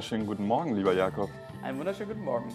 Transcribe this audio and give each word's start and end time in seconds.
wunderschönen 0.00 0.26
guten 0.26 0.46
Morgen, 0.46 0.74
lieber 0.76 0.94
Jakob. 0.94 1.28
Einen 1.62 1.76
wunderschönen 1.76 2.08
guten 2.08 2.24
Morgen. 2.24 2.48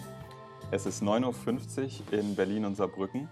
Es 0.72 0.84
ist 0.84 1.00
9.50 1.00 2.00
Uhr 2.12 2.18
in 2.18 2.34
Berlin 2.34 2.64
und 2.64 2.74
Saarbrücken. 2.74 3.28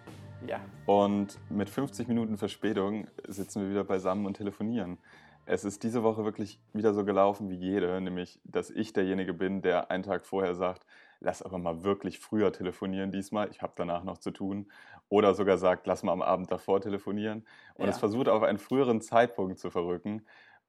Ja. 0.46 0.60
Und 0.86 1.36
mit 1.50 1.68
50 1.68 2.06
Minuten 2.06 2.38
Verspätung 2.38 3.08
sitzen 3.26 3.62
wir 3.62 3.70
wieder 3.70 3.82
beisammen 3.82 4.24
und 4.26 4.36
telefonieren. 4.36 4.98
Es 5.46 5.64
ist 5.64 5.82
diese 5.82 6.04
Woche 6.04 6.24
wirklich 6.24 6.60
wieder 6.72 6.94
so 6.94 7.04
gelaufen 7.04 7.50
wie 7.50 7.56
jede, 7.56 8.00
nämlich, 8.00 8.38
dass 8.44 8.70
ich 8.70 8.92
derjenige 8.92 9.34
bin, 9.34 9.62
der 9.62 9.90
einen 9.90 10.04
Tag 10.04 10.26
vorher 10.26 10.54
sagt, 10.54 10.86
lass 11.18 11.42
aber 11.42 11.58
mal 11.58 11.82
wirklich 11.82 12.20
früher 12.20 12.52
telefonieren 12.52 13.10
diesmal, 13.10 13.50
ich 13.50 13.62
habe 13.62 13.72
danach 13.74 14.04
noch 14.04 14.18
zu 14.18 14.30
tun. 14.30 14.70
Oder 15.08 15.34
sogar 15.34 15.58
sagt, 15.58 15.88
lass 15.88 16.04
mal 16.04 16.12
am 16.12 16.22
Abend 16.22 16.52
davor 16.52 16.80
telefonieren. 16.80 17.44
Und 17.74 17.86
Ja. 17.86 17.90
es 17.90 17.98
versucht 17.98 18.28
auf 18.28 18.44
einen 18.44 18.58
früheren 18.58 19.00
Zeitpunkt 19.00 19.58
zu 19.58 19.70
verrücken. 19.70 20.24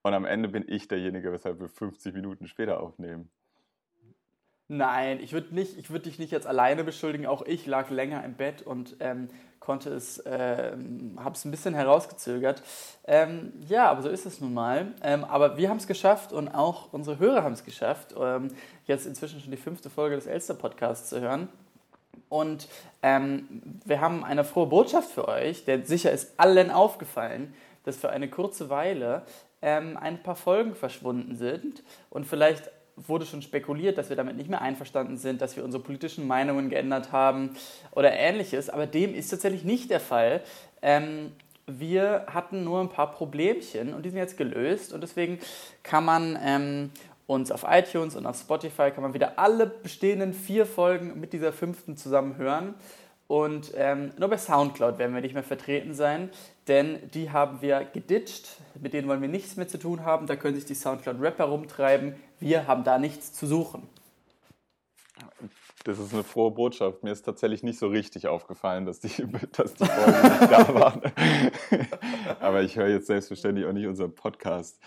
Und 0.06 0.14
am 0.14 0.26
Ende 0.26 0.50
bin 0.50 0.66
ich 0.68 0.88
derjenige, 0.88 1.32
weshalb 1.32 1.60
wir 1.60 1.68
50 1.68 2.14
Minuten 2.14 2.48
später 2.48 2.80
aufnehmen. 2.80 3.32
Nein, 4.68 5.20
ich 5.20 5.34
würde 5.34 5.56
nicht, 5.56 5.78
dich 6.06 6.20
nicht 6.20 6.32
jetzt 6.32 6.46
alleine 6.46 6.84
beschuldigen. 6.84 7.26
Auch 7.26 7.42
ich 7.42 7.66
lag 7.66 7.90
länger 7.90 8.24
im 8.24 8.36
Bett 8.36 8.62
und 8.62 8.98
ähm, 9.00 9.30
konnte 9.60 9.90
es, 9.90 10.22
ähm, 10.28 11.18
habe 11.18 11.34
es 11.34 11.44
ein 11.44 11.50
bisschen 11.50 11.74
herausgezögert. 11.74 12.62
Ähm, 13.06 13.54
ja, 13.68 13.90
aber 13.90 14.04
so 14.04 14.10
ist 14.10 14.28
es 14.28 14.40
nun 14.40 14.54
mal. 14.54 14.94
Ähm, 15.02 15.24
aber 15.24 15.58
wir 15.58 15.70
haben 15.70 15.78
es 15.78 15.88
geschafft 15.88 16.34
und 16.34 16.50
auch 16.50 16.94
unsere 16.94 17.18
Hörer 17.18 17.42
haben 17.42 17.54
es 17.54 17.64
geschafft, 17.64 18.14
ähm, 18.16 18.50
jetzt 18.86 19.08
inzwischen 19.08 19.42
schon 19.42 19.50
die 19.50 19.58
fünfte 19.58 19.90
Folge 19.90 20.18
des 20.18 20.28
Elster 20.28 20.54
Podcasts 20.54 21.10
zu 21.10 21.20
hören. 21.20 21.50
Und 22.30 22.68
ähm, 23.02 23.80
wir 23.86 24.02
haben 24.02 24.24
eine 24.24 24.44
frohe 24.44 24.68
Botschaft 24.68 25.10
für 25.10 25.28
euch, 25.28 25.66
denn 25.66 25.84
sicher 25.84 26.12
ist 26.12 26.40
allen 26.40 26.70
aufgefallen, 26.70 27.56
dass 27.86 27.98
für 27.98 28.10
eine 28.10 28.30
kurze 28.30 28.70
Weile 28.70 29.24
ähm, 29.66 29.98
ein 29.98 30.22
paar 30.22 30.36
Folgen 30.36 30.76
verschwunden 30.76 31.36
sind. 31.36 31.84
Und 32.12 32.26
vielleicht 32.26 32.70
wurde 32.96 33.26
schon 33.26 33.42
spekuliert, 33.42 33.98
dass 33.98 34.10
wir 34.10 34.16
damit 34.16 34.38
nicht 34.38 34.50
mehr 34.50 34.62
einverstanden 34.62 35.18
sind, 35.18 35.42
dass 35.42 35.58
wir 35.58 35.66
unsere 35.66 35.84
politischen 35.84 36.28
Meinungen 36.28 36.70
geändert 36.70 37.12
haben 37.12 37.58
oder 37.92 38.14
ähnliches. 38.14 38.70
Aber 38.70 38.86
dem 38.86 39.16
ist 39.16 39.30
tatsächlich 39.30 39.64
nicht 39.64 39.90
der 39.90 40.00
Fall. 40.00 40.42
Ähm, 40.84 41.32
wir 41.66 42.28
hatten 42.28 42.64
nur 42.64 42.80
ein 42.80 42.90
paar 42.90 43.12
Problemchen 43.12 43.96
und 43.96 44.06
die 44.06 44.10
sind 44.10 44.20
jetzt 44.20 44.38
gelöst. 44.38 44.94
Und 44.94 45.02
deswegen 45.02 45.40
kann 45.82 46.06
man 46.06 46.38
ähm, 46.42 46.92
uns 47.26 47.52
auf 47.52 47.66
iTunes 47.68 48.16
und 48.16 48.28
auf 48.28 48.38
Spotify 48.38 48.92
kann 48.92 49.02
man 49.02 49.16
wieder 49.16 49.40
alle 49.40 49.66
bestehenden 49.66 50.32
vier 50.32 50.68
Folgen 50.68 51.20
mit 51.20 51.34
dieser 51.34 51.52
fünften 51.52 51.98
zusammen 51.98 52.38
hören. 52.38 52.76
Und 53.28 53.72
ähm, 53.76 54.12
nur 54.20 54.30
bei 54.30 54.38
Soundcloud 54.38 55.00
werden 55.00 55.16
wir 55.16 55.22
nicht 55.22 55.34
mehr 55.34 55.42
vertreten 55.42 55.96
sein, 55.96 56.30
denn 56.68 57.10
die 57.14 57.32
haben 57.32 57.62
wir 57.62 57.86
geditcht. 57.86 58.58
Mit 58.80 58.94
denen 58.94 59.08
wollen 59.08 59.22
wir 59.22 59.30
nichts 59.30 59.56
mehr 59.56 59.68
zu 59.68 59.78
tun 59.78 60.04
haben. 60.04 60.28
Da 60.28 60.36
können 60.36 60.56
sich 60.56 60.66
die 60.66 60.76
Soundcloud-Rapper 60.76 61.46
rumtreiben. 61.46 62.16
Wir 62.40 62.68
haben 62.68 62.84
da 62.84 62.98
nichts 62.98 63.34
zu 63.34 63.46
suchen. 63.48 63.88
Das 65.86 66.00
ist 66.00 66.14
eine 66.14 66.24
frohe 66.24 66.50
Botschaft. 66.50 67.04
Mir 67.04 67.12
ist 67.12 67.22
tatsächlich 67.22 67.62
nicht 67.62 67.78
so 67.78 67.88
richtig 67.88 68.28
aufgefallen, 68.28 68.88
dass 68.88 69.00
die, 69.00 69.10
dass 69.52 69.76
die 69.76 69.86
Folgen 69.86 70.22
nicht 70.40 70.52
da 70.52 70.74
waren. 70.74 71.02
Aber 72.40 72.64
ich 72.64 72.76
höre 72.76 72.88
jetzt 72.88 73.06
selbstverständlich 73.06 73.68
auch 73.68 73.72
nicht 73.72 73.86
unseren 73.86 74.14
Podcast. 74.16 74.80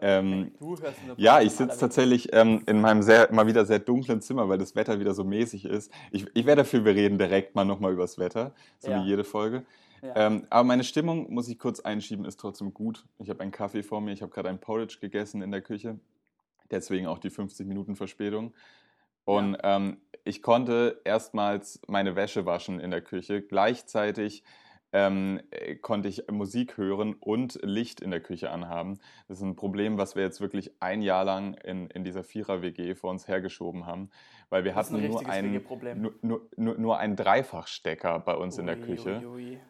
Ähm, 0.00 0.52
Du 0.58 0.70
hörst 0.70 0.98
eine 1.04 1.12
ja, 1.18 1.42
ich 1.42 1.52
sitze 1.52 1.78
tatsächlich 1.78 2.32
ähm, 2.32 2.62
in 2.66 2.80
meinem 2.80 3.02
sehr, 3.02 3.30
mal 3.32 3.46
wieder 3.46 3.66
sehr 3.66 3.80
dunklen 3.80 4.22
Zimmer, 4.22 4.48
weil 4.48 4.56
das 4.56 4.74
Wetter 4.74 4.98
wieder 4.98 5.12
so 5.12 5.24
mäßig 5.24 5.66
ist. 5.66 5.92
Ich, 6.10 6.26
ich 6.32 6.46
wäre 6.46 6.56
dafür, 6.56 6.86
wir 6.86 6.94
reden 6.94 7.18
direkt 7.18 7.54
mal 7.54 7.66
nochmal 7.66 7.92
über 7.92 8.02
das 8.04 8.18
Wetter, 8.18 8.54
so 8.78 8.90
Ja. 8.90 9.02
wie 9.02 9.08
jede 9.08 9.24
Folge. 9.24 9.62
Ja. 10.06 10.26
Ähm, 10.26 10.46
aber 10.50 10.64
meine 10.64 10.84
Stimmung, 10.84 11.32
muss 11.32 11.48
ich 11.48 11.58
kurz 11.58 11.80
einschieben, 11.80 12.24
ist 12.24 12.38
trotzdem 12.38 12.72
gut. 12.72 13.04
Ich 13.18 13.28
habe 13.30 13.40
einen 13.40 13.52
Kaffee 13.52 13.82
vor 13.82 14.00
mir, 14.00 14.12
ich 14.12 14.22
habe 14.22 14.32
gerade 14.32 14.48
ein 14.48 14.60
Porridge 14.60 14.98
gegessen 15.00 15.42
in 15.42 15.50
der 15.50 15.62
Küche. 15.62 15.98
Deswegen 16.70 17.06
auch 17.06 17.18
die 17.18 17.30
50 17.30 17.66
Minuten 17.66 17.96
Verspätung. 17.96 18.54
Und 19.24 19.56
ähm, 19.62 19.98
ich 20.24 20.42
konnte 20.42 21.00
erstmals 21.04 21.80
meine 21.88 22.16
Wäsche 22.16 22.46
waschen 22.46 22.80
in 22.80 22.90
der 22.90 23.00
Küche. 23.00 23.42
Gleichzeitig 23.42 24.44
ähm, 24.92 25.40
äh, 25.50 25.74
konnte 25.74 26.08
ich 26.08 26.30
Musik 26.30 26.76
hören 26.76 27.14
und 27.14 27.58
Licht 27.62 28.00
in 28.00 28.10
der 28.10 28.20
Küche 28.20 28.50
anhaben. 28.50 28.98
Das 29.28 29.38
ist 29.38 29.44
ein 29.44 29.56
Problem, 29.56 29.98
was 29.98 30.16
wir 30.16 30.22
jetzt 30.22 30.40
wirklich 30.40 30.70
ein 30.80 31.02
Jahr 31.02 31.24
lang 31.24 31.54
in, 31.54 31.88
in 31.88 32.04
dieser 32.04 32.24
Vierer-WG 32.24 32.94
vor 32.94 33.10
uns 33.10 33.28
hergeschoben 33.28 33.86
haben, 33.86 34.10
weil 34.48 34.64
wir 34.64 34.72
ist 34.72 34.92
ein 34.92 35.02
hatten 35.02 35.08
nur 35.08 35.28
einen, 35.28 35.52
nur, 36.00 36.14
nur, 36.22 36.48
nur, 36.56 36.78
nur 36.78 36.98
einen 36.98 37.16
Dreifachstecker 37.16 38.20
bei 38.20 38.34
uns 38.34 38.58
in 38.58 38.66
der 38.66 38.78
Ui, 38.78 38.84
Küche. 38.84 39.22
ui, 39.24 39.26
ui. 39.26 39.60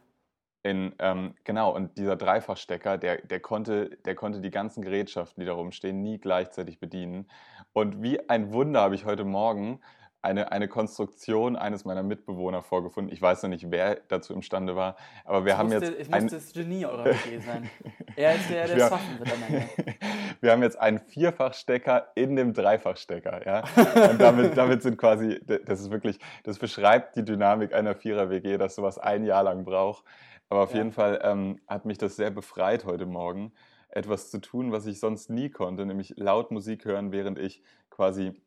In, 0.67 0.97
ähm, 0.99 1.35
genau, 1.45 1.73
und 1.73 1.97
dieser 1.97 2.17
Dreifachstecker, 2.17 2.99
der, 2.99 3.19
der, 3.19 3.39
konnte, 3.39 3.91
der 4.05 4.17
konnte 4.17 4.41
die 4.41 4.51
ganzen 4.51 4.83
Gerätschaften, 4.83 5.41
die 5.41 5.47
da 5.47 5.53
rumstehen, 5.53 6.03
nie 6.03 6.19
gleichzeitig 6.19 6.81
bedienen. 6.81 7.29
Und 7.73 8.03
wie 8.03 8.29
ein 8.29 8.53
Wunder 8.53 8.81
habe 8.81 8.97
ich 8.97 9.05
heute 9.05 9.23
Morgen 9.23 9.79
eine, 10.23 10.51
eine 10.51 10.67
Konstruktion 10.67 11.55
eines 11.55 11.85
meiner 11.85 12.03
Mitbewohner 12.03 12.63
vorgefunden. 12.63 13.13
Ich 13.13 13.23
weiß 13.23 13.45
noch 13.45 13.51
nicht, 13.51 13.71
wer 13.71 14.01
dazu 14.09 14.35
imstande 14.35 14.75
war, 14.75 14.97
aber 15.25 15.45
wir 15.45 15.53
Es 15.53 15.59
haben 15.59 15.69
musste, 15.69 15.85
jetzt 15.85 16.01
es 16.01 16.13
ein, 16.13 16.23
musste 16.25 16.39
das 16.39 16.53
Genie 16.53 16.85
eurer 16.85 17.05
WG 17.05 17.39
sein. 17.39 17.71
Er 18.17 18.35
ist 18.35 18.51
der, 18.51 18.67
der 18.67 18.77
es 18.77 18.89
schaffen 18.89 19.19
wird 19.21 19.33
am 19.33 19.43
Ende. 19.47 19.69
wir 20.41 20.51
haben 20.51 20.63
jetzt 20.65 20.81
einen 20.81 20.99
Vierfachstecker 20.99 22.09
in 22.17 22.35
dem 22.35 22.55
Dreifachstecker. 22.55 23.47
Ja? 23.47 23.63
Und 24.11 24.21
damit, 24.21 24.57
damit 24.57 24.83
sind 24.83 24.99
quasi, 24.99 25.39
das 25.47 25.81
ist 25.81 25.93
wirklich, 25.93 26.19
das 26.43 26.59
beschreibt 26.59 27.15
die 27.15 27.25
Dynamik 27.25 27.73
einer 27.73 27.95
Vierer-WG, 27.95 28.59
dass 28.59 28.75
sowas 28.75 28.99
ein 28.99 29.25
Jahr 29.25 29.45
lang 29.45 29.65
braucht. 29.65 30.03
Aber 30.49 30.63
auf 30.63 30.71
Ja. 30.73 30.79
jeden 30.79 30.93
Fall 30.93 31.21
ähm, 31.23 31.61
hat 31.67 31.85
mich 31.85 31.99
das 31.99 32.17
sehr 32.17 32.31
befreit 32.31 32.85
heute 32.85 33.07
Morgen, 33.07 33.53
etwas 33.89 34.31
zu 34.31 34.41
tun, 34.41 34.73
was 34.73 34.87
ich 34.87 35.01
sonst 35.01 35.31
nie 35.31 35.51
konnte, 35.51 35.87
nämlich 35.87 36.15
laut 36.17 36.51
Musik 36.51 36.85
hören, 36.85 37.13
während 37.13 37.39
ich 37.39 37.63
quasi 37.91 38.41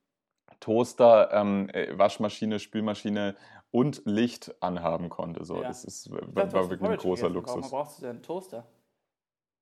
Toaster, 0.59 1.31
ähm, 1.33 1.69
äh, 1.69 1.97
Waschmaschine, 1.97 2.59
Spülmaschine 2.59 3.35
und 3.71 4.01
Licht 4.05 4.53
anhaben 4.61 5.09
konnte. 5.09 5.45
So, 5.45 5.61
Ja. 5.61 5.67
das 5.67 5.85
ist, 5.85 6.11
war, 6.11 6.21
dachte, 6.21 6.53
war 6.53 6.69
wirklich 6.69 6.89
ein 6.89 6.97
großer 6.97 7.29
gegessen. 7.29 7.45
Warum 7.47 7.61
Luxus. 7.61 7.71
brauchst 7.71 7.97
du 7.97 8.01
denn 8.01 8.09
einen 8.11 8.23
Toaster? 8.23 8.65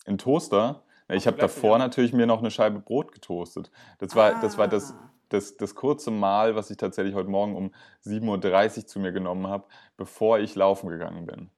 Ein 0.06 0.18
Toaster? 0.18 0.84
Ich 1.09 1.26
habe 1.28 1.38
davor 1.38 1.76
wieder. 1.76 1.78
natürlich 1.80 2.14
mir 2.14 2.26
noch 2.26 2.40
eine 2.40 2.52
Scheibe 2.52 2.80
Brot 2.80 3.12
getoastet. 3.14 3.72
Das 4.00 4.16
war, 4.16 4.42
das, 4.42 4.58
war 4.58 4.68
das, 4.68 4.92
Ah. 4.92 5.09
das, 5.30 5.56
das 5.58 5.76
kurze 5.76 6.12
Mal, 6.12 6.56
was 6.56 6.70
ich 6.70 6.78
tatsächlich 6.78 7.16
heute 7.16 7.30
Morgen 7.30 7.56
um 7.56 7.72
7.30 8.03 8.78
Uhr 8.80 8.88
zu 8.88 9.00
mir 9.00 9.12
genommen 9.12 9.47
habe, 9.47 9.68
bevor 9.96 10.40
ich 10.40 10.56
laufen 10.56 10.90
gegangen 10.90 11.26
bin. 11.26 11.50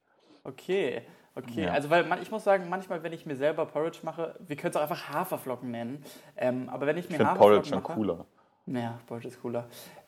Okay, 0.43 1.01
okay. 1.35 1.65
Ja. 1.65 1.71
Also, 1.71 1.89
weil 1.89 2.05
man, 2.05 2.21
ich 2.21 2.31
muss 2.31 2.43
sagen, 2.43 2.69
manchmal, 2.69 3.03
wenn 3.03 3.13
ich 3.13 3.25
mir 3.25 3.35
selber 3.35 3.65
Porridge 3.65 3.99
mache, 4.03 4.35
wir 4.39 4.55
können 4.55 4.71
es 4.71 4.77
auch 4.77 4.81
einfach 4.81 5.09
Haferflocken 5.09 5.71
nennen, 5.71 6.03
ähm, 6.37 6.69
aber 6.69 6.87
wenn 6.87 6.97
ich 6.97 7.05
mir 7.05 7.11
Ich 7.11 7.17
finde 7.17 7.31
Haferflocken 7.31 7.51
Porridge 7.51 7.69
schon 7.69 7.81
mache, 7.81 7.93
cooler. 7.93 8.25
Ja, 8.65 8.99
Porridge 9.07 9.27
ist 9.29 9.41
cooler. 9.41 9.65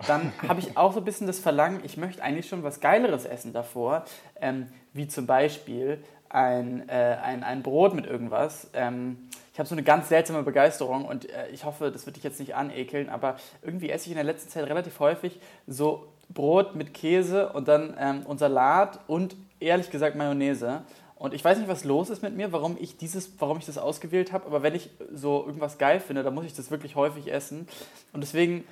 Dann 0.08 0.32
habe 0.48 0.60
ich 0.60 0.78
auch 0.78 0.94
so 0.94 1.00
ein 1.00 1.06
bisschen 1.06 1.28
das 1.28 1.40
Verlangen, 1.40 1.82
ich 1.84 1.98
möchte 1.98 2.22
eigentlich 2.22 2.48
schon 2.48 2.64
was 2.64 2.80
Geileres 2.80 3.26
essen 3.26 3.54
davor, 3.54 4.06
ähm, 4.40 4.68
wie 4.94 5.08
zum 5.08 5.26
Beispiel 5.26 6.04
ein, 6.30 6.88
äh, 6.88 7.18
ein, 7.22 7.44
ein 7.44 7.64
Brot 7.64 7.94
mit 7.94 8.06
irgendwas. 8.06 8.70
Ähm, 8.74 9.30
ich 9.54 9.60
habe 9.60 9.68
so 9.68 9.76
eine 9.76 9.84
ganz 9.84 10.10
seltsame 10.10 10.44
Begeisterung 10.44 11.06
und 11.06 11.30
äh, 11.30 11.50
ich 11.50 11.66
hoffe, 11.66 11.92
das 11.92 12.06
wird 12.06 12.16
dich 12.16 12.24
jetzt 12.24 12.40
nicht 12.40 12.56
anekeln, 12.56 13.10
aber 13.10 13.36
irgendwie 13.62 13.90
esse 13.90 14.06
ich 14.06 14.12
in 14.12 14.16
der 14.16 14.24
letzten 14.24 14.50
Zeit 14.50 14.66
relativ 14.66 15.00
häufig 15.00 15.40
so 15.68 16.08
Brot 16.30 16.76
mit 16.76 16.94
Käse 16.94 17.50
und 17.50 17.68
dann 17.68 17.96
ähm, 18.00 18.26
und 18.26 18.38
Salat 18.40 19.00
und 19.08 19.36
ehrlich 19.62 19.90
gesagt 19.90 20.16
Mayonnaise. 20.16 20.82
Und 21.16 21.36
ich 21.36 21.46
weiß 21.46 21.60
nicht, 21.60 21.68
was 21.68 21.84
los 21.84 22.10
ist 22.10 22.24
mit 22.24 22.36
mir, 22.36 22.52
warum 22.52 22.78
ich 22.80 22.98
dieses, 22.98 23.32
warum 23.40 23.60
ich 23.60 23.66
das 23.66 23.78
ausgewählt 23.78 24.32
habe, 24.32 24.48
aber 24.48 24.64
wenn 24.64 24.74
ich 24.74 24.90
so 25.14 25.44
irgendwas 25.46 25.78
geil 25.78 26.00
finde, 26.00 26.24
dann 26.24 26.34
muss 26.34 26.46
ich 26.46 26.56
das 26.56 26.72
wirklich 26.72 26.96
häufig 26.96 27.32
essen. 27.32 27.68
Und 28.12 28.22
deswegen, 28.22 28.64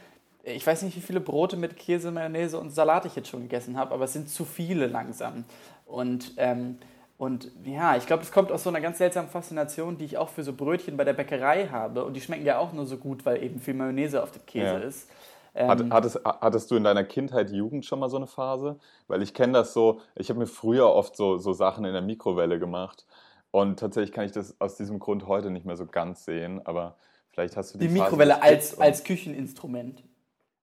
ich 0.44 0.66
weiß 0.66 0.82
nicht, 0.82 0.98
wie 0.98 1.02
viele 1.02 1.20
Brote 1.20 1.58
mit 1.58 1.78
Käse, 1.78 2.10
Mayonnaise 2.10 2.58
und 2.58 2.72
Salat 2.72 3.06
ich 3.06 3.16
jetzt 3.16 3.28
schon 3.30 3.44
gegessen 3.44 3.78
habe, 3.78 3.94
aber 3.94 4.06
es 4.06 4.14
sind 4.14 4.30
zu 4.30 4.46
viele 4.46 4.88
langsam. 4.88 5.44
Und, 5.86 6.34
ähm, 6.38 6.80
und 7.20 7.52
ja, 7.66 7.96
ich 7.98 8.08
glaube, 8.08 8.24
es 8.24 8.32
kommt 8.32 8.52
aus 8.52 8.64
so 8.64 8.70
einer 8.70 8.82
ganz 8.82 8.98
seltsamen 8.98 9.30
Faszination, 9.30 10.00
die 10.00 10.06
ich 10.06 10.18
auch 10.18 10.30
für 10.30 10.44
so 10.44 10.54
Brötchen 10.54 10.98
bei 10.98 11.04
der 11.04 11.14
Bäckerei 11.14 11.68
habe. 11.68 12.04
Und 12.04 12.14
die 12.16 12.22
schmecken 12.22 12.46
ja 12.46 12.58
auch 12.58 12.74
nur 12.74 12.88
so 12.88 12.98
gut, 12.98 13.26
weil 13.28 13.44
eben 13.44 13.60
viel 13.60 13.76
Mayonnaise 13.76 14.24
auf 14.24 14.32
dem 14.32 14.46
Käse 14.48 14.66
Ja. 14.66 14.78
ist. 14.80 15.08
Ähm, 15.56 15.92
hattest, 15.92 16.20
hattest 16.24 16.72
du 16.72 16.76
in 16.76 16.84
deiner 16.84 17.04
Kindheit, 17.04 17.52
Jugend 17.52 17.86
schon 17.86 18.00
mal 18.00 18.10
so 18.10 18.18
eine 18.18 18.28
Phase? 18.28 18.78
Weil 19.08 19.22
ich 19.22 19.34
kenne 19.34 19.54
das 19.54 19.74
so, 19.74 20.02
ich 20.16 20.30
habe 20.30 20.40
mir 20.40 20.48
früher 20.48 20.88
oft 20.88 21.16
so, 21.16 21.38
so 21.38 21.54
Sachen 21.54 21.86
in 21.86 21.94
der 21.94 22.02
Mikrowelle 22.02 22.60
gemacht. 22.60 23.06
Und 23.52 23.80
tatsächlich 23.80 24.12
kann 24.12 24.26
ich 24.26 24.32
das 24.32 24.60
aus 24.62 24.76
diesem 24.76 25.00
Grund 25.00 25.28
heute 25.28 25.50
nicht 25.50 25.66
mehr 25.66 25.78
so 25.78 25.86
ganz 25.86 26.26
sehen. 26.26 26.66
Aber 26.66 26.96
vielleicht 27.32 27.58
hast 27.58 27.74
du 27.74 27.80
die, 27.80 27.88
die 27.88 27.96
Phase 27.96 28.04
Mikrowelle 28.04 28.42
als, 28.42 28.80
als 28.80 29.04
Kücheninstrument. 29.04 30.04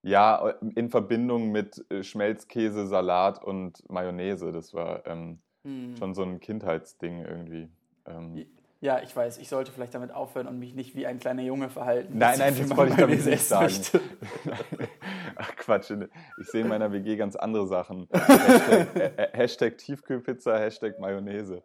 Ja, 0.02 0.50
in 0.76 0.88
Verbindung 0.88 1.50
mit 1.50 1.84
äh, 1.90 2.04
Schmelzkäse, 2.04 2.86
Salat 2.86 3.42
und 3.42 3.82
Mayonnaise. 3.90 4.52
Das 4.52 4.72
war 4.72 5.04
ähm, 5.06 5.40
Hm. 5.66 5.96
schon 5.98 6.14
so 6.14 6.22
ein 6.22 6.38
Kindheitsding 6.38 7.24
irgendwie. 7.24 7.68
Ähm, 8.06 8.46
Ja, 8.80 9.00
ich 9.02 9.16
weiß, 9.16 9.38
ich 9.38 9.48
sollte 9.48 9.72
vielleicht 9.72 9.94
damit 9.94 10.12
aufhören 10.12 10.46
und 10.46 10.58
mich 10.58 10.74
nicht 10.74 10.94
wie 10.94 11.06
ein 11.06 11.18
kleiner 11.18 11.42
Junge 11.42 11.70
verhalten. 11.70 12.18
Nein, 12.18 12.38
nein, 12.38 12.54
das 12.58 12.76
wollte 12.76 12.92
ich 12.92 12.98
damit 12.98 13.24
nicht 13.24 13.42
sagen. 13.42 13.72
Ach 15.36 15.56
Quatsch, 15.56 15.90
ich 16.38 16.46
sehe 16.48 16.60
in 16.60 16.68
meiner 16.68 16.92
WG 16.92 17.16
ganz 17.16 17.36
andere 17.36 17.66
Sachen. 17.66 18.06
Hashtag, 18.12 18.96
äh, 18.96 19.22
äh, 19.22 19.36
Hashtag 19.36 19.78
Tiefkühlpizza, 19.78 20.58
Hashtag 20.58 20.98
Mayonnaise. 20.98 21.62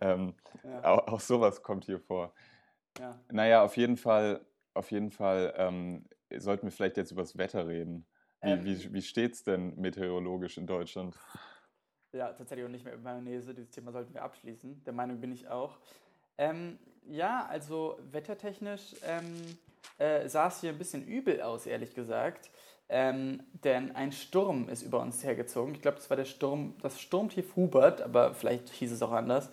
Ähm, 0.00 0.34
Ja, 0.62 0.84
auch, 0.84 1.08
auch 1.08 1.20
sowas 1.20 1.62
kommt 1.62 1.86
hier 1.86 1.98
vor. 1.98 2.32
ja. 2.98 3.18
Naja, 3.30 3.62
auf 3.64 3.76
jeden 3.78 3.96
Fall, 3.96 4.44
auf 4.74 4.90
jeden 4.90 5.10
Fall 5.10 5.54
ähm, 5.56 6.04
sollten 6.36 6.66
wir 6.66 6.72
vielleicht 6.72 6.98
jetzt 6.98 7.10
über 7.10 7.22
das 7.22 7.38
Wetter 7.38 7.66
reden. 7.66 8.06
Wie, 8.42 8.50
ähm, 8.50 8.64
wie, 8.64 8.92
wie 8.92 9.02
steht 9.02 9.32
es 9.32 9.42
denn 9.44 9.76
meteorologisch 9.76 10.58
in 10.58 10.66
Deutschland? 10.66 11.18
Ja, 12.12 12.32
tatsächlich 12.32 12.66
auch 12.66 12.70
nicht 12.70 12.84
mehr 12.84 12.94
über 12.94 13.02
Mayonnaise. 13.02 13.54
Dieses 13.54 13.70
Thema 13.70 13.92
sollten 13.92 14.12
wir 14.12 14.22
abschließen. 14.22 14.82
Der 14.84 14.92
Meinung 14.92 15.20
bin 15.20 15.32
ich 15.32 15.48
auch. 15.48 15.78
Ähm, 16.40 16.78
ja, 17.06 17.46
also 17.50 17.98
wettertechnisch 18.12 18.94
ähm, 19.06 19.58
äh, 19.98 20.26
sah 20.26 20.48
es 20.48 20.62
hier 20.62 20.70
ein 20.70 20.78
bisschen 20.78 21.06
übel 21.06 21.42
aus, 21.42 21.66
ehrlich 21.66 21.94
gesagt. 21.94 22.50
Ähm, 22.88 23.42
denn 23.62 23.94
ein 23.94 24.10
Sturm 24.10 24.68
ist 24.70 24.82
über 24.82 25.00
uns 25.00 25.22
hergezogen. 25.22 25.74
Ich 25.74 25.82
glaube, 25.82 25.98
das 25.98 26.08
war 26.08 26.16
der 26.16 26.24
Sturm, 26.24 26.74
das 26.80 26.98
Sturmtief 26.98 27.54
Hubert, 27.56 28.00
aber 28.00 28.34
vielleicht 28.34 28.70
hieß 28.70 28.90
es 28.90 29.02
auch 29.02 29.12
anders. 29.12 29.50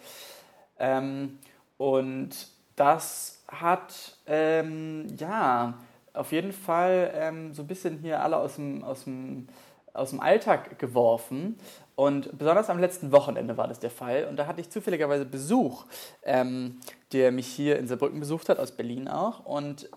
Ähm, 0.80 1.40
und 1.78 2.48
das 2.78 3.44
hat, 3.50 4.18
ähm, 4.26 5.08
ja, 5.18 5.78
auf 6.14 6.32
jeden 6.32 6.54
Fall 6.54 7.12
ähm, 7.14 7.54
so 7.54 7.64
ein 7.64 7.68
bisschen 7.68 8.00
hier 8.00 8.24
alle 8.24 8.38
aus 8.38 8.56
dem, 8.56 8.84
aus 8.84 9.04
dem, 9.04 9.48
aus 9.94 10.12
dem 10.12 10.22
Alltag 10.22 10.80
geworfen. 10.80 11.60
Und 11.98 12.38
besonders 12.38 12.70
am 12.70 12.78
letzten 12.78 13.12
Wochenende 13.12 13.58
war 13.58 13.68
das 13.68 13.80
der 13.80 13.90
Fall. 13.90 14.26
Und 14.26 14.38
da 14.38 14.46
hatte 14.46 14.62
ich 14.62 14.70
zufälligerweise 14.70 15.26
Besuch, 15.26 15.86
ähm, 16.22 16.80
der 17.12 17.32
mich 17.32 17.48
hier 17.48 17.80
in 17.80 17.88
Saarbrücken 17.88 18.20
besucht 18.20 18.50
hat, 18.50 18.60
aus 18.60 18.72
Berlin 18.72 19.08
auch. 19.08 19.44
Und 19.48 19.90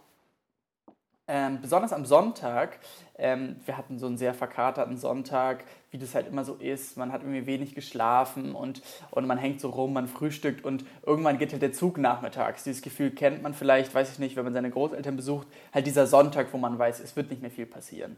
ähm, 1.29 1.61
besonders 1.61 1.93
am 1.93 2.07
Sonntag, 2.07 2.79
ähm, 3.19 3.57
wir 3.67 3.77
hatten 3.77 3.99
so 3.99 4.07
einen 4.07 4.17
sehr 4.17 4.33
verkaterten 4.33 4.97
Sonntag, 4.97 5.65
wie 5.91 5.99
das 5.99 6.15
halt 6.15 6.27
immer 6.27 6.43
so 6.43 6.55
ist. 6.55 6.97
Man 6.97 7.13
hat 7.13 7.21
irgendwie 7.21 7.45
wenig 7.45 7.75
geschlafen 7.75 8.55
und, 8.55 8.81
und 9.11 9.27
man 9.27 9.37
hängt 9.37 9.61
so 9.61 9.69
rum, 9.69 9.93
man 9.93 10.09
frühstückt 10.09 10.65
und 10.65 10.87
irgendwann 11.05 11.37
geht 11.37 11.53
halt 11.53 11.61
der 11.61 11.75
Zug 11.75 11.99
nachmittags. 11.99 12.65
Dieses 12.65 12.81
Gefühl 12.81 13.11
kennt 13.11 13.43
man 13.43 13.53
vielleicht, 13.53 13.95
weiß 13.95 14.11
ich 14.11 14.19
nicht, 14.19 14.37
wenn 14.37 14.45
man 14.45 14.55
seine 14.55 14.71
Großeltern 14.71 15.17
besucht, 15.17 15.47
halt 15.75 15.87
dieser 15.87 16.07
Sonntag, 16.07 16.49
wo 16.53 16.57
man 16.57 16.79
weiß, 16.79 16.99
es 16.99 17.15
wird 17.15 17.31
nicht 17.31 17.43
mehr 17.43 17.51
viel 17.51 17.67
passieren. 17.67 18.17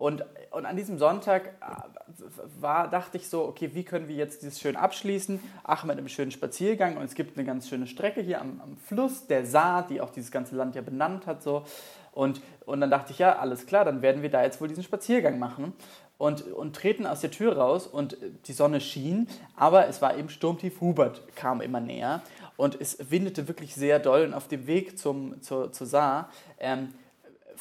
Und, 0.00 0.24
und 0.50 0.64
an 0.64 0.78
diesem 0.78 0.98
Sonntag 0.98 1.48
äh, 1.60 2.22
war, 2.58 2.88
dachte 2.88 3.18
ich 3.18 3.28
so, 3.28 3.44
okay, 3.44 3.74
wie 3.74 3.84
können 3.84 4.08
wir 4.08 4.16
jetzt 4.16 4.40
dieses 4.40 4.58
schön 4.58 4.74
abschließen? 4.74 5.38
Ach, 5.62 5.84
mit 5.84 5.98
einem 5.98 6.08
schönen 6.08 6.30
Spaziergang 6.30 6.96
und 6.96 7.04
es 7.04 7.14
gibt 7.14 7.36
eine 7.36 7.46
ganz 7.46 7.68
schöne 7.68 7.86
Strecke 7.86 8.22
hier 8.22 8.40
am, 8.40 8.62
am 8.62 8.78
Fluss, 8.78 9.26
der 9.26 9.44
Saar, 9.44 9.86
die 9.86 10.00
auch 10.00 10.08
dieses 10.08 10.30
ganze 10.30 10.56
Land 10.56 10.74
ja 10.74 10.80
benannt 10.80 11.26
hat. 11.26 11.42
So. 11.42 11.64
Und, 12.12 12.40
und 12.64 12.80
dann 12.80 12.90
dachte 12.90 13.12
ich, 13.12 13.18
ja, 13.18 13.38
alles 13.38 13.66
klar, 13.66 13.84
dann 13.84 14.00
werden 14.00 14.22
wir 14.22 14.30
da 14.30 14.42
jetzt 14.42 14.58
wohl 14.62 14.68
diesen 14.68 14.84
Spaziergang 14.84 15.38
machen. 15.38 15.74
Und, 16.16 16.50
und 16.50 16.76
treten 16.76 17.06
aus 17.06 17.20
der 17.20 17.30
Tür 17.30 17.56
raus 17.56 17.86
und 17.86 18.16
die 18.46 18.52
Sonne 18.52 18.80
schien, 18.82 19.26
aber 19.56 19.88
es 19.88 20.02
war 20.02 20.18
eben 20.18 20.28
Sturmtief 20.28 20.80
Hubert, 20.82 21.22
kam 21.34 21.62
immer 21.62 21.80
näher 21.80 22.20
und 22.58 22.78
es 22.78 23.10
windete 23.10 23.48
wirklich 23.48 23.74
sehr 23.74 23.98
doll 23.98 24.26
und 24.26 24.34
auf 24.34 24.46
dem 24.46 24.66
Weg 24.66 24.98
zum, 24.98 25.40
zur, 25.40 25.72
zur 25.72 25.86
Saar 25.86 26.28
ähm, 26.58 26.92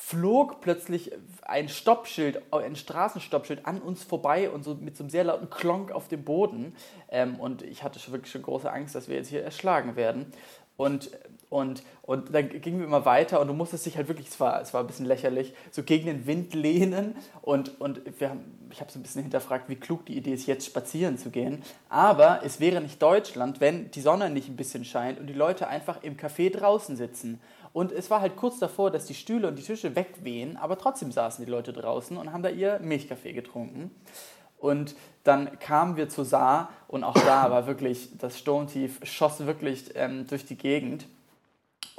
flog 0.01 0.61
plötzlich 0.61 1.11
ein 1.41 1.67
Stoppschild, 1.67 2.41
ein 2.51 2.77
Straßenstoppschild 2.77 3.65
an 3.65 3.81
uns 3.81 4.01
vorbei 4.01 4.49
und 4.49 4.63
so 4.63 4.75
mit 4.75 4.95
so 4.95 5.03
einem 5.03 5.09
sehr 5.09 5.25
lauten 5.25 5.49
Klonk 5.49 5.91
auf 5.91 6.07
dem 6.07 6.23
Boden. 6.23 6.73
Ähm, 7.09 7.35
und 7.35 7.61
ich 7.61 7.83
hatte 7.83 7.99
schon 7.99 8.13
wirklich 8.13 8.31
schon 8.31 8.41
große 8.41 8.71
Angst, 8.71 8.95
dass 8.95 9.09
wir 9.09 9.17
jetzt 9.17 9.27
hier 9.27 9.43
erschlagen 9.43 9.97
werden. 9.97 10.31
Und, 10.77 11.11
und, 11.49 11.83
und 12.03 12.33
dann 12.33 12.47
gingen 12.61 12.79
wir 12.79 12.85
immer 12.87 13.03
weiter 13.03 13.41
und 13.41 13.49
du 13.49 13.53
musstest 13.53 13.85
dich 13.85 13.97
halt 13.97 14.07
wirklich, 14.07 14.29
es 14.29 14.39
war, 14.39 14.61
es 14.61 14.73
war 14.73 14.79
ein 14.79 14.87
bisschen 14.87 15.05
lächerlich, 15.05 15.53
so 15.69 15.83
gegen 15.83 16.05
den 16.05 16.25
Wind 16.25 16.53
lehnen. 16.53 17.17
Und, 17.41 17.81
und 17.81 18.01
wir 18.19 18.29
haben, 18.29 18.69
ich 18.71 18.79
habe 18.79 18.89
so 18.89 18.97
ein 18.97 19.03
bisschen 19.03 19.23
hinterfragt, 19.23 19.67
wie 19.67 19.75
klug 19.75 20.05
die 20.05 20.15
Idee 20.15 20.31
ist, 20.31 20.47
jetzt 20.47 20.65
spazieren 20.65 21.17
zu 21.17 21.29
gehen. 21.29 21.61
Aber 21.89 22.39
es 22.45 22.61
wäre 22.61 22.79
nicht 22.79 23.01
Deutschland, 23.01 23.59
wenn 23.59 23.91
die 23.91 23.99
Sonne 23.99 24.29
nicht 24.29 24.47
ein 24.47 24.55
bisschen 24.55 24.85
scheint 24.85 25.19
und 25.19 25.27
die 25.27 25.33
Leute 25.33 25.67
einfach 25.67 26.01
im 26.03 26.15
Café 26.15 26.49
draußen 26.49 26.95
sitzen. 26.95 27.41
Und 27.73 27.91
es 27.91 28.09
war 28.09 28.21
halt 28.21 28.35
kurz 28.35 28.59
davor, 28.59 28.91
dass 28.91 29.05
die 29.05 29.13
Stühle 29.13 29.47
und 29.47 29.57
die 29.57 29.63
Tische 29.63 29.95
wegwehen, 29.95 30.57
aber 30.57 30.77
trotzdem 30.77 31.11
saßen 31.11 31.45
die 31.45 31.51
Leute 31.51 31.73
draußen 31.73 32.17
und 32.17 32.33
haben 32.33 32.43
da 32.43 32.49
ihr 32.49 32.79
Milchkaffee 32.79 33.33
getrunken. 33.33 33.91
Und 34.57 34.95
dann 35.23 35.57
kamen 35.59 35.95
wir 35.95 36.09
zu 36.09 36.23
Saar 36.23 36.69
und 36.87 37.03
auch 37.03 37.13
da 37.13 37.49
war 37.49 37.65
wirklich, 37.65 38.09
das 38.17 38.37
Sturmtief 38.37 38.99
schoss 39.03 39.45
wirklich 39.45 39.91
ähm, 39.95 40.27
durch 40.27 40.45
die 40.45 40.57
Gegend. 40.57 41.05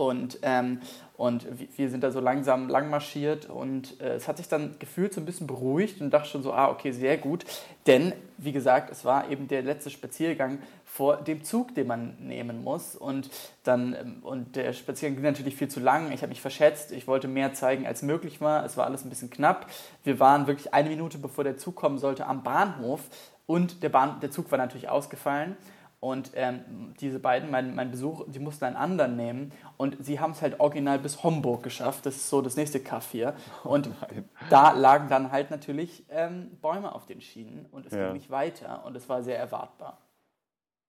Und, 0.01 0.39
ähm, 0.41 0.81
und 1.19 1.47
wir 1.77 1.91
sind 1.91 2.03
da 2.03 2.11
so 2.11 2.21
langsam 2.21 2.71
lang 2.71 2.89
marschiert 2.89 3.51
und 3.51 4.01
äh, 4.01 4.15
es 4.15 4.29
hat 4.29 4.39
sich 4.39 4.49
dann 4.49 4.77
gefühlt 4.79 5.13
so 5.13 5.21
ein 5.21 5.27
bisschen 5.27 5.47
beruhigt 5.47 6.01
und 6.01 6.09
dachte 6.09 6.31
schon 6.31 6.43
so, 6.43 6.55
ah, 6.55 6.71
okay, 6.71 6.93
sehr 6.93 7.19
gut. 7.19 7.45
Denn, 7.87 8.15
wie 8.39 8.53
gesagt, 8.53 8.91
es 8.91 9.05
war 9.05 9.29
eben 9.29 9.47
der 9.47 9.61
letzte 9.61 9.91
Spaziergang 9.91 10.59
vor 10.87 11.19
dem 11.19 11.45
Zug, 11.45 11.75
den 11.75 11.87
man 11.87 12.17
nehmen 12.19 12.65
muss. 12.65 12.97
Und, 12.97 13.29
dann, 13.63 13.93
ähm, 13.93 14.17
und 14.23 14.57
der 14.57 14.73
Spaziergang 14.73 15.17
ging 15.17 15.25
natürlich 15.25 15.57
viel 15.57 15.69
zu 15.69 15.81
lang. 15.81 16.13
Ich 16.13 16.23
habe 16.23 16.31
mich 16.31 16.41
verschätzt. 16.41 16.93
Ich 16.93 17.07
wollte 17.07 17.29
mehr 17.29 17.53
zeigen, 17.53 17.87
als 17.87 18.01
möglich 18.01 18.41
war. 18.41 18.65
Es 18.65 18.79
war 18.79 18.87
alles 18.87 19.05
ein 19.05 19.11
bisschen 19.11 19.29
knapp. 19.29 19.67
Wir 20.03 20.19
waren 20.19 20.47
wirklich 20.47 20.73
eine 20.73 20.89
Minute, 20.89 21.19
bevor 21.19 21.45
der 21.45 21.59
Zug 21.59 21.77
kommen 21.77 21.99
sollte, 21.99 22.27
am 22.27 22.43
Bahnhof. 22.43 23.03
Und 23.45 23.83
der, 23.83 23.91
Bahn, 23.91 24.19
der 24.21 24.31
Zug 24.31 24.51
war 24.51 24.57
natürlich 24.57 24.89
ausgefallen. 24.89 25.59
Und 26.01 26.31
ähm, 26.35 26.95
diese 26.99 27.19
beiden, 27.19 27.51
mein, 27.51 27.75
mein 27.75 27.91
Besuch, 27.91 28.25
die 28.27 28.39
mussten 28.39 28.65
einen 28.65 28.77
anderen 28.77 29.17
nehmen. 29.17 29.53
Und 29.77 30.03
sie 30.03 30.19
haben 30.19 30.31
es 30.31 30.41
halt 30.41 30.59
original 30.59 30.99
bis 30.99 31.23
Homburg 31.23 31.63
geschafft. 31.63 32.07
Das 32.07 32.17
ist 32.17 32.31
so 32.31 32.41
das 32.41 32.57
nächste 32.57 32.81
Kaff 32.81 33.11
hier. 33.11 33.35
Oh 33.65 33.69
und 33.69 33.89
oh 33.89 34.07
da 34.49 34.73
lagen 34.73 35.11
dann 35.11 35.31
halt 35.31 35.51
natürlich 35.51 36.07
ähm, 36.09 36.57
Bäume 36.63 36.95
auf 36.95 37.05
den 37.05 37.21
Schienen. 37.21 37.67
Und 37.71 37.87
es 37.87 37.93
ja. 37.93 38.05
ging 38.05 38.15
nicht 38.15 38.31
weiter. 38.31 38.83
Und 38.87 38.97
es 38.97 39.11
war 39.11 39.23
sehr 39.23 39.39
erwartbar. 39.39 39.99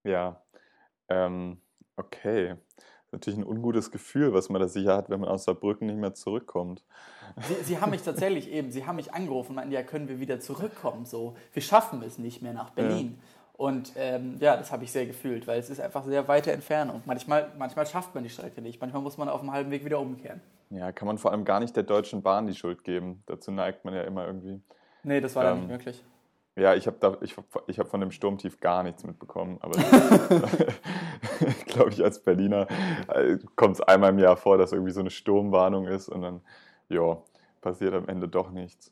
Ja, 0.05 0.41
ähm, 1.09 1.57
okay. 1.97 2.55
Natürlich 3.11 3.37
ein 3.37 3.45
ungutes 3.45 3.91
Gefühl, 3.91 4.33
was 4.33 4.47
man 4.47 4.61
da 4.61 4.69
sicher 4.69 4.95
hat, 4.95 5.09
wenn 5.09 5.19
man 5.19 5.27
aus 5.27 5.43
Saarbrücken 5.43 5.87
nicht 5.87 5.99
mehr 5.99 6.13
zurückkommt. 6.13 6.85
Sie, 7.41 7.55
Sie 7.63 7.81
haben 7.81 7.89
mich 7.89 8.03
tatsächlich 8.03 8.49
eben, 8.49 8.71
Sie 8.71 8.85
haben 8.85 8.95
mich 8.95 9.13
angerufen 9.13 9.49
und 9.49 9.55
meinten, 9.55 9.73
ja, 9.73 9.83
können 9.83 10.07
wir 10.07 10.21
wieder 10.21 10.39
zurückkommen? 10.39 11.05
So, 11.05 11.35
wir 11.51 11.61
schaffen 11.61 12.01
es 12.03 12.17
nicht 12.17 12.41
mehr 12.41 12.53
nach 12.53 12.69
Berlin. 12.69 13.17
Ja. 13.17 13.40
Und 13.61 13.93
ähm, 13.95 14.37
ja, 14.39 14.57
das 14.57 14.71
habe 14.71 14.85
ich 14.85 14.91
sehr 14.91 15.05
gefühlt, 15.05 15.45
weil 15.45 15.59
es 15.59 15.69
ist 15.69 15.79
einfach 15.79 16.03
sehr 16.03 16.27
weite 16.27 16.51
Entfernung. 16.51 17.03
Manchmal, 17.05 17.51
manchmal 17.59 17.85
schafft 17.85 18.15
man 18.15 18.23
die 18.23 18.31
Strecke 18.31 18.59
nicht, 18.59 18.81
manchmal 18.81 19.03
muss 19.03 19.19
man 19.19 19.29
auf 19.29 19.41
dem 19.41 19.51
halben 19.51 19.69
Weg 19.69 19.85
wieder 19.85 19.99
umkehren. 19.99 20.41
Ja, 20.71 20.91
kann 20.91 21.05
man 21.05 21.19
vor 21.19 21.31
allem 21.31 21.45
gar 21.45 21.59
nicht 21.59 21.75
der 21.75 21.83
Deutschen 21.83 22.23
Bahn 22.23 22.47
die 22.47 22.55
Schuld 22.55 22.83
geben. 22.83 23.21
Dazu 23.27 23.51
neigt 23.51 23.85
man 23.85 23.93
ja 23.93 24.01
immer 24.01 24.25
irgendwie. 24.25 24.63
Nee, 25.03 25.21
das 25.21 25.35
war 25.35 25.43
ähm, 25.43 25.49
ja 25.49 25.55
nicht 25.57 25.67
möglich. 25.69 26.03
Ja, 26.55 26.73
ich 26.73 26.87
habe 26.87 27.19
ich, 27.21 27.35
ich 27.67 27.77
hab 27.77 27.87
von 27.87 27.99
dem 27.99 28.09
Sturmtief 28.09 28.59
gar 28.61 28.81
nichts 28.81 29.03
mitbekommen, 29.03 29.59
aber 29.61 29.73
glaube 31.67 31.91
ich, 31.91 32.03
als 32.03 32.23
Berliner 32.23 32.65
äh, 33.13 33.37
kommt 33.55 33.75
es 33.75 33.81
einmal 33.81 34.09
im 34.09 34.17
Jahr 34.17 34.37
vor, 34.37 34.57
dass 34.57 34.71
irgendwie 34.71 34.91
so 34.91 35.01
eine 35.01 35.11
Sturmwarnung 35.11 35.85
ist 35.85 36.09
und 36.09 36.23
dann, 36.23 36.41
ja, 36.89 37.15
passiert 37.61 37.93
am 37.93 38.07
Ende 38.07 38.27
doch 38.27 38.49
nichts. 38.49 38.91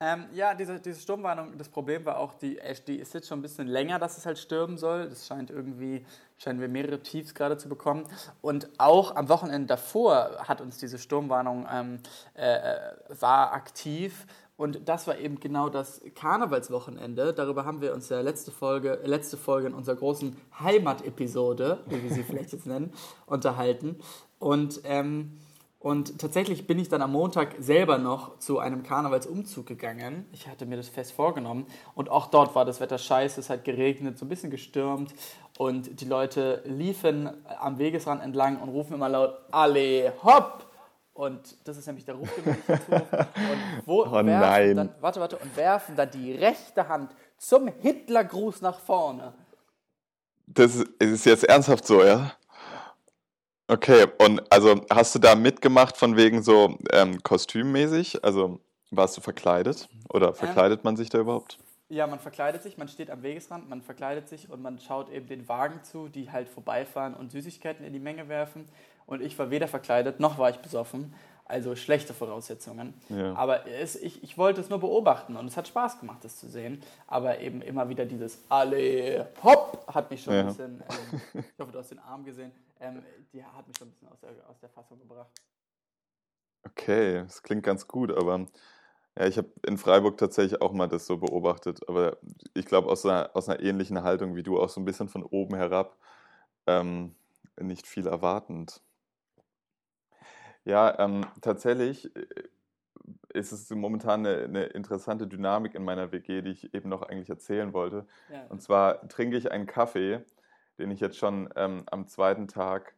Ähm, 0.00 0.26
ja, 0.32 0.54
diese, 0.54 0.78
diese 0.78 1.00
Sturmwarnung, 1.00 1.58
das 1.58 1.68
Problem 1.68 2.04
war 2.04 2.18
auch, 2.18 2.34
die, 2.34 2.58
die 2.86 2.96
ist 2.96 3.14
jetzt 3.14 3.26
schon 3.26 3.40
ein 3.40 3.42
bisschen 3.42 3.66
länger, 3.66 3.98
dass 3.98 4.16
es 4.16 4.26
halt 4.26 4.38
stürmen 4.38 4.78
soll. 4.78 5.08
Das 5.08 5.26
scheint 5.26 5.50
irgendwie, 5.50 6.06
scheinen 6.36 6.60
wir 6.60 6.68
mehrere 6.68 7.00
Tiefs 7.00 7.34
gerade 7.34 7.56
zu 7.56 7.68
bekommen. 7.68 8.04
Und 8.40 8.68
auch 8.78 9.16
am 9.16 9.28
Wochenende 9.28 9.66
davor 9.66 10.36
hat 10.46 10.60
uns 10.60 10.78
diese 10.78 10.98
Sturmwarnung, 10.98 11.66
ähm, 11.72 11.98
äh, 12.34 12.58
äh 12.58 12.92
war 13.18 13.52
aktiv. 13.52 14.26
Und 14.56 14.88
das 14.88 15.06
war 15.06 15.18
eben 15.18 15.38
genau 15.40 15.68
das 15.68 16.00
Karnevalswochenende. 16.14 17.32
Darüber 17.32 17.64
haben 17.64 17.80
wir 17.80 17.94
uns 17.94 18.08
ja 18.08 18.20
letzte 18.20 18.50
Folge, 18.50 19.00
letzte 19.04 19.36
Folge 19.36 19.68
in 19.68 19.74
unserer 19.74 19.96
großen 19.96 20.36
Heimat-Episode, 20.60 21.84
wie 21.86 22.02
wir 22.02 22.12
sie 22.12 22.24
vielleicht 22.24 22.52
jetzt 22.52 22.66
nennen, 22.66 22.92
unterhalten. 23.26 24.00
Und 24.38 24.80
ähm, 24.84 25.38
und 25.80 26.18
tatsächlich 26.18 26.66
bin 26.66 26.78
ich 26.80 26.88
dann 26.88 27.02
am 27.02 27.12
Montag 27.12 27.54
selber 27.60 27.98
noch 27.98 28.40
zu 28.40 28.58
einem 28.58 28.82
Karnevalsumzug 28.82 29.64
gegangen. 29.64 30.26
Ich 30.32 30.48
hatte 30.48 30.66
mir 30.66 30.76
das 30.76 30.88
fest 30.88 31.12
vorgenommen. 31.12 31.66
Und 31.94 32.10
auch 32.10 32.26
dort 32.26 32.56
war 32.56 32.64
das 32.64 32.80
Wetter 32.80 32.98
scheiße, 32.98 33.38
es 33.38 33.48
hat 33.48 33.64
geregnet, 33.64 34.18
so 34.18 34.26
ein 34.26 34.28
bisschen 34.28 34.50
gestürmt. 34.50 35.14
Und 35.56 36.00
die 36.00 36.04
Leute 36.04 36.62
liefen 36.66 37.30
am 37.60 37.78
Wegesrand 37.78 38.24
entlang 38.24 38.60
und 38.60 38.70
rufen 38.70 38.94
immer 38.94 39.08
laut, 39.08 39.38
alle 39.52 40.12
hopp! 40.22 40.64
Und 41.12 41.56
das 41.64 41.76
ist 41.76 41.86
nämlich 41.86 42.04
der 42.04 42.14
Ruf, 42.14 42.28
den 42.34 42.54
ich 42.54 42.64
dazu 42.66 42.92
Und 42.92 43.86
wo 43.86 44.02
oh 44.12 44.22
nein. 44.22 44.76
Dann, 44.76 44.94
warte, 45.00 45.20
warte, 45.20 45.36
und 45.36 45.56
werfen 45.56 45.96
dann 45.96 46.10
die 46.10 46.32
rechte 46.32 46.88
Hand 46.88 47.12
zum 47.36 47.68
Hitlergruß 47.68 48.62
nach 48.62 48.78
vorne. 48.78 49.32
Das 50.46 50.76
ist 50.76 51.24
jetzt 51.24 51.44
ernsthaft 51.44 51.86
so, 51.86 52.04
ja? 52.04 52.32
Okay, 53.70 54.06
und 54.18 54.50
also 54.50 54.80
hast 54.90 55.14
du 55.14 55.18
da 55.18 55.34
mitgemacht 55.34 55.98
von 55.98 56.16
wegen 56.16 56.42
so 56.42 56.78
ähm, 56.90 57.22
kostümmäßig? 57.22 58.24
Also 58.24 58.60
warst 58.90 59.18
du 59.18 59.20
verkleidet 59.20 59.90
oder 60.08 60.32
verkleidet 60.32 60.80
ähm, 60.80 60.84
man 60.84 60.96
sich 60.96 61.10
da 61.10 61.18
überhaupt? 61.18 61.58
Ja, 61.90 62.06
man 62.06 62.18
verkleidet 62.18 62.62
sich, 62.62 62.78
man 62.78 62.88
steht 62.88 63.10
am 63.10 63.22
Wegesrand, 63.22 63.68
man 63.68 63.82
verkleidet 63.82 64.26
sich 64.26 64.50
und 64.50 64.62
man 64.62 64.78
schaut 64.78 65.10
eben 65.10 65.26
den 65.26 65.48
Wagen 65.48 65.82
zu, 65.84 66.08
die 66.08 66.30
halt 66.30 66.48
vorbeifahren 66.48 67.12
und 67.12 67.30
Süßigkeiten 67.30 67.84
in 67.84 67.92
die 67.92 67.98
Menge 67.98 68.30
werfen. 68.30 68.66
Und 69.04 69.20
ich 69.20 69.38
war 69.38 69.50
weder 69.50 69.68
verkleidet 69.68 70.18
noch 70.18 70.38
war 70.38 70.48
ich 70.48 70.58
besoffen. 70.58 71.14
Also 71.48 71.74
schlechte 71.76 72.12
Voraussetzungen. 72.12 72.92
Ja. 73.08 73.34
Aber 73.34 73.66
es, 73.66 73.96
ich, 73.96 74.22
ich 74.22 74.36
wollte 74.36 74.60
es 74.60 74.68
nur 74.68 74.80
beobachten 74.80 75.34
und 75.34 75.46
es 75.46 75.56
hat 75.56 75.66
Spaß 75.66 75.98
gemacht, 75.98 76.22
das 76.22 76.38
zu 76.38 76.46
sehen. 76.46 76.82
Aber 77.06 77.40
eben 77.40 77.62
immer 77.62 77.88
wieder 77.88 78.04
dieses 78.04 78.44
Alle 78.50 79.30
Hopp 79.42 79.86
hat 79.92 80.10
mich 80.10 80.22
schon 80.22 80.34
ja. 80.34 80.40
ein 80.40 80.46
bisschen, 80.48 80.82
ähm, 80.82 81.20
ich 81.52 81.58
hoffe, 81.58 81.72
du 81.72 81.78
hast 81.78 81.90
den 81.90 82.00
Arm 82.00 82.22
gesehen, 82.22 82.52
ähm, 82.80 83.02
die 83.32 83.42
hat 83.42 83.66
mich 83.66 83.78
schon 83.78 83.88
ein 83.88 83.92
bisschen 83.92 84.08
aus 84.08 84.20
der, 84.20 84.30
aus 84.46 84.58
der 84.60 84.68
Fassung 84.68 84.98
gebracht. 84.98 85.30
Okay, 86.64 87.22
das 87.24 87.42
klingt 87.42 87.62
ganz 87.62 87.88
gut, 87.88 88.12
aber 88.12 88.46
ja, 89.18 89.26
ich 89.26 89.38
habe 89.38 89.48
in 89.66 89.78
Freiburg 89.78 90.18
tatsächlich 90.18 90.60
auch 90.60 90.72
mal 90.72 90.86
das 90.86 91.06
so 91.06 91.16
beobachtet, 91.16 91.80
aber 91.88 92.18
ich 92.52 92.66
glaube 92.66 92.90
aus 92.90 93.06
einer, 93.06 93.30
aus 93.34 93.48
einer 93.48 93.60
ähnlichen 93.60 94.02
Haltung 94.02 94.36
wie 94.36 94.42
du, 94.42 94.60
auch 94.60 94.68
so 94.68 94.82
ein 94.82 94.84
bisschen 94.84 95.08
von 95.08 95.22
oben 95.22 95.56
herab, 95.56 95.96
ähm, 96.66 97.14
nicht 97.58 97.86
viel 97.86 98.06
erwartend. 98.06 98.82
Ja, 100.68 100.98
ähm, 100.98 101.24
tatsächlich 101.40 102.14
äh, 102.14 102.26
ist 103.30 103.52
es 103.52 103.70
momentan 103.70 104.26
eine, 104.26 104.44
eine, 104.44 104.64
interessante 104.64 105.26
Dynamik 105.26 105.74
in 105.74 105.82
meiner 105.82 106.12
WG, 106.12 106.42
die 106.42 106.50
ich 106.50 106.74
eben 106.74 106.90
noch 106.90 107.00
eigentlich 107.00 107.30
erzählen 107.30 107.72
wollte. 107.72 108.06
Ja. 108.30 108.44
Und 108.50 108.60
zwar 108.60 109.08
trinke 109.08 109.38
ich 109.38 109.50
einen 109.50 109.66
Kaffee, 109.66 110.20
den 110.78 110.90
ich 110.90 111.00
jetzt 111.00 111.16
schon 111.16 111.48
ähm, 111.56 111.84
am 111.90 112.06
zweiten 112.06 112.48
Tag, 112.48 112.94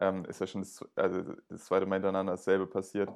ähm, 0.00 0.24
ist 0.24 0.40
ja 0.40 0.46
schon 0.46 0.62
das, 0.62 0.82
also 0.96 1.34
das 1.50 1.66
zweite 1.66 1.84
Mal 1.84 1.96
hintereinander 1.96 2.32
dasselbe 2.32 2.66
passiert. 2.66 3.10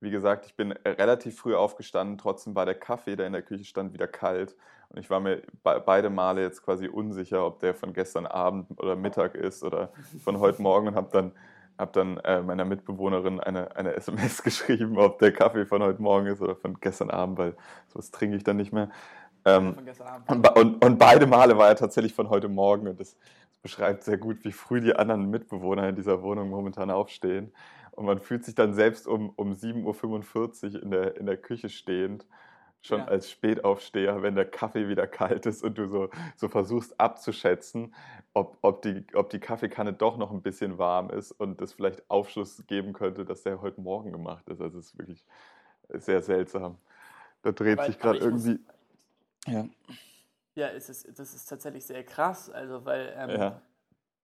Wie 0.00 0.10
gesagt, 0.10 0.44
ich 0.44 0.54
bin 0.54 0.72
relativ 0.72 1.38
früh 1.38 1.54
aufgestanden, 1.54 2.18
trotzdem 2.18 2.54
war 2.54 2.66
der 2.66 2.74
Kaffee, 2.74 3.16
der 3.16 3.26
in 3.26 3.32
der 3.32 3.40
Küche 3.40 3.64
stand, 3.64 3.94
wieder 3.94 4.06
kalt. 4.06 4.54
Und 4.90 4.98
ich 4.98 5.08
war 5.08 5.20
mir 5.20 5.40
be 5.64 5.82
beide 5.84 6.10
Male 6.10 6.42
jetzt 6.42 6.62
quasi 6.62 6.88
unsicher, 6.88 7.46
ob 7.46 7.60
der 7.60 7.74
von 7.74 7.94
gestern 7.94 8.26
Abend 8.26 8.78
oder 8.78 8.96
Mittag 8.96 9.34
ist 9.34 9.64
oder 9.64 9.94
von 10.22 10.40
heute 10.40 10.60
Morgen 10.60 10.88
und 10.88 10.94
habe 10.94 11.08
dann 11.10 11.32
habe 11.78 11.92
dann 11.92 12.18
äh, 12.18 12.42
meiner 12.42 12.64
Mitbewohnerin 12.64 13.40
eine, 13.40 13.76
eine 13.76 13.94
SMS 13.94 14.42
geschrieben, 14.42 14.98
ob 14.98 15.18
der 15.18 15.32
Kaffee 15.32 15.66
von 15.66 15.82
heute 15.82 16.00
Morgen 16.00 16.26
ist 16.26 16.40
oder 16.40 16.56
von 16.56 16.78
gestern 16.80 17.10
Abend, 17.10 17.38
weil 17.38 17.54
sowas 17.88 18.10
trinke 18.10 18.36
ich 18.36 18.44
dann 18.44 18.56
nicht 18.56 18.72
mehr. 18.72 18.90
Ähm, 19.44 19.76
und, 20.26 20.56
und, 20.56 20.84
und, 20.84 20.98
beide 20.98 21.26
Male 21.26 21.56
war 21.56 21.68
er 21.68 21.76
tatsächlich 21.76 22.14
von 22.14 22.30
heute 22.30 22.48
Morgen 22.48 22.88
und 22.88 22.98
das, 22.98 23.16
das, 23.50 23.58
beschreibt 23.62 24.04
sehr 24.04 24.18
gut, 24.18 24.44
wie 24.44 24.52
früh 24.52 24.80
die 24.80 24.94
anderen 24.94 25.30
Mitbewohner 25.30 25.88
in 25.88 25.96
dieser 25.96 26.22
Wohnung 26.22 26.50
momentan 26.50 26.90
aufstehen. 26.90 27.52
Und 27.92 28.06
man 28.06 28.20
fühlt 28.20 28.44
sich 28.44 28.54
dann 28.54 28.74
selbst 28.74 29.06
um, 29.06 29.30
um 29.30 29.52
7.45 29.52 30.74
Uhr 30.74 30.82
in 30.82 30.90
der, 30.90 31.16
in 31.16 31.26
der 31.26 31.36
Küche 31.36 31.68
stehend 31.68 32.26
schon 32.86 33.00
ja. 33.00 33.06
als 33.06 33.30
Spätaufsteher, 33.30 34.22
wenn 34.22 34.34
der 34.34 34.44
Kaffee 34.44 34.88
wieder 34.88 35.06
kalt 35.06 35.46
ist 35.46 35.62
und 35.62 35.76
du 35.78 35.86
so, 35.88 36.08
so 36.36 36.48
versuchst 36.48 36.98
abzuschätzen, 37.00 37.94
ob, 38.32 38.58
ob, 38.62 38.82
die, 38.82 39.04
ob 39.14 39.30
die 39.30 39.40
Kaffeekanne 39.40 39.92
doch 39.92 40.16
noch 40.16 40.30
ein 40.30 40.42
bisschen 40.42 40.78
warm 40.78 41.10
ist 41.10 41.32
und 41.32 41.60
das 41.60 41.72
vielleicht 41.72 42.08
Aufschluss 42.10 42.64
geben 42.66 42.92
könnte, 42.92 43.24
dass 43.24 43.42
der 43.42 43.60
heute 43.60 43.80
Morgen 43.80 44.12
gemacht 44.12 44.48
ist. 44.48 44.60
Also 44.60 44.78
es 44.78 44.86
ist 44.86 44.98
wirklich 44.98 45.24
sehr 45.90 46.22
seltsam. 46.22 46.78
Da 47.42 47.52
dreht 47.52 47.78
aber, 47.78 47.86
sich 47.86 47.98
gerade 47.98 48.18
irgendwie. 48.18 48.58
Muss, 49.46 49.54
ja. 49.54 49.68
Ja, 50.54 50.68
es 50.68 50.88
ist, 50.88 51.18
das 51.18 51.34
ist 51.34 51.46
tatsächlich 51.46 51.84
sehr 51.84 52.02
krass. 52.02 52.50
Also, 52.50 52.84
weil. 52.84 53.14
Ähm, 53.16 53.30
ja 53.30 53.62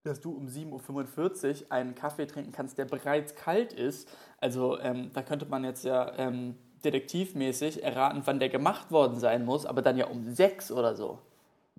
dass 0.03 0.19
du 0.19 0.31
um 0.31 0.47
7.45 0.47 1.63
Uhr 1.63 1.71
einen 1.71 1.95
Kaffee 1.95 2.25
trinken 2.27 2.51
kannst, 2.51 2.77
der 2.77 2.85
bereits 2.85 3.35
kalt 3.35 3.73
ist. 3.73 4.09
Also 4.37 4.77
ähm, 4.79 5.11
da 5.13 5.21
könnte 5.21 5.45
man 5.45 5.63
jetzt 5.63 5.85
ja 5.85 6.13
ähm, 6.17 6.57
detektivmäßig 6.85 7.83
erraten, 7.83 8.21
wann 8.25 8.39
der 8.39 8.49
gemacht 8.49 8.91
worden 8.91 9.19
sein 9.19 9.45
muss, 9.45 9.65
aber 9.65 9.81
dann 9.81 9.97
ja 9.97 10.07
um 10.07 10.29
sechs 10.29 10.71
oder 10.71 10.95
so. 10.95 11.19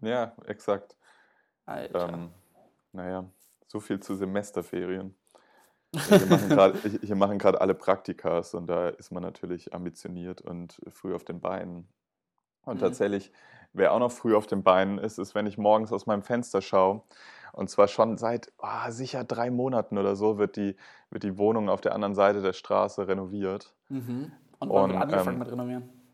Ja, 0.00 0.34
exakt. 0.46 0.96
Alter. 1.66 2.08
Ähm, 2.08 2.30
naja, 2.92 3.25
so 3.66 3.80
viel 3.80 4.00
zu 4.00 4.14
Semesterferien. 4.14 5.14
Wir 5.92 7.16
machen 7.16 7.38
gerade 7.38 7.61
alle 7.61 7.75
Praktikas 7.75 8.54
und 8.54 8.66
da 8.66 8.88
ist 8.88 9.12
man 9.12 9.23
natürlich 9.23 9.75
ambitioniert 9.75 10.40
und 10.40 10.80
früh 10.88 11.14
auf 11.14 11.25
den 11.25 11.40
Beinen. 11.40 11.88
Und 12.64 12.76
mhm. 12.76 12.80
tatsächlich, 12.80 13.32
wer 13.73 13.92
auch 13.92 13.99
noch 13.99 14.12
früh 14.12 14.34
auf 14.34 14.46
den 14.46 14.62
Beinen 14.62 14.99
ist, 14.99 15.18
ist, 15.18 15.34
wenn 15.34 15.46
ich 15.46 15.58
morgens 15.58 15.92
aus 15.92 16.06
meinem 16.06 16.23
Fenster 16.23 16.62
schaue. 16.62 17.02
Und 17.52 17.70
zwar 17.70 17.87
schon 17.87 18.16
seit 18.18 18.52
oh, 18.58 18.90
sicher 18.90 19.23
drei 19.23 19.50
Monaten 19.50 19.96
oder 19.96 20.16
so 20.16 20.38
wird 20.38 20.56
die, 20.56 20.76
wird 21.11 21.23
die 21.23 21.38
Wohnung 21.38 21.68
auf 21.68 21.80
der 21.80 21.94
anderen 21.94 22.14
Seite 22.14 22.42
der 22.42 22.52
Straße 22.52 23.06
renoviert. 23.06 23.75
Mhm. 23.88 24.32
Und 24.71 24.83
wann 24.83 24.90
wird 24.92 25.02
angefangen 25.02 25.35
ähm, 25.35 25.38
mit 25.38 25.50
Renovieren? 25.50 26.04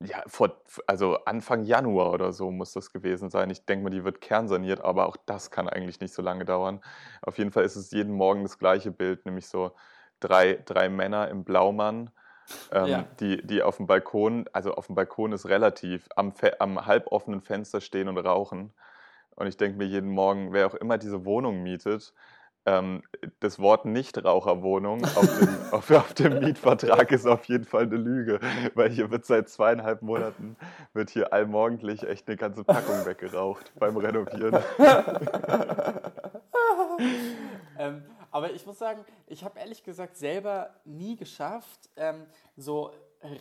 Ja, 0.00 0.22
vor, 0.26 0.60
also 0.86 1.18
Anfang 1.24 1.64
Januar 1.64 2.12
oder 2.12 2.32
so 2.32 2.50
muss 2.50 2.72
das 2.72 2.92
gewesen 2.92 3.30
sein. 3.30 3.48
Ich 3.50 3.64
denke 3.64 3.84
mal, 3.84 3.90
die 3.90 4.04
wird 4.04 4.20
kernsaniert, 4.20 4.80
aber 4.80 5.06
auch 5.06 5.16
das 5.24 5.50
kann 5.50 5.68
eigentlich 5.68 6.00
nicht 6.00 6.12
so 6.12 6.20
lange 6.20 6.44
dauern. 6.44 6.80
Auf 7.22 7.38
jeden 7.38 7.52
Fall 7.52 7.64
ist 7.64 7.76
es 7.76 7.90
jeden 7.90 8.12
Morgen 8.12 8.42
das 8.42 8.58
gleiche 8.58 8.90
Bild, 8.90 9.24
nämlich 9.24 9.46
so 9.46 9.72
drei, 10.20 10.60
drei 10.64 10.88
Männer 10.88 11.28
im 11.28 11.44
Blaumann, 11.44 12.10
ähm, 12.72 12.86
ja. 12.86 13.04
die, 13.20 13.46
die 13.46 13.62
auf 13.62 13.78
dem 13.78 13.86
Balkon, 13.86 14.46
also 14.52 14.74
auf 14.74 14.86
dem 14.86 14.94
Balkon 14.94 15.32
ist 15.32 15.46
relativ, 15.48 16.08
am, 16.16 16.34
am 16.58 16.86
halboffenen 16.86 17.40
Fenster 17.40 17.80
stehen 17.80 18.08
und 18.08 18.18
rauchen. 18.18 18.72
Und 19.36 19.46
ich 19.46 19.56
denke 19.56 19.78
mir 19.78 19.86
jeden 19.86 20.10
Morgen, 20.10 20.52
wer 20.52 20.66
auch 20.66 20.74
immer 20.74 20.98
diese 20.98 21.24
Wohnung 21.24 21.62
mietet, 21.62 22.12
ähm, 22.66 23.02
das 23.40 23.58
Wort 23.58 23.84
Nichtraucherwohnung 23.84 25.04
auf 25.04 25.38
dem, 25.38 25.48
auf, 25.72 25.90
auf 25.90 26.14
dem 26.14 26.38
Mietvertrag 26.40 27.12
ist 27.12 27.26
auf 27.26 27.44
jeden 27.44 27.64
Fall 27.64 27.82
eine 27.84 27.96
Lüge, 27.96 28.40
weil 28.74 28.90
hier 28.90 29.10
wird 29.10 29.26
seit 29.26 29.48
zweieinhalb 29.48 30.02
Monaten 30.02 30.56
wird 30.92 31.10
hier 31.10 31.32
allmorgendlich 31.32 32.06
echt 32.08 32.26
eine 32.28 32.36
ganze 32.36 32.64
Packung 32.64 33.04
weggeraucht 33.04 33.72
beim 33.78 33.96
Renovieren. 33.96 34.62
ähm, 37.78 38.02
aber 38.30 38.52
ich 38.52 38.66
muss 38.66 38.78
sagen, 38.78 39.04
ich 39.26 39.44
habe 39.44 39.60
ehrlich 39.60 39.84
gesagt 39.84 40.16
selber 40.16 40.70
nie 40.84 41.16
geschafft, 41.16 41.90
ähm, 41.96 42.26
so 42.56 42.90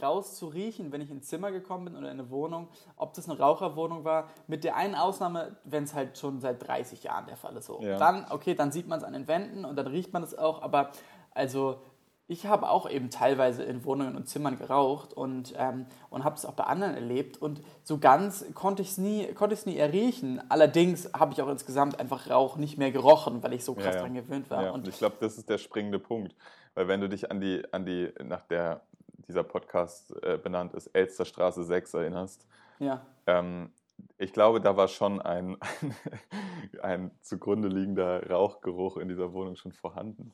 rauszuriechen, 0.01 0.91
wenn 0.91 1.01
ich 1.01 1.09
ins 1.09 1.27
Zimmer 1.27 1.51
gekommen 1.51 1.85
bin 1.85 1.95
oder 1.95 2.11
in 2.11 2.19
eine 2.19 2.29
Wohnung, 2.29 2.67
ob 2.95 3.13
das 3.13 3.29
eine 3.29 3.37
Raucherwohnung 3.37 4.03
war, 4.03 4.29
mit 4.47 4.63
der 4.63 4.75
einen 4.75 4.95
Ausnahme, 4.95 5.57
wenn 5.63 5.83
es 5.83 5.93
halt 5.93 6.17
schon 6.17 6.39
seit 6.39 6.65
30 6.65 7.03
Jahren 7.03 7.25
der 7.27 7.37
Fall 7.37 7.55
ist. 7.55 7.65
So. 7.65 7.81
Ja. 7.81 7.97
Dann, 7.97 8.25
okay, 8.29 8.55
dann 8.55 8.71
sieht 8.71 8.87
man 8.87 8.99
es 8.99 9.03
an 9.03 9.13
den 9.13 9.27
Wänden 9.27 9.65
und 9.65 9.75
dann 9.75 9.87
riecht 9.87 10.13
man 10.13 10.23
es 10.23 10.37
auch, 10.37 10.61
aber 10.61 10.91
also 11.31 11.79
ich 12.27 12.45
habe 12.45 12.69
auch 12.69 12.89
eben 12.89 13.09
teilweise 13.09 13.63
in 13.63 13.83
Wohnungen 13.83 14.15
und 14.15 14.27
Zimmern 14.27 14.57
geraucht 14.57 15.13
und, 15.13 15.53
ähm, 15.57 15.85
und 16.09 16.23
habe 16.23 16.35
es 16.35 16.45
auch 16.45 16.53
bei 16.53 16.63
anderen 16.63 16.95
erlebt 16.95 17.37
und 17.37 17.61
so 17.83 17.97
ganz 17.97 18.45
konnte 18.53 18.81
ich 18.81 18.91
es 18.91 18.97
nie, 18.97 19.27
konnte 19.33 19.57
nie 19.65 19.77
erriechen. 19.77 20.41
Allerdings 20.49 21.09
habe 21.13 21.33
ich 21.33 21.41
auch 21.41 21.49
insgesamt 21.49 21.99
einfach 21.99 22.29
Rauch 22.29 22.55
nicht 22.55 22.77
mehr 22.77 22.91
gerochen, 22.91 23.43
weil 23.43 23.53
ich 23.53 23.65
so 23.65 23.73
krass 23.73 23.85
ja, 23.85 23.91
ja. 23.91 23.97
daran 23.97 24.13
gewöhnt 24.13 24.49
war. 24.49 24.63
Ja, 24.63 24.71
und 24.71 24.87
ich 24.87 24.97
glaube, 24.97 25.17
das 25.19 25.37
ist 25.37 25.49
der 25.49 25.57
springende 25.57 25.99
Punkt, 25.99 26.33
weil 26.75 26.87
wenn 26.87 27.01
du 27.01 27.09
dich 27.09 27.29
an 27.29 27.41
die, 27.41 27.61
an 27.71 27.85
die 27.85 28.11
nach 28.23 28.41
der 28.45 28.81
dieser 29.27 29.43
Podcast 29.43 30.13
äh, 30.23 30.37
benannt 30.37 30.73
ist, 30.73 30.87
Elsterstraße 30.87 31.63
6 31.63 31.93
erinnerst. 31.93 32.47
Ja. 32.79 33.05
Ähm, 33.27 33.71
ich 34.17 34.33
glaube, 34.33 34.61
da 34.61 34.75
war 34.75 34.87
schon 34.87 35.21
ein, 35.21 35.57
ein, 35.61 35.95
ein, 36.81 37.11
zugrunde 37.21 37.67
liegender 37.67 38.29
Rauchgeruch 38.29 38.97
in 38.97 39.07
dieser 39.07 39.33
Wohnung 39.33 39.55
schon 39.55 39.71
vorhanden. 39.71 40.33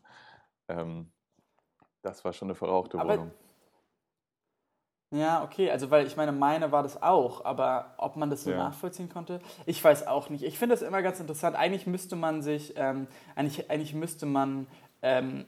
Ähm, 0.67 1.11
das 2.01 2.23
war 2.23 2.33
schon 2.33 2.47
eine 2.47 2.55
verrauchte 2.55 2.99
aber, 2.99 3.13
Wohnung. 3.13 3.31
Ja, 5.11 5.43
okay, 5.43 5.71
also 5.71 5.89
weil 5.89 6.05
ich 6.05 6.15
meine, 6.17 6.31
meine 6.31 6.71
war 6.71 6.83
das 6.83 7.01
auch, 7.01 7.43
aber 7.43 7.95
ob 7.97 8.15
man 8.15 8.29
das 8.29 8.43
so 8.43 8.51
ja. 8.51 8.57
nachvollziehen 8.57 9.09
konnte, 9.09 9.39
ich 9.65 9.83
weiß 9.83 10.05
auch 10.05 10.29
nicht. 10.29 10.43
Ich 10.43 10.59
finde 10.59 10.75
das 10.75 10.83
immer 10.83 11.01
ganz 11.01 11.19
interessant. 11.19 11.55
Eigentlich 11.55 11.87
müsste 11.87 12.15
man 12.15 12.43
sich, 12.43 12.73
ähm, 12.77 13.07
eigentlich, 13.35 13.71
eigentlich 13.71 13.95
müsste 13.95 14.27
man 14.27 14.67
ähm, 15.01 15.45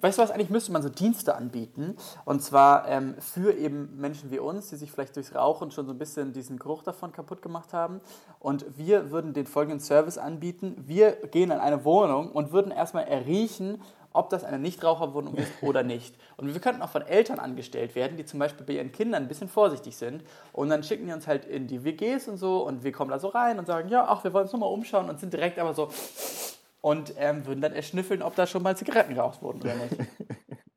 Weißt 0.00 0.16
du 0.16 0.22
was, 0.22 0.30
eigentlich 0.30 0.50
müsste 0.50 0.70
man 0.70 0.82
so 0.82 0.88
Dienste 0.88 1.34
anbieten. 1.34 1.96
Und 2.24 2.40
zwar 2.40 2.86
ähm, 2.86 3.16
für 3.18 3.52
eben 3.52 3.96
Menschen 3.98 4.30
wie 4.30 4.38
uns, 4.38 4.68
die 4.68 4.76
sich 4.76 4.92
vielleicht 4.92 5.16
durchs 5.16 5.34
Rauchen 5.34 5.72
schon 5.72 5.86
so 5.86 5.92
ein 5.92 5.98
bisschen 5.98 6.32
diesen 6.32 6.58
Geruch 6.58 6.84
davon 6.84 7.10
kaputt 7.10 7.42
gemacht 7.42 7.72
haben. 7.72 8.00
Und 8.38 8.64
wir 8.78 9.10
würden 9.10 9.34
den 9.34 9.46
folgenden 9.46 9.80
Service 9.80 10.16
anbieten. 10.16 10.76
Wir 10.86 11.12
gehen 11.12 11.50
in 11.50 11.58
eine 11.58 11.84
Wohnung 11.84 12.30
und 12.30 12.52
würden 12.52 12.70
erstmal 12.70 13.08
erriechen, 13.08 13.82
ob 14.12 14.30
das 14.30 14.44
eine 14.44 14.60
Nichtraucherwohnung 14.60 15.34
ist 15.34 15.50
oder 15.62 15.82
nicht. 15.82 16.14
Und 16.36 16.54
wir 16.54 16.60
könnten 16.60 16.82
auch 16.82 16.90
von 16.90 17.02
Eltern 17.02 17.40
angestellt 17.40 17.96
werden, 17.96 18.16
die 18.16 18.24
zum 18.24 18.38
Beispiel 18.38 18.64
bei 18.64 18.74
ihren 18.74 18.92
Kindern 18.92 19.24
ein 19.24 19.28
bisschen 19.28 19.48
vorsichtig 19.48 19.96
sind. 19.96 20.22
Und 20.52 20.70
dann 20.70 20.84
schicken 20.84 21.06
die 21.06 21.12
uns 21.12 21.26
halt 21.26 21.44
in 21.44 21.66
die 21.66 21.82
WGs 21.82 22.28
und 22.28 22.36
so 22.36 22.64
und 22.64 22.84
wir 22.84 22.92
kommen 22.92 23.10
da 23.10 23.18
so 23.18 23.28
rein 23.28 23.58
und 23.58 23.66
sagen, 23.66 23.88
ja, 23.88 24.06
ach, 24.08 24.22
wir 24.22 24.32
wollen 24.32 24.44
uns 24.44 24.52
nochmal 24.52 24.72
umschauen 24.72 25.08
und 25.10 25.18
sind 25.18 25.32
direkt 25.32 25.58
aber 25.58 25.74
so 25.74 25.88
und 26.88 27.12
ähm, 27.18 27.46
würden 27.46 27.60
dann 27.60 27.74
erschnüffeln, 27.74 28.22
ob 28.22 28.34
da 28.34 28.46
schon 28.46 28.62
mal 28.62 28.74
Zigaretten 28.74 29.14
geraucht 29.14 29.42
wurden 29.42 29.60
oder 29.60 29.74
nicht. 29.74 29.98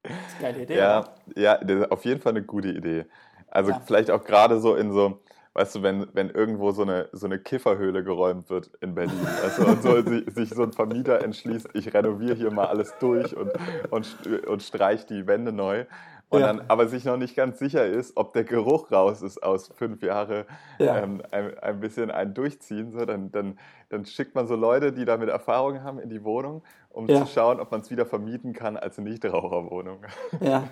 Das 0.03 0.11
ist 0.11 0.35
eine 0.39 0.41
geile 0.41 0.63
Idee. 0.63 0.77
Ja, 0.77 1.05
ja, 1.37 1.57
das 1.57 1.83
ist 1.83 1.91
auf 1.91 2.03
jeden 2.03 2.19
Fall 2.19 2.33
eine 2.33 2.43
gute 2.43 2.67
Idee. 2.67 3.05
Also 3.47 3.71
ja. 3.71 3.81
vielleicht 3.85 4.11
auch 4.11 4.25
gerade 4.25 4.59
so 4.59 4.75
in 4.75 4.91
so, 4.91 5.21
weißt 5.53 5.75
du, 5.75 5.83
wenn, 5.83 6.07
wenn 6.11 6.29
irgendwo 6.29 6.71
so 6.71 6.81
eine, 6.81 7.07
so 7.13 7.27
eine 7.27 7.39
Kifferhöhle 7.39 8.03
geräumt 8.03 8.49
wird 8.49 8.71
in 8.81 8.93
Berlin, 8.93 9.25
also, 9.41 9.65
und 9.65 9.81
so, 9.81 10.01
sich, 10.01 10.25
sich 10.35 10.49
so 10.49 10.63
ein 10.63 10.73
Vermieter 10.73 11.23
entschließt, 11.23 11.69
ich 11.73 11.93
renoviere 11.93 12.35
hier 12.35 12.51
mal 12.51 12.65
alles 12.65 12.93
durch 12.99 13.33
und, 13.37 13.51
und, 13.89 14.47
und 14.47 14.63
streich 14.63 15.05
die 15.05 15.27
Wände 15.27 15.53
neu 15.53 15.85
und 16.31 16.39
ja. 16.39 16.47
dann 16.47 16.63
aber 16.69 16.87
sich 16.87 17.03
noch 17.03 17.17
nicht 17.17 17.35
ganz 17.35 17.59
sicher 17.59 17.85
ist, 17.85 18.15
ob 18.15 18.31
der 18.31 18.45
Geruch 18.45 18.89
raus 18.89 19.21
ist 19.21 19.43
aus 19.43 19.67
fünf 19.75 20.01
Jahren 20.01 20.45
ja. 20.79 20.99
ähm, 20.99 21.21
ein, 21.29 21.59
ein 21.59 21.79
bisschen 21.81 22.09
ein 22.09 22.33
Durchziehen, 22.33 22.93
so, 22.93 23.03
dann, 23.05 23.33
dann, 23.33 23.59
dann 23.89 24.05
schickt 24.05 24.33
man 24.33 24.47
so 24.47 24.55
Leute, 24.55 24.93
die 24.93 25.03
damit 25.03 25.27
Erfahrung 25.27 25.83
haben, 25.83 25.99
in 25.99 26.09
die 26.09 26.23
Wohnung 26.23 26.63
um 26.93 27.07
ja. 27.07 27.25
zu 27.25 27.31
schauen, 27.31 27.59
ob 27.59 27.71
man 27.71 27.81
es 27.81 27.89
wieder 27.89 28.05
vermieten 28.05 28.53
kann 28.53 28.77
als 28.77 28.97
Nichtraucherwohnung. 28.97 30.05
Ja, 30.41 30.69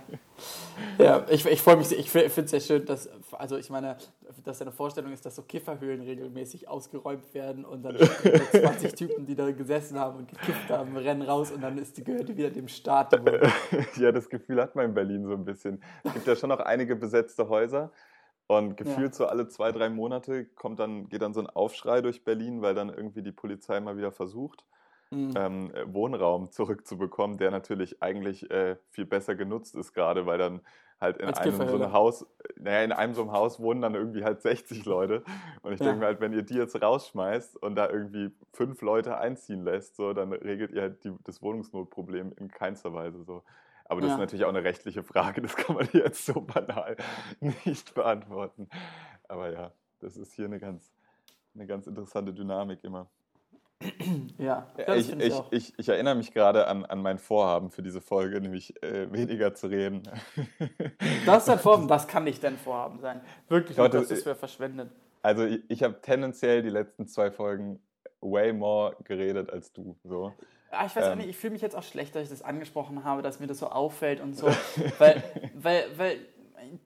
ja 0.98 1.26
ich, 1.30 1.46
ich 1.46 1.62
freue 1.62 1.78
mich, 1.78 1.92
ich 1.92 2.10
finde 2.10 2.28
es 2.28 2.52
sehr 2.52 2.60
schön, 2.60 2.86
dass, 2.86 3.10
also 3.34 3.58
ich 3.58 3.70
meine, 3.70 3.98
dass 4.44 4.62
eine 4.62 4.72
Vorstellung 4.72 5.12
ist, 5.12 5.26
dass 5.26 5.36
so 5.36 5.44
Kifferhöhlen 5.44 6.02
regelmäßig 6.02 6.68
ausgeräumt 6.68 7.34
werden 7.34 7.66
und 7.66 7.84
dann 7.84 7.98
20 8.52 8.96
Typen, 8.96 9.26
die 9.26 9.36
da 9.36 9.52
gesessen 9.52 10.00
haben 10.00 10.18
und 10.18 10.30
gekifft 10.30 10.70
haben, 10.70 10.96
rennen 10.98 11.22
raus 11.22 11.52
und 11.52 11.62
dann 11.62 11.78
ist 11.78 11.98
die, 11.98 12.04
gehört 12.04 12.30
die 12.30 12.38
wieder 12.38 12.50
dem 12.50 12.68
Staat. 12.68 13.14
ja, 13.98 14.12
das 14.12 14.30
Gefühl 14.30 14.62
hat 14.62 14.76
man 14.76 14.86
in 14.86 14.94
Berlin 14.94 15.26
so 15.26 15.34
ein 15.34 15.46
bisschen. 15.46 15.84
Es 16.04 16.14
gibt 16.14 16.28
ja 16.28 16.36
schon 16.36 16.50
noch 16.50 16.60
einige 16.60 16.96
besetzte 16.96 17.50
Häuser. 17.50 17.92
Und 18.48 18.78
gefühlt 18.78 19.12
ja. 19.12 19.14
so 19.14 19.26
alle 19.28 19.48
zwei, 19.48 19.72
drei 19.72 19.92
Monate 19.92 20.46
kommt 20.46 20.80
dann, 20.80 21.08
geht 21.08 21.22
dann 21.22 21.36
so 21.36 21.40
ein 21.40 21.46
Aufschrei 21.46 22.02
durch 22.02 22.24
Berlin, 22.24 22.64
weil 22.64 22.74
dann 22.74 22.90
irgendwie 22.90 23.22
die 23.22 23.32
Polizei 23.32 23.80
mal 23.80 23.96
wieder 23.96 24.12
versucht, 24.12 24.66
mhm. 25.12 25.34
ähm, 25.36 25.72
äh, 25.74 25.94
Wohnraum 25.94 26.52
zurückzubekommen, 26.52 27.38
der 27.38 27.52
natürlich 27.52 28.02
eigentlich 28.02 28.50
äh, 28.52 28.78
viel 28.90 29.06
besser 29.06 29.36
genutzt 29.36 29.76
ist, 29.76 29.94
gerade 29.94 30.26
weil 30.26 30.38
dann 30.38 30.62
halt 31.00 31.18
in 31.18 31.28
Als 31.28 31.40
einem 31.40 31.56
so 31.56 31.76
einem 31.76 31.94
Haus, 31.94 32.26
naja, 32.58 32.84
in 32.84 32.92
einem 32.92 33.14
so 33.14 33.22
einem 33.22 33.32
Haus 33.32 33.60
wohnen 33.60 33.82
dann 33.82 33.96
irgendwie 33.96 34.24
halt 34.24 34.42
60 34.42 34.86
Leute. 34.86 35.24
Und 35.62 35.74
ich 35.74 35.80
ja. 35.80 35.88
denke 35.88 36.02
mir 36.02 36.06
halt, 36.08 36.20
wenn 36.20 36.34
ihr 36.34 36.44
die 36.44 36.56
jetzt 36.56 36.82
rausschmeißt 36.82 37.62
und 37.62 37.76
da 37.76 37.90
irgendwie 37.90 38.32
fünf 38.54 38.82
Leute 38.82 39.18
einziehen 39.18 39.64
lässt, 39.64 39.96
so, 39.96 40.14
dann 40.14 40.34
regelt 40.34 40.72
ihr 40.72 40.82
halt 40.82 41.04
die, 41.04 41.14
das 41.24 41.42
Wohnungsnotproblem 41.42 42.34
in 42.38 42.50
keinster 42.50 42.94
Weise 42.94 43.24
so. 43.24 43.44
Aber 43.86 44.02
das 44.02 44.10
ja. 44.10 44.16
ist 44.16 44.20
natürlich 44.20 44.46
auch 44.46 44.50
eine 44.50 44.64
rechtliche 44.64 45.02
Frage, 45.02 45.42
das 45.42 45.56
kann 45.56 45.76
man 45.76 45.88
jetzt 45.94 46.26
so 46.26 46.42
banal 46.42 46.96
nicht 47.66 47.96
beantworten. 47.96 48.70
Aber 49.28 49.52
ja, 49.52 49.72
das 50.00 50.18
ist 50.18 50.34
hier 50.34 50.46
eine 50.46 50.60
ganz, 50.60 50.92
eine 51.56 51.66
ganz 51.66 51.88
interessante 51.88 52.34
Dynamik 52.34 52.84
immer. 52.84 53.10
Ja, 54.38 54.68
ich, 54.96 55.12
ich, 55.12 55.20
ich, 55.20 55.42
ich, 55.52 55.74
ich 55.78 55.90
erinnere 55.90 56.16
mich 56.16 56.34
gerade 56.34 56.68
an, 56.68 56.86
an 56.86 57.02
mein 57.02 57.18
Vorhaben 57.18 57.72
für 57.72 57.82
diese 57.82 58.02
Folge, 58.02 58.40
nämlich 58.42 58.82
äh, 58.84 59.12
weniger 59.12 59.54
zu 59.54 59.68
reden. 59.68 60.04
Das 61.26 61.40
ist 61.40 61.48
dein 61.48 61.60
Vorhaben, 61.60 61.88
das 61.88 62.08
kann 62.08 62.24
nicht 62.24 62.44
dein 62.44 62.58
Vorhaben 62.58 63.00
sein. 63.00 63.22
Wirklich, 63.48 63.78
Gott, 63.78 63.94
das 63.94 64.12
ist 64.12 64.24
für 64.24 64.36
verschwendet. 64.36 64.90
Also 65.22 65.46
ich, 65.46 65.62
ich 65.70 65.84
habe 65.84 66.00
tendenziell 66.02 66.62
die 66.62 66.70
letzten 66.70 67.08
zwei 67.08 67.32
Folgen 67.32 67.80
way 68.22 68.54
more 68.54 68.96
geredet 69.04 69.50
als 69.50 69.72
du. 69.74 69.98
So. 70.04 70.34
Ah, 70.72 70.86
ich 70.86 70.96
weiß 70.96 71.06
ähm. 71.06 71.12
auch 71.12 71.16
nicht, 71.16 71.30
ich 71.30 71.38
fühle 71.38 71.54
mich 71.54 71.62
jetzt 71.62 71.76
auch 71.76 71.84
schlecht, 71.84 72.16
dass 72.16 72.24
ich 72.24 72.30
das 72.30 72.42
angesprochen 72.42 73.04
habe, 73.04 73.22
dass 73.22 73.40
mir 73.40 73.48
das 73.48 73.60
so 73.60 73.68
auffällt 73.68 74.22
und 74.22 74.38
so. 74.38 74.48
weil, 75.00 75.24
weil, 75.56 75.86
weil 75.98 76.18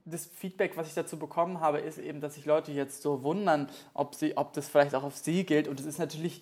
das 0.06 0.26
Feedback, 0.26 0.78
was 0.78 0.88
ich 0.88 0.94
dazu 0.94 1.18
bekommen 1.18 1.60
habe, 1.60 1.80
ist 1.80 1.98
eben, 1.98 2.22
dass 2.22 2.36
sich 2.36 2.46
Leute 2.46 2.72
jetzt 2.72 3.02
so 3.02 3.24
wundern, 3.24 3.70
ob, 3.94 4.16
sie, 4.16 4.38
ob 4.38 4.54
das 4.54 4.70
vielleicht 4.70 4.96
auch 4.96 5.04
auf 5.04 5.16
sie 5.16 5.46
gilt. 5.46 5.68
Und 5.68 5.80
es 5.80 5.86
ist 5.86 6.00
natürlich 6.00 6.42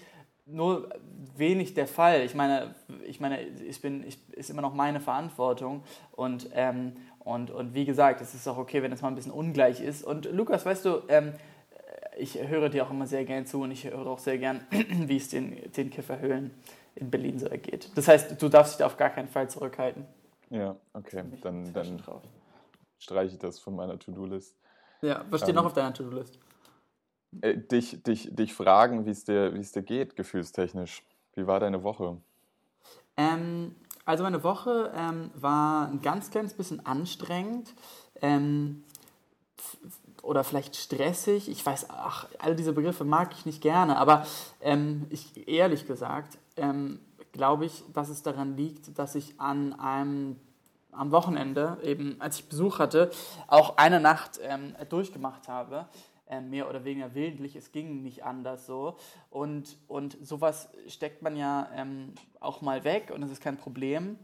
nur 0.52 0.90
wenig 1.36 1.74
der 1.74 1.88
Fall. 1.88 2.22
Ich 2.22 2.36
meine, 2.36 2.76
ich 3.06 3.20
meine, 3.20 3.42
ich 3.42 3.82
bin, 3.82 4.06
ich, 4.06 4.20
ist 4.32 4.50
immer 4.50 4.62
noch 4.62 4.74
meine 4.74 5.00
Verantwortung 5.00 5.84
und 6.12 6.50
ähm, 6.54 6.94
und, 7.24 7.52
und 7.52 7.74
wie 7.74 7.86
gesagt, 7.86 8.22
es 8.22 8.34
ist 8.34 8.48
auch 8.48 8.58
okay, 8.58 8.82
wenn 8.82 8.92
es 8.92 9.02
mal 9.02 9.10
ein 9.10 9.16
bisschen 9.16 9.32
ungleich 9.32 9.80
ist. 9.80 10.04
Und 10.04 10.26
Lukas, 10.32 10.66
weißt 10.66 10.86
du, 10.86 11.04
ähm, 11.08 11.34
ich 12.18 12.38
höre 12.40 12.70
dir 12.70 12.86
auch 12.86 12.90
immer 12.90 13.08
sehr 13.08 13.26
gern 13.26 13.46
zu 13.46 13.62
und 13.62 13.72
ich 13.72 13.86
höre 13.86 14.08
auch 14.08 14.20
sehr 14.20 14.38
gern, 14.38 14.66
wie 14.72 15.18
es 15.18 15.30
den, 15.30 15.72
den 15.72 15.90
Kifferhöhlen 15.90 16.52
in 16.96 17.12
Berlin 17.12 17.40
so 17.40 17.48
ergeht. 17.48 17.92
Das 17.96 18.08
heißt, 18.08 18.42
du 18.42 18.50
darfst 18.50 18.74
dich 18.74 18.78
da 18.80 18.86
auf 18.88 18.98
gar 18.98 19.10
keinen 19.10 19.28
Fall 19.28 19.50
zurückhalten. 19.50 20.06
Ja, 20.50 20.76
okay, 20.94 21.24
dann, 21.42 21.72
dann 21.74 22.02
streiche 23.00 23.34
ich 23.34 23.40
das 23.40 23.60
von 23.60 23.76
meiner 23.76 23.98
To-Do-List. 23.98 24.58
Ja, 25.02 25.24
was 25.30 25.42
steht 25.42 25.52
ähm, 25.52 25.56
noch 25.56 25.66
auf 25.66 25.74
deiner 25.74 25.94
To-Do-List? 25.94 26.38
Äh, 27.40 27.58
dich, 27.58 28.04
dich, 28.04 28.36
dich 28.36 28.54
fragen, 28.54 29.06
wie 29.06 29.12
es 29.12 29.24
dir, 29.24 29.52
dir 29.52 29.82
geht, 29.82 30.16
gefühlstechnisch. 30.16 31.04
Wie 31.36 31.48
war 31.48 31.60
deine 31.60 31.84
Woche? 31.84 32.18
Ähm, 33.16 33.76
also 34.06 34.24
meine 34.24 34.44
Woche 34.44 34.92
ähm, 34.96 35.32
war 35.36 35.88
ein 35.88 36.02
ganz 36.02 36.30
kleines 36.30 36.54
bisschen 36.54 36.86
anstrengend 36.86 37.74
ähm, 38.22 38.84
oder 40.22 40.44
vielleicht 40.44 40.76
stressig. 40.76 41.50
Ich 41.50 41.66
weiß, 41.66 41.88
ach, 41.90 42.28
all 42.40 42.56
diese 42.56 42.74
Begriffe 42.74 43.06
mag 43.06 43.32
ich 43.34 43.46
nicht 43.46 43.62
gerne, 43.62 43.98
aber 43.98 44.26
ähm, 44.60 45.06
ich, 45.10 45.48
ehrlich 45.48 45.88
gesagt 45.88 46.38
ähm, 46.58 47.00
glaube 47.32 47.66
ich, 47.66 47.84
dass 47.94 48.10
es 48.10 48.24
daran 48.24 48.58
liegt, 48.58 48.98
dass 49.00 49.16
ich 49.16 49.40
an 49.40 49.74
einem 49.80 50.36
am 50.92 51.12
Wochenende, 51.12 51.78
eben 51.84 52.20
als 52.20 52.40
ich 52.40 52.50
Besuch 52.50 52.80
hatte, 52.80 53.12
auch 53.48 53.78
eine 53.78 54.02
Nacht 54.02 54.42
ähm, 54.44 54.76
durchgemacht 54.90 55.48
habe 55.48 55.86
mehr 56.40 56.70
oder 56.70 56.86
weniger 56.86 57.14
willentlich, 57.14 57.56
es 57.56 57.72
ging 57.72 58.04
nicht 58.04 58.24
anders 58.24 58.66
so. 58.66 58.96
Und, 59.30 59.78
und 59.88 60.18
sowas 60.26 60.70
steckt 60.88 61.22
man 61.22 61.36
ja 61.36 61.70
ähm, 61.76 62.14
auch 62.40 62.62
mal 62.62 62.84
weg 62.86 63.12
und 63.14 63.24
es 63.24 63.32
ist 63.32 63.42
kein 63.42 63.58
Problem. 63.58 64.18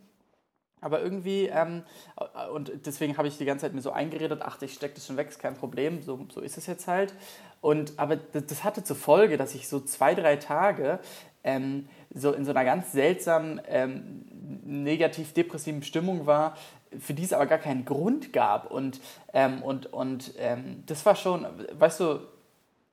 Aber 0.79 1.01
irgendwie, 1.01 1.47
ähm, 1.47 1.83
äh, 2.17 2.47
und 2.49 2.71
deswegen 2.85 3.17
habe 3.17 3.27
ich 3.27 3.37
die 3.37 3.45
ganze 3.45 3.65
Zeit 3.65 3.73
mir 3.73 3.81
so 3.81 3.91
eingeredet, 3.91 4.41
ach, 4.43 4.61
ich 4.61 4.73
stecke 4.73 4.95
das 4.95 5.07
schon 5.07 5.17
weg, 5.17 5.27
ist 5.27 5.39
kein 5.39 5.55
Problem, 5.55 6.01
so, 6.01 6.25
so 6.31 6.39
ist 6.39 6.57
es 6.57 6.67
jetzt 6.67 6.87
halt. 6.87 7.13
Und, 7.61 7.97
aber 7.97 8.15
das 8.15 8.63
hatte 8.63 8.83
zur 8.83 8.95
Folge, 8.95 9.37
dass 9.37 9.55
ich 9.55 9.67
so 9.67 9.79
zwei, 9.79 10.13
drei 10.13 10.35
Tage 10.35 10.99
ähm, 11.47 11.87
so 12.13 12.33
in 12.33 12.43
so 12.43 12.51
einer 12.51 12.65
ganz 12.65 12.91
seltsamen, 12.91 13.61
ähm, 13.67 14.25
negativ-depressiven 14.65 15.81
Stimmung 15.81 16.25
war, 16.25 16.57
für 16.99 17.13
die 17.13 17.23
es 17.23 17.33
aber 17.33 17.45
gar 17.45 17.57
keinen 17.57 17.85
Grund 17.85 18.33
gab. 18.33 18.69
Und, 18.69 18.99
ähm, 19.33 19.63
und, 19.63 19.87
und 19.87 20.33
ähm, 20.37 20.83
das 20.85 21.05
war 21.05 21.15
schon, 21.15 21.47
weißt 21.71 22.01
du, 22.01 22.19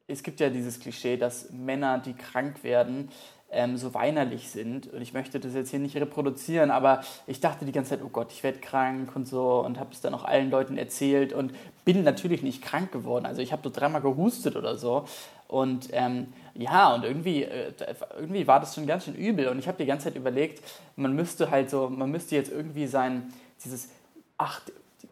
es 0.07 0.23
gibt 0.23 0.38
ja 0.38 0.51
dieses 0.51 0.79
Klischee, 0.79 1.17
dass 1.17 1.51
Männer, 1.51 1.99
die 1.99 2.14
krank 2.14 2.62
werden, 2.62 3.11
ähm, 3.55 3.77
so 3.77 3.95
weinerlich 3.95 4.51
sind. 4.51 4.93
Und 4.93 5.01
ich 5.01 5.12
möchte 5.12 5.40
das 5.40 5.55
jetzt 5.55 5.71
hier 5.71 5.79
nicht 5.79 5.97
reproduzieren, 5.97 6.71
aber 6.71 7.01
ich 7.27 7.40
dachte 7.40 7.64
die 7.64 7.73
ganze 7.73 7.90
Zeit, 7.90 8.01
oh 8.05 8.11
Gott, 8.11 8.33
ich 8.33 8.43
werde 8.43 8.59
krank 8.59 9.14
und 9.14 9.27
so 9.27 9.61
und 9.64 9.79
habe 9.79 9.90
es 9.93 10.01
dann 10.01 10.14
auch 10.14 10.25
allen 10.25 10.51
Leuten 10.51 10.77
erzählt 10.77 11.33
und 11.33 11.53
bin 11.85 12.05
natürlich 12.05 12.43
nicht 12.43 12.62
krank 12.62 12.93
geworden. 12.93 13.27
Also 13.27 13.43
ich 13.43 13.53
habe 13.53 13.62
so 13.62 13.71
dreimal 13.71 14.01
gehustet 14.01 14.57
oder 14.57 14.77
so. 14.77 15.05
Und 15.49 15.88
ähm, 15.93 16.29
ja, 16.55 16.95
und 16.95 17.05
irgendwie, 17.05 17.45
äh, 17.45 17.73
irgendwie 18.19 18.47
war 18.47 18.61
das 18.61 18.75
schon 18.75 18.87
ganz 18.87 19.05
schön 19.05 19.14
übel. 19.14 19.49
Und 19.49 19.59
ich 19.59 19.69
habe 19.69 19.79
die 19.79 19.87
ganze 19.87 20.05
Zeit 20.05 20.17
überlegt, 20.17 20.62
man 20.97 21.14
müsste 21.14 21.51
halt 21.51 21.71
so, 21.71 21.88
man 21.88 22.11
müsste 22.11 22.35
jetzt 22.35 22.51
irgendwie 22.51 22.87
sein, 22.87 23.33
dieses, 23.64 23.88
ach, 24.38 24.61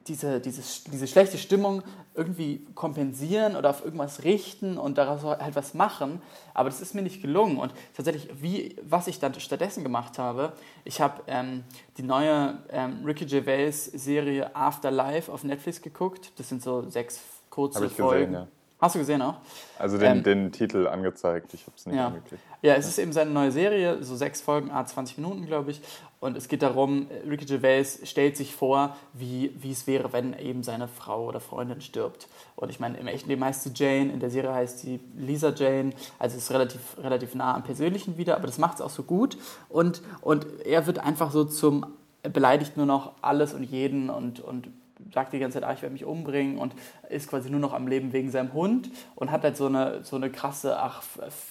diese, 0.07 0.41
dieses, 0.41 0.85
diese 0.85 1.07
schlechte 1.07 1.39
Stimmung 1.39 1.83
irgendwie 2.15 2.67
kompensieren 2.75 3.57
oder 3.57 3.71
auf 3.71 3.85
irgendwas 3.85 4.25
richten 4.25 4.79
und 4.79 4.99
daraus 4.99 5.23
halt 5.25 5.57
was 5.57 5.75
machen. 5.75 6.21
Aber 6.55 6.69
das 6.69 6.81
ist 6.81 6.95
mir 6.95 7.03
nicht 7.03 7.23
gelungen. 7.23 7.59
Und 7.59 7.73
tatsächlich, 7.97 8.29
wie, 8.41 8.77
was 8.83 9.07
ich 9.07 9.19
dann 9.19 9.35
stattdessen 9.35 9.83
gemacht 9.83 10.19
habe, 10.19 10.53
ich 10.85 11.01
habe 11.01 11.23
ähm, 11.27 11.65
die 11.97 12.03
neue 12.03 12.59
ähm, 12.71 13.05
Ricky 13.05 13.27
Gervais-Serie 13.27 14.55
Afterlife 14.55 15.33
auf 15.33 15.45
Netflix 15.45 15.81
geguckt. 15.81 16.33
Das 16.37 16.49
sind 16.49 16.63
so 16.63 16.89
sechs 16.89 17.21
kurze 17.51 17.89
Folgen. 17.89 18.33
Gesehen, 18.33 18.33
ja. 18.35 18.49
Hast 18.83 18.97
du 18.97 18.99
gesehen 18.99 19.23
auch? 19.23 19.37
Also 19.79 19.97
den, 19.97 20.17
ähm, 20.17 20.23
den 20.25 20.51
Titel 20.51 20.89
angezeigt, 20.89 21.55
ich 21.55 21.63
habe 21.63 21.77
es 21.77 21.87
nicht 21.87 21.95
ja. 21.95 22.09
angeklickt. 22.09 22.43
Ja, 22.63 22.75
es 22.75 22.89
ist 22.89 22.99
eben 22.99 23.13
seine 23.13 23.31
neue 23.31 23.53
Serie, 23.53 24.03
so 24.03 24.17
sechs 24.17 24.41
Folgen, 24.41 24.73
a 24.73 24.85
20 24.85 25.19
Minuten, 25.19 25.47
glaube 25.47 25.71
ich. 25.71 25.81
Und 26.19 26.37
es 26.37 26.49
geht 26.49 26.63
darum, 26.63 27.07
Ricky 27.25 27.45
Gervais 27.45 28.01
stellt 28.03 28.37
sich 28.37 28.57
vor, 28.57 28.97
wie, 29.13 29.55
wie 29.57 29.71
es 29.71 29.87
wäre, 29.87 30.13
wenn 30.13 30.37
eben 30.37 30.65
seine 30.65 30.89
Frau 30.89 31.29
oder 31.29 31.39
Freundin 31.39 31.81
stirbt. 31.81 32.27
Und 32.57 32.71
ich 32.71 32.81
meine, 32.81 32.99
im 32.99 33.07
echten 33.07 33.29
Leben 33.29 33.45
heißt 33.45 33.63
sie 33.63 33.71
Jane, 33.73 34.13
in 34.13 34.19
der 34.19 34.31
Serie 34.31 34.53
heißt 34.53 34.81
sie 34.81 34.99
Lisa 35.17 35.51
Jane. 35.51 35.93
Also 36.19 36.37
es 36.37 36.43
ist 36.43 36.51
relativ, 36.51 36.81
relativ 37.01 37.37
nah 37.37 37.55
am 37.55 37.63
Persönlichen 37.63 38.19
wieder, 38.19 38.35
aber 38.35 38.49
das 38.49 38.59
macht 38.59 38.75
es 38.75 38.81
auch 38.81 38.91
so 38.91 39.05
gut. 39.05 39.39
Und, 39.69 40.03
und 40.23 40.45
er 40.65 40.89
wird 40.89 40.99
einfach 40.99 41.31
so 41.31 41.45
zum, 41.45 41.87
beleidigt 42.25 42.77
nur 42.77 42.87
noch 42.87 43.13
alles 43.23 43.55
und 43.55 43.63
jeden 43.63 44.11
und, 44.11 44.41
und 44.41 44.67
sagt 45.13 45.33
die 45.33 45.39
ganze 45.39 45.61
Zeit, 45.61 45.69
ah, 45.69 45.73
ich 45.73 45.83
werde 45.83 45.93
mich 45.93 46.05
umbringen 46.05 46.59
und 46.59 46.75
ist 47.09 47.29
quasi 47.29 47.51
nur 47.51 47.61
noch 47.61 47.73
am 47.73 47.87
Leben 47.87 48.13
wegen 48.13 48.31
seinem 48.31 48.53
Hund 48.53 48.91
und 49.15 49.31
hat 49.31 49.43
halt 49.43 49.57
so 49.57 49.67
eine, 49.67 50.03
so 50.05 50.17
eine 50.17 50.31
krasse, 50.31 50.79
ach, 50.79 51.03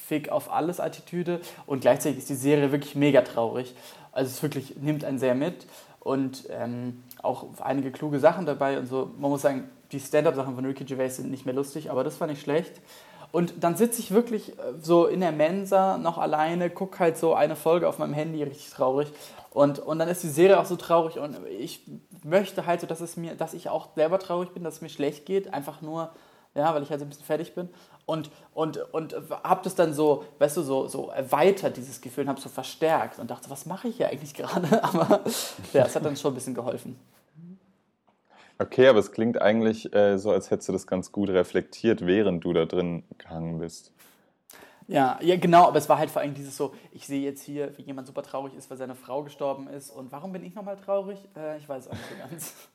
Fick 0.08 0.30
auf 0.30 0.52
alles 0.52 0.80
Attitüde 0.80 1.41
und 1.65 1.82
gleichzeitig 1.82 2.19
ist 2.19 2.30
die 2.30 2.36
Serie 2.36 2.71
wirklich 2.71 2.95
mega 2.95 3.21
traurig. 3.21 3.76
Also 4.12 4.30
es 4.30 4.43
wirklich 4.43 4.78
nimmt 4.78 5.06
einen 5.06 5.19
sehr 5.19 5.36
mit 5.36 5.65
und 6.00 6.45
ähm, 6.50 7.04
auch 7.21 7.45
einige 7.62 7.91
kluge 7.91 8.19
Sachen 8.19 8.45
dabei 8.45 8.80
und 8.80 8.88
so. 8.88 9.12
Man 9.17 9.30
muss 9.30 9.43
sagen, 9.43 9.69
die 9.91 10.00
Stand-Up-Sachen 10.00 10.56
von 10.56 10.65
Ricky 10.65 10.84
Gervais 10.84 11.10
sind 11.10 11.30
nicht 11.30 11.45
mehr 11.45 11.56
lustig, 11.56 11.91
aber 11.91 12.04
das 12.04 12.19
war 12.19 12.28
nicht 12.28 12.41
schlecht. 12.41 12.82
Und 13.32 13.63
dann 13.63 13.78
sitze 13.78 14.02
ich 14.02 14.12
wirklich 14.12 14.58
äh, 14.60 14.74
so 14.82 15.06
in 15.06 15.21
der 15.21 15.32
Mensa 15.32 15.97
noch 15.97 16.17
alleine, 16.17 16.69
gucke 16.69 17.00
halt 17.00 17.17
so 17.17 17.34
eine 17.34 17.56
Folge 17.56 17.88
auf 17.88 17.97
meinem 17.97 18.13
Handy, 18.13 18.43
richtig 18.43 18.69
traurig. 18.71 19.12
Und, 19.54 19.80
und 19.80 20.00
dann 20.00 20.08
ist 20.08 20.24
die 20.24 20.30
Serie 20.30 20.60
auch 20.60 20.66
so 20.66 20.78
traurig 20.78 21.20
und 21.20 21.36
ich 21.48 21.86
möchte 22.24 22.66
halt 22.66 22.80
so, 22.80 22.88
dass 22.88 23.02
es 23.02 23.18
mir, 23.18 23.36
dass 23.36 23.54
ich 23.54 23.68
auch 23.68 23.90
selber 23.96 24.18
traurig 24.18 24.54
bin, 24.54 24.64
dass 24.64 24.76
es 24.76 24.82
mir 24.82 24.90
schlecht 24.90 25.26
geht, 25.26 25.54
einfach 25.54 25.82
nur, 25.82 26.12
ja, 26.56 26.74
weil 26.74 26.84
ich 26.84 26.90
halt 26.90 27.02
so 27.02 27.06
ein 27.06 27.10
bisschen 27.10 27.26
fertig 27.26 27.54
bin. 27.54 27.68
Und, 28.06 28.32
und, 28.54 28.78
und 28.94 29.14
habe 29.44 29.62
das 29.64 29.76
dann 29.76 29.94
so, 29.94 30.24
weißt 30.40 30.56
du, 30.56 30.62
so, 30.62 30.88
so 30.88 31.10
erweitert, 31.10 31.76
dieses 31.76 32.00
Gefühl, 32.00 32.24
und 32.24 32.30
habe 32.30 32.38
es 32.38 32.44
so 32.44 32.50
verstärkt 32.50 33.20
und 33.20 33.30
dachte, 33.30 33.50
was 33.50 33.66
mache 33.66 33.90
ich 33.90 33.98
hier 33.98 34.08
eigentlich 34.08 34.34
gerade? 34.34 34.82
Aber 34.84 35.20
ja, 35.74 35.86
es 35.86 35.96
hat 35.98 36.06
dann 36.06 36.16
schon 36.16 36.32
ein 36.32 36.36
bisschen 36.36 36.56
geholfen. 36.56 36.98
Okay, 38.58 38.88
aber 38.88 39.00
es 39.00 39.12
klingt 39.12 39.42
eigentlich 39.42 39.92
äh, 39.96 40.20
so, 40.20 40.30
als 40.30 40.52
hättest 40.52 40.70
du 40.70 40.74
das 40.74 40.86
ganz 40.86 41.12
gut 41.12 41.30
reflektiert, 41.30 42.06
während 42.06 42.46
du 42.46 42.54
da 42.54 42.66
drin 42.66 43.04
gehangen 43.18 43.58
bist. 43.58 43.92
Ja, 44.88 45.20
ja, 45.22 45.38
genau, 45.38 45.67
aber 45.67 45.78
es 45.78 45.88
war 45.88 45.98
halt 45.98 46.10
vor 46.10 46.22
allem 46.22 46.34
dieses 46.34 46.58
so, 46.58 46.74
ich 46.91 47.08
sehe 47.08 47.22
jetzt 47.22 47.44
hier, 47.44 47.78
wie 47.78 47.84
jemand 47.84 48.08
super 48.08 48.24
traurig 48.24 48.54
ist, 48.56 48.70
weil 48.70 48.78
seine 48.78 48.96
Frau 48.96 49.24
gestorben 49.24 49.67
ist. 49.67 49.89
Und 49.89 50.12
warum 50.12 50.34
bin 50.34 50.44
ich 50.44 50.54
nochmal 50.54 50.78
traurig? 50.78 51.20
Äh, 51.36 51.58
ich 51.58 51.70
weiß 51.70 51.86
es 51.86 51.89
auch 51.89 51.96
nicht 51.96 52.10
so 52.10 52.30
ganz. 52.30 52.54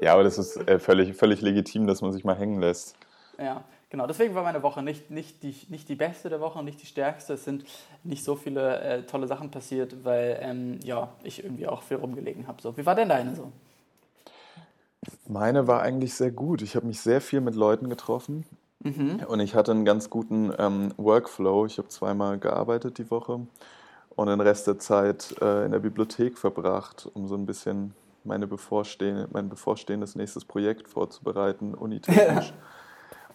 Ja, 0.00 0.14
aber 0.14 0.24
das 0.24 0.38
ist 0.38 0.56
äh, 0.56 0.80
völlig, 0.80 1.14
völlig 1.14 1.40
legitim, 1.40 1.86
dass 1.86 2.02
man 2.02 2.12
sich 2.12 2.24
mal 2.24 2.36
hängen 2.36 2.60
lässt. 2.60 2.96
Ja, 3.38 3.62
genau. 3.90 4.08
Deswegen 4.08 4.34
war 4.34 4.42
meine 4.42 4.60
Woche 4.64 4.82
nicht, 4.82 5.08
nicht, 5.08 5.44
die, 5.44 5.54
nicht 5.68 5.88
die 5.88 5.94
beste 5.94 6.28
der 6.28 6.40
Woche 6.40 6.58
und 6.58 6.64
nicht 6.64 6.82
die 6.82 6.86
stärkste. 6.86 7.34
Es 7.34 7.44
sind 7.44 7.64
nicht 8.02 8.24
so 8.24 8.34
viele 8.34 8.80
äh, 8.80 9.02
tolle 9.04 9.28
Sachen 9.28 9.52
passiert, 9.52 10.04
weil 10.04 10.38
ähm, 10.42 10.80
ja, 10.82 11.12
ich 11.22 11.44
irgendwie 11.44 11.68
auch 11.68 11.82
viel 11.82 11.98
rumgelegen 11.98 12.48
habe. 12.48 12.60
So, 12.60 12.76
wie 12.76 12.84
war 12.84 12.96
denn 12.96 13.08
deine 13.08 13.36
so? 13.36 13.52
Meine 15.28 15.68
war 15.68 15.80
eigentlich 15.82 16.14
sehr 16.14 16.32
gut. 16.32 16.60
Ich 16.60 16.74
habe 16.74 16.88
mich 16.88 17.00
sehr 17.00 17.20
viel 17.20 17.40
mit 17.40 17.54
Leuten 17.54 17.88
getroffen 17.88 18.44
mhm. 18.84 19.20
und 19.26 19.40
ich 19.40 19.54
hatte 19.54 19.72
einen 19.72 19.84
ganz 19.84 20.08
guten 20.08 20.52
ähm, 20.58 20.92
Workflow. 20.96 21.66
Ich 21.66 21.78
habe 21.78 21.88
zweimal 21.88 22.38
gearbeitet 22.38 22.98
die 22.98 23.10
Woche 23.10 23.40
und 24.16 24.28
den 24.28 24.40
Rest 24.40 24.66
der 24.66 24.78
Zeit 24.78 25.34
äh, 25.40 25.64
in 25.64 25.72
der 25.72 25.80
Bibliothek 25.80 26.38
verbracht, 26.38 27.08
um 27.14 27.26
so 27.26 27.34
ein 27.34 27.46
bisschen 27.46 27.94
meine 28.22 28.46
bevorstehende, 28.46 29.28
mein 29.32 29.48
bevorstehendes 29.48 30.14
nächstes 30.14 30.44
Projekt 30.44 30.88
vorzubereiten, 30.88 31.74
unitechnisch. 31.78 32.52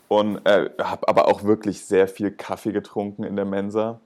und 0.08 0.38
äh, 0.46 0.70
habe 0.82 1.08
aber 1.08 1.28
auch 1.28 1.44
wirklich 1.44 1.86
sehr 1.86 2.08
viel 2.08 2.32
Kaffee 2.32 2.72
getrunken 2.72 3.24
in 3.24 3.36
der 3.36 3.46
Mensa. 3.46 4.00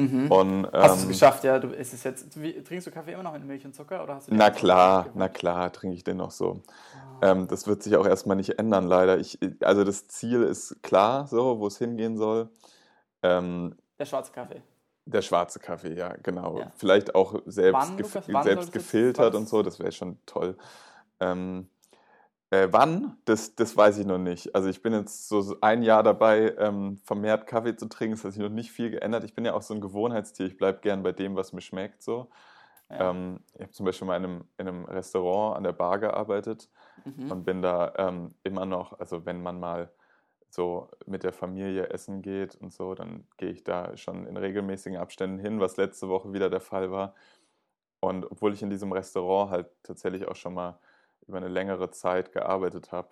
Mhm. 0.00 0.30
Und, 0.30 0.64
ähm, 0.64 0.70
hast 0.72 0.96
du 0.96 1.02
es 1.02 1.08
geschafft, 1.08 1.44
ja? 1.44 1.58
Du, 1.58 1.68
ist 1.68 1.92
es 1.92 2.02
jetzt, 2.04 2.40
wie, 2.40 2.62
trinkst 2.62 2.86
du 2.86 2.90
Kaffee 2.90 3.12
immer 3.12 3.22
noch 3.22 3.32
mit 3.32 3.44
Milch 3.44 3.64
und 3.64 3.74
Zucker? 3.74 4.02
Oder 4.02 4.16
hast 4.16 4.28
du 4.28 4.34
na 4.34 4.50
klar, 4.50 5.08
na 5.14 5.28
klar, 5.28 5.72
trinke 5.72 5.96
ich 5.96 6.04
den 6.04 6.16
noch 6.16 6.30
so. 6.30 6.62
Oh. 6.62 7.26
Ähm, 7.26 7.48
das 7.48 7.66
wird 7.66 7.82
sich 7.82 7.96
auch 7.96 8.06
erstmal 8.06 8.36
nicht 8.36 8.58
ändern, 8.58 8.86
leider. 8.86 9.18
Ich, 9.18 9.38
also 9.62 9.84
das 9.84 10.08
Ziel 10.08 10.42
ist 10.42 10.82
klar, 10.82 11.26
so, 11.26 11.58
wo 11.58 11.66
es 11.66 11.78
hingehen 11.78 12.16
soll. 12.16 12.48
Ähm, 13.22 13.76
der 13.98 14.06
schwarze 14.06 14.32
Kaffee. 14.32 14.62
Der 15.06 15.22
schwarze 15.22 15.58
Kaffee, 15.58 15.94
ja, 15.94 16.14
genau. 16.22 16.58
Ja. 16.58 16.70
Vielleicht 16.76 17.14
auch 17.14 17.42
selbst, 17.46 17.88
wann, 17.88 17.96
gef 17.96 18.26
Lukas, 18.26 18.44
selbst 18.44 18.72
gefiltert 18.72 19.34
und 19.34 19.48
so, 19.48 19.62
das 19.62 19.78
wäre 19.78 19.92
schon 19.92 20.18
toll. 20.24 20.56
Ähm, 21.18 21.68
äh, 22.50 22.68
wann? 22.70 23.16
Das, 23.24 23.54
das 23.54 23.76
weiß 23.76 23.98
ich 23.98 24.06
noch 24.06 24.18
nicht. 24.18 24.54
Also 24.54 24.68
ich 24.68 24.82
bin 24.82 24.92
jetzt 24.92 25.28
so 25.28 25.56
ein 25.60 25.82
Jahr 25.82 26.02
dabei, 26.02 26.54
ähm, 26.58 26.98
vermehrt 27.04 27.46
Kaffee 27.46 27.76
zu 27.76 27.88
trinken. 27.88 28.14
Es 28.14 28.24
hat 28.24 28.32
sich 28.32 28.42
noch 28.42 28.48
nicht 28.48 28.72
viel 28.72 28.90
geändert. 28.90 29.24
Ich 29.24 29.34
bin 29.34 29.44
ja 29.44 29.54
auch 29.54 29.62
so 29.62 29.72
ein 29.72 29.80
Gewohnheitstier. 29.80 30.46
Ich 30.46 30.56
bleibe 30.56 30.80
gern 30.80 31.02
bei 31.02 31.12
dem, 31.12 31.36
was 31.36 31.52
mir 31.52 31.60
schmeckt. 31.60 32.02
So. 32.02 32.28
Ja. 32.90 33.10
Ähm, 33.10 33.40
ich 33.54 33.62
habe 33.62 33.70
zum 33.70 33.86
Beispiel 33.86 34.06
mal 34.06 34.16
in 34.16 34.24
einem, 34.24 34.44
in 34.58 34.68
einem, 34.68 34.84
Restaurant 34.84 35.56
an 35.56 35.62
der 35.62 35.72
Bar 35.72 36.00
gearbeitet 36.00 36.68
mhm. 37.04 37.30
und 37.30 37.44
bin 37.44 37.62
da 37.62 37.94
ähm, 37.96 38.34
immer 38.42 38.66
noch, 38.66 38.98
also 38.98 39.24
wenn 39.24 39.42
man 39.42 39.60
mal 39.60 39.92
so 40.48 40.88
mit 41.06 41.22
der 41.22 41.32
Familie 41.32 41.90
essen 41.90 42.20
geht 42.22 42.56
und 42.56 42.72
so, 42.72 42.94
dann 42.96 43.28
gehe 43.36 43.50
ich 43.50 43.62
da 43.62 43.96
schon 43.96 44.26
in 44.26 44.36
regelmäßigen 44.36 44.98
Abständen 44.98 45.38
hin, 45.38 45.60
was 45.60 45.76
letzte 45.76 46.08
Woche 46.08 46.32
wieder 46.32 46.50
der 46.50 46.60
Fall 46.60 46.90
war. 46.90 47.14
Und 48.00 48.28
obwohl 48.28 48.52
ich 48.54 48.62
in 48.62 48.70
diesem 48.70 48.90
Restaurant 48.90 49.52
halt 49.52 49.68
tatsächlich 49.84 50.26
auch 50.26 50.34
schon 50.34 50.54
mal 50.54 50.80
über 51.26 51.38
eine 51.38 51.48
längere 51.48 51.90
Zeit 51.90 52.32
gearbeitet 52.32 52.92
habe, 52.92 53.08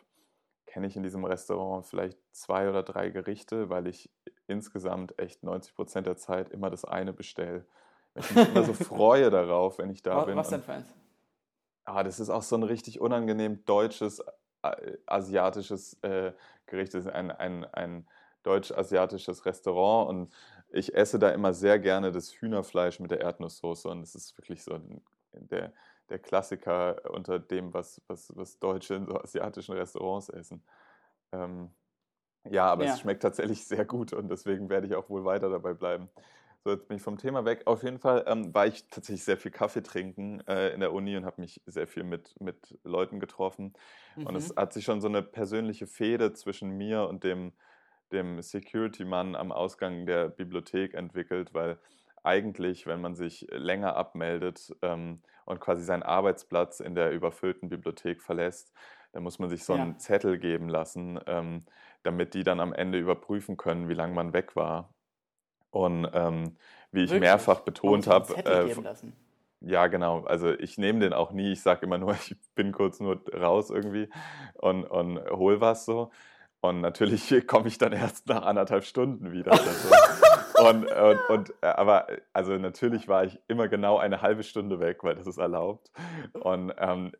kenne 0.66 0.86
ich 0.86 0.96
in 0.96 1.02
diesem 1.02 1.24
Restaurant 1.24 1.86
vielleicht 1.86 2.18
zwei 2.32 2.68
oder 2.68 2.82
drei 2.82 3.10
Gerichte, 3.10 3.70
weil 3.70 3.86
ich 3.86 4.10
insgesamt 4.46 5.18
echt 5.18 5.42
90 5.42 5.74
Prozent 5.74 6.06
der 6.06 6.16
Zeit 6.16 6.50
immer 6.50 6.70
das 6.70 6.84
eine 6.84 7.12
bestelle. 7.12 7.66
Ich 8.14 8.30
mich 8.34 8.48
immer 8.48 8.64
so 8.64 8.72
freue 8.74 9.30
darauf, 9.30 9.78
wenn 9.78 9.90
ich 9.90 10.02
da 10.02 10.16
was, 10.16 10.26
bin. 10.26 10.36
Was 10.36 10.48
denn 10.50 10.62
für 10.62 10.72
eins? 10.72 10.88
Ah, 11.84 12.02
das 12.02 12.20
ist 12.20 12.28
auch 12.28 12.42
so 12.42 12.56
ein 12.56 12.62
richtig 12.62 13.00
unangenehm 13.00 13.64
deutsches, 13.64 14.22
äh, 14.62 14.98
asiatisches 15.06 15.94
äh, 16.02 16.32
Gericht. 16.66 16.92
Das 16.92 17.06
ist 17.06 17.12
ein, 17.12 17.30
ein, 17.30 17.64
ein 17.64 18.06
deutsch-asiatisches 18.42 19.46
Restaurant 19.46 20.10
und 20.10 20.34
ich 20.70 20.94
esse 20.94 21.18
da 21.18 21.30
immer 21.30 21.54
sehr 21.54 21.78
gerne 21.78 22.12
das 22.12 22.30
Hühnerfleisch 22.32 23.00
mit 23.00 23.10
der 23.10 23.20
Erdnusssoße 23.20 23.88
und 23.88 24.02
es 24.02 24.14
ist 24.14 24.36
wirklich 24.36 24.62
so 24.62 24.78
der, 25.32 25.72
der 26.10 26.18
Klassiker 26.18 27.10
unter 27.10 27.38
dem, 27.38 27.74
was, 27.74 28.00
was, 28.06 28.32
was 28.36 28.58
Deutsche 28.58 28.94
in 28.94 29.06
so 29.06 29.18
asiatischen 29.20 29.74
Restaurants 29.74 30.28
essen. 30.28 30.62
Ähm, 31.32 31.70
ja, 32.50 32.66
aber 32.66 32.84
ja. 32.84 32.94
es 32.94 33.00
schmeckt 33.00 33.22
tatsächlich 33.22 33.66
sehr 33.66 33.84
gut 33.84 34.12
und 34.12 34.28
deswegen 34.28 34.68
werde 34.68 34.86
ich 34.86 34.94
auch 34.94 35.08
wohl 35.08 35.24
weiter 35.24 35.50
dabei 35.50 35.74
bleiben. 35.74 36.08
So, 36.64 36.72
jetzt 36.72 36.88
bin 36.88 36.96
ich 36.96 37.02
vom 37.02 37.18
Thema 37.18 37.44
weg. 37.44 37.62
Auf 37.66 37.82
jeden 37.82 37.98
Fall 37.98 38.24
ähm, 38.26 38.52
war 38.52 38.66
ich 38.66 38.88
tatsächlich 38.88 39.24
sehr 39.24 39.36
viel 39.36 39.50
Kaffee 39.52 39.82
trinken 39.82 40.40
äh, 40.48 40.70
in 40.70 40.80
der 40.80 40.92
Uni 40.92 41.16
und 41.16 41.24
habe 41.24 41.40
mich 41.40 41.60
sehr 41.66 41.86
viel 41.86 42.02
mit, 42.02 42.38
mit 42.40 42.78
Leuten 42.82 43.20
getroffen. 43.20 43.74
Mhm. 44.16 44.26
Und 44.26 44.36
es 44.36 44.50
mhm. 44.50 44.56
hat 44.56 44.72
sich 44.72 44.84
schon 44.84 45.00
so 45.00 45.08
eine 45.08 45.22
persönliche 45.22 45.86
Fehde 45.86 46.32
zwischen 46.32 46.70
mir 46.70 47.06
und 47.08 47.22
dem, 47.22 47.52
dem 48.12 48.42
Security-Mann 48.42 49.36
am 49.36 49.52
Ausgang 49.52 50.04
der 50.04 50.28
Bibliothek 50.28 50.94
entwickelt, 50.94 51.54
weil 51.54 51.78
eigentlich, 52.24 52.86
wenn 52.86 53.00
man 53.00 53.14
sich 53.14 53.46
länger 53.50 53.96
abmeldet 53.96 54.74
ähm, 54.82 55.22
und 55.44 55.60
quasi 55.60 55.82
seinen 55.82 56.02
Arbeitsplatz 56.02 56.80
in 56.80 56.94
der 56.94 57.12
überfüllten 57.12 57.68
Bibliothek 57.68 58.22
verlässt, 58.22 58.72
dann 59.12 59.22
muss 59.22 59.38
man 59.38 59.48
sich 59.48 59.64
so 59.64 59.72
einen 59.72 59.92
ja. 59.92 59.98
Zettel 59.98 60.38
geben 60.38 60.68
lassen, 60.68 61.18
ähm, 61.26 61.64
damit 62.02 62.34
die 62.34 62.44
dann 62.44 62.60
am 62.60 62.72
Ende 62.72 62.98
überprüfen 62.98 63.56
können, 63.56 63.88
wie 63.88 63.94
lange 63.94 64.14
man 64.14 64.32
weg 64.32 64.56
war. 64.56 64.92
Und 65.70 66.08
ähm, 66.12 66.56
wie 66.92 67.04
ich 67.04 67.10
Wirklich? 67.10 67.20
mehrfach 67.20 67.60
betont 67.60 68.06
habe. 68.06 68.34
Äh, 68.44 68.74
ja, 69.60 69.86
genau. 69.88 70.24
Also 70.24 70.52
ich 70.52 70.78
nehme 70.78 71.00
den 71.00 71.12
auch 71.12 71.32
nie. 71.32 71.52
Ich 71.52 71.62
sage 71.62 71.84
immer 71.84 71.98
nur, 71.98 72.12
ich 72.30 72.36
bin 72.54 72.72
kurz 72.72 73.00
nur 73.00 73.22
raus 73.34 73.70
irgendwie 73.70 74.08
und, 74.54 74.84
und 74.84 75.18
hol 75.30 75.60
was 75.60 75.84
so. 75.84 76.10
Und 76.60 76.80
natürlich 76.80 77.32
komme 77.46 77.68
ich 77.68 77.78
dann 77.78 77.92
erst 77.92 78.26
nach 78.26 78.42
anderthalb 78.42 78.84
Stunden 78.84 79.32
wieder. 79.32 79.52
und, 80.58 80.90
und, 80.90 81.20
und, 81.28 81.54
äh, 81.62 81.66
aber 81.66 82.08
also 82.32 82.56
natürlich 82.56 83.08
war 83.08 83.24
ich 83.24 83.38
immer 83.48 83.68
genau 83.68 83.98
eine 83.98 84.22
halbe 84.22 84.42
Stunde 84.42 84.80
weg, 84.80 85.04
weil 85.04 85.14
das 85.14 85.26
ist 85.26 85.38
erlaubt. 85.38 85.90
Und 86.32 86.72
ähm, 86.78 87.12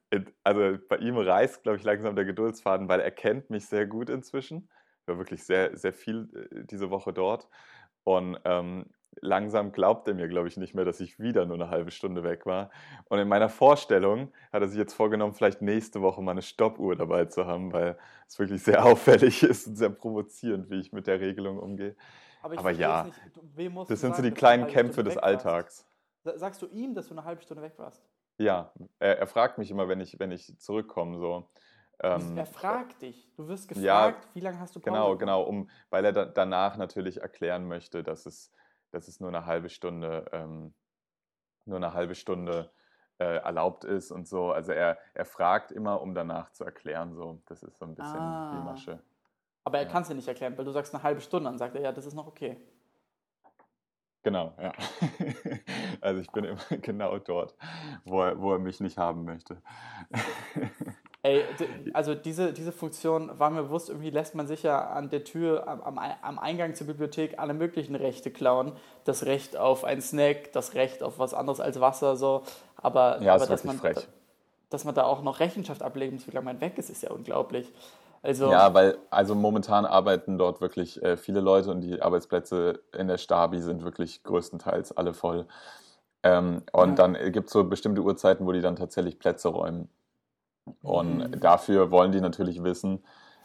also 0.44 0.78
bei 0.88 0.96
ihm 0.96 1.16
reißt, 1.16 1.62
glaube 1.62 1.78
ich, 1.78 1.84
langsam 1.84 2.16
der 2.16 2.24
Geduldsfaden, 2.24 2.88
weil 2.88 3.00
er 3.00 3.10
kennt 3.10 3.50
mich 3.50 3.66
sehr 3.66 3.86
gut 3.86 4.10
inzwischen. 4.10 4.68
Ich 5.02 5.08
war 5.08 5.18
wirklich 5.18 5.44
sehr, 5.44 5.76
sehr 5.76 5.92
viel 5.92 6.28
äh, 6.34 6.64
diese 6.64 6.90
Woche 6.90 7.12
dort. 7.12 7.48
Und 8.04 8.38
ähm, 8.44 8.86
langsam 9.20 9.72
glaubt 9.72 10.08
er 10.08 10.14
mir, 10.14 10.28
glaube 10.28 10.48
ich, 10.48 10.56
nicht 10.56 10.74
mehr, 10.74 10.84
dass 10.84 11.00
ich 11.00 11.18
wieder 11.18 11.46
nur 11.46 11.56
eine 11.56 11.70
halbe 11.70 11.90
Stunde 11.90 12.24
weg 12.24 12.46
war. 12.46 12.70
Und 13.06 13.18
in 13.18 13.28
meiner 13.28 13.48
Vorstellung 13.48 14.32
hat 14.52 14.62
er 14.62 14.68
sich 14.68 14.78
jetzt 14.78 14.94
vorgenommen, 14.94 15.32
vielleicht 15.32 15.62
nächste 15.62 16.02
Woche 16.02 16.22
mal 16.22 16.32
eine 16.32 16.42
Stoppuhr 16.42 16.96
dabei 16.96 17.26
zu 17.26 17.46
haben, 17.46 17.72
weil 17.72 17.98
es 18.26 18.38
wirklich 18.38 18.62
sehr 18.62 18.84
auffällig 18.86 19.42
ist 19.42 19.66
und 19.66 19.76
sehr 19.76 19.90
provozierend, 19.90 20.70
wie 20.70 20.80
ich 20.80 20.92
mit 20.92 21.06
der 21.06 21.20
Regelung 21.20 21.58
umgehe. 21.58 21.96
Aber, 22.42 22.58
Aber 22.58 22.70
ja, 22.70 23.04
das 23.04 23.88
sind 23.88 23.98
sagen, 23.98 24.14
so 24.14 24.22
die 24.22 24.30
kleinen 24.30 24.66
Kämpfe 24.66 25.02
des 25.02 25.16
Alltags. 25.16 25.86
Sagst 26.24 26.62
du 26.62 26.66
ihm, 26.66 26.94
dass 26.94 27.08
du 27.08 27.14
eine 27.14 27.24
halbe 27.24 27.42
Stunde 27.42 27.62
weg 27.62 27.74
warst? 27.78 28.08
Ja, 28.38 28.72
er, 28.98 29.18
er 29.18 29.26
fragt 29.26 29.58
mich 29.58 29.70
immer, 29.70 29.88
wenn 29.88 30.00
ich, 30.00 30.18
wenn 30.18 30.30
ich 30.30 30.56
zurückkomme, 30.58 31.18
so. 31.18 31.48
Ähm, 32.00 32.36
er 32.36 32.46
fragt 32.46 33.02
dich. 33.02 33.28
Du 33.36 33.48
wirst 33.48 33.68
gefragt, 33.68 33.84
ja, 33.84 34.34
wie 34.34 34.40
lange 34.40 34.60
hast 34.60 34.76
du 34.76 34.80
Pause? 34.80 34.92
Genau, 34.92 35.16
genau, 35.16 35.42
um, 35.42 35.68
weil 35.90 36.04
er 36.04 36.12
da, 36.12 36.24
danach 36.24 36.76
natürlich 36.76 37.20
erklären 37.20 37.66
möchte, 37.66 38.04
dass 38.04 38.26
es, 38.26 38.52
dass 38.90 39.08
es 39.08 39.20
nur 39.20 39.28
eine 39.28 39.46
halbe 39.46 39.68
Stunde, 39.68 40.26
ähm, 40.32 40.74
nur 41.64 41.76
eine 41.76 41.92
halbe 41.92 42.14
Stunde 42.14 42.70
äh, 43.18 43.38
erlaubt 43.38 43.84
ist 43.84 44.10
und 44.10 44.26
so. 44.28 44.52
Also 44.52 44.72
er, 44.72 44.98
er 45.14 45.24
fragt 45.24 45.72
immer, 45.72 46.00
um 46.00 46.14
danach 46.14 46.50
zu 46.52 46.64
erklären. 46.64 47.14
So, 47.14 47.42
das 47.46 47.62
ist 47.62 47.78
so 47.78 47.84
ein 47.84 47.94
bisschen 47.94 48.18
ah. 48.18 48.52
die 48.56 48.64
Masche. 48.64 49.02
Aber 49.64 49.78
er 49.78 49.84
ja. 49.84 49.90
kann 49.90 50.02
es 50.02 50.08
dir 50.08 50.14
nicht 50.14 50.28
erklären, 50.28 50.56
weil 50.56 50.64
du 50.64 50.70
sagst 50.70 50.94
eine 50.94 51.02
halbe 51.02 51.20
Stunde, 51.20 51.50
dann 51.50 51.58
sagt 51.58 51.74
er, 51.74 51.82
ja, 51.82 51.92
das 51.92 52.06
ist 52.06 52.14
noch 52.14 52.26
okay. 52.26 52.56
Genau, 54.22 54.54
ja. 54.60 54.72
Also 56.00 56.20
ich 56.20 56.30
bin 56.30 56.44
immer 56.44 56.60
genau 56.80 57.18
dort, 57.18 57.56
wo 58.04 58.22
er, 58.22 58.40
wo 58.40 58.52
er 58.52 58.58
mich 58.58 58.80
nicht 58.80 58.98
haben 58.98 59.24
möchte. 59.24 59.60
Ey, 61.22 61.42
also 61.94 62.14
diese, 62.14 62.52
diese 62.52 62.70
Funktion 62.70 63.36
war 63.40 63.50
mir 63.50 63.64
bewusst, 63.64 63.88
irgendwie 63.88 64.10
lässt 64.10 64.36
man 64.36 64.46
sich 64.46 64.62
ja 64.62 64.78
an 64.90 65.10
der 65.10 65.24
Tür, 65.24 65.66
am, 65.66 65.98
am 65.98 66.38
Eingang 66.38 66.76
zur 66.76 66.86
Bibliothek 66.86 67.40
alle 67.40 67.54
möglichen 67.54 67.96
Rechte 67.96 68.30
klauen. 68.30 68.72
Das 69.04 69.26
Recht 69.26 69.56
auf 69.56 69.82
einen 69.82 70.00
Snack, 70.00 70.52
das 70.52 70.74
Recht 70.74 71.02
auf 71.02 71.18
was 71.18 71.34
anderes 71.34 71.58
als 71.58 71.80
Wasser, 71.80 72.14
so. 72.14 72.44
Aber, 72.76 73.20
ja, 73.20 73.34
aber 73.34 73.46
dass, 73.46 73.64
man, 73.64 73.78
frech. 73.78 74.06
dass 74.70 74.84
man 74.84 74.94
da 74.94 75.04
auch 75.04 75.22
noch 75.22 75.40
Rechenschaft 75.40 75.82
ablegen 75.82 76.14
muss, 76.14 76.28
wie 76.28 76.30
lange 76.30 76.44
man 76.44 76.60
weg 76.60 76.78
ist, 76.78 76.88
ist 76.88 77.02
ja 77.02 77.10
unglaublich. 77.10 77.72
Also, 78.22 78.50
ja, 78.50 78.72
weil 78.74 78.98
also 79.10 79.34
momentan 79.34 79.86
arbeiten 79.86 80.38
dort 80.38 80.60
wirklich 80.60 81.02
äh, 81.02 81.16
viele 81.16 81.40
Leute 81.40 81.70
und 81.70 81.80
die 81.80 82.00
Arbeitsplätze 82.00 82.80
in 82.96 83.08
der 83.08 83.18
Stabi 83.18 83.60
sind 83.60 83.82
wirklich 83.82 84.22
größtenteils 84.22 84.96
alle 84.96 85.14
voll. 85.14 85.46
Ähm, 86.22 86.62
und 86.72 86.90
ja. 86.90 86.94
dann 86.94 87.32
gibt 87.32 87.46
es 87.46 87.52
so 87.52 87.64
bestimmte 87.64 88.02
Uhrzeiten, 88.02 88.46
wo 88.46 88.52
die 88.52 88.60
dann 88.60 88.76
tatsächlich 88.76 89.18
Plätze 89.18 89.48
räumen. 89.48 89.88
Und 90.82 91.18
mhm. 91.18 91.40
dafür 91.40 91.90
wollen 91.90 92.12
die 92.12 92.20
natürlich 92.20 92.62
wissen, 92.62 93.02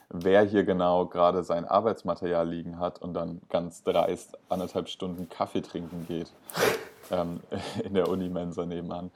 wer 0.10 0.44
hier 0.44 0.64
genau 0.64 1.06
gerade 1.08 1.44
sein 1.44 1.66
Arbeitsmaterial 1.66 2.48
liegen 2.48 2.80
hat 2.80 3.02
und 3.02 3.14
dann 3.14 3.42
ganz 3.50 3.84
dreist 3.84 4.38
anderthalb 4.50 4.90
Stunden 4.90 5.28
Kaffee 5.30 5.62
trinken 5.62 6.06
geht 6.08 6.32
ähm, 7.12 7.42
in 7.84 7.94
der 7.94 8.08
Unimensa 8.08 8.66
nebenan. 8.66 9.12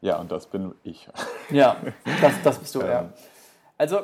Ja, 0.00 0.18
und 0.18 0.32
das 0.32 0.46
bin 0.46 0.74
ich. 0.82 1.08
Ja, 1.50 1.76
das, 2.20 2.42
das 2.42 2.58
bist 2.58 2.74
du, 2.74 2.80
ja. 2.80 3.02
Ähm, 3.02 3.12
also. 3.78 4.00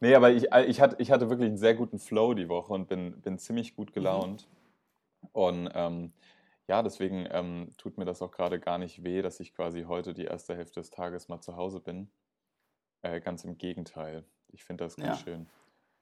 Nee, 0.00 0.14
aber 0.14 0.30
ich, 0.30 0.46
ich, 0.68 0.80
hatte, 0.80 0.94
ich 1.00 1.10
hatte 1.10 1.28
wirklich 1.28 1.48
einen 1.48 1.58
sehr 1.58 1.74
guten 1.74 1.98
Flow 1.98 2.32
die 2.32 2.48
Woche 2.48 2.72
und 2.72 2.88
bin, 2.88 3.20
bin 3.20 3.36
ziemlich 3.36 3.74
gut 3.74 3.92
gelaunt. 3.92 4.46
Und 5.32 5.68
ähm, 5.74 6.12
ja, 6.68 6.82
deswegen 6.82 7.26
ähm, 7.32 7.70
tut 7.78 7.98
mir 7.98 8.04
das 8.04 8.22
auch 8.22 8.30
gerade 8.30 8.60
gar 8.60 8.78
nicht 8.78 9.02
weh, 9.02 9.22
dass 9.22 9.40
ich 9.40 9.54
quasi 9.54 9.84
heute 9.88 10.14
die 10.14 10.26
erste 10.26 10.54
Hälfte 10.54 10.80
des 10.80 10.90
Tages 10.90 11.28
mal 11.28 11.40
zu 11.40 11.56
Hause 11.56 11.80
bin. 11.80 12.08
Äh, 13.02 13.20
ganz 13.20 13.44
im 13.44 13.58
Gegenteil. 13.58 14.24
Ich 14.48 14.64
finde 14.64 14.84
das 14.84 14.96
ganz 14.96 15.20
ja. 15.20 15.24
schön. 15.24 15.48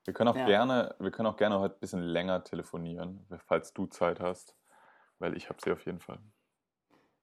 Wir 0.04 0.14
können 0.14 0.28
auch 0.28 0.36
ja. 0.36 0.46
gerne, 0.46 0.94
wir 0.98 1.10
können 1.10 1.26
auch 1.26 1.36
gerne 1.36 1.58
heute 1.58 1.74
ein 1.74 1.80
bisschen 1.80 2.00
länger 2.00 2.44
telefonieren, 2.44 3.26
falls 3.46 3.72
du 3.72 3.86
Zeit 3.86 4.20
hast, 4.20 4.56
weil 5.18 5.36
ich 5.36 5.48
habe 5.48 5.58
sie 5.62 5.72
auf 5.72 5.84
jeden 5.84 5.98
Fall. 5.98 6.18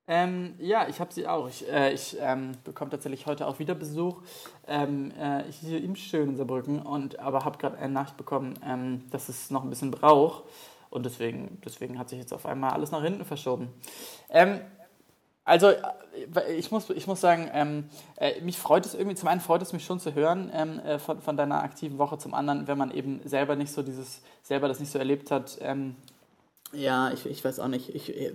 Ähm, 0.06 0.56
ja, 0.60 0.90
ich 0.90 1.00
habe 1.00 1.14
sie 1.14 1.28
auch. 1.28 1.48
Ich, 1.48 1.70
äh, 1.72 1.94
ich 1.94 2.18
ähm, 2.20 2.52
bekomme 2.66 2.92
tatsächlich 2.92 3.26
heute 3.26 3.48
auch 3.48 3.60
wieder 3.60 3.74
Besuch. 3.74 4.22
Ähm, 4.68 5.12
äh, 5.18 5.44
hier 5.50 5.82
im 5.82 5.96
schönen 5.96 6.36
Saarbrücken 6.36 6.82
und 6.82 7.20
aber 7.20 7.46
habe 7.46 7.58
gerade 7.58 7.78
eine 7.78 7.94
Nachricht 7.94 8.18
bekommen, 8.18 8.60
ähm, 8.66 9.10
dass 9.12 9.30
es 9.30 9.50
noch 9.50 9.64
ein 9.64 9.70
bisschen 9.70 9.92
braucht 9.92 10.44
und 10.90 11.06
deswegen, 11.06 11.62
deswegen 11.64 11.98
hat 11.98 12.10
sich 12.10 12.20
jetzt 12.20 12.34
auf 12.34 12.46
einmal 12.46 12.72
alles 12.72 12.92
nach 12.92 13.02
hinten 13.02 13.24
verschoben. 13.24 13.70
Also 15.46 15.68
äh, 15.68 16.54
ich 16.58 16.72
muss, 16.72 16.90
ich 16.90 17.08
muss 17.08 17.22
sagen, 17.22 17.50
ähm, 17.54 17.90
äh, 18.18 18.40
mich 18.42 18.58
freut 18.58 18.86
es 18.86 18.94
irgendwie, 18.94 19.16
zum 19.16 19.28
einen 19.28 19.42
freut 19.42 19.62
es 19.62 19.74
mich 19.74 19.84
schon 19.84 20.00
zu 20.00 20.14
hören 20.14 20.52
ähm, 20.54 20.80
äh, 20.80 21.00
von, 21.00 21.22
von 21.22 21.38
deiner 21.38 21.62
aktiven 21.64 21.98
Woche, 21.98 22.18
zum 22.18 22.34
anderen, 22.34 22.68
wenn 22.68 22.78
man 22.78 22.92
eben 22.92 23.22
selber 23.26 23.56
nicht 23.56 23.72
so 23.72 23.84
dieses, 23.84 24.22
selber 24.42 24.68
das 24.68 24.80
nicht 24.80 24.92
so 24.92 25.00
erlebt 25.00 25.32
hat, 25.32 25.58
ähm, 25.62 25.96
ja, 26.72 27.12
ich, 27.12 27.26
ich 27.28 27.44
weiß 27.44 27.60
auch 27.60 27.68
nicht, 27.68 27.94
ich, 27.94 28.16
äh, 28.16 28.34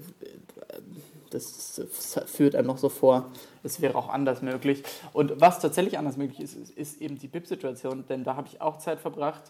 das, 1.31 1.75
das 1.77 2.21
führt 2.27 2.55
einem 2.55 2.69
noch 2.69 2.79
so 2.79 2.89
vor, 2.89 3.31
es 3.63 3.81
wäre 3.81 3.97
auch 3.97 4.09
anders 4.09 4.41
möglich. 4.41 4.83
Und 5.13 5.41
was 5.41 5.59
tatsächlich 5.59 5.99
anders 5.99 6.17
möglich 6.17 6.41
ist, 6.41 6.55
ist, 6.55 6.71
ist 6.71 7.03
eben 7.03 7.19
die 7.19 7.29
BIP-Situation, 7.29 8.05
denn 8.09 8.25
da 8.25 8.37
habe 8.37 8.49
ich 8.49 8.61
auch 8.61 8.79
Zeit 8.79 9.01
verbracht 9.01 9.43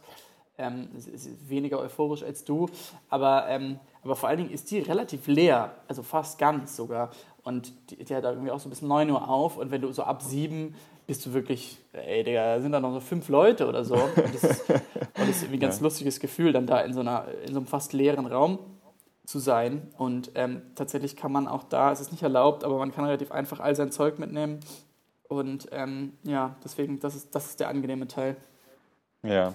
ähm, 0.58 0.88
weniger 1.46 1.78
euphorisch 1.78 2.22
als 2.22 2.44
du, 2.44 2.68
aber, 3.08 3.46
ähm, 3.48 3.78
aber 4.02 4.16
vor 4.16 4.28
allen 4.28 4.38
Dingen 4.38 4.50
ist 4.50 4.70
die 4.70 4.80
relativ 4.80 5.26
leer, 5.28 5.72
also 5.86 6.02
fast 6.02 6.38
ganz 6.38 6.76
sogar. 6.76 7.10
Und 7.48 7.72
die, 7.90 8.04
die 8.04 8.14
hat 8.14 8.24
da 8.24 8.30
irgendwie 8.30 8.50
auch 8.50 8.60
so 8.60 8.68
bis 8.68 8.82
9 8.82 9.10
Uhr 9.10 9.26
auf 9.26 9.56
und 9.56 9.70
wenn 9.70 9.80
du 9.80 9.90
so 9.90 10.02
ab 10.02 10.20
7 10.20 10.74
bist 11.06 11.24
du 11.24 11.32
wirklich, 11.32 11.78
ey, 11.94 12.22
Digga, 12.22 12.60
sind 12.60 12.72
da 12.72 12.80
noch 12.80 12.92
so 12.92 13.00
fünf 13.00 13.30
Leute 13.30 13.66
oder 13.66 13.84
so. 13.84 13.94
Und 13.94 14.34
das 14.34 14.44
ist, 14.44 14.68
und 14.68 14.82
das 15.16 15.28
ist 15.30 15.42
irgendwie 15.44 15.56
ein 15.56 15.60
ganz 15.60 15.78
ja. 15.78 15.84
lustiges 15.84 16.20
Gefühl, 16.20 16.52
dann 16.52 16.66
da 16.66 16.82
in 16.82 16.92
so, 16.92 17.00
einer, 17.00 17.24
in 17.46 17.54
so 17.54 17.60
einem 17.60 17.66
fast 17.66 17.94
leeren 17.94 18.26
Raum 18.26 18.58
zu 19.24 19.38
sein. 19.38 19.88
Und 19.96 20.30
ähm, 20.34 20.60
tatsächlich 20.74 21.16
kann 21.16 21.32
man 21.32 21.48
auch 21.48 21.64
da, 21.64 21.90
es 21.90 22.00
ist 22.00 22.12
nicht 22.12 22.22
erlaubt, 22.22 22.64
aber 22.64 22.76
man 22.76 22.92
kann 22.92 23.06
relativ 23.06 23.32
einfach 23.32 23.60
all 23.60 23.74
sein 23.74 23.90
Zeug 23.90 24.18
mitnehmen. 24.18 24.60
Und 25.26 25.68
ähm, 25.72 26.12
ja, 26.24 26.54
deswegen, 26.62 27.00
das 27.00 27.14
ist, 27.14 27.34
das 27.34 27.46
ist 27.46 27.60
der 27.60 27.70
angenehme 27.70 28.08
Teil. 28.08 28.36
Ja, 29.22 29.54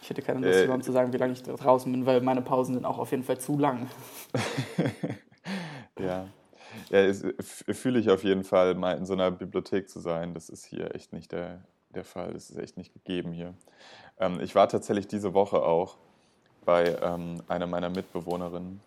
ich 0.00 0.10
hätte 0.10 0.22
keine 0.22 0.46
Lust, 0.46 0.60
äh, 0.60 0.80
zu 0.80 0.92
sagen, 0.92 1.12
wie 1.12 1.16
lange 1.16 1.32
ich 1.32 1.42
draußen 1.42 1.90
bin, 1.90 2.06
weil 2.06 2.20
meine 2.20 2.42
Pausen 2.42 2.74
sind 2.74 2.84
auch 2.84 2.98
auf 2.98 3.10
jeden 3.10 3.24
Fall 3.24 3.38
zu 3.38 3.58
lang. 3.58 3.88
ja. 5.98 6.26
Ja, 6.90 7.12
fühle 7.40 7.98
ich 7.98 8.10
auf 8.10 8.24
jeden 8.24 8.44
Fall, 8.44 8.74
mal 8.74 8.96
in 8.96 9.06
so 9.06 9.12
einer 9.12 9.30
Bibliothek 9.30 9.88
zu 9.88 10.00
sein. 10.00 10.34
Das 10.34 10.48
ist 10.48 10.64
hier 10.64 10.94
echt 10.94 11.12
nicht 11.12 11.32
der, 11.32 11.62
der 11.94 12.04
Fall. 12.04 12.32
Das 12.32 12.50
ist 12.50 12.58
echt 12.58 12.76
nicht 12.76 12.92
gegeben 12.92 13.32
hier. 13.32 13.54
Ähm, 14.18 14.40
ich 14.40 14.54
war 14.54 14.68
tatsächlich 14.68 15.08
diese 15.08 15.34
Woche 15.34 15.62
auch 15.62 15.96
bei 16.64 16.96
ähm, 17.02 17.42
einer 17.48 17.66
meiner 17.66 17.90
Mitbewohnerinnen. 17.90 18.80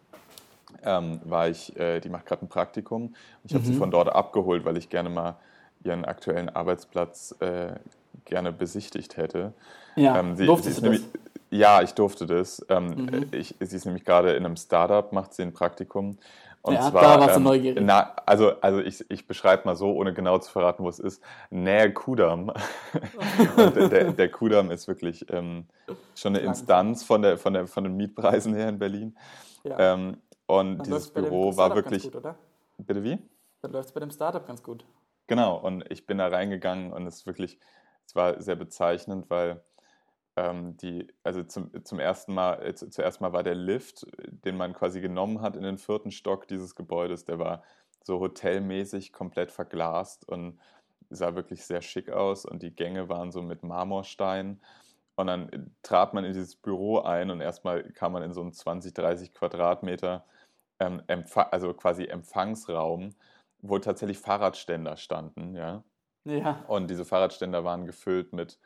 Ähm, 0.83 1.21
war 1.23 1.47
ich, 1.47 1.75
äh, 1.77 1.99
die 1.99 2.09
macht 2.09 2.25
gerade 2.25 2.45
ein 2.45 2.49
Praktikum. 2.49 3.15
Ich 3.43 3.53
habe 3.53 3.63
mhm. 3.63 3.67
sie 3.67 3.75
von 3.75 3.91
dort 3.91 4.09
abgeholt, 4.09 4.65
weil 4.65 4.77
ich 4.77 4.89
gerne 4.89 5.09
mal 5.09 5.37
ihren 5.83 6.05
aktuellen 6.05 6.49
Arbeitsplatz 6.49 7.35
äh, 7.39 7.73
gerne 8.25 8.51
besichtigt 8.51 9.17
hätte. 9.17 9.53
Ja, 9.95 10.19
ähm, 10.19 10.35
sie, 10.35 10.45
durftest 10.45 10.77
sie 10.77 10.81
du 10.81 10.89
nämlich, 10.89 11.11
das? 11.11 11.21
Ja, 11.51 11.81
ich 11.81 11.93
durfte 11.93 12.25
das. 12.25 12.65
Ähm, 12.69 12.87
mhm. 12.87 13.27
ich, 13.31 13.55
sie 13.59 13.75
ist 13.75 13.85
nämlich 13.85 14.03
gerade 14.03 14.33
in 14.33 14.45
einem 14.45 14.57
Startup, 14.57 15.11
macht 15.13 15.33
sie 15.33 15.43
ein 15.43 15.53
Praktikum. 15.53 16.17
Und 16.65 16.73
ja, 16.73 16.89
zwar, 16.89 17.01
da 17.01 17.19
warst 17.19 17.35
du 17.35 17.39
ähm, 17.39 17.43
neugierig. 17.43 17.83
Na, 17.85 18.15
also, 18.25 18.59
also 18.61 18.79
ich, 18.79 19.05
ich 19.09 19.27
beschreibe 19.27 19.65
mal 19.65 19.75
so, 19.75 19.93
ohne 19.93 20.13
genau 20.13 20.39
zu 20.39 20.51
verraten, 20.51 20.83
wo 20.83 20.89
es 20.89 20.99
ist. 20.99 21.21
Nähe 21.49 21.93
Kudam. 21.93 22.51
der, 23.57 23.89
der, 23.89 24.11
der 24.13 24.31
Kudam 24.31 24.71
ist 24.71 24.87
wirklich 24.87 25.25
ähm, 25.31 25.65
schon 26.15 26.35
eine 26.35 26.45
Instanz 26.45 27.03
von, 27.03 27.21
der, 27.21 27.37
von, 27.37 27.53
der, 27.53 27.67
von 27.67 27.83
den 27.83 27.95
Mietpreisen 27.95 28.55
her 28.55 28.69
in 28.69 28.79
Berlin. 28.79 29.17
Ja. 29.63 29.93
Ähm, 29.93 30.17
und 30.47 30.77
Dann 30.79 30.85
dieses 30.85 31.11
Büro 31.11 31.55
war 31.55 31.75
wirklich. 31.75 32.11
Gut? 32.11 32.23
Bitte 32.77 33.03
wie? 33.03 33.19
Dann 33.61 33.71
läuft 33.71 33.89
es 33.89 33.93
bei 33.93 33.99
dem 33.99 34.11
Startup 34.11 34.45
ganz 34.45 34.63
gut. 34.63 34.85
Genau, 35.27 35.57
und 35.57 35.85
ich 35.91 36.05
bin 36.05 36.17
da 36.17 36.27
reingegangen 36.27 36.93
und 36.93 37.07
es 37.07 37.17
ist 37.17 37.25
wirklich 37.27 37.59
es 38.05 38.15
war 38.15 38.41
sehr 38.41 38.55
bezeichnend, 38.55 39.29
weil 39.29 39.61
ähm, 40.35 40.77
die, 40.77 41.07
also 41.23 41.43
zum, 41.43 41.71
zum 41.85 41.99
ersten 41.99 42.33
Mal, 42.33 42.65
äh, 42.65 42.75
zuerst 42.75 43.21
mal 43.21 43.33
war 43.33 43.43
der 43.43 43.55
Lift, 43.55 44.05
den 44.27 44.57
man 44.57 44.73
quasi 44.73 45.01
genommen 45.01 45.41
hat 45.41 45.55
in 45.55 45.63
den 45.63 45.77
vierten 45.77 46.11
Stock 46.11 46.47
dieses 46.47 46.75
Gebäudes, 46.75 47.25
der 47.25 47.39
war 47.39 47.63
so 48.03 48.19
hotelmäßig 48.19 49.13
komplett 49.13 49.51
verglast 49.51 50.27
und 50.27 50.59
sah 51.09 51.35
wirklich 51.35 51.65
sehr 51.65 51.81
schick 51.81 52.09
aus 52.09 52.45
und 52.45 52.63
die 52.63 52.75
Gänge 52.75 53.09
waren 53.09 53.31
so 53.31 53.41
mit 53.41 53.63
Marmorstein. 53.63 54.61
Und 55.15 55.27
dann 55.27 55.71
trat 55.81 56.13
man 56.13 56.25
in 56.25 56.33
dieses 56.33 56.57
Büro 56.57 56.99
ein 56.99 57.31
und 57.31 57.39
erstmal 57.39 57.83
kam 57.93 58.11
man 58.11 58.23
in 58.23 58.33
so 58.33 58.41
einen 58.41 58.51
20, 58.51 58.93
30 58.93 59.33
Quadratmeter, 59.33 60.25
ähm, 60.79 61.01
also 61.51 61.73
quasi 61.73 62.05
Empfangsraum, 62.05 63.15
wo 63.61 63.79
tatsächlich 63.79 64.19
Fahrradständer 64.19 64.97
standen, 64.97 65.55
ja. 65.55 65.83
Ja. 66.25 66.65
Und 66.67 66.89
diese 66.89 67.05
Fahrradständer 67.05 67.63
waren 67.63 67.85
gefüllt 67.85 68.33
mit, 68.33 68.59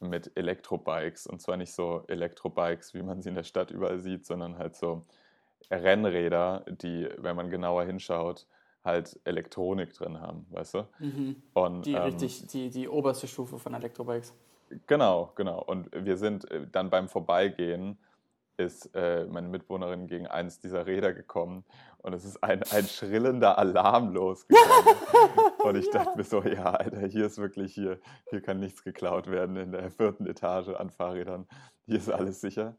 mit 0.00 0.32
Elektrobikes. 0.36 1.26
Und 1.26 1.40
zwar 1.40 1.56
nicht 1.56 1.72
so 1.72 2.04
Elektrobikes, 2.08 2.94
wie 2.94 3.02
man 3.02 3.22
sie 3.22 3.30
in 3.30 3.34
der 3.34 3.44
Stadt 3.44 3.70
überall 3.70 3.98
sieht, 3.98 4.26
sondern 4.26 4.58
halt 4.58 4.76
so 4.76 5.04
Rennräder, 5.70 6.64
die, 6.68 7.08
wenn 7.18 7.36
man 7.36 7.50
genauer 7.50 7.84
hinschaut, 7.84 8.46
halt 8.84 9.18
Elektronik 9.24 9.92
drin 9.94 10.20
haben, 10.20 10.46
weißt 10.50 10.74
du? 10.74 10.88
Mhm. 11.00 11.42
Und, 11.54 11.86
die 11.86 11.94
ähm, 11.94 12.02
richtig, 12.02 12.46
die, 12.46 12.70
die 12.70 12.88
oberste 12.88 13.26
Stufe 13.26 13.58
von 13.58 13.74
Elektrobikes. 13.74 14.32
Genau, 14.86 15.32
genau. 15.34 15.62
Und 15.62 15.88
wir 15.92 16.16
sind 16.16 16.50
äh, 16.50 16.66
dann 16.70 16.90
beim 16.90 17.08
Vorbeigehen 17.08 17.98
ist 18.56 18.94
äh, 18.94 19.26
meine 19.26 19.48
Mitwohnerin 19.48 20.06
gegen 20.06 20.26
eines 20.26 20.60
dieser 20.60 20.86
Räder 20.86 21.12
gekommen 21.12 21.64
und 21.98 22.12
es 22.12 22.24
ist 22.24 22.42
ein, 22.42 22.62
ein 22.70 22.86
schrillender 22.86 23.58
Alarm 23.58 24.12
losgegangen. 24.12 24.96
und 25.64 25.76
ich 25.76 25.90
dachte 25.90 26.16
mir 26.16 26.24
so, 26.24 26.42
ja, 26.42 26.70
Alter, 26.70 27.06
hier 27.06 27.26
ist 27.26 27.38
wirklich 27.38 27.74
hier, 27.74 28.00
hier 28.30 28.40
kann 28.40 28.60
nichts 28.60 28.84
geklaut 28.84 29.30
werden 29.30 29.56
in 29.56 29.72
der 29.72 29.90
vierten 29.90 30.26
Etage 30.26 30.68
an 30.68 30.90
Fahrrädern. 30.90 31.46
Hier 31.84 31.98
ist 31.98 32.10
alles 32.10 32.40
sicher. 32.40 32.76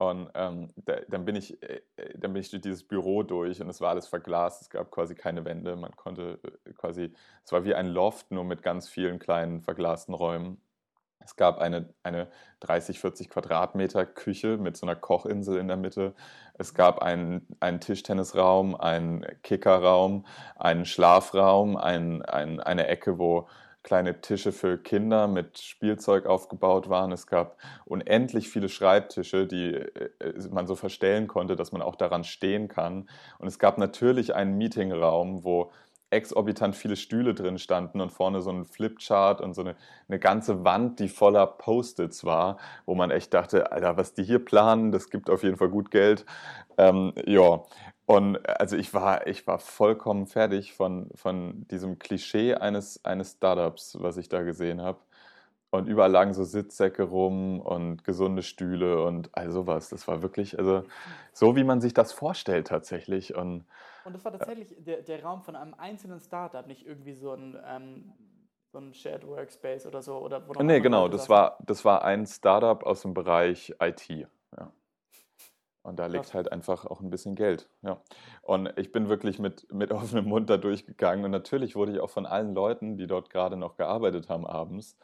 Und 0.00 0.30
ähm, 0.34 0.72
da, 0.76 0.96
dann, 1.08 1.26
bin 1.26 1.36
ich, 1.36 1.62
äh, 1.62 1.82
dann 2.14 2.32
bin 2.32 2.40
ich 2.40 2.48
durch 2.48 2.62
dieses 2.62 2.84
Büro 2.88 3.22
durch 3.22 3.60
und 3.60 3.68
es 3.68 3.82
war 3.82 3.90
alles 3.90 4.06
verglast, 4.06 4.62
es 4.62 4.70
gab 4.70 4.90
quasi 4.90 5.14
keine 5.14 5.44
Wände, 5.44 5.76
man 5.76 5.94
konnte 5.94 6.40
äh, 6.64 6.72
quasi, 6.72 7.12
es 7.44 7.52
war 7.52 7.64
wie 7.64 7.74
ein 7.74 7.86
Loft, 7.86 8.30
nur 8.30 8.44
mit 8.44 8.62
ganz 8.62 8.88
vielen 8.88 9.18
kleinen 9.18 9.60
verglasten 9.60 10.14
Räumen. 10.14 10.58
Es 11.24 11.36
gab 11.36 11.58
eine, 11.58 11.88
eine 12.02 12.28
30, 12.60 12.98
40 12.98 13.30
Quadratmeter 13.30 14.06
Küche 14.06 14.56
mit 14.56 14.76
so 14.76 14.86
einer 14.86 14.96
Kochinsel 14.96 15.58
in 15.58 15.68
der 15.68 15.76
Mitte. 15.76 16.14
Es 16.54 16.74
gab 16.74 17.00
einen, 17.00 17.46
einen 17.60 17.80
Tischtennisraum, 17.80 18.74
einen 18.74 19.24
Kickerraum, 19.42 20.26
einen 20.56 20.86
Schlafraum, 20.86 21.76
ein, 21.76 22.22
ein, 22.22 22.60
eine 22.60 22.86
Ecke, 22.88 23.18
wo 23.18 23.48
kleine 23.82 24.20
Tische 24.20 24.52
für 24.52 24.76
Kinder 24.76 25.26
mit 25.26 25.58
Spielzeug 25.58 26.26
aufgebaut 26.26 26.88
waren. 26.90 27.12
Es 27.12 27.26
gab 27.26 27.56
unendlich 27.86 28.48
viele 28.50 28.68
Schreibtische, 28.68 29.46
die 29.46 29.74
äh, 29.74 30.48
man 30.50 30.66
so 30.66 30.74
verstellen 30.74 31.28
konnte, 31.28 31.56
dass 31.56 31.72
man 31.72 31.82
auch 31.82 31.96
daran 31.96 32.24
stehen 32.24 32.68
kann. 32.68 33.08
Und 33.38 33.48
es 33.48 33.58
gab 33.58 33.78
natürlich 33.78 34.34
einen 34.34 34.58
Meetingraum, 34.58 35.44
wo 35.44 35.72
exorbitant 36.10 36.76
viele 36.76 36.96
Stühle 36.96 37.34
drin 37.34 37.58
standen 37.58 38.00
und 38.00 38.10
vorne 38.10 38.42
so 38.42 38.50
ein 38.50 38.64
Flipchart 38.64 39.40
und 39.40 39.54
so 39.54 39.62
eine, 39.62 39.76
eine 40.08 40.18
ganze 40.18 40.64
Wand, 40.64 40.98
die 41.00 41.08
voller 41.08 41.46
Post-its 41.46 42.24
war, 42.24 42.58
wo 42.86 42.94
man 42.94 43.10
echt 43.10 43.32
dachte, 43.32 43.72
Alter, 43.72 43.96
was 43.96 44.14
die 44.14 44.24
hier 44.24 44.44
planen, 44.44 44.92
das 44.92 45.10
gibt 45.10 45.30
auf 45.30 45.42
jeden 45.44 45.56
Fall 45.56 45.68
gut 45.68 45.90
Geld. 45.90 46.26
Ähm, 46.78 47.12
ja, 47.26 47.62
und 48.06 48.38
also 48.48 48.76
ich 48.76 48.92
war, 48.92 49.26
ich 49.28 49.46
war 49.46 49.58
vollkommen 49.60 50.26
fertig 50.26 50.72
von, 50.72 51.10
von 51.14 51.66
diesem 51.68 51.98
Klischee 52.00 52.54
eines, 52.54 53.04
eines 53.04 53.32
Startups, 53.32 53.96
was 54.00 54.16
ich 54.16 54.28
da 54.28 54.42
gesehen 54.42 54.82
habe. 54.82 54.98
Und 55.70 55.86
überall 55.86 56.10
lagen 56.10 56.34
so 56.34 56.42
Sitzsäcke 56.42 57.04
rum 57.04 57.60
und 57.60 58.02
gesunde 58.02 58.42
Stühle 58.42 59.04
und 59.04 59.30
all 59.34 59.50
sowas. 59.52 59.88
Das 59.90 60.08
war 60.08 60.22
wirklich, 60.22 60.58
also 60.58 60.82
so 61.32 61.54
wie 61.54 61.62
man 61.62 61.80
sich 61.80 61.94
das 61.94 62.12
vorstellt 62.12 62.66
tatsächlich. 62.66 63.36
Und, 63.36 63.64
und 64.04 64.14
das 64.14 64.24
war 64.24 64.32
tatsächlich 64.32 64.76
äh, 64.76 64.80
der, 64.80 65.02
der 65.02 65.22
Raum 65.22 65.42
von 65.42 65.56
einem 65.56 65.74
einzelnen 65.74 66.20
Startup, 66.20 66.66
nicht 66.66 66.86
irgendwie 66.86 67.14
so 67.14 67.32
ein, 67.32 67.58
ähm, 67.66 68.12
so 68.72 68.78
ein 68.78 68.94
Shared 68.94 69.26
Workspace 69.26 69.86
oder 69.86 70.02
so. 70.02 70.18
Oder 70.18 70.46
wo 70.48 70.62
nee, 70.62 70.80
genau, 70.80 71.08
das 71.08 71.28
war, 71.28 71.58
das 71.64 71.84
war 71.84 72.04
ein 72.04 72.26
Startup 72.26 72.82
aus 72.84 73.02
dem 73.02 73.14
Bereich 73.14 73.74
IT. 73.80 74.08
Ja. 74.08 74.72
Und 75.82 75.98
da 75.98 76.06
liegt 76.06 76.34
halt 76.34 76.52
einfach 76.52 76.86
auch 76.86 77.00
ein 77.00 77.10
bisschen 77.10 77.34
Geld. 77.34 77.68
Ja. 77.82 78.02
Und 78.42 78.72
ich 78.76 78.92
bin 78.92 79.08
wirklich 79.08 79.38
mit, 79.38 79.72
mit 79.72 79.90
offenem 79.92 80.26
Mund 80.26 80.50
da 80.50 80.56
durchgegangen. 80.56 81.24
Und 81.24 81.30
natürlich 81.30 81.74
wurde 81.74 81.92
ich 81.92 82.00
auch 82.00 82.10
von 82.10 82.26
allen 82.26 82.54
Leuten, 82.54 82.96
die 82.96 83.06
dort 83.06 83.30
gerade 83.30 83.56
noch 83.56 83.76
gearbeitet 83.76 84.28
haben 84.28 84.46
abends, 84.46 84.96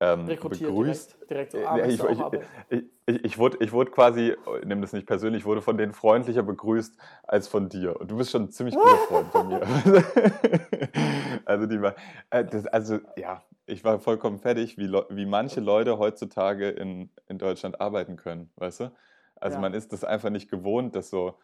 ähm, 0.00 0.26
Rekrutiert 0.26 0.70
begrüßt. 0.70 1.16
direkt, 1.30 1.52
direkt 1.52 1.52
so, 1.52 1.66
ah, 1.66 1.78
ich, 1.78 2.02
ich, 2.02 2.80
ich, 2.80 2.84
ich, 3.06 3.24
ich, 3.24 3.38
wurde, 3.38 3.58
ich 3.60 3.72
wurde 3.72 3.92
quasi, 3.92 4.36
nimm 4.64 4.82
das 4.82 4.92
nicht 4.92 5.06
persönlich, 5.06 5.44
wurde 5.44 5.62
von 5.62 5.78
denen 5.78 5.92
freundlicher 5.92 6.42
begrüßt 6.42 6.96
als 7.22 7.46
von 7.46 7.68
dir. 7.68 8.00
Und 8.00 8.10
du 8.10 8.16
bist 8.16 8.32
schon 8.32 8.44
ein 8.44 8.50
ziemlich 8.50 8.74
guter 8.74 8.96
Freund 9.08 9.28
von 9.28 9.48
mir. 9.48 9.62
also, 11.44 11.66
die 11.66 11.80
war, 11.80 11.94
äh, 12.30 12.44
das, 12.44 12.66
also, 12.66 12.98
ja, 13.16 13.44
ich 13.66 13.84
war 13.84 14.00
vollkommen 14.00 14.38
fertig, 14.38 14.76
wie, 14.76 14.92
wie 15.10 15.26
manche 15.26 15.60
Leute 15.60 15.98
heutzutage 15.98 16.68
in, 16.68 17.10
in 17.28 17.38
Deutschland 17.38 17.80
arbeiten 17.80 18.16
können, 18.16 18.50
weißt 18.56 18.80
du? 18.80 18.92
Also, 19.36 19.56
ja. 19.56 19.60
man 19.60 19.72
ist 19.72 19.92
das 19.92 20.02
einfach 20.02 20.30
nicht 20.30 20.50
gewohnt, 20.50 20.96
dass 20.96 21.08
so, 21.08 21.38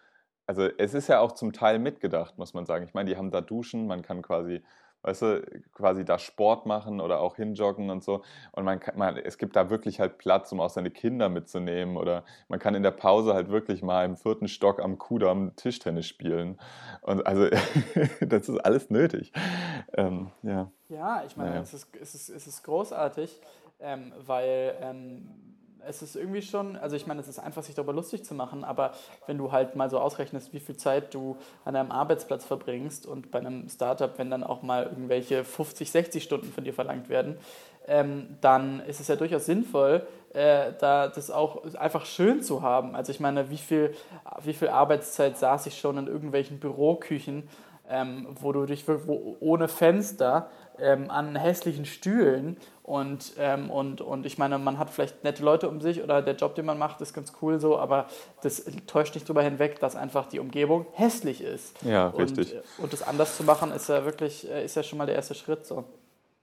also, 0.46 0.62
es 0.78 0.94
ist 0.94 1.08
ja 1.08 1.20
auch 1.20 1.32
zum 1.32 1.52
Teil 1.52 1.78
mitgedacht, 1.78 2.38
muss 2.38 2.54
man 2.54 2.66
sagen. 2.66 2.84
Ich 2.84 2.94
meine, 2.94 3.08
die 3.08 3.16
haben 3.16 3.30
da 3.30 3.40
Duschen, 3.40 3.86
man 3.86 4.02
kann 4.02 4.22
quasi 4.22 4.62
weißt 5.02 5.22
du, 5.22 5.42
quasi 5.74 6.04
da 6.04 6.18
Sport 6.18 6.66
machen 6.66 7.00
oder 7.00 7.20
auch 7.20 7.36
hinjoggen 7.36 7.90
und 7.90 8.02
so. 8.02 8.22
Und 8.52 8.64
man 8.64 8.80
kann, 8.80 8.98
man, 8.98 9.16
es 9.16 9.38
gibt 9.38 9.56
da 9.56 9.70
wirklich 9.70 10.00
halt 10.00 10.18
Platz, 10.18 10.52
um 10.52 10.60
auch 10.60 10.70
seine 10.70 10.90
Kinder 10.90 11.28
mitzunehmen. 11.28 11.96
Oder 11.96 12.24
man 12.48 12.58
kann 12.58 12.74
in 12.74 12.82
der 12.82 12.92
Pause 12.92 13.34
halt 13.34 13.48
wirklich 13.48 13.82
mal 13.82 14.04
im 14.04 14.16
vierten 14.16 14.48
Stock 14.48 14.80
am 14.80 14.98
Kudamm 14.98 15.54
Tischtennis 15.56 16.06
spielen. 16.06 16.58
Und 17.00 17.26
also 17.26 17.48
das 18.20 18.48
ist 18.48 18.58
alles 18.58 18.90
nötig. 18.90 19.32
Ähm, 19.94 20.30
ja. 20.42 20.70
ja, 20.88 21.22
ich 21.26 21.36
meine, 21.36 21.50
naja. 21.50 21.62
es, 21.62 21.74
ist, 21.74 21.88
es, 22.00 22.14
ist, 22.14 22.28
es 22.28 22.46
ist 22.46 22.62
großartig, 22.62 23.40
ähm, 23.80 24.12
weil 24.24 24.76
ähm, 24.80 25.28
es 25.86 26.02
ist 26.02 26.16
irgendwie 26.16 26.42
schon, 26.42 26.76
also 26.76 26.96
ich 26.96 27.06
meine, 27.06 27.20
es 27.20 27.28
ist 27.28 27.38
einfach, 27.38 27.62
sich 27.62 27.74
darüber 27.74 27.92
lustig 27.92 28.24
zu 28.24 28.34
machen, 28.34 28.64
aber 28.64 28.92
wenn 29.26 29.38
du 29.38 29.52
halt 29.52 29.76
mal 29.76 29.90
so 29.90 29.98
ausrechnest, 29.98 30.52
wie 30.52 30.60
viel 30.60 30.76
Zeit 30.76 31.14
du 31.14 31.36
an 31.64 31.74
deinem 31.74 31.90
Arbeitsplatz 31.90 32.44
verbringst 32.44 33.06
und 33.06 33.30
bei 33.30 33.38
einem 33.38 33.68
Startup, 33.68 34.16
wenn 34.18 34.30
dann 34.30 34.44
auch 34.44 34.62
mal 34.62 34.84
irgendwelche 34.84 35.44
50, 35.44 35.90
60 35.90 36.22
Stunden 36.22 36.52
von 36.52 36.64
dir 36.64 36.74
verlangt 36.74 37.08
werden, 37.08 37.36
ähm, 37.86 38.36
dann 38.40 38.80
ist 38.80 39.00
es 39.00 39.08
ja 39.08 39.16
durchaus 39.16 39.46
sinnvoll, 39.46 40.06
äh, 40.32 40.72
da 40.78 41.08
das 41.08 41.30
auch 41.30 41.64
einfach 41.74 42.06
schön 42.06 42.42
zu 42.42 42.62
haben. 42.62 42.94
Also 42.94 43.10
ich 43.10 43.20
meine, 43.20 43.50
wie 43.50 43.58
viel, 43.58 43.94
wie 44.42 44.54
viel 44.54 44.68
Arbeitszeit 44.68 45.36
saß 45.36 45.66
ich 45.66 45.78
schon 45.78 45.98
in 45.98 46.06
irgendwelchen 46.06 46.60
Büroküchen, 46.60 47.48
ähm, 47.88 48.28
wo 48.40 48.52
du 48.52 48.64
dich 48.66 48.86
wo, 48.86 49.36
ohne 49.40 49.68
Fenster 49.68 50.48
ähm, 50.82 51.10
an 51.10 51.36
hässlichen 51.36 51.84
Stühlen 51.84 52.56
und, 52.82 53.34
ähm, 53.38 53.70
und, 53.70 54.00
und 54.00 54.26
ich 54.26 54.38
meine, 54.38 54.58
man 54.58 54.78
hat 54.78 54.90
vielleicht 54.90 55.22
nette 55.24 55.42
Leute 55.44 55.68
um 55.68 55.80
sich 55.80 56.02
oder 56.02 56.20
der 56.20 56.34
Job, 56.34 56.56
den 56.56 56.66
man 56.66 56.78
macht, 56.78 57.00
ist 57.00 57.14
ganz 57.14 57.32
cool 57.40 57.60
so, 57.60 57.78
aber 57.78 58.06
das 58.42 58.64
täuscht 58.86 59.14
nicht 59.14 59.28
darüber 59.28 59.42
hinweg, 59.42 59.78
dass 59.78 59.94
einfach 59.94 60.26
die 60.26 60.40
Umgebung 60.40 60.86
hässlich 60.92 61.42
ist. 61.42 61.80
Ja, 61.82 62.08
richtig. 62.08 62.52
Und, 62.52 62.58
äh, 62.58 62.82
und 62.82 62.92
das 62.92 63.02
anders 63.02 63.36
zu 63.36 63.44
machen, 63.44 63.70
ist 63.70 63.88
ja 63.88 64.04
wirklich, 64.04 64.50
äh, 64.50 64.64
ist 64.64 64.74
ja 64.74 64.82
schon 64.82 64.98
mal 64.98 65.06
der 65.06 65.14
erste 65.14 65.34
Schritt 65.34 65.64
so. 65.64 65.84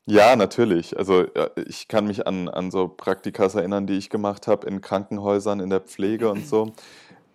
Ja, 0.05 0.35
natürlich. 0.35 0.97
Also 0.97 1.27
ich 1.55 1.87
kann 1.87 2.07
mich 2.07 2.25
an, 2.25 2.49
an 2.49 2.71
so 2.71 2.87
Praktikas 2.87 3.53
erinnern, 3.53 3.85
die 3.85 3.95
ich 3.95 4.09
gemacht 4.09 4.47
habe 4.47 4.65
in 4.65 4.81
Krankenhäusern, 4.81 5.59
in 5.59 5.69
der 5.69 5.81
Pflege 5.81 6.31
und 6.31 6.47
so. 6.47 6.73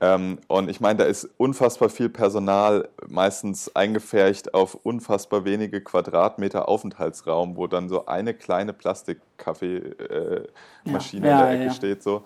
Ähm, 0.05 0.39
und 0.49 0.69
ich 0.69 0.81
meine, 0.81 0.99
da 0.99 1.05
ist 1.05 1.31
unfassbar 1.39 1.89
viel 1.89 2.11
Personal, 2.11 2.91
meistens 3.07 3.75
eingefärcht 3.75 4.53
auf 4.53 4.75
unfassbar 4.75 5.47
wenige 5.47 5.81
Quadratmeter 5.81 6.69
Aufenthaltsraum, 6.69 7.57
wo 7.57 7.67
dann 7.69 7.89
so 7.89 8.05
eine 8.05 8.35
kleine 8.35 8.75
Plastikkaffeemaschine 8.75 10.47
äh, 11.27 11.31
ja. 11.31 11.39
ja, 11.39 11.45
in 11.47 11.47
der 11.47 11.51
Ecke 11.53 11.65
ja. 11.65 11.71
steht. 11.73 12.03
So. 12.03 12.25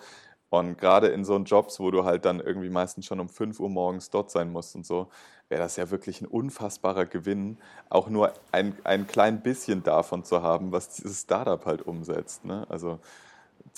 Und 0.51 0.79
gerade 0.79 1.07
in 1.09 1.25
so 1.25 1.37
Jobs, 1.37 1.79
wo 1.79 1.93
du 1.93 2.05
halt 2.05 2.25
dann 2.25 2.41
irgendwie 2.41 2.71
meistens 2.71 3.07
schon 3.07 3.21
um 3.21 3.29
5 3.29 3.61
Uhr 3.61 3.69
morgens 3.69 4.11
dort 4.11 4.33
sein 4.33 4.51
musst 4.51 4.75
und 4.75 4.85
so, 4.85 5.07
wäre 5.49 5.63
das 5.63 5.77
ja 5.77 5.91
wirklich 5.91 6.21
ein 6.21 6.27
unfassbarer 6.27 7.07
Gewinn, 7.07 7.59
auch 7.91 8.09
nur 8.09 8.33
ein, 8.51 8.77
ein 8.83 9.07
klein 9.07 9.41
bisschen 9.41 9.85
davon 9.85 10.25
zu 10.25 10.43
haben, 10.43 10.73
was 10.73 10.89
dieses 10.89 11.21
Startup 11.21 11.65
halt 11.65 11.83
umsetzt. 11.83 12.45
Ne? 12.45 12.67
Also 12.69 12.99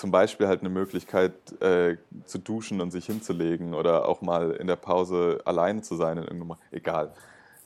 zum 0.00 0.10
Beispiel 0.10 0.48
halt 0.48 0.60
eine 0.60 0.70
Möglichkeit 0.70 1.34
äh, 1.60 1.98
zu 2.24 2.38
duschen 2.38 2.80
und 2.80 2.90
sich 2.90 3.04
hinzulegen 3.04 3.74
oder 3.74 4.08
auch 4.08 4.22
mal 4.22 4.52
in 4.52 4.66
der 4.66 4.76
Pause 4.76 5.42
allein 5.44 5.82
zu 5.82 5.94
sein 5.94 6.16
in 6.16 6.24
irgendeinem, 6.24 6.56
egal. 6.70 7.12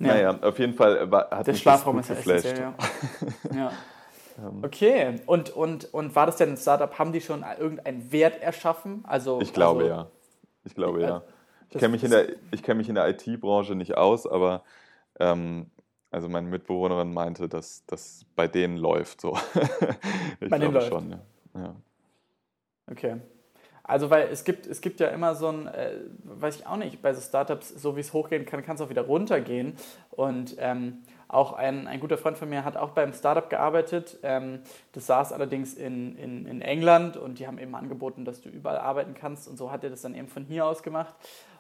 Ja. 0.01 0.09
Naja, 0.09 0.38
auf 0.42 0.59
jeden 0.59 0.75
Fall 0.75 1.12
war, 1.12 1.31
hat 1.31 1.47
der 1.47 1.55
mich 1.55 1.62
Schlafraum 1.62 1.99
das 1.99 2.09
gut 2.09 2.16
ist 2.16 2.25
geflasht. 2.25 2.59
Ja. 2.59 2.75
ja. 3.55 3.73
Okay, 4.62 5.20
und, 5.27 5.51
und, 5.51 5.94
und 5.94 6.16
war 6.16 6.27
das 6.27 6.37
denn 6.37 6.51
ein 6.51 6.57
Startup? 6.57 6.99
Haben 6.99 7.12
die 7.12 7.20
schon 7.20 7.44
irgendeinen 7.57 8.11
Wert 8.11 8.42
erschaffen? 8.42 9.05
Also, 9.07 9.40
ich 9.40 9.53
glaube 9.53 9.85
also, 9.85 9.94
ja. 9.94 10.07
Ich 10.64 10.75
glaube 10.75 11.03
ja. 11.03 11.23
Ich 11.70 11.79
kenne 11.79 11.92
mich, 11.92 12.03
in 12.03 12.11
der, 12.11 12.27
kenn 12.62 12.77
mich 12.77 12.88
in 12.88 12.97
der 12.97 13.09
IT-Branche 13.11 13.77
nicht 13.77 13.97
aus, 13.97 14.27
aber 14.27 14.64
ähm, 15.20 15.70
also 16.11 16.29
meine 16.29 16.49
Mitbewohnerin 16.49 17.14
meinte, 17.14 17.49
dass 17.49 17.87
das 17.87 18.27
bei 18.35 18.49
denen 18.49 18.77
läuft 18.77 19.20
so. 19.20 19.38
ich 20.40 20.51
bei 20.51 20.59
glaube 20.59 20.81
schon, 20.81 21.11
ja. 21.12 21.20
ja. 21.55 21.77
Okay. 22.90 23.16
Also, 23.87 24.09
weil 24.09 24.29
es 24.29 24.44
gibt, 24.44 24.66
es 24.66 24.81
gibt 24.81 24.99
ja 24.99 25.09
immer 25.09 25.35
so 25.35 25.49
ein, 25.49 25.66
äh, 25.66 25.97
weiß 26.25 26.57
ich 26.57 26.66
auch 26.66 26.77
nicht, 26.77 27.03
bei 27.03 27.12
so 27.12 27.20
Startups, 27.20 27.68
so 27.68 27.97
wie 27.97 28.01
es 28.01 28.14
hochgehen 28.14 28.47
kann, 28.47 28.62
kann 28.62 28.77
es 28.77 28.81
auch 28.81 28.88
wieder 28.88 29.03
runtergehen. 29.03 29.77
Und 30.11 30.57
ähm, 30.59 31.03
auch 31.29 31.53
ein, 31.53 31.87
ein 31.87 32.01
guter 32.01 32.16
Freund 32.16 32.38
von 32.38 32.49
mir 32.49 32.64
hat 32.64 32.79
auch 32.79 32.90
beim 32.90 33.12
Startup 33.12 33.49
gearbeitet. 33.51 34.18
Ähm, 34.23 34.61
das 34.92 35.07
saß 35.07 35.35
allerdings 35.35 35.75
in, 35.75 36.16
in, 36.16 36.47
in 36.47 36.62
England 36.62 37.18
und 37.18 37.38
die 37.38 37.47
haben 37.47 37.59
eben 37.59 37.75
angeboten, 37.75 38.25
dass 38.25 38.40
du 38.40 38.49
überall 38.49 38.79
arbeiten 38.79 39.12
kannst. 39.12 39.49
Und 39.49 39.59
so 39.59 39.70
hat 39.70 39.85
er 39.85 39.90
das 39.90 40.01
dann 40.01 40.14
eben 40.14 40.29
von 40.29 40.44
hier 40.44 40.64
aus 40.64 40.83
gemacht. 40.83 41.14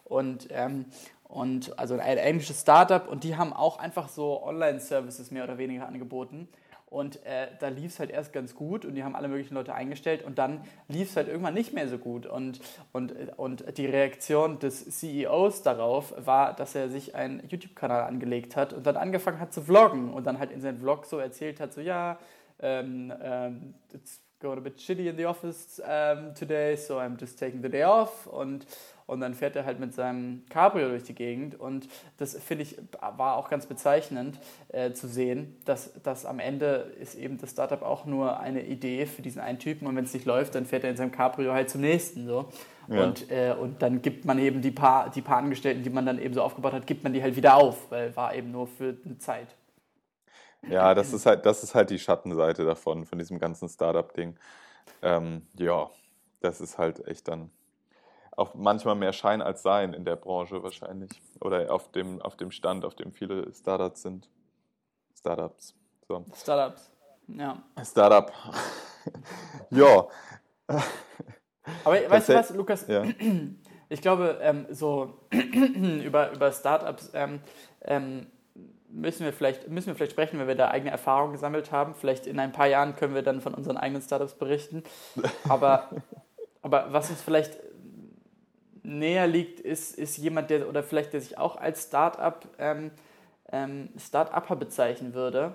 Und, 0.04 0.48
ähm, 0.50 0.86
und 1.24 1.78
also 1.78 1.94
ein 1.94 2.18
englisches 2.18 2.60
Startup 2.60 3.06
und 3.08 3.24
die 3.24 3.36
haben 3.36 3.52
auch 3.52 3.78
einfach 3.78 4.08
so 4.08 4.42
Online-Services 4.42 5.30
mehr 5.30 5.44
oder 5.44 5.58
weniger 5.58 5.86
angeboten. 5.86 6.48
Und 6.94 7.16
äh, 7.26 7.48
da 7.58 7.68
lief 7.68 7.92
es 7.92 7.98
halt 7.98 8.10
erst 8.10 8.32
ganz 8.32 8.54
gut 8.54 8.84
und 8.84 8.94
die 8.94 9.02
haben 9.02 9.16
alle 9.16 9.26
möglichen 9.26 9.54
Leute 9.54 9.74
eingestellt 9.74 10.22
und 10.22 10.38
dann 10.38 10.60
lief 10.86 11.10
es 11.10 11.16
halt 11.16 11.26
irgendwann 11.26 11.54
nicht 11.54 11.72
mehr 11.72 11.88
so 11.88 11.98
gut. 11.98 12.24
Und, 12.24 12.60
und, 12.92 13.12
und 13.36 13.76
die 13.76 13.86
Reaktion 13.86 14.60
des 14.60 15.00
CEOs 15.00 15.62
darauf 15.62 16.14
war, 16.16 16.54
dass 16.54 16.76
er 16.76 16.88
sich 16.88 17.16
einen 17.16 17.42
YouTube-Kanal 17.48 18.04
angelegt 18.04 18.54
hat 18.54 18.72
und 18.72 18.86
dann 18.86 18.96
angefangen 18.96 19.40
hat 19.40 19.52
zu 19.52 19.60
vloggen 19.62 20.14
und 20.14 20.24
dann 20.24 20.38
halt 20.38 20.52
in 20.52 20.60
seinem 20.60 20.78
Vlog 20.78 21.04
so 21.06 21.18
erzählt 21.18 21.58
hat, 21.58 21.72
so 21.72 21.80
ja, 21.80 22.16
ähm, 22.60 23.12
ähm, 23.20 23.74
going 24.44 24.58
a 24.58 24.60
bit 24.60 24.78
shitty 24.78 25.08
in 25.08 25.16
the 25.16 25.24
office 25.24 25.80
um, 25.84 26.34
today, 26.34 26.76
so 26.76 26.98
I'm 26.98 27.16
just 27.18 27.38
taking 27.38 27.62
the 27.62 27.68
day 27.68 27.82
off 27.82 28.26
und 28.26 28.66
und 29.06 29.20
dann 29.20 29.34
fährt 29.34 29.54
er 29.54 29.66
halt 29.66 29.80
mit 29.80 29.92
seinem 29.92 30.44
Cabrio 30.48 30.88
durch 30.88 31.02
die 31.02 31.14
Gegend 31.14 31.60
und 31.60 31.88
das 32.16 32.34
finde 32.36 32.64
ich 32.64 32.78
war 33.00 33.36
auch 33.36 33.50
ganz 33.50 33.66
bezeichnend 33.66 34.38
äh, 34.68 34.92
zu 34.92 35.08
sehen, 35.08 35.56
dass, 35.66 35.92
dass 36.02 36.24
am 36.24 36.38
Ende 36.38 36.92
ist 36.98 37.14
eben 37.14 37.36
das 37.38 37.50
Startup 37.50 37.82
auch 37.82 38.06
nur 38.06 38.40
eine 38.40 38.64
Idee 38.64 39.04
für 39.04 39.20
diesen 39.20 39.40
einen 39.40 39.58
Typen 39.58 39.86
und 39.86 39.96
wenn 39.96 40.04
es 40.04 40.14
nicht 40.14 40.24
läuft, 40.24 40.54
dann 40.54 40.64
fährt 40.64 40.84
er 40.84 40.90
in 40.90 40.96
seinem 40.96 41.12
Cabrio 41.12 41.52
halt 41.52 41.68
zum 41.68 41.82
nächsten 41.82 42.26
so. 42.26 42.48
Ja. 42.88 43.04
Und, 43.04 43.30
äh, 43.30 43.54
und 43.58 43.82
dann 43.82 44.00
gibt 44.00 44.24
man 44.24 44.38
eben 44.38 44.62
die 44.62 44.70
paar, 44.70 45.10
die 45.10 45.22
paar 45.22 45.38
Angestellten, 45.38 45.82
die 45.82 45.90
man 45.90 46.06
dann 46.06 46.18
eben 46.18 46.34
so 46.34 46.42
aufgebaut 46.42 46.72
hat, 46.72 46.86
gibt 46.86 47.04
man 47.04 47.12
die 47.12 47.22
halt 47.22 47.36
wieder 47.36 47.56
auf, 47.56 47.90
weil 47.90 48.14
war 48.16 48.34
eben 48.34 48.52
nur 48.52 48.66
für 48.66 48.96
eine 49.04 49.18
Zeit. 49.18 49.48
Ja, 50.68 50.94
das 50.94 51.12
ist 51.12 51.26
halt, 51.26 51.46
das 51.46 51.62
ist 51.62 51.74
halt 51.74 51.90
die 51.90 51.98
Schattenseite 51.98 52.64
davon, 52.64 53.06
von 53.06 53.18
diesem 53.18 53.38
ganzen 53.38 53.68
Startup-Ding. 53.68 54.36
Ähm, 55.02 55.46
ja, 55.58 55.90
das 56.40 56.60
ist 56.60 56.78
halt 56.78 57.06
echt 57.06 57.28
dann 57.28 57.50
auch 58.36 58.54
manchmal 58.54 58.94
mehr 58.94 59.12
Schein 59.12 59.42
als 59.42 59.62
Sein 59.62 59.92
in 59.92 60.04
der 60.04 60.16
Branche 60.16 60.62
wahrscheinlich. 60.62 61.10
Oder 61.40 61.72
auf 61.72 61.90
dem, 61.92 62.20
auf 62.20 62.36
dem 62.36 62.50
Stand, 62.50 62.84
auf 62.84 62.94
dem 62.94 63.12
viele 63.12 63.52
Startups 63.54 64.02
sind. 64.02 64.28
Startups. 65.16 65.74
So. 66.08 66.24
Startups, 66.34 66.90
ja. 67.28 67.62
Startup. 67.82 68.32
ja. 69.70 70.06
Aber 71.84 72.10
weißt 72.10 72.28
du 72.28 72.34
was, 72.34 72.50
Lukas? 72.50 72.86
Ja. 72.88 73.04
Ich 73.88 74.00
glaube, 74.02 74.38
ähm, 74.42 74.66
so 74.70 75.20
über, 75.30 76.32
über 76.32 76.52
Startups 76.52 77.10
ähm, 77.14 77.40
ähm, 77.82 78.26
müssen, 78.94 79.24
wir 79.24 79.32
vielleicht, 79.32 79.68
müssen 79.68 79.88
wir 79.88 79.94
vielleicht 79.94 80.12
sprechen, 80.12 80.38
wenn 80.38 80.48
wir 80.48 80.54
da 80.54 80.70
eigene 80.70 80.90
Erfahrungen 80.90 81.32
gesammelt 81.32 81.72
haben. 81.72 81.94
Vielleicht 81.94 82.26
in 82.26 82.38
ein 82.38 82.52
paar 82.52 82.66
Jahren 82.66 82.96
können 82.96 83.14
wir 83.14 83.22
dann 83.22 83.40
von 83.40 83.54
unseren 83.54 83.76
eigenen 83.76 84.02
Startups 84.02 84.34
berichten. 84.34 84.82
Aber, 85.48 85.90
aber 86.62 86.92
was 86.92 87.10
uns 87.10 87.20
vielleicht 87.20 87.58
näher 88.82 89.26
liegt, 89.26 89.60
ist, 89.60 89.98
ist 89.98 90.16
jemand, 90.18 90.50
der 90.50 90.68
oder 90.68 90.82
vielleicht 90.82 91.12
der 91.12 91.20
sich 91.20 91.38
auch 91.38 91.56
als 91.56 91.84
Start-up 91.84 92.46
ähm, 92.58 92.90
ähm, 93.50 93.88
Start-Upper 93.98 94.56
bezeichnen 94.56 95.14
würde, 95.14 95.54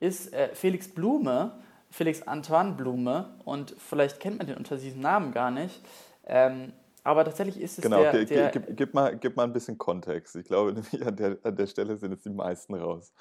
ist 0.00 0.32
äh, 0.32 0.54
Felix 0.54 0.88
Blume, 0.88 1.52
Felix 1.90 2.22
Antoine 2.22 2.72
Blume 2.72 3.34
und 3.44 3.74
vielleicht 3.78 4.20
kennt 4.20 4.38
man 4.38 4.46
den 4.46 4.56
unter 4.56 4.76
diesem 4.76 5.00
Namen 5.00 5.32
gar 5.32 5.50
nicht. 5.50 5.80
Ähm, 6.26 6.72
aber 7.02 7.24
tatsächlich 7.24 7.60
ist 7.60 7.78
es 7.78 7.82
genau, 7.82 8.02
der... 8.02 8.24
Genau, 8.24 8.50
gib, 8.52 8.76
gib, 8.76 8.94
mal, 8.94 9.16
gib 9.16 9.36
mal 9.36 9.44
ein 9.44 9.52
bisschen 9.52 9.78
Kontext. 9.78 10.36
Ich 10.36 10.46
glaube, 10.46 10.72
nämlich 10.74 11.06
an 11.06 11.16
der, 11.16 11.38
an 11.42 11.56
der 11.56 11.66
Stelle 11.66 11.96
sind 11.96 12.12
jetzt 12.12 12.24
die 12.24 12.30
meisten 12.30 12.74
raus. 12.74 13.12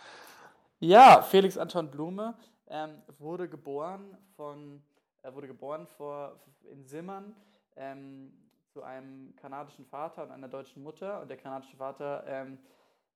Ja, 0.79 1.21
Felix 1.21 1.57
Anton 1.57 1.89
Blume 1.89 2.35
ähm, 2.67 3.01
wurde 3.17 3.47
geboren 3.49 4.17
von, 4.35 4.81
er 5.23 5.35
wurde 5.35 5.47
geboren 5.47 5.87
vor, 5.97 6.39
in 6.71 6.85
Simmern 6.85 7.35
ähm, 7.75 8.31
zu 8.71 8.83
einem 8.83 9.35
kanadischen 9.35 9.85
Vater 9.85 10.23
und 10.23 10.31
einer 10.31 10.47
deutschen 10.47 10.83
Mutter. 10.83 11.21
Und 11.21 11.29
der 11.29 11.37
kanadische 11.37 11.75
Vater 11.77 12.23
ähm, 12.27 12.59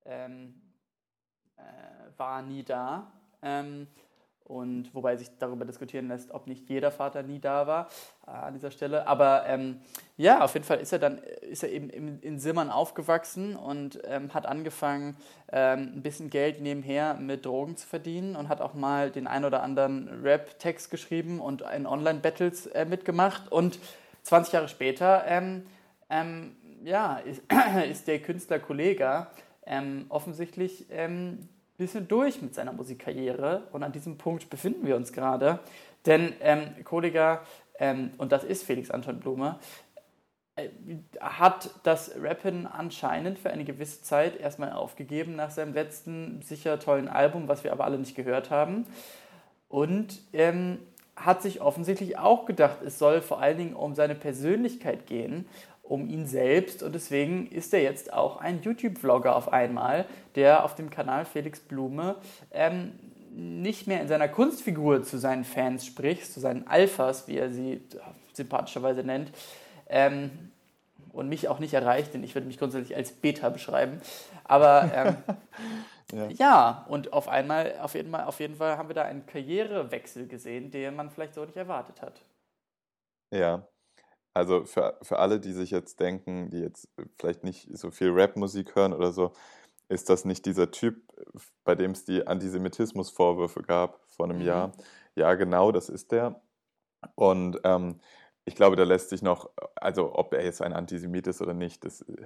ähm, 0.06 0.62
äh, 1.58 1.62
war 2.18 2.42
nie 2.42 2.64
da. 2.64 3.12
Und 4.46 4.94
wobei 4.94 5.16
sich 5.16 5.30
darüber 5.40 5.64
diskutieren 5.64 6.10
lässt, 6.10 6.32
ob 6.32 6.48
nicht 6.48 6.70
jeder 6.70 6.92
Vater 6.92 7.24
nie 7.24 7.40
da 7.40 7.66
war 7.66 7.88
äh, 8.28 8.32
an 8.32 8.54
dieser 8.54 8.72
Stelle. 8.72 9.08
Aber 9.08 9.46
ähm, 9.48 9.80
ja, 10.18 10.44
auf 10.44 10.54
jeden 10.54 10.66
Fall 10.66 10.80
ist 10.80 10.92
er 10.92 11.00
dann 11.00 11.18
ist 11.18 11.64
er 11.64 11.72
eben 11.72 11.90
in, 11.90 12.20
in 12.20 12.40
Simmern 12.40 12.70
aufgewachsen 12.70 13.56
und 13.56 14.00
ähm, 14.06 14.34
hat 14.34 14.46
angefangen, 14.46 15.16
ähm, 15.52 15.94
ein 15.96 16.02
bisschen 16.02 16.30
Geld 16.30 16.62
nebenher 16.62 17.14
mit 17.14 17.46
Drogen 17.46 17.78
zu 17.78 17.88
verdienen 17.88 18.36
und 18.36 18.50
hat 18.50 18.60
auch 18.60 18.74
mal 18.74 19.12
den 19.12 19.28
ein 19.28 19.46
oder 19.46 19.64
anderen 19.64 20.22
Rap-Text 20.24 20.92
geschrieben 20.92 21.40
und 21.40 21.64
in 21.76 21.86
Online-Battles 21.86 22.68
äh, 22.68 22.86
mitgemacht. 22.86 23.50
Und 23.52 23.80
20 24.24 24.54
Jahre 24.54 24.68
später 24.68 25.24
ähm, 25.26 25.66
ähm, 26.10 26.56
ja, 26.84 27.18
ist, 27.18 27.42
ist, 27.90 28.08
der 28.08 28.20
Künstler 28.20 28.60
Kollega 28.60 29.32
ähm, 29.66 30.06
offensichtlich 30.10 30.86
bisschen 31.78 32.08
durch 32.08 32.42
mit 32.42 32.54
seiner 32.54 32.74
Musikkarriere 32.74 33.68
und 33.72 33.84
an 33.84 33.92
diesem 33.92 34.18
Punkt 34.18 34.50
befinden 34.50 34.86
wir 34.86 34.96
uns 34.96 35.12
gerade. 35.12 35.60
Denn 36.06 36.34
ähm, 36.42 36.84
Kollega, 36.84 37.42
ähm, 37.80 38.12
und 38.18 38.32
das 38.32 38.44
ist 38.44 38.64
Felix 38.64 38.92
Anton 38.92 39.20
Blume, 39.20 39.60
äh, 40.56 40.70
hat 41.20 41.72
das 41.84 42.12
Rappen 42.22 42.68
anscheinend 42.68 43.40
für 43.40 43.50
eine 43.50 43.64
gewisse 43.64 44.04
Zeit 44.04 44.40
erstmal 44.40 44.74
aufgegeben 44.74 45.36
nach 45.36 45.50
seinem 45.50 45.74
letzten 45.74 46.42
sicher 46.42 46.80
tollen 46.80 47.08
Album, 47.08 47.48
was 47.48 47.64
wir 47.64 47.72
aber 47.72 47.86
alle 47.86 47.98
nicht 47.98 48.16
gehört 48.16 48.52
haben. 48.52 48.86
Und 49.68 50.22
ähm, 50.34 50.80
hat 51.16 51.42
sich 51.42 51.62
offensichtlich 51.62 52.18
auch 52.18 52.46
gedacht, 52.46 52.78
es 52.86 53.00
soll 53.00 53.22
vor 53.22 53.40
allen 53.40 53.58
Dingen 53.58 53.76
um 53.76 53.96
seine 53.96 54.16
Persönlichkeit 54.16 55.06
gehen 55.06 55.48
um 55.84 56.10
ihn 56.10 56.26
selbst 56.26 56.82
und 56.82 56.96
deswegen 56.96 57.48
ist 57.48 57.74
er 57.74 57.84
jetzt 57.84 58.14
auch 58.14 58.38
ein 58.38 58.62
YouTube-Vlogger 58.64 59.36
auf 59.36 59.52
einmal, 59.52 60.06
der 60.36 60.64
auf 60.64 60.76
dem 60.76 60.90
Kanal 60.90 61.26
Felix 61.26 61.60
Blume 61.60 62.16
ähm, 62.52 62.94
nicht 63.36 63.86
mehr 63.86 64.02
in 64.02 64.08
seiner 64.08 64.30
Kunstfigur 64.30 65.04
zu 65.04 65.18
seinen 65.18 65.44
Fans 65.44 65.86
spricht, 65.86 66.32
zu 66.32 66.40
seinen 66.40 66.68
Alphas, 66.68 67.28
wie 67.28 67.38
er 67.38 67.50
sie 67.50 67.82
sympathischerweise 68.34 69.04
nennt, 69.04 69.32
ähm, 69.88 70.52
und 71.12 71.30
mich 71.30 71.48
auch 71.48 71.60
nicht 71.60 71.74
erreicht, 71.74 72.14
denn 72.14 72.24
ich 72.24 72.34
würde 72.34 72.48
mich 72.48 72.58
grundsätzlich 72.58 72.96
als 72.96 73.12
Beta 73.12 73.50
beschreiben. 73.50 74.02
Aber 74.46 74.90
ähm, 74.94 75.18
ja. 76.14 76.30
ja. 76.30 76.86
und 76.88 77.14
auf 77.14 77.28
einmal, 77.28 77.78
auf 77.82 77.94
jeden, 77.94 78.12
Fall, 78.12 78.24
auf 78.24 78.40
jeden 78.40 78.56
Fall 78.56 78.78
haben 78.78 78.90
wir 78.90 78.96
da 78.96 79.04
einen 79.04 79.26
Karrierewechsel 79.26 80.28
gesehen, 80.28 80.72
den 80.72 80.96
man 80.96 81.10
vielleicht 81.10 81.36
so 81.36 81.44
nicht 81.44 81.58
erwartet 81.58 82.02
hat. 82.02 82.22
Ja, 83.32 83.68
also 84.34 84.66
für, 84.66 84.98
für 85.02 85.20
alle, 85.20 85.40
die 85.40 85.54
sich 85.54 85.72
jetzt 85.72 86.00
denken, 86.00 86.50
die 86.50 86.60
jetzt 86.60 86.88
vielleicht 87.20 87.44
nicht 87.44 87.78
so 87.78 87.92
viel 87.92 88.10
Rap-Musik 88.10 88.76
hören 88.76 88.94
oder 88.94 89.12
so, 89.12 89.34
ist 89.90 90.10
das 90.10 90.26
nicht 90.26 90.46
dieser 90.46 90.72
Typ, 90.72 91.02
bei 91.64 91.76
dem 91.76 91.92
es 91.92 92.06
die 92.06 92.26
Antisemitismus-Vorwürfe 92.26 93.62
gab 93.62 94.00
vor 94.08 94.26
einem 94.26 94.40
mhm. 94.40 94.46
Jahr? 94.46 94.72
Ja, 95.16 95.36
genau, 95.36 95.72
das 95.72 95.90
ist 95.90 96.12
der. 96.12 96.42
Und 97.16 97.60
ähm, 97.64 98.00
ich 98.46 98.56
glaube, 98.56 98.76
da 98.76 98.84
lässt 98.84 99.10
sich 99.10 99.22
noch, 99.22 99.50
also 99.76 100.16
ob 100.16 100.34
er 100.34 100.44
jetzt 100.44 100.62
ein 100.62 100.74
Antisemit 100.74 101.28
ist 101.28 101.42
oder 101.42 101.54
nicht, 101.54 101.86
das 101.86 102.02
äh, 102.02 102.26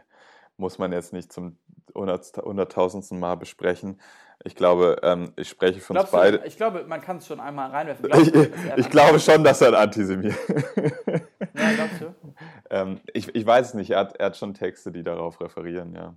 muss 0.58 0.78
man 0.78 0.92
jetzt 0.92 1.14
nicht 1.14 1.32
zum 1.32 1.58
hunderttausendsten 1.96 3.20
Mal 3.20 3.36
besprechen. 3.36 4.00
Ich 4.44 4.56
glaube, 4.56 4.98
ähm, 5.02 5.34
ich 5.36 5.50
spreche 5.50 5.80
von 5.80 5.98
uns 5.98 6.12
beide. 6.12 6.46
Ich 6.46 6.58
glaube, 6.58 6.84
man 6.88 7.02
kann 7.02 7.18
es 7.18 7.28
schon 7.28 7.40
einmal 7.40 7.72
reinwerfen. 7.72 8.10
ich, 8.14 8.78
ich 8.78 8.90
glaube 8.90 9.20
schon, 9.20 9.44
dass 9.44 9.62
er 9.62 9.70
ein 9.70 9.76
Antisemit 9.76 10.36
ist. 10.36 10.76
ja, 11.56 11.72
glaubst 11.76 12.02
du? 12.02 12.16
ähm, 12.70 13.00
ich, 13.14 13.34
ich 13.34 13.46
weiß 13.46 13.70
es 13.70 13.74
nicht. 13.74 13.92
Er 13.92 14.00
hat, 14.00 14.16
er 14.18 14.28
hat 14.28 14.38
schon 14.38 14.54
Texte, 14.54 14.92
die 14.92 15.04
darauf 15.04 15.42
referieren, 15.42 15.96
ja. 15.96 16.16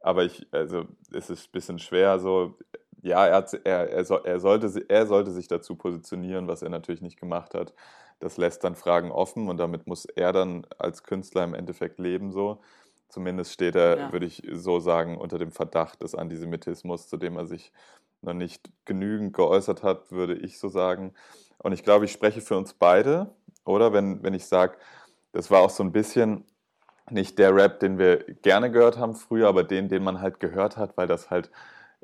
Aber 0.00 0.24
ich, 0.24 0.46
also, 0.52 0.84
es 1.12 1.28
ist 1.30 1.48
ein 1.48 1.52
bisschen 1.52 1.78
schwer, 1.80 2.20
so. 2.20 2.56
Ja, 3.02 3.26
er, 3.26 3.36
hat, 3.36 3.52
er, 3.64 3.90
er, 3.90 4.04
so, 4.04 4.16
er, 4.16 4.40
sollte, 4.40 4.84
er 4.88 5.06
sollte 5.06 5.30
sich 5.32 5.48
dazu 5.48 5.76
positionieren, 5.76 6.48
was 6.48 6.62
er 6.62 6.70
natürlich 6.70 7.02
nicht 7.02 7.18
gemacht 7.18 7.54
hat. 7.54 7.74
Das 8.20 8.36
lässt 8.36 8.64
dann 8.64 8.74
Fragen 8.74 9.10
offen 9.10 9.48
und 9.48 9.58
damit 9.58 9.86
muss 9.86 10.06
er 10.06 10.32
dann 10.32 10.66
als 10.78 11.02
Künstler 11.02 11.44
im 11.44 11.54
Endeffekt 11.54 11.98
leben, 11.98 12.30
so. 12.30 12.60
Zumindest 13.08 13.52
steht 13.52 13.76
er, 13.76 13.98
ja. 13.98 14.12
würde 14.12 14.26
ich 14.26 14.42
so 14.52 14.80
sagen, 14.80 15.16
unter 15.16 15.38
dem 15.38 15.52
Verdacht 15.52 16.02
des 16.02 16.14
Antisemitismus, 16.14 17.08
zu 17.08 17.16
dem 17.16 17.36
er 17.36 17.46
sich 17.46 17.72
noch 18.22 18.34
nicht 18.34 18.70
genügend 18.84 19.32
geäußert 19.32 19.82
hat, 19.82 20.10
würde 20.10 20.34
ich 20.34 20.58
so 20.58 20.68
sagen. 20.68 21.14
Und 21.58 21.72
ich 21.72 21.84
glaube, 21.84 22.04
ich 22.04 22.12
spreche 22.12 22.40
für 22.40 22.56
uns 22.56 22.74
beide, 22.74 23.34
oder? 23.64 23.92
Wenn, 23.92 24.22
wenn 24.22 24.34
ich 24.34 24.46
sage, 24.46 24.76
das 25.32 25.50
war 25.50 25.60
auch 25.60 25.70
so 25.70 25.82
ein 25.82 25.92
bisschen 25.92 26.44
nicht 27.10 27.38
der 27.38 27.54
Rap, 27.54 27.80
den 27.80 27.98
wir 27.98 28.24
gerne 28.42 28.70
gehört 28.70 28.98
haben 28.98 29.14
früher, 29.14 29.48
aber 29.48 29.64
den, 29.64 29.88
den 29.88 30.02
man 30.02 30.20
halt 30.20 30.40
gehört 30.40 30.76
hat, 30.76 30.96
weil 30.96 31.06
das 31.06 31.30
halt 31.30 31.50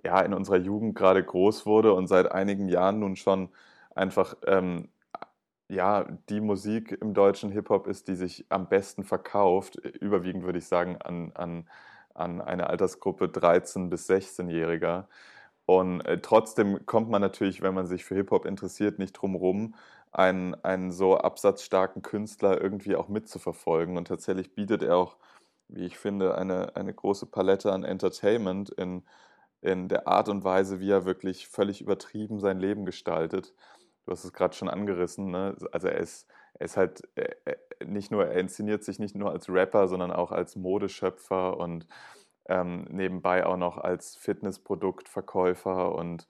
ja 0.05 0.21
in 0.21 0.35
unserer 0.35 0.57
Jugend 0.57 0.95
gerade 0.95 1.23
groß 1.23 1.67
wurde 1.67 1.93
und 1.93 2.07
seit 2.07 2.31
einigen 2.31 2.69
Jahren 2.69 3.01
nun 3.01 3.17
schon 3.17 3.49
einfach 3.95 4.35
ähm, 4.47 4.89
ja, 5.73 6.05
die 6.29 6.41
Musik 6.41 6.93
im 7.01 7.15
deutschen 7.15 7.51
Hip-Hop 7.51 7.87
ist, 7.87 8.07
die 8.09 8.15
sich 8.15 8.45
am 8.51 8.69
besten 8.69 9.05
verkauft, 9.05 9.77
überwiegend 9.77 10.45
würde 10.45 10.59
ich 10.59 10.67
sagen 10.67 10.99
an, 11.01 11.33
an, 11.35 11.67
an 12.15 12.43
eine 12.43 12.69
Altersgruppe 12.69 13.27
13- 13.27 13.89
bis 13.89 14.09
16-Jähriger. 14.09 15.07
Und 15.65 16.03
äh, 16.03 16.21
trotzdem 16.21 16.85
kommt 16.85 17.09
man 17.09 17.23
natürlich, 17.23 17.63
wenn 17.63 17.75
man 17.75 17.87
sich 17.87 18.05
für 18.05 18.15
Hip-Hop 18.17 18.45
interessiert, 18.45 18.99
nicht 18.99 19.15
drum 19.15 19.35
rum, 19.35 19.75
einen, 20.13 20.55
einen 20.63 20.93
so 20.93 21.17
absatzstarken 21.17 22.03
Künstler 22.03 22.61
irgendwie 22.61 22.95
auch 22.97 23.09
mitzuverfolgen. 23.09 23.97
Und 23.97 24.09
tatsächlich 24.09 24.55
bietet 24.55 24.83
er 24.83 24.97
auch, 24.97 25.17
wie 25.69 25.87
ich 25.87 25.97
finde, 25.99 26.37
eine, 26.37 26.77
eine 26.77 26.93
große 26.93 27.27
Palette 27.27 27.73
an 27.73 27.83
Entertainment 27.85 28.69
in, 28.71 29.05
in 29.63 29.89
der 29.89 30.07
Art 30.07 30.29
und 30.29 30.45
Weise, 30.45 30.81
wie 30.81 30.91
er 30.91 31.07
wirklich 31.07 31.49
völlig 31.49 31.81
übertrieben 31.81 32.41
sein 32.41 32.59
Leben 32.61 32.85
gestaltet 32.85 33.55
du 34.05 34.13
hast 34.13 34.25
es 34.25 34.33
gerade 34.33 34.55
schon 34.55 34.69
angerissen, 34.69 35.31
ne? 35.31 35.57
also 35.73 35.89
er 35.89 35.99
ist, 35.99 36.29
er 36.55 36.65
ist 36.65 36.77
halt 36.77 37.03
nicht 37.85 38.11
nur, 38.11 38.27
er 38.27 38.41
inszeniert 38.41 38.85
sich 38.85 38.99
nicht 38.99 39.15
nur 39.15 39.31
als 39.31 39.49
Rapper, 39.49 39.89
sondern 39.89 40.11
auch 40.11 40.33
als 40.33 40.57
Modeschöpfer 40.57 41.57
und 41.57 41.87
ähm, 42.49 42.87
nebenbei 42.91 43.47
auch 43.47 43.57
noch 43.57 43.79
als 43.79 44.17
Fitnessproduktverkäufer 44.17 45.95
und 45.95 46.29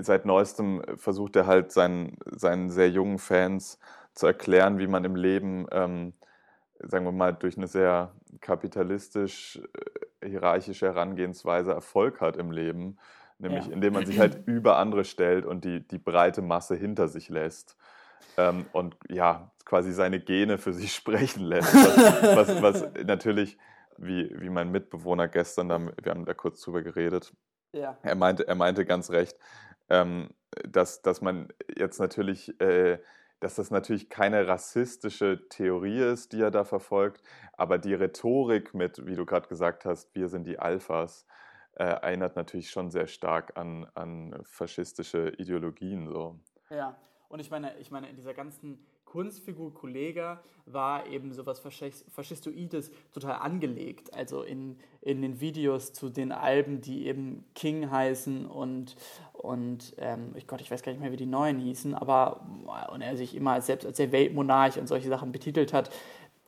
seit 0.00 0.26
neuestem 0.26 0.82
versucht 0.96 1.36
er 1.36 1.46
halt 1.46 1.72
seinen, 1.72 2.16
seinen 2.26 2.70
sehr 2.70 2.90
jungen 2.90 3.18
Fans 3.18 3.78
zu 4.14 4.26
erklären, 4.26 4.78
wie 4.78 4.86
man 4.86 5.04
im 5.04 5.16
Leben, 5.16 5.66
ähm, 5.70 6.14
sagen 6.80 7.04
wir 7.04 7.12
mal, 7.12 7.32
durch 7.32 7.56
eine 7.56 7.68
sehr 7.68 8.12
kapitalistisch 8.40 9.60
äh, 10.20 10.28
hierarchische 10.28 10.86
Herangehensweise 10.86 11.72
Erfolg 11.72 12.20
hat 12.20 12.36
im 12.36 12.50
Leben 12.50 12.98
nämlich 13.38 13.66
ja. 13.66 13.72
indem 13.72 13.94
man 13.94 14.06
sich 14.06 14.18
halt 14.18 14.42
über 14.46 14.76
andere 14.76 15.04
stellt 15.04 15.46
und 15.46 15.64
die, 15.64 15.86
die 15.86 15.98
breite 15.98 16.42
Masse 16.42 16.74
hinter 16.74 17.08
sich 17.08 17.28
lässt. 17.28 17.76
Ähm, 18.36 18.66
und 18.72 18.96
ja, 19.08 19.50
quasi 19.64 19.92
seine 19.92 20.20
Gene 20.20 20.58
für 20.58 20.72
sich 20.72 20.94
sprechen 20.94 21.42
lässt. 21.42 21.74
Was, 21.74 22.62
was, 22.62 22.62
was 22.62 23.04
natürlich, 23.04 23.58
wie, 23.96 24.30
wie 24.40 24.50
mein 24.50 24.70
Mitbewohner 24.70 25.28
gestern, 25.28 25.68
da, 25.68 25.80
wir 25.80 26.10
haben 26.10 26.24
da 26.24 26.34
kurz 26.34 26.60
drüber 26.60 26.82
geredet, 26.82 27.32
ja. 27.72 27.96
er, 28.02 28.14
meinte, 28.14 28.46
er 28.46 28.54
meinte 28.54 28.84
ganz 28.84 29.10
recht, 29.10 29.36
ähm, 29.88 30.30
dass, 30.66 31.02
dass 31.02 31.20
man 31.20 31.48
jetzt 31.76 31.98
natürlich, 32.00 32.60
äh, 32.60 32.98
dass 33.40 33.54
das 33.54 33.70
natürlich 33.70 34.08
keine 34.08 34.48
rassistische 34.48 35.48
Theorie 35.48 36.00
ist, 36.00 36.32
die 36.32 36.40
er 36.40 36.50
da 36.50 36.64
verfolgt, 36.64 37.22
aber 37.52 37.78
die 37.78 37.94
Rhetorik 37.94 38.74
mit, 38.74 39.06
wie 39.06 39.14
du 39.14 39.24
gerade 39.24 39.48
gesagt 39.48 39.84
hast, 39.84 40.14
wir 40.14 40.28
sind 40.28 40.46
die 40.46 40.58
Alphas, 40.58 41.26
äh, 41.78 41.84
erinnert 41.84 42.36
natürlich 42.36 42.70
schon 42.70 42.90
sehr 42.90 43.06
stark 43.06 43.56
an, 43.56 43.86
an 43.94 44.38
faschistische 44.44 45.32
Ideologien. 45.38 46.08
So. 46.08 46.38
Ja, 46.70 46.96
und 47.28 47.40
ich 47.40 47.50
meine, 47.50 47.76
ich 47.78 47.90
meine, 47.90 48.08
in 48.08 48.16
dieser 48.16 48.34
ganzen 48.34 48.84
Kunstfigur 49.04 49.72
Kollega 49.72 50.42
war 50.66 51.06
eben 51.06 51.32
sowas 51.32 51.60
Faschistoides 51.60 52.90
total 53.12 53.36
angelegt. 53.36 54.12
Also 54.12 54.42
in, 54.42 54.78
in 55.00 55.22
den 55.22 55.40
Videos 55.40 55.94
zu 55.94 56.10
den 56.10 56.30
Alben, 56.30 56.82
die 56.82 57.06
eben 57.06 57.44
King 57.54 57.90
heißen 57.90 58.44
und, 58.44 58.96
und 59.32 59.94
ähm, 59.98 60.32
ich 60.34 60.46
Gott, 60.46 60.60
ich 60.60 60.70
weiß 60.70 60.82
gar 60.82 60.92
nicht 60.92 61.00
mehr, 61.00 61.12
wie 61.12 61.16
die 61.16 61.26
neuen 61.26 61.58
hießen, 61.58 61.94
aber 61.94 62.46
und 62.92 63.00
er 63.00 63.16
sich 63.16 63.34
immer 63.34 63.60
selbst 63.62 63.86
als 63.86 63.96
der 63.96 64.12
Weltmonarch 64.12 64.78
und 64.78 64.88
solche 64.88 65.08
Sachen 65.08 65.32
betitelt 65.32 65.72
hat, 65.72 65.90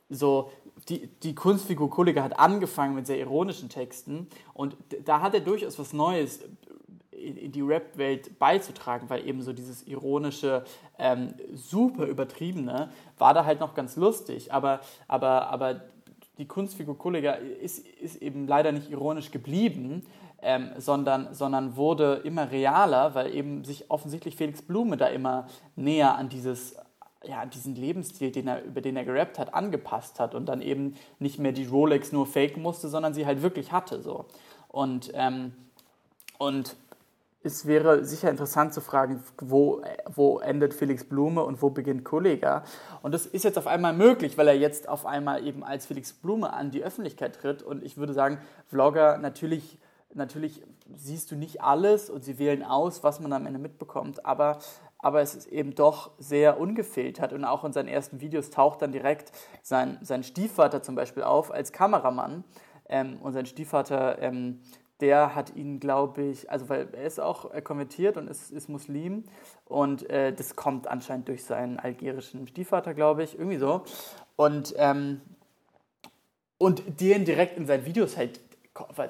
so 0.09 0.51
die, 0.89 1.07
die 1.07 1.35
Kunstfigur 1.35 1.89
Kollega 1.89 2.23
hat 2.23 2.39
angefangen 2.39 2.95
mit 2.95 3.07
sehr 3.07 3.19
ironischen 3.19 3.69
Texten 3.69 4.27
und 4.53 4.75
da 5.05 5.21
hat 5.21 5.33
er 5.33 5.41
durchaus 5.41 5.77
was 5.79 5.93
Neues 5.93 6.39
in, 7.11 7.51
die 7.51 7.61
Rap-Welt 7.61 8.39
beizutragen, 8.39 9.09
weil 9.09 9.27
eben 9.27 9.41
so 9.41 9.53
dieses 9.53 9.83
ironische, 9.83 10.63
ähm, 10.97 11.33
super 11.53 12.05
übertriebene 12.05 12.89
war 13.17 13.33
da 13.33 13.45
halt 13.45 13.59
noch 13.59 13.73
ganz 13.73 13.95
lustig, 13.95 14.51
aber, 14.51 14.81
aber, 15.07 15.49
aber 15.49 15.81
die 16.37 16.47
Kunstfigur 16.47 16.97
Kollega 16.97 17.33
ist, 17.33 17.85
ist 17.85 18.21
eben 18.21 18.47
leider 18.47 18.71
nicht 18.71 18.89
ironisch 18.89 19.31
geblieben, 19.31 20.03
ähm, 20.41 20.71
sondern, 20.77 21.33
sondern 21.33 21.75
wurde 21.75 22.21
immer 22.23 22.49
realer, 22.49 23.13
weil 23.13 23.35
eben 23.35 23.63
sich 23.63 23.91
offensichtlich 23.91 24.35
Felix 24.35 24.61
Blume 24.61 24.97
da 24.97 25.07
immer 25.07 25.47
näher 25.75 26.15
an 26.15 26.29
dieses 26.29 26.75
ja, 27.23 27.45
diesen 27.45 27.75
Lebensstil, 27.75 28.31
den 28.31 28.47
er, 28.47 28.63
über 28.63 28.81
den 28.81 28.97
er 28.97 29.05
gerappt 29.05 29.37
hat, 29.37 29.53
angepasst 29.53 30.19
hat 30.19 30.33
und 30.33 30.47
dann 30.47 30.61
eben 30.61 30.95
nicht 31.19 31.39
mehr 31.39 31.51
die 31.51 31.65
Rolex 31.65 32.11
nur 32.11 32.25
faken 32.25 32.61
musste, 32.61 32.89
sondern 32.89 33.13
sie 33.13 33.25
halt 33.25 33.41
wirklich 33.41 33.71
hatte. 33.71 34.01
So. 34.01 34.25
Und, 34.67 35.11
ähm, 35.13 35.53
und 36.37 36.75
es 37.43 37.65
wäre 37.65 38.05
sicher 38.05 38.29
interessant 38.29 38.73
zu 38.73 38.81
fragen, 38.81 39.23
wo, 39.39 39.81
wo 40.13 40.39
endet 40.39 40.73
Felix 40.73 41.03
Blume 41.03 41.43
und 41.43 41.61
wo 41.61 41.71
beginnt 41.71 42.03
Kollega. 42.03 42.63
Und 43.01 43.13
das 43.13 43.25
ist 43.25 43.43
jetzt 43.43 43.57
auf 43.57 43.67
einmal 43.67 43.93
möglich, 43.93 44.37
weil 44.37 44.47
er 44.47 44.57
jetzt 44.57 44.87
auf 44.87 45.05
einmal 45.05 45.45
eben 45.45 45.63
als 45.63 45.87
Felix 45.87 46.13
Blume 46.13 46.53
an 46.53 46.69
die 46.69 46.83
Öffentlichkeit 46.83 47.35
tritt. 47.35 47.63
Und 47.63 47.83
ich 47.83 47.97
würde 47.97 48.13
sagen, 48.13 48.37
Vlogger, 48.67 49.17
natürlich, 49.17 49.79
natürlich 50.13 50.61
siehst 50.95 51.31
du 51.31 51.35
nicht 51.35 51.61
alles 51.61 52.11
und 52.11 52.23
sie 52.23 52.37
wählen 52.37 52.63
aus, 52.63 53.03
was 53.03 53.19
man 53.19 53.33
am 53.33 53.47
Ende 53.47 53.59
mitbekommt. 53.59 54.23
Aber, 54.23 54.59
aber 55.01 55.21
es 55.21 55.35
ist 55.35 55.47
eben 55.47 55.75
doch 55.75 56.11
sehr 56.17 56.59
ungefiltert. 56.59 57.33
Und 57.33 57.45
auch 57.45 57.63
in 57.63 57.73
seinen 57.73 57.87
ersten 57.87 58.21
Videos 58.21 58.49
taucht 58.49 58.81
dann 58.81 58.91
direkt 58.91 59.31
sein, 59.61 59.97
sein 60.01 60.23
Stiefvater 60.23 60.81
zum 60.81 60.95
Beispiel 60.95 61.23
auf 61.23 61.51
als 61.51 61.71
Kameramann. 61.71 62.43
Ähm, 62.89 63.19
und 63.21 63.33
sein 63.33 63.45
Stiefvater... 63.45 64.21
Ähm, 64.21 64.61
der 65.01 65.33
hat 65.33 65.55
ihn, 65.55 65.79
glaube 65.79 66.21
ich, 66.21 66.49
also 66.49 66.69
weil 66.69 66.87
er 66.93 67.05
ist 67.05 67.19
auch 67.19 67.51
konvertiert 67.63 68.17
und 68.17 68.27
ist, 68.27 68.51
ist 68.51 68.69
Muslim 68.69 69.23
und 69.65 70.07
äh, 70.09 70.31
das 70.31 70.55
kommt 70.55 70.87
anscheinend 70.87 71.27
durch 71.27 71.43
seinen 71.43 71.79
algerischen 71.79 72.47
Stiefvater, 72.47 72.93
glaube 72.93 73.23
ich, 73.23 73.37
irgendwie 73.37 73.57
so. 73.57 73.83
Und, 74.35 74.75
ähm, 74.77 75.21
und 76.59 77.01
den 77.01 77.25
direkt 77.25 77.57
in 77.57 77.65
seinen 77.65 77.85
Videos 77.85 78.15
halt 78.15 78.39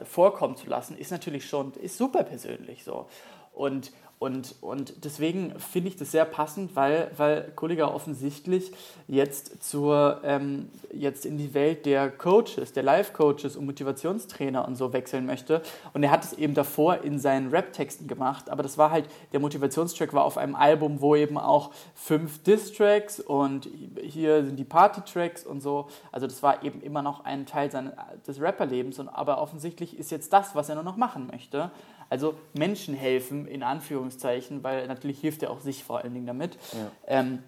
vorkommen 0.06 0.56
zu 0.56 0.68
lassen, 0.68 0.98
ist 0.98 1.12
natürlich 1.12 1.48
schon, 1.48 1.74
ist 1.74 1.98
super 1.98 2.24
persönlich 2.24 2.84
so. 2.84 3.08
Und, 3.54 3.92
und, 4.22 4.53
und 4.61 5.03
deswegen 5.03 5.57
finde 5.57 5.89
ich 5.89 5.95
das 5.95 6.11
sehr 6.11 6.26
passend, 6.26 6.76
weil, 6.76 7.09
weil 7.17 7.51
Kollega 7.55 7.88
offensichtlich 7.88 8.72
jetzt, 9.07 9.63
zur, 9.63 10.22
ähm, 10.24 10.69
jetzt 10.93 11.26
in 11.26 11.39
die 11.39 11.55
Welt 11.55 11.88
der 11.88 12.11
Coaches, 12.11 12.72
der 12.72 12.84
Life-Coaches 12.84 13.55
und 13.55 13.65
Motivationstrainer 13.65 14.67
und 14.67 14.76
so 14.76 14.93
wechseln 14.93 15.26
möchte. 15.26 15.63
Und 15.93 16.03
er 16.03 16.11
hat 16.11 16.24
es 16.24 16.34
eben 16.34 16.53
davor 16.53 16.97
in 16.97 17.17
seinen 17.17 17.49
Rap-Texten 17.49 18.07
gemacht, 18.07 18.51
aber 18.51 18.61
das 18.61 18.78
war 18.78 18.91
halt, 18.91 19.09
der 19.34 19.39
Motivationstrack 19.39 20.13
war 20.13 20.24
auf 20.24 20.38
einem 20.38 20.53
Album, 20.53 21.01
wo 21.01 21.15
eben 21.15 21.39
auch 21.39 21.72
fünf 21.95 22.43
Diss-Tracks 22.43 23.22
und 23.22 23.69
hier 24.03 24.45
sind 24.45 24.57
die 24.57 24.65
Party-Tracks 24.65 25.47
und 25.47 25.61
so. 25.61 25.88
Also 26.11 26.28
das 26.28 26.43
war 26.43 26.63
eben 26.63 26.80
immer 26.82 27.01
noch 27.01 27.26
ein 27.26 27.47
Teil 27.47 27.72
seines, 27.72 27.93
des 28.28 28.39
Rapperlebens. 28.39 28.99
Aber 28.99 29.41
offensichtlich 29.41 29.97
ist 29.97 30.11
jetzt 30.11 30.32
das, 30.32 30.53
was 30.53 30.69
er 30.69 30.76
nur 30.76 30.84
noch 30.84 30.95
machen 30.95 31.26
möchte. 31.26 31.72
Also 32.12 32.34
Menschen 32.53 32.93
helfen, 32.93 33.47
in 33.47 33.64
Anführungszeichen, 33.64 34.66
weil 34.66 34.86
natürlich 34.88 35.22
hilft 35.22 35.43
er 35.43 35.49
auch 35.49 35.62
sich 35.62 35.86
vor 35.86 35.99
allen 35.99 36.14
Dingen 36.14 36.26
damit. 36.26 36.57
Ja. 36.74 36.91
Ähm, 37.07 37.39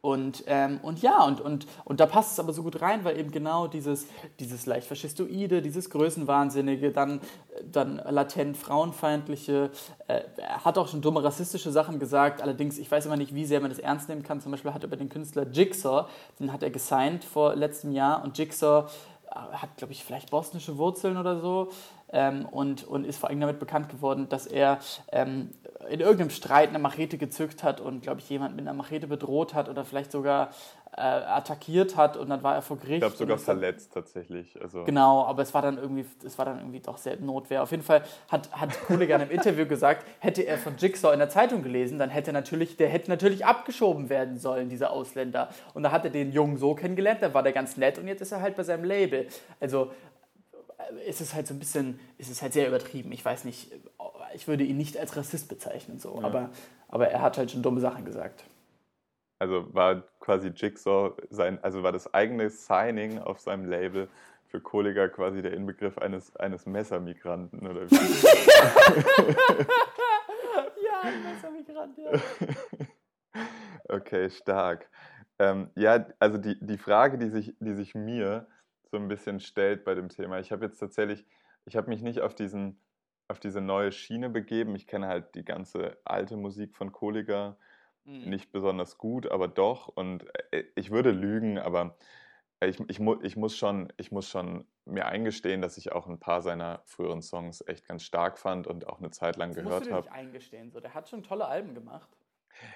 und, 0.00 0.44
ähm, 0.46 0.80
und 0.82 1.02
ja, 1.02 1.22
und, 1.24 1.42
und, 1.42 1.66
und 1.84 2.00
da 2.00 2.06
passt 2.06 2.32
es 2.32 2.40
aber 2.40 2.54
so 2.54 2.62
gut 2.62 2.80
rein, 2.80 3.04
weil 3.04 3.18
eben 3.18 3.30
genau 3.30 3.66
dieses, 3.66 4.06
dieses 4.40 4.64
leicht 4.64 4.86
faschistoide, 4.86 5.60
dieses 5.60 5.90
Größenwahnsinnige, 5.90 6.90
dann, 6.90 7.20
dann 7.70 7.96
latent 7.96 8.56
frauenfeindliche, 8.56 9.70
äh, 10.06 10.22
er 10.38 10.64
hat 10.64 10.78
auch 10.78 10.88
schon 10.88 11.02
dumme 11.02 11.22
rassistische 11.22 11.70
Sachen 11.70 11.98
gesagt, 11.98 12.40
allerdings, 12.40 12.78
ich 12.78 12.90
weiß 12.90 13.04
immer 13.04 13.16
nicht, 13.16 13.34
wie 13.34 13.44
sehr 13.44 13.60
man 13.60 13.68
das 13.68 13.78
ernst 13.78 14.08
nehmen 14.08 14.22
kann. 14.22 14.40
Zum 14.40 14.52
Beispiel 14.52 14.72
hat 14.72 14.84
er 14.84 14.86
über 14.86 14.96
den 14.96 15.10
Künstler 15.10 15.46
Jigsaw, 15.50 16.06
den 16.40 16.50
hat 16.50 16.62
er 16.62 16.70
gesigned 16.70 17.24
vor 17.24 17.54
letztem 17.56 17.92
Jahr 17.92 18.24
und 18.24 18.38
Jigsaw 18.38 18.88
äh, 19.28 19.34
hat, 19.34 19.76
glaube 19.76 19.92
ich, 19.92 20.02
vielleicht 20.02 20.30
bosnische 20.30 20.78
Wurzeln 20.78 21.18
oder 21.18 21.40
so 21.40 21.70
ähm, 22.12 22.46
und, 22.46 22.84
und 22.84 23.04
ist 23.04 23.18
vor 23.18 23.30
allem 23.30 23.40
damit 23.40 23.58
bekannt 23.58 23.88
geworden, 23.88 24.28
dass 24.28 24.46
er 24.46 24.78
ähm, 25.12 25.50
in 25.88 26.00
irgendeinem 26.00 26.30
Streit 26.30 26.70
eine 26.70 26.78
Machete 26.78 27.18
gezückt 27.18 27.62
hat 27.62 27.80
und, 27.80 28.02
glaube 28.02 28.20
ich, 28.20 28.28
jemand 28.28 28.56
mit 28.56 28.66
einer 28.66 28.76
Machete 28.76 29.06
bedroht 29.06 29.54
hat 29.54 29.68
oder 29.68 29.84
vielleicht 29.84 30.12
sogar 30.12 30.50
äh, 30.96 31.00
attackiert 31.02 31.96
hat 31.96 32.16
und 32.16 32.30
dann 32.30 32.42
war 32.42 32.54
er 32.54 32.62
vor 32.62 32.78
Gericht. 32.78 32.94
Ich 32.94 33.00
glaube 33.00 33.16
sogar 33.16 33.38
verletzt 33.38 33.94
dann, 33.94 34.02
tatsächlich. 34.02 34.58
Also. 34.62 34.84
Genau, 34.84 35.24
aber 35.26 35.42
es 35.42 35.52
war 35.52 35.60
dann 35.60 35.76
irgendwie, 35.76 36.06
es 36.24 36.38
war 36.38 36.46
dann 36.46 36.58
irgendwie 36.58 36.80
doch 36.80 36.96
sehr 36.96 37.18
Notwehr. 37.18 37.62
Auf 37.62 37.70
jeden 37.70 37.82
Fall 37.82 38.02
hat, 38.28 38.50
hat 38.52 38.70
Kollege 38.86 39.14
im 39.14 39.30
Interview 39.30 39.66
gesagt, 39.66 40.06
hätte 40.20 40.42
er 40.42 40.56
von 40.56 40.76
Jigsaw 40.78 41.12
in 41.12 41.18
der 41.18 41.28
Zeitung 41.28 41.62
gelesen, 41.62 41.98
dann 41.98 42.08
hätte 42.08 42.32
natürlich, 42.32 42.76
der 42.76 42.88
hätte 42.88 43.10
natürlich 43.10 43.44
abgeschoben 43.44 44.08
werden 44.08 44.38
sollen, 44.38 44.70
dieser 44.70 44.90
Ausländer. 44.90 45.50
Und 45.74 45.82
da 45.82 45.92
hat 45.92 46.04
er 46.04 46.10
den 46.10 46.32
Jungen 46.32 46.56
so 46.56 46.74
kennengelernt, 46.74 47.20
da 47.20 47.34
war 47.34 47.42
der 47.42 47.52
ganz 47.52 47.76
nett 47.76 47.98
und 47.98 48.08
jetzt 48.08 48.22
ist 48.22 48.32
er 48.32 48.40
halt 48.40 48.56
bei 48.56 48.62
seinem 48.62 48.84
Label. 48.84 49.26
Also 49.60 49.90
ist 51.06 51.20
es 51.20 51.34
halt 51.34 51.46
so 51.46 51.54
ein 51.54 51.58
bisschen, 51.58 52.00
ist 52.18 52.30
es 52.30 52.42
halt 52.42 52.52
sehr 52.52 52.68
übertrieben. 52.68 53.12
Ich 53.12 53.24
weiß 53.24 53.44
nicht, 53.44 53.72
ich 54.34 54.48
würde 54.48 54.64
ihn 54.64 54.76
nicht 54.76 54.98
als 54.98 55.16
Rassist 55.16 55.48
bezeichnen, 55.48 55.98
so, 55.98 56.16
ja. 56.16 56.26
aber, 56.26 56.50
aber 56.88 57.08
er 57.08 57.22
hat 57.22 57.38
halt 57.38 57.50
schon 57.50 57.62
dumme 57.62 57.80
Sachen 57.80 58.04
gesagt. 58.04 58.44
Also 59.38 59.72
war 59.74 60.02
quasi 60.20 60.48
Jigsaw 60.48 61.12
sein, 61.30 61.58
also 61.62 61.82
war 61.82 61.92
das 61.92 62.12
eigene 62.14 62.48
Signing 62.48 63.18
auf 63.18 63.38
seinem 63.40 63.68
Label 63.68 64.08
für 64.46 64.60
Kollega 64.60 65.08
quasi 65.08 65.42
der 65.42 65.52
Inbegriff 65.52 65.98
eines, 65.98 66.34
eines 66.36 66.64
Messermigranten 66.66 67.66
oder 67.66 67.90
wie? 67.90 67.96
ja, 70.84 71.00
ein 71.02 71.22
Messermigrant, 71.22 71.98
ja. 71.98 72.12
Okay, 73.88 74.30
stark. 74.30 74.88
Ähm, 75.38 75.70
ja, 75.76 76.06
also 76.18 76.38
die, 76.38 76.58
die 76.60 76.78
Frage, 76.78 77.18
die 77.18 77.28
sich, 77.28 77.54
die 77.60 77.74
sich 77.74 77.94
mir 77.94 78.48
so 78.90 78.96
ein 78.96 79.08
bisschen 79.08 79.40
stellt 79.40 79.84
bei 79.84 79.94
dem 79.94 80.08
Thema. 80.08 80.38
Ich 80.38 80.52
habe 80.52 80.64
jetzt 80.64 80.78
tatsächlich, 80.78 81.24
ich 81.64 81.76
habe 81.76 81.88
mich 81.88 82.02
nicht 82.02 82.20
auf 82.20 82.34
diesen, 82.34 82.80
auf 83.28 83.40
diese 83.40 83.60
neue 83.60 83.92
Schiene 83.92 84.30
begeben. 84.30 84.74
Ich 84.74 84.86
kenne 84.86 85.08
halt 85.08 85.34
die 85.34 85.44
ganze 85.44 85.98
alte 86.04 86.36
Musik 86.36 86.76
von 86.76 86.92
Kollega 86.92 87.56
mhm. 88.04 88.30
nicht 88.30 88.52
besonders 88.52 88.98
gut, 88.98 89.30
aber 89.30 89.48
doch. 89.48 89.88
Und 89.88 90.24
äh, 90.52 90.64
ich 90.74 90.90
würde 90.90 91.10
lügen, 91.10 91.58
aber 91.58 91.96
ich, 92.60 92.80
ich, 92.88 93.00
ich, 93.22 93.36
muss 93.36 93.56
schon, 93.56 93.92
ich 93.96 94.12
muss 94.12 94.28
schon 94.28 94.66
mir 94.84 95.06
eingestehen, 95.06 95.60
dass 95.60 95.76
ich 95.76 95.92
auch 95.92 96.06
ein 96.06 96.18
paar 96.18 96.40
seiner 96.40 96.82
früheren 96.86 97.20
Songs 97.20 97.62
echt 97.66 97.86
ganz 97.86 98.02
stark 98.02 98.38
fand 98.38 98.66
und 98.66 98.86
auch 98.86 98.98
eine 98.98 99.10
Zeit 99.10 99.36
lang 99.36 99.52
das 99.52 99.62
gehört 99.62 99.90
habe. 99.90 100.10
eingestehen, 100.10 100.70
so 100.70 100.80
der 100.80 100.94
hat 100.94 101.08
schon 101.08 101.22
tolle 101.22 101.46
Alben 101.46 101.74
gemacht. 101.74 102.08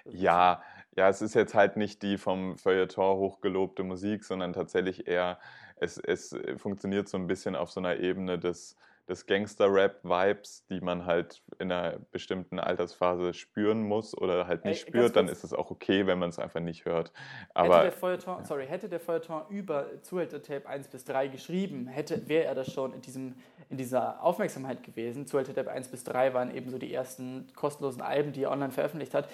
Ja, 0.04 0.62
ja, 0.94 1.08
es 1.08 1.22
ist 1.22 1.34
jetzt 1.34 1.54
halt 1.54 1.78
nicht 1.78 2.02
die 2.02 2.18
vom 2.18 2.58
Feuilleton 2.58 3.16
hochgelobte 3.16 3.82
Musik, 3.82 4.24
sondern 4.24 4.52
tatsächlich 4.52 5.06
eher, 5.06 5.38
es, 5.80 5.98
es 5.98 6.36
funktioniert 6.56 7.08
so 7.08 7.16
ein 7.16 7.26
bisschen 7.26 7.56
auf 7.56 7.70
so 7.70 7.80
einer 7.80 7.96
Ebene 7.96 8.38
des, 8.38 8.76
des 9.08 9.26
Gangster-Rap-Vibes, 9.26 10.66
die 10.68 10.80
man 10.80 11.06
halt 11.06 11.42
in 11.58 11.72
einer 11.72 11.98
bestimmten 12.12 12.60
Altersphase 12.60 13.34
spüren 13.34 13.82
muss 13.82 14.16
oder 14.16 14.46
halt 14.46 14.64
nicht 14.64 14.84
Ey, 14.84 14.88
spürt, 14.88 15.16
dann 15.16 15.28
ist 15.28 15.42
es 15.42 15.52
auch 15.52 15.70
okay, 15.70 16.06
wenn 16.06 16.18
man 16.18 16.28
es 16.28 16.38
einfach 16.38 16.60
nicht 16.60 16.84
hört. 16.84 17.12
Aber, 17.54 17.76
hätte 17.76 17.84
der 17.84 17.92
Feuilleton, 17.92 18.38
ja. 18.38 18.44
sorry, 18.44 18.66
hätte 18.66 18.88
der 18.88 19.00
Feuilleton 19.00 19.42
über 19.48 20.02
Zuhältertape 20.02 20.68
1 20.68 20.88
bis 20.88 21.04
3 21.04 21.28
geschrieben, 21.28 21.86
hätte, 21.86 22.28
wäre 22.28 22.44
er 22.44 22.54
das 22.54 22.72
schon 22.72 22.92
in, 22.92 23.00
diesem, 23.00 23.34
in 23.68 23.78
dieser 23.78 24.22
Aufmerksamkeit 24.22 24.82
gewesen. 24.82 25.26
Zuhältertape 25.26 25.70
1 25.70 25.88
bis 25.88 26.04
3 26.04 26.34
waren 26.34 26.54
eben 26.54 26.70
so 26.70 26.78
die 26.78 26.92
ersten 26.92 27.48
kostenlosen 27.56 28.02
Alben, 28.02 28.32
die 28.32 28.44
er 28.44 28.50
online 28.50 28.72
veröffentlicht 28.72 29.14
hat 29.14 29.28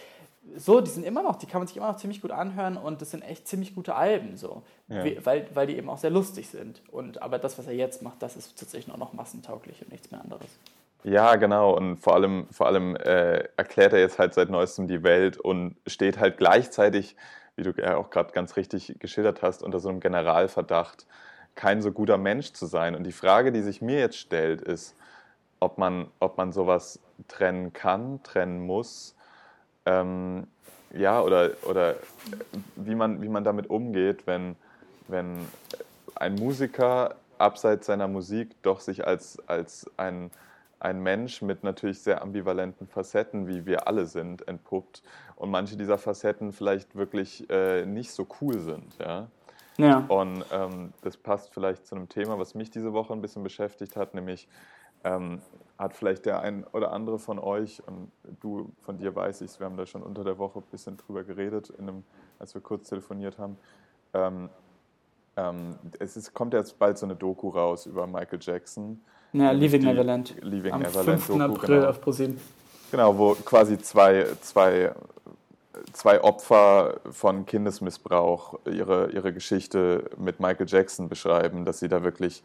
so, 0.56 0.80
die 0.80 0.90
sind 0.90 1.04
immer 1.04 1.22
noch, 1.22 1.36
die 1.36 1.46
kann 1.46 1.60
man 1.60 1.68
sich 1.68 1.76
immer 1.76 1.88
noch 1.88 1.96
ziemlich 1.96 2.22
gut 2.22 2.30
anhören 2.30 2.76
und 2.76 3.02
das 3.02 3.10
sind 3.10 3.22
echt 3.22 3.48
ziemlich 3.48 3.74
gute 3.74 3.94
Alben, 3.94 4.36
so. 4.36 4.62
Ja. 4.88 5.04
Weil, 5.24 5.48
weil 5.52 5.66
die 5.66 5.76
eben 5.76 5.88
auch 5.88 5.98
sehr 5.98 6.10
lustig 6.10 6.48
sind. 6.48 6.82
Und, 6.90 7.22
aber 7.22 7.38
das, 7.38 7.58
was 7.58 7.66
er 7.66 7.74
jetzt 7.74 8.02
macht, 8.02 8.22
das 8.22 8.36
ist 8.36 8.58
tatsächlich 8.58 8.88
nur 8.88 8.98
noch 8.98 9.12
massentauglich 9.12 9.82
und 9.82 9.90
nichts 9.90 10.10
mehr 10.10 10.20
anderes. 10.20 10.46
Ja, 11.04 11.36
genau. 11.36 11.76
Und 11.76 11.96
vor 11.98 12.14
allem, 12.14 12.46
vor 12.50 12.66
allem 12.66 12.96
äh, 12.96 13.44
erklärt 13.56 13.92
er 13.92 14.00
jetzt 14.00 14.18
halt 14.18 14.34
seit 14.34 14.50
neuestem 14.50 14.88
die 14.88 15.02
Welt 15.02 15.36
und 15.36 15.76
steht 15.86 16.18
halt 16.18 16.36
gleichzeitig, 16.36 17.16
wie 17.56 17.62
du 17.62 17.72
ja 17.76 17.96
auch 17.96 18.10
gerade 18.10 18.32
ganz 18.32 18.56
richtig 18.56 18.96
geschildert 18.98 19.42
hast, 19.42 19.62
unter 19.62 19.80
so 19.80 19.88
einem 19.88 20.00
Generalverdacht, 20.00 21.06
kein 21.54 21.80
so 21.82 21.92
guter 21.92 22.18
Mensch 22.18 22.52
zu 22.52 22.66
sein. 22.66 22.94
Und 22.94 23.04
die 23.04 23.12
Frage, 23.12 23.52
die 23.52 23.62
sich 23.62 23.82
mir 23.82 23.98
jetzt 23.98 24.18
stellt, 24.18 24.60
ist, 24.60 24.94
ob 25.60 25.78
man, 25.78 26.08
ob 26.20 26.38
man 26.38 26.52
sowas 26.52 27.00
trennen 27.28 27.72
kann, 27.72 28.22
trennen 28.22 28.60
muss 28.60 29.15
ähm, 29.86 30.46
ja, 30.92 31.20
oder, 31.22 31.50
oder 31.64 31.96
wie, 32.76 32.94
man, 32.94 33.22
wie 33.22 33.28
man 33.28 33.44
damit 33.44 33.70
umgeht, 33.70 34.26
wenn, 34.26 34.56
wenn 35.08 35.46
ein 36.14 36.34
Musiker 36.34 37.16
abseits 37.38 37.86
seiner 37.86 38.08
Musik 38.08 38.50
doch 38.62 38.80
sich 38.80 39.06
als, 39.06 39.42
als 39.46 39.90
ein, 39.96 40.30
ein 40.80 41.02
Mensch 41.02 41.42
mit 41.42 41.64
natürlich 41.64 42.00
sehr 42.00 42.22
ambivalenten 42.22 42.86
Facetten, 42.86 43.46
wie 43.46 43.66
wir 43.66 43.88
alle 43.88 44.06
sind, 44.06 44.46
entpuppt 44.48 45.02
und 45.36 45.50
manche 45.50 45.76
dieser 45.76 45.98
Facetten 45.98 46.52
vielleicht 46.52 46.96
wirklich 46.96 47.48
äh, 47.50 47.84
nicht 47.84 48.10
so 48.12 48.26
cool 48.40 48.58
sind. 48.58 48.96
Ja? 48.98 49.28
Ja. 49.76 50.04
Und 50.08 50.44
ähm, 50.52 50.92
das 51.02 51.16
passt 51.16 51.52
vielleicht 51.52 51.86
zu 51.86 51.94
einem 51.94 52.08
Thema, 52.08 52.38
was 52.38 52.54
mich 52.54 52.70
diese 52.70 52.92
Woche 52.92 53.12
ein 53.12 53.20
bisschen 53.20 53.42
beschäftigt 53.42 53.96
hat, 53.96 54.14
nämlich 54.14 54.48
ähm, 55.04 55.42
hat 55.78 55.94
vielleicht 55.94 56.26
der 56.26 56.40
ein 56.40 56.64
oder 56.72 56.92
andere 56.92 57.18
von 57.18 57.38
euch, 57.38 57.82
und 57.86 58.10
du 58.40 58.72
von 58.82 58.98
dir 58.98 59.14
weiß 59.14 59.42
ich 59.42 59.58
wir 59.58 59.66
haben 59.66 59.76
da 59.76 59.86
schon 59.86 60.02
unter 60.02 60.24
der 60.24 60.38
Woche 60.38 60.60
ein 60.60 60.64
bisschen 60.70 60.96
drüber 60.96 61.24
geredet, 61.24 61.72
einem, 61.78 62.04
als 62.38 62.54
wir 62.54 62.62
kurz 62.62 62.88
telefoniert 62.88 63.38
haben. 63.38 63.58
Ähm, 64.14 64.48
ähm, 65.36 65.76
es 65.98 66.16
ist, 66.16 66.32
kommt 66.32 66.54
jetzt 66.54 66.78
bald 66.78 66.96
so 66.96 67.06
eine 67.06 67.14
Doku 67.14 67.50
raus 67.50 67.86
über 67.86 68.06
Michael 68.06 68.38
Jackson. 68.40 69.00
Ja, 69.32 69.50
Leaving 69.50 69.80
die, 69.80 69.86
Neverland. 69.86 70.34
Leaving 70.40 70.72
Am 70.72 70.80
Neverland 70.80 71.20
5. 71.20 71.26
Doku, 71.26 71.42
April 71.42 71.76
genau. 71.76 71.90
auf 71.90 72.00
ProSieben. 72.00 72.40
Genau, 72.90 73.18
wo 73.18 73.34
quasi 73.34 73.78
zwei, 73.78 74.26
zwei, 74.40 74.92
zwei 75.92 76.22
Opfer 76.22 77.00
von 77.10 77.44
Kindesmissbrauch 77.44 78.60
ihre, 78.64 79.10
ihre 79.10 79.32
Geschichte 79.34 80.08
mit 80.16 80.40
Michael 80.40 80.66
Jackson 80.68 81.08
beschreiben, 81.08 81.64
dass 81.64 81.80
sie 81.80 81.88
da 81.88 82.02
wirklich 82.02 82.42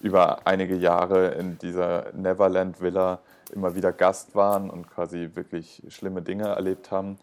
über 0.00 0.46
einige 0.46 0.76
Jahre 0.76 1.28
in 1.28 1.58
dieser 1.58 2.12
Neverland 2.12 2.80
Villa 2.80 3.20
immer 3.52 3.74
wieder 3.74 3.92
Gast 3.92 4.34
waren 4.34 4.70
und 4.70 4.88
quasi 4.88 5.30
wirklich 5.34 5.82
schlimme 5.88 6.22
Dinge 6.22 6.48
erlebt 6.48 6.90
haben. 6.90 7.18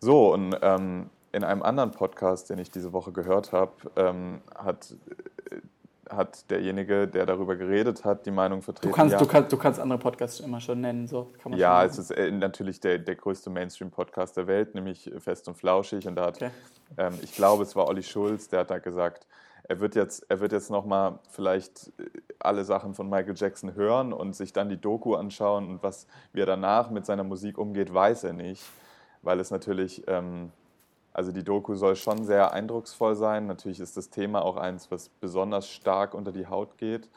So, 0.00 0.32
und 0.32 0.56
ähm, 0.62 1.10
in 1.32 1.44
einem 1.44 1.62
anderen 1.62 1.92
Podcast, 1.92 2.50
den 2.50 2.58
ich 2.58 2.70
diese 2.70 2.92
Woche 2.92 3.12
gehört 3.12 3.52
habe, 3.52 3.72
ähm, 3.96 4.42
hat, 4.54 4.94
äh, 5.50 6.14
hat 6.14 6.50
derjenige, 6.50 7.06
der 7.06 7.24
darüber 7.24 7.56
geredet 7.56 8.04
hat, 8.04 8.26
die 8.26 8.30
Meinung 8.30 8.62
vertreten. 8.62 8.90
Du 8.90 8.94
kannst, 8.94 9.12
ja, 9.12 9.18
du 9.18 9.26
kannst, 9.26 9.52
du 9.52 9.56
kannst 9.56 9.80
andere 9.80 9.98
Podcasts 9.98 10.40
immer 10.40 10.60
schon 10.60 10.80
nennen, 10.80 11.06
so 11.06 11.30
kann 11.40 11.52
man 11.52 11.58
Ja, 11.58 11.84
es 11.84 11.98
ist 11.98 12.10
äh, 12.10 12.30
natürlich 12.30 12.80
der, 12.80 12.98
der 12.98 13.14
größte 13.14 13.48
Mainstream-Podcast 13.48 14.36
der 14.36 14.46
Welt, 14.46 14.74
nämlich 14.74 15.10
Fest 15.18 15.48
und 15.48 15.56
Flauschig. 15.56 16.06
Und 16.06 16.16
da 16.16 16.26
hat, 16.26 16.36
okay. 16.36 16.50
ähm, 16.98 17.14
ich 17.22 17.34
glaube, 17.34 17.62
es 17.62 17.74
war 17.76 17.86
Olli 17.86 18.02
Schulz, 18.02 18.48
der 18.48 18.60
hat 18.60 18.70
da 18.70 18.78
gesagt, 18.78 19.26
er 19.64 19.80
wird 19.80 19.94
jetzt, 19.94 20.26
er 20.28 20.40
wird 20.40 20.52
jetzt 20.52 20.70
nochmal 20.70 21.18
vielleicht 21.30 21.92
äh, 21.98 22.10
alle 22.38 22.64
Sachen 22.64 22.94
von 22.94 23.08
Michael 23.08 23.34
Jackson 23.36 23.74
hören 23.74 24.12
und 24.12 24.34
sich 24.34 24.52
dann 24.52 24.68
die 24.68 24.80
Doku 24.80 25.14
anschauen 25.14 25.68
und 25.68 25.82
was, 25.82 26.06
wie 26.32 26.40
er 26.40 26.46
danach 26.46 26.90
mit 26.90 27.06
seiner 27.06 27.24
Musik 27.24 27.58
umgeht, 27.58 27.92
weiß 27.92 28.24
er 28.24 28.32
nicht, 28.32 28.62
weil 29.22 29.38
es 29.38 29.50
natürlich, 29.50 30.02
ähm, 30.08 30.50
also 31.12 31.30
die 31.30 31.44
Doku 31.44 31.74
soll 31.74 31.96
schon 31.96 32.24
sehr 32.24 32.52
eindrucksvoll 32.52 33.14
sein. 33.14 33.46
Natürlich 33.46 33.80
ist 33.80 33.96
das 33.96 34.10
Thema 34.10 34.42
auch 34.42 34.56
eins, 34.56 34.90
was 34.90 35.08
besonders 35.08 35.68
stark 35.68 36.14
unter 36.14 36.32
die 36.32 36.46
Haut 36.46 36.78
geht. 36.78 37.08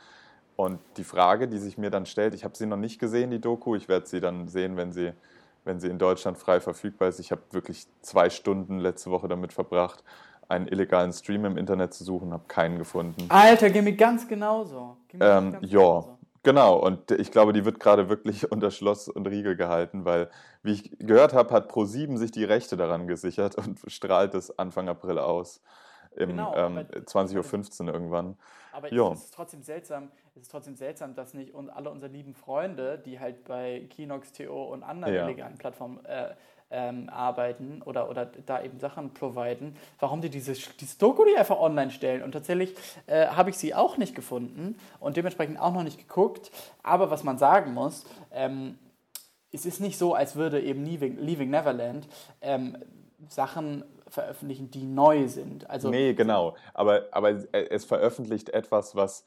Und 0.55 0.79
die 0.97 1.03
Frage, 1.03 1.47
die 1.47 1.57
sich 1.57 1.77
mir 1.77 1.89
dann 1.89 2.05
stellt, 2.05 2.33
ich 2.33 2.43
habe 2.43 2.55
sie 2.55 2.65
noch 2.65 2.77
nicht 2.77 2.99
gesehen, 2.99 3.31
die 3.31 3.41
Doku, 3.41 3.75
ich 3.75 3.89
werde 3.89 4.05
sie 4.05 4.21
dann 4.21 4.47
sehen, 4.47 4.77
wenn 4.77 4.93
sie, 4.93 5.11
wenn 5.65 5.79
sie 5.79 5.89
in 5.89 5.97
Deutschland 5.97 6.37
frei 6.37 6.61
verfügbar 6.61 7.09
ist. 7.09 7.19
Ich 7.19 7.31
habe 7.31 7.41
wirklich 7.51 7.87
zwei 8.01 8.29
Stunden 8.29 8.79
letzte 8.79 9.11
Woche 9.11 9.27
damit 9.27 9.51
verbracht 9.51 10.03
einen 10.47 10.67
illegalen 10.67 11.11
Stream 11.11 11.45
im 11.45 11.57
Internet 11.57 11.93
zu 11.93 12.03
suchen, 12.03 12.33
habe 12.33 12.45
keinen 12.47 12.77
gefunden. 12.77 13.25
Alter, 13.29 13.69
geht 13.69 13.83
mir 13.83 13.95
ganz 13.95 14.27
genauso. 14.27 14.97
Ähm, 15.13 15.19
ganz 15.19 15.53
ja, 15.61 15.79
genauso. 15.79 16.17
genau. 16.43 16.77
Und 16.77 17.11
ich 17.11 17.31
glaube, 17.31 17.53
die 17.53 17.65
wird 17.65 17.79
gerade 17.79 18.09
wirklich 18.09 18.51
unter 18.51 18.71
Schloss 18.71 19.07
und 19.07 19.27
Riegel 19.27 19.55
gehalten, 19.55 20.05
weil, 20.05 20.29
wie 20.63 20.73
ich 20.73 20.97
gehört 20.99 21.33
habe, 21.33 21.53
hat 21.53 21.71
Pro7 21.71 22.17
sich 22.17 22.31
die 22.31 22.43
Rechte 22.43 22.77
daran 22.77 23.07
gesichert 23.07 23.55
und 23.57 23.79
strahlt 23.87 24.33
es 24.35 24.57
Anfang 24.57 24.89
April 24.89 25.19
aus. 25.19 25.61
Im 26.15 26.29
genau, 26.29 26.55
ähm, 26.55 26.77
20.15 26.77 27.87
Uhr 27.87 27.93
irgendwann. 27.93 28.37
Aber 28.71 28.91
jo. 28.91 29.13
es 29.13 29.25
ist 29.25 29.33
trotzdem 29.33 29.61
seltsam, 29.63 30.11
es 30.35 30.43
ist 30.43 30.51
trotzdem 30.51 30.75
seltsam, 30.75 31.15
dass 31.15 31.33
nicht 31.33 31.53
alle 31.55 31.89
unsere 31.89 32.11
lieben 32.11 32.33
Freunde, 32.33 32.97
die 32.97 33.19
halt 33.19 33.45
bei 33.45 33.87
Kinox.to 33.89 34.63
und 34.65 34.83
anderen 34.83 35.13
ja. 35.13 35.25
illegalen 35.25 35.57
Plattformen 35.57 36.03
äh, 36.05 36.35
ähm, 36.71 37.09
arbeiten 37.09 37.81
oder, 37.85 38.09
oder 38.09 38.25
da 38.25 38.63
eben 38.63 38.79
Sachen 38.79 39.13
providen, 39.13 39.75
warum 39.99 40.21
die 40.21 40.29
diese, 40.29 40.53
diese 40.53 40.97
Doku 40.97 41.23
nicht 41.23 41.37
einfach 41.37 41.59
online 41.59 41.91
stellen. 41.91 42.23
Und 42.23 42.31
tatsächlich 42.31 42.75
äh, 43.07 43.27
habe 43.27 43.49
ich 43.49 43.57
sie 43.57 43.73
auch 43.75 43.97
nicht 43.97 44.15
gefunden 44.15 44.77
und 44.99 45.17
dementsprechend 45.17 45.59
auch 45.59 45.73
noch 45.73 45.83
nicht 45.83 45.97
geguckt. 45.97 46.51
Aber 46.83 47.11
was 47.11 47.23
man 47.23 47.37
sagen 47.37 47.73
muss, 47.73 48.05
ähm, 48.31 48.77
es 49.51 49.65
ist 49.65 49.79
nicht 49.79 49.97
so, 49.97 50.13
als 50.13 50.35
würde 50.35 50.61
eben 50.61 50.83
Leaving, 50.85 51.17
Leaving 51.17 51.49
Neverland 51.49 52.07
ähm, 52.41 52.77
Sachen 53.29 53.83
veröffentlichen, 54.07 54.69
die 54.69 54.83
neu 54.83 55.27
sind. 55.27 55.69
Also, 55.69 55.89
nee, 55.89 56.13
genau. 56.13 56.55
Aber, 56.73 57.05
aber 57.11 57.43
es 57.51 57.85
veröffentlicht 57.85 58.49
etwas, 58.49 58.95
was 58.95 59.25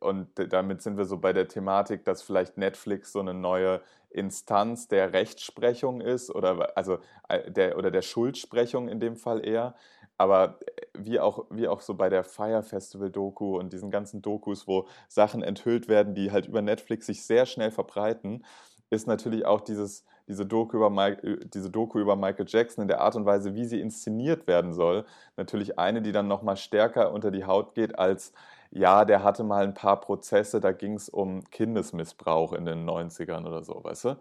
und 0.00 0.28
damit 0.52 0.82
sind 0.82 0.96
wir 0.96 1.04
so 1.04 1.18
bei 1.18 1.32
der 1.32 1.48
Thematik, 1.48 2.04
dass 2.04 2.22
vielleicht 2.22 2.58
Netflix 2.58 3.12
so 3.12 3.20
eine 3.20 3.34
neue 3.34 3.80
Instanz 4.10 4.88
der 4.88 5.12
Rechtsprechung 5.12 6.00
ist 6.00 6.30
oder 6.30 6.76
also 6.76 6.98
äh, 7.28 7.50
der 7.50 7.76
oder 7.76 7.90
der 7.90 8.02
Schuldsprechung 8.02 8.88
in 8.88 9.00
dem 9.00 9.16
Fall 9.16 9.46
eher. 9.46 9.74
Aber 10.16 10.58
äh, 10.60 10.86
wie 10.98 11.20
auch, 11.20 11.46
wie 11.50 11.68
auch 11.68 11.80
so 11.80 11.94
bei 11.94 12.08
der 12.08 12.24
Fire 12.24 12.62
Festival 12.62 13.10
Doku 13.10 13.58
und 13.58 13.72
diesen 13.72 13.90
ganzen 13.90 14.22
Dokus, 14.22 14.66
wo 14.66 14.86
Sachen 15.08 15.42
enthüllt 15.42 15.88
werden, 15.88 16.14
die 16.14 16.32
halt 16.32 16.46
über 16.46 16.62
Netflix 16.62 17.06
sich 17.06 17.24
sehr 17.24 17.46
schnell 17.46 17.70
verbreiten, 17.70 18.44
ist 18.90 19.06
natürlich 19.06 19.44
auch 19.44 19.60
dieses, 19.60 20.04
diese, 20.26 20.46
Doku 20.46 20.76
über 20.78 20.90
Mike, 20.90 21.46
diese 21.52 21.70
Doku 21.70 21.98
über 21.98 22.16
Michael 22.16 22.46
Jackson 22.48 22.82
in 22.82 22.88
der 22.88 23.00
Art 23.02 23.16
und 23.16 23.26
Weise, 23.26 23.54
wie 23.54 23.66
sie 23.66 23.80
inszeniert 23.80 24.46
werden 24.46 24.72
soll, 24.72 25.04
natürlich 25.36 25.78
eine, 25.78 26.00
die 26.00 26.12
dann 26.12 26.26
nochmal 26.26 26.56
stärker 26.56 27.12
unter 27.12 27.30
die 27.30 27.44
Haut 27.44 27.74
geht 27.74 27.98
als 27.98 28.32
ja, 28.70 29.04
der 29.04 29.22
hatte 29.22 29.44
mal 29.44 29.64
ein 29.64 29.74
paar 29.74 30.00
Prozesse, 30.00 30.60
da 30.60 30.72
ging 30.72 30.94
es 30.94 31.08
um 31.08 31.44
Kindesmissbrauch 31.50 32.52
in 32.52 32.64
den 32.64 32.88
90ern 32.88 33.46
oder 33.46 33.62
so, 33.62 33.82
weißt 33.82 34.04
du? 34.04 34.16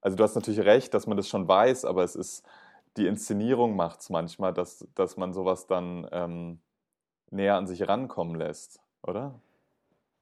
Also 0.00 0.16
du 0.16 0.22
hast 0.22 0.34
natürlich 0.34 0.60
recht, 0.60 0.94
dass 0.94 1.06
man 1.06 1.16
das 1.16 1.28
schon 1.28 1.46
weiß, 1.46 1.84
aber 1.84 2.04
es 2.04 2.16
ist, 2.16 2.44
die 2.96 3.06
Inszenierung 3.06 3.76
macht 3.76 4.00
es 4.00 4.10
manchmal, 4.10 4.54
dass, 4.54 4.86
dass 4.94 5.16
man 5.16 5.34
sowas 5.34 5.66
dann 5.66 6.08
ähm, 6.12 6.60
näher 7.30 7.56
an 7.56 7.66
sich 7.66 7.86
rankommen 7.86 8.34
lässt, 8.34 8.80
oder? 9.02 9.34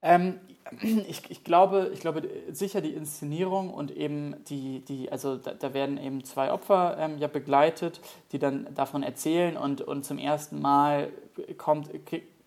Ähm, 0.00 0.38
ich, 0.80 1.28
ich, 1.30 1.44
glaube, 1.44 1.90
ich 1.92 2.00
glaube 2.00 2.28
sicher 2.50 2.80
die 2.80 2.92
Inszenierung 2.92 3.72
und 3.72 3.90
eben 3.90 4.36
die, 4.44 4.80
die 4.84 5.10
also 5.10 5.36
da, 5.36 5.54
da 5.54 5.74
werden 5.74 5.98
eben 5.98 6.22
zwei 6.24 6.52
Opfer 6.52 6.96
ähm, 6.98 7.18
ja 7.18 7.26
begleitet, 7.26 8.00
die 8.32 8.38
dann 8.38 8.72
davon 8.74 9.02
erzählen 9.02 9.56
und, 9.56 9.80
und 9.80 10.04
zum 10.04 10.18
ersten 10.18 10.60
Mal 10.60 11.12
kommt, 11.56 11.90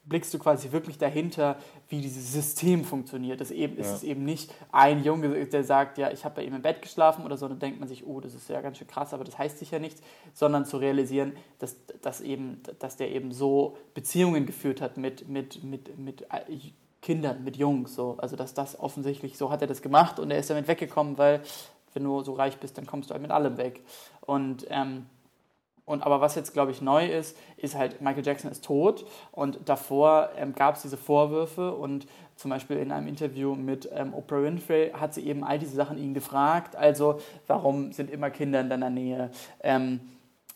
blickst 0.03 0.33
du 0.33 0.39
quasi 0.39 0.71
wirklich 0.71 0.97
dahinter, 0.97 1.57
wie 1.87 2.01
dieses 2.01 2.33
System 2.33 2.83
funktioniert. 2.83 3.39
Das 3.39 3.51
eben, 3.51 3.75
ja. 3.75 3.81
ist 3.81 3.91
es 3.91 4.03
eben 4.03 4.25
nicht 4.25 4.53
ein 4.71 5.03
Junge, 5.03 5.45
der 5.45 5.63
sagt, 5.63 5.97
ja, 5.97 6.11
ich 6.11 6.25
habe 6.25 6.35
bei 6.35 6.43
ihm 6.43 6.55
im 6.55 6.61
Bett 6.61 6.81
geschlafen 6.81 7.23
oder 7.23 7.37
so, 7.37 7.47
dann 7.47 7.59
denkt 7.59 7.79
man 7.79 7.87
sich, 7.87 8.05
oh, 8.05 8.19
das 8.19 8.33
ist 8.33 8.49
ja 8.49 8.61
ganz 8.61 8.77
schön 8.77 8.87
krass, 8.87 9.13
aber 9.13 9.23
das 9.23 9.37
heißt 9.37 9.59
sicher 9.59 9.79
nichts, 9.79 10.01
sondern 10.33 10.65
zu 10.65 10.77
realisieren, 10.77 11.33
dass, 11.59 11.75
dass, 12.01 12.21
eben, 12.21 12.61
dass 12.79 12.97
der 12.97 13.11
eben 13.11 13.31
so 13.31 13.77
Beziehungen 13.93 14.45
geführt 14.45 14.81
hat 14.81 14.97
mit, 14.97 15.29
mit, 15.29 15.63
mit, 15.63 15.97
mit 15.97 16.25
Kindern, 17.01 17.43
mit 17.43 17.57
Jungs. 17.57 17.95
So. 17.95 18.15
Also 18.17 18.35
dass 18.35 18.53
das 18.53 18.79
offensichtlich, 18.79 19.37
so 19.37 19.51
hat 19.51 19.61
er 19.61 19.67
das 19.67 19.81
gemacht 19.81 20.19
und 20.19 20.31
er 20.31 20.39
ist 20.39 20.49
damit 20.49 20.67
weggekommen, 20.67 21.17
weil 21.17 21.41
wenn 21.93 22.03
du 22.03 22.21
so 22.21 22.33
reich 22.33 22.57
bist, 22.57 22.77
dann 22.77 22.87
kommst 22.87 23.09
du 23.09 23.13
halt 23.13 23.21
mit 23.21 23.31
allem 23.31 23.57
weg. 23.57 23.81
Und 24.21 24.65
ähm, 24.69 25.05
und 25.91 26.03
aber 26.03 26.21
was 26.21 26.35
jetzt, 26.35 26.53
glaube 26.53 26.71
ich, 26.71 26.81
neu 26.81 27.05
ist, 27.05 27.37
ist 27.57 27.75
halt, 27.75 28.01
Michael 28.01 28.25
Jackson 28.25 28.49
ist 28.49 28.63
tot 28.63 29.05
und 29.31 29.59
davor 29.65 30.29
ähm, 30.37 30.55
gab 30.55 30.75
es 30.75 30.83
diese 30.83 30.95
Vorwürfe 30.95 31.73
und 31.73 32.07
zum 32.37 32.49
Beispiel 32.49 32.77
in 32.77 32.93
einem 32.93 33.07
Interview 33.07 33.55
mit 33.55 33.89
ähm, 33.93 34.13
Oprah 34.13 34.41
Winfrey 34.41 34.91
hat 34.91 35.13
sie 35.13 35.27
eben 35.27 35.43
all 35.43 35.59
diese 35.59 35.75
Sachen 35.75 35.97
ihn 35.97 36.13
gefragt. 36.13 36.77
Also, 36.77 37.19
warum 37.45 37.91
sind 37.91 38.09
immer 38.09 38.29
Kinder 38.29 38.61
in 38.61 38.69
deiner 38.69 38.89
Nähe? 38.89 39.31
Ähm, 39.59 39.99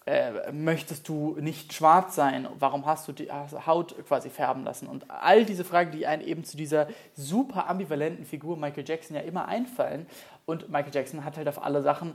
äh, 0.05 0.51
möchtest 0.51 1.09
du 1.09 1.35
nicht 1.39 1.73
schwarz 1.73 2.15
sein? 2.15 2.47
Warum 2.57 2.85
hast 2.85 3.07
du 3.07 3.11
die 3.11 3.29
Haut 3.31 3.95
quasi 4.07 4.29
färben 4.29 4.63
lassen? 4.63 4.87
Und 4.87 5.05
all 5.09 5.45
diese 5.45 5.65
Fragen, 5.65 5.91
die 5.91 6.07
einen 6.07 6.21
eben 6.21 6.43
zu 6.43 6.55
dieser 6.55 6.87
super 7.13 7.69
ambivalenten 7.69 8.25
Figur 8.25 8.55
Michael 8.55 8.85
Jackson 8.87 9.15
ja 9.17 9.23
immer 9.23 9.47
einfallen. 9.47 10.05
Und 10.45 10.69
Michael 10.69 10.93
Jackson 10.93 11.25
hat 11.25 11.37
halt 11.37 11.47
auf 11.47 11.61
alle 11.61 11.81
Sachen 11.81 12.13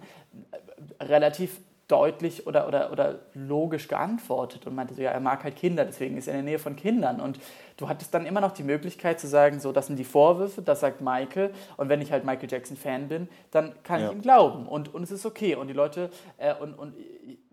äh, 0.53 1.05
relativ 1.05 1.61
deutlich 1.91 2.47
oder, 2.47 2.69
oder, 2.69 2.93
oder 2.93 3.19
logisch 3.35 3.89
geantwortet 3.89 4.67
und 4.67 4.75
meinte 4.75 4.95
so, 4.95 5.03
ja, 5.03 5.11
er 5.11 5.21
mag 5.21 5.43
halt 5.43 5.57
Kinder, 5.57 5.85
deswegen 5.85 6.17
ist 6.17 6.29
er 6.29 6.35
in 6.35 6.45
der 6.45 6.53
Nähe 6.53 6.59
von 6.59 6.77
Kindern. 6.77 7.21
Und 7.21 7.39
du 7.77 7.89
hattest 7.89 8.15
dann 8.15 8.27
immer 8.27 8.41
noch 8.41 8.53
die 8.53 8.63
Möglichkeit 8.63 9.19
zu 9.19 9.27
sagen, 9.27 9.61
so, 9.61 9.73
das 9.73 9.87
sind 9.89 9.99
die 9.99 10.05
Vorwürfe, 10.05 10.63
das 10.63 10.81
sagt 10.81 11.01
Michael. 11.01 11.53
Und 11.77 11.89
wenn 11.89 12.01
ich 12.01 12.13
halt 12.13 12.25
Michael 12.25 12.51
Jackson-Fan 12.51 13.09
bin, 13.09 13.29
dann 13.51 13.75
kann 13.83 14.01
ja. 14.01 14.07
ich 14.07 14.13
ihm 14.13 14.23
glauben. 14.23 14.67
Und, 14.67 14.95
und 14.95 15.03
es 15.03 15.11
ist 15.11 15.27
okay. 15.27 15.57
Und 15.57 15.69
die 15.69 15.75
Leute, 15.75 16.11
äh, 16.39 16.55
und, 16.55 16.75
und, 16.75 16.95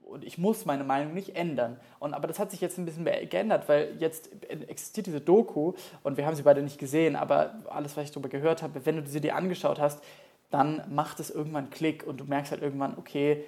und 0.03 0.23
ich 0.23 0.37
muss 0.37 0.65
meine 0.65 0.83
Meinung 0.83 1.13
nicht 1.13 1.35
ändern. 1.35 1.79
Und, 1.99 2.13
aber 2.13 2.27
das 2.27 2.39
hat 2.39 2.51
sich 2.51 2.61
jetzt 2.61 2.77
ein 2.77 2.85
bisschen 2.85 3.05
geändert, 3.05 3.67
weil 3.67 3.95
jetzt 3.99 4.29
existiert 4.49 5.07
diese 5.07 5.21
Doku 5.21 5.73
und 6.03 6.17
wir 6.17 6.25
haben 6.25 6.35
sie 6.35 6.43
beide 6.43 6.61
nicht 6.61 6.79
gesehen, 6.79 7.15
aber 7.15 7.55
alles, 7.69 7.97
was 7.97 8.05
ich 8.05 8.11
darüber 8.11 8.29
gehört 8.29 8.61
habe, 8.61 8.85
wenn 8.85 8.97
du 8.97 9.09
sie 9.09 9.21
dir 9.21 9.35
angeschaut 9.35 9.79
hast, 9.79 10.01
dann 10.49 10.81
macht 10.89 11.19
es 11.19 11.29
irgendwann 11.29 11.69
Klick 11.69 12.07
und 12.07 12.19
du 12.19 12.23
merkst 12.23 12.51
halt 12.51 12.61
irgendwann, 12.61 12.97
okay, 12.97 13.43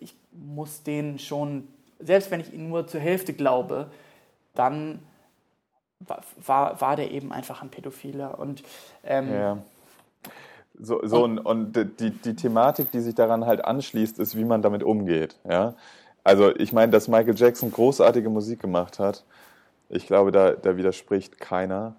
ich 0.00 0.14
muss 0.32 0.82
den 0.82 1.18
schon, 1.18 1.68
selbst 1.98 2.30
wenn 2.30 2.40
ich 2.40 2.52
ihn 2.52 2.68
nur 2.68 2.86
zur 2.86 3.00
Hälfte 3.00 3.32
glaube, 3.32 3.90
dann 4.54 5.00
war, 6.44 6.80
war 6.80 6.96
der 6.96 7.10
eben 7.10 7.32
einfach 7.32 7.62
ein 7.62 7.70
Pädophiler. 7.70 8.38
Und, 8.38 8.62
ähm, 9.04 9.32
ja. 9.32 9.58
So, 10.78 11.00
so 11.06 11.22
und, 11.24 11.38
und 11.38 11.74
die, 11.74 12.10
die 12.10 12.34
Thematik, 12.34 12.90
die 12.90 13.00
sich 13.00 13.14
daran 13.14 13.44
halt 13.44 13.64
anschließt, 13.64 14.18
ist, 14.18 14.36
wie 14.36 14.44
man 14.44 14.62
damit 14.62 14.82
umgeht. 14.82 15.38
Ja? 15.48 15.74
Also 16.24 16.54
ich 16.56 16.72
meine, 16.72 16.90
dass 16.90 17.06
Michael 17.06 17.36
Jackson 17.36 17.70
großartige 17.70 18.30
Musik 18.30 18.60
gemacht 18.60 18.98
hat, 18.98 19.24
ich 19.90 20.06
glaube, 20.06 20.30
da, 20.30 20.52
da 20.52 20.76
widerspricht 20.76 21.38
keiner. 21.38 21.96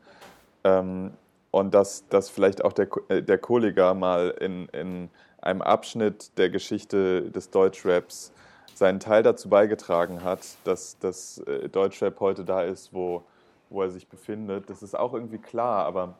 Ähm, 0.63 1.11
und 1.51 1.73
dass, 1.73 2.07
dass 2.07 2.29
vielleicht 2.29 2.63
auch 2.63 2.73
der, 2.73 2.87
äh, 3.09 3.21
der 3.21 3.37
Kollega 3.37 3.93
mal 3.93 4.29
in, 4.39 4.67
in 4.69 5.09
einem 5.41 5.61
Abschnitt 5.61 6.37
der 6.37 6.49
Geschichte 6.49 7.29
des 7.31 7.49
Deutschraps 7.49 8.31
seinen 8.73 8.99
Teil 8.99 9.23
dazu 9.23 9.49
beigetragen 9.49 10.23
hat, 10.23 10.39
dass 10.63 10.97
das 10.99 11.39
äh, 11.39 11.69
Deutschrap 11.69 12.19
heute 12.19 12.45
da 12.45 12.63
ist, 12.63 12.93
wo, 12.93 13.23
wo 13.69 13.81
er 13.81 13.89
sich 13.89 14.07
befindet. 14.07 14.69
Das 14.69 14.81
ist 14.81 14.97
auch 14.97 15.13
irgendwie 15.13 15.37
klar, 15.37 15.85
aber 15.85 16.15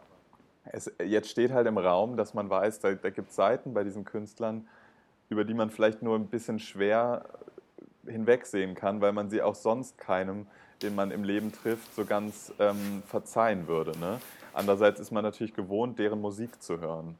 es, 0.66 0.92
jetzt 1.04 1.30
steht 1.30 1.52
halt 1.52 1.68
im 1.68 1.78
Raum, 1.78 2.18
dass 2.18 2.34
man 2.34 2.50
weiß, 2.50 2.80
da, 2.80 2.94
da 2.94 3.10
gibt 3.10 3.30
es 3.30 3.36
Seiten 3.36 3.74
bei 3.74 3.84
diesen 3.84 4.06
Künstlern, 4.06 4.68
über 5.30 5.44
die 5.44 5.54
man 5.54 5.70
vielleicht 5.70 6.02
nur 6.02 6.16
ein 6.16 6.28
bisschen 6.28 6.60
schwer 6.60 7.26
hinwegsehen 8.06 8.76
kann, 8.76 9.02
weil 9.02 9.14
man 9.14 9.30
sie 9.30 9.42
auch 9.42 9.56
sonst 9.56 9.98
keinem, 9.98 10.48
den 10.82 10.96
man 10.96 11.12
im 11.12 11.24
Leben 11.24 11.52
trifft, 11.52 11.96
so 11.96 12.06
ganz 12.06 12.52
ähm, 12.60 13.04
verzeihen 13.06 13.68
würde. 13.68 13.98
Ne? 14.00 14.20
Andererseits 14.54 15.00
ist 15.00 15.12
man 15.12 15.24
natürlich 15.24 15.54
gewohnt, 15.54 16.00
deren 16.00 16.20
Musik 16.20 16.62
zu 16.62 16.80
hören. 16.80 17.16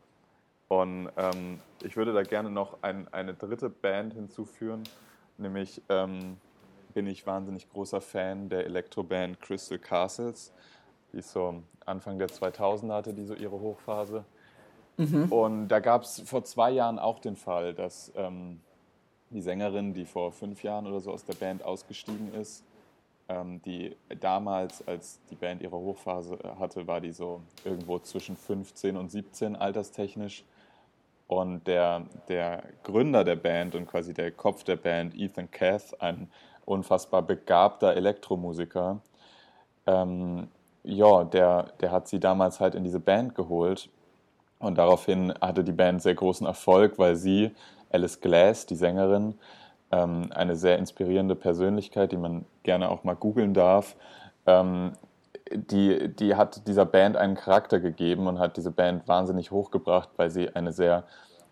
Und 0.68 1.10
ähm, 1.18 1.60
ich 1.84 1.96
würde 1.98 2.14
da 2.14 2.24
gerne 2.24 2.50
noch 2.50 2.78
ein, 2.82 3.08
eine 3.14 3.34
dritte 3.34 3.70
Band 3.70 4.14
hinzuführen, 4.14 4.84
nämlich 5.38 5.82
ähm, 5.90 6.38
bin 6.94 7.08
ich 7.08 7.26
wahnsinnig 7.26 7.70
großer 7.70 8.02
Fan 8.02 8.50
der 8.50 8.66
Elektroband 8.66 9.40
Crystal 9.42 9.80
Castles. 9.80 10.52
Die 11.14 11.22
so 11.22 11.62
Anfang 11.86 12.20
der 12.20 12.30
2000er 12.30 12.94
hatte 12.94 13.14
die 13.14 13.26
so 13.26 13.34
ihre 13.34 13.60
Hochphase. 13.60 14.24
Mhm. 14.98 15.32
Und 15.32 15.68
da 15.70 15.80
gab 15.80 16.04
es 16.04 16.22
vor 16.22 16.44
zwei 16.44 16.72
Jahren 16.72 17.00
auch 17.00 17.20
den 17.20 17.36
Fall, 17.36 17.74
dass 17.74 18.12
ähm, 18.16 18.62
die 19.30 19.42
Sängerin, 19.42 19.94
die 19.94 20.06
vor 20.06 20.32
fünf 20.32 20.64
Jahren 20.64 20.88
oder 20.88 21.00
so 21.00 21.12
aus 21.12 21.26
der 21.26 21.34
Band 21.34 21.64
ausgestiegen 21.64 22.34
ist, 22.34 22.64
ähm, 23.30 23.62
die 23.64 23.96
damals, 24.20 24.86
als 24.88 25.20
die 25.30 25.36
Band 25.36 25.62
ihre 25.62 25.78
Hochphase 25.78 26.38
hatte, 26.60 26.86
war 26.88 27.02
die 27.02 27.12
so 27.12 27.42
irgendwo 27.64 28.00
zwischen 28.00 28.36
15 28.36 28.98
und 28.98 29.12
17 29.12 29.56
alterstechnisch. 29.56 30.44
Und 31.32 31.66
der, 31.66 32.08
der 32.28 32.62
Gründer 32.84 33.24
der 33.24 33.38
Band 33.38 33.74
und 33.76 33.86
quasi 33.88 34.14
der 34.14 34.32
Kopf 34.32 34.66
der 34.66 34.76
Band, 34.76 35.16
Ethan 35.16 35.50
Cath, 35.50 35.96
ein 36.02 36.30
unfassbar 36.66 37.22
begabter 37.22 37.96
Elektromusiker, 37.96 39.00
ähm, 39.88 40.50
ja, 40.84 41.24
der, 41.24 41.72
der 41.80 41.92
hat 41.94 42.10
sie 42.10 42.20
damals 42.20 42.60
halt 42.60 42.76
in 42.76 42.84
diese 42.84 43.00
Band 43.00 43.34
geholt. 43.34 43.88
Und 44.60 44.78
daraufhin 44.78 45.34
hatte 45.40 45.64
die 45.64 45.72
Band 45.72 46.02
sehr 46.02 46.16
großen 46.16 46.46
Erfolg, 46.46 47.00
weil 47.00 47.16
sie, 47.16 47.52
Alice 47.92 48.20
Glass, 48.20 48.66
die 48.66 48.76
Sängerin, 48.76 49.36
ähm, 49.94 50.28
eine 50.36 50.58
sehr 50.58 50.80
inspirierende 50.80 51.36
Persönlichkeit, 51.36 52.12
die 52.12 52.18
man 52.18 52.44
gerne 52.64 52.90
auch 52.90 53.06
mal 53.06 53.16
googeln 53.16 53.54
darf, 53.54 53.96
ähm, 54.48 54.92
die, 55.56 56.14
die 56.16 56.36
hat 56.36 56.68
dieser 56.68 56.86
Band 56.86 57.18
einen 57.18 57.36
Charakter 57.36 57.80
gegeben 57.80 58.28
und 58.28 58.40
hat 58.40 58.58
diese 58.58 58.72
Band 58.72 59.08
wahnsinnig 59.08 59.52
hochgebracht, 59.52 60.10
weil 60.18 60.30
sie 60.30 60.56
eine 60.56 60.72
sehr 60.72 61.06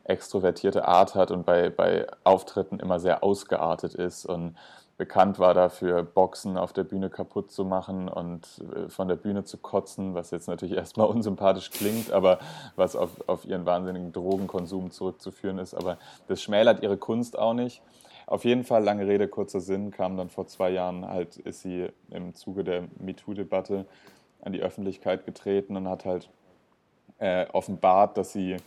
extrovertierte 0.04 0.88
Art 0.88 1.16
hat 1.16 1.32
und 1.32 1.46
bei, 1.46 1.70
bei 1.70 2.08
Auftritten 2.24 2.80
immer 2.80 3.00
sehr 3.00 3.24
ausgeartet 3.24 3.94
ist 3.96 4.26
und 4.26 4.56
bekannt 5.00 5.40
war 5.40 5.54
dafür, 5.54 6.04
Boxen 6.04 6.58
auf 6.58 6.74
der 6.74 6.84
Bühne 6.84 7.10
kaputt 7.10 7.52
zu 7.52 7.64
machen 7.64 8.10
und 8.10 8.62
äh, 8.76 8.90
von 8.90 9.08
der 9.08 9.16
Bühne 9.16 9.46
zu 9.46 9.58
kotzen, 9.58 10.14
was 10.14 10.30
jetzt 10.30 10.50
natürlich 10.50 10.76
erstmal 10.78 11.08
unsympathisch 11.08 11.72
klingt, 11.72 12.12
aber 12.12 12.38
was 12.76 12.98
auf, 12.98 13.10
auf 13.28 13.46
ihren 13.46 13.66
wahnsinnigen 13.66 14.12
Drogenkonsum 14.12 14.92
zurückzuführen 14.92 15.58
ist. 15.58 15.74
Aber 15.74 15.98
das 16.28 16.44
schmälert 16.44 16.84
ihre 16.84 16.98
Kunst 16.98 17.40
auch 17.40 17.54
nicht. 17.54 17.82
Auf 18.28 18.44
jeden 18.44 18.66
Fall, 18.66 18.84
lange 18.84 19.08
Rede, 19.08 19.30
kurzer 19.30 19.62
Sinn, 19.62 19.90
kam 19.90 20.18
dann 20.18 20.30
vor 20.30 20.48
zwei 20.48 20.70
Jahren 20.70 21.08
halt, 21.08 21.38
ist 21.38 21.62
sie 21.62 21.88
im 22.12 22.36
Zuge 22.36 22.66
der 22.66 22.84
MeToo-Debatte 23.00 23.86
an 24.42 24.52
die 24.52 24.62
Öffentlichkeit 24.62 25.26
getreten 25.26 25.78
und 25.78 25.88
hat 25.88 26.04
halt 26.04 26.30
äh, 27.20 27.46
offenbart, 27.54 28.18
dass 28.18 28.34
sie, 28.34 28.58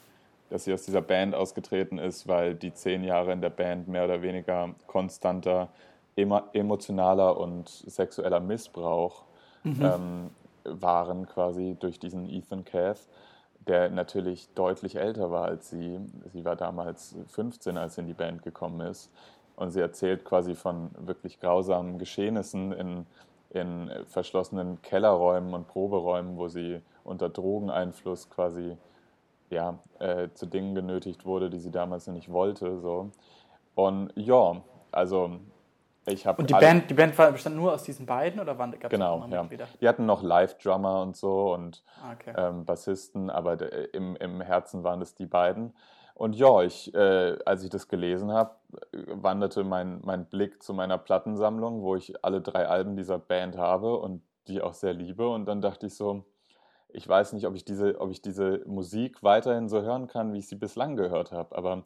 dass 0.48 0.64
sie 0.64 0.72
aus 0.72 0.82
dieser 0.82 1.02
Band 1.02 1.34
ausgetreten 1.34 1.98
ist, 1.98 2.26
weil 2.26 2.54
die 2.54 2.72
zehn 2.72 3.04
Jahre 3.04 3.32
in 3.32 3.42
der 3.42 3.50
Band 3.50 3.86
mehr 3.86 4.06
oder 4.06 4.22
weniger 4.22 4.74
konstanter 4.86 5.68
emotionaler 6.16 7.38
und 7.38 7.68
sexueller 7.68 8.40
Missbrauch 8.40 9.24
mhm. 9.62 9.82
ähm, 9.82 10.30
waren 10.64 11.26
quasi 11.26 11.76
durch 11.78 11.98
diesen 11.98 12.28
Ethan 12.28 12.64
Cath, 12.64 13.08
der 13.66 13.90
natürlich 13.90 14.48
deutlich 14.54 14.96
älter 14.96 15.30
war 15.30 15.44
als 15.44 15.70
sie. 15.70 16.00
Sie 16.32 16.44
war 16.44 16.56
damals 16.56 17.16
15, 17.28 17.76
als 17.76 17.94
sie 17.94 18.02
in 18.02 18.06
die 18.06 18.14
Band 18.14 18.42
gekommen 18.42 18.80
ist. 18.80 19.10
Und 19.56 19.70
sie 19.70 19.80
erzählt 19.80 20.24
quasi 20.24 20.54
von 20.54 20.90
wirklich 20.98 21.38
grausamen 21.38 21.98
Geschehnissen 21.98 22.72
in, 22.72 23.06
in 23.50 23.90
verschlossenen 24.06 24.80
Kellerräumen 24.82 25.54
und 25.54 25.68
Proberäumen, 25.68 26.36
wo 26.36 26.48
sie 26.48 26.80
unter 27.04 27.28
Drogeneinfluss 27.28 28.30
quasi 28.30 28.76
ja, 29.50 29.78
äh, 29.98 30.28
zu 30.34 30.46
Dingen 30.46 30.74
genötigt 30.74 31.26
wurde, 31.26 31.50
die 31.50 31.58
sie 31.58 31.70
damals 31.70 32.06
nicht 32.08 32.32
wollte. 32.32 32.80
So. 32.80 33.10
Und 33.74 34.12
ja, 34.16 34.62
also 34.90 35.38
ich 36.06 36.26
und 36.26 36.50
die 36.50 36.54
Band, 36.54 36.90
die 36.90 36.94
Band 36.94 37.16
bestand 37.16 37.56
nur 37.56 37.72
aus 37.72 37.84
diesen 37.84 38.06
beiden 38.06 38.40
oder 38.40 38.58
waren 38.58 38.78
gab 38.78 38.90
genau, 38.90 39.24
ja. 39.30 39.48
Wieder? 39.50 39.68
Die 39.80 39.88
hatten 39.88 40.04
noch 40.04 40.22
Live-Drummer 40.22 41.02
und 41.02 41.16
so 41.16 41.54
und 41.54 41.84
ah, 42.02 42.12
okay. 42.12 42.34
ähm, 42.36 42.64
Bassisten, 42.64 43.30
aber 43.30 43.72
im, 43.94 44.16
im 44.16 44.40
Herzen 44.40 44.82
waren 44.82 45.00
es 45.00 45.14
die 45.14 45.26
beiden. 45.26 45.72
Und 46.14 46.36
ja, 46.36 46.62
ich, 46.62 46.94
äh, 46.94 47.38
als 47.44 47.64
ich 47.64 47.70
das 47.70 47.88
gelesen 47.88 48.32
habe, 48.32 48.56
wanderte 48.92 49.64
mein, 49.64 50.00
mein 50.04 50.26
Blick 50.26 50.62
zu 50.62 50.74
meiner 50.74 50.98
Plattensammlung, 50.98 51.82
wo 51.82 51.96
ich 51.96 52.24
alle 52.24 52.40
drei 52.40 52.66
Alben 52.68 52.96
dieser 52.96 53.18
Band 53.18 53.56
habe 53.56 53.96
und 53.96 54.22
die 54.48 54.60
auch 54.60 54.74
sehr 54.74 54.92
liebe. 54.92 55.28
Und 55.28 55.46
dann 55.46 55.60
dachte 55.60 55.86
ich 55.86 55.94
so, 55.94 56.24
ich 56.88 57.08
weiß 57.08 57.32
nicht, 57.32 57.46
ob 57.46 57.54
ich 57.54 57.64
diese, 57.64 58.00
ob 58.00 58.10
ich 58.10 58.20
diese 58.20 58.62
Musik 58.66 59.22
weiterhin 59.22 59.68
so 59.68 59.82
hören 59.82 60.06
kann, 60.06 60.32
wie 60.32 60.38
ich 60.38 60.48
sie 60.48 60.56
bislang 60.56 60.96
gehört 60.96 61.32
habe. 61.32 61.56
Aber 61.56 61.82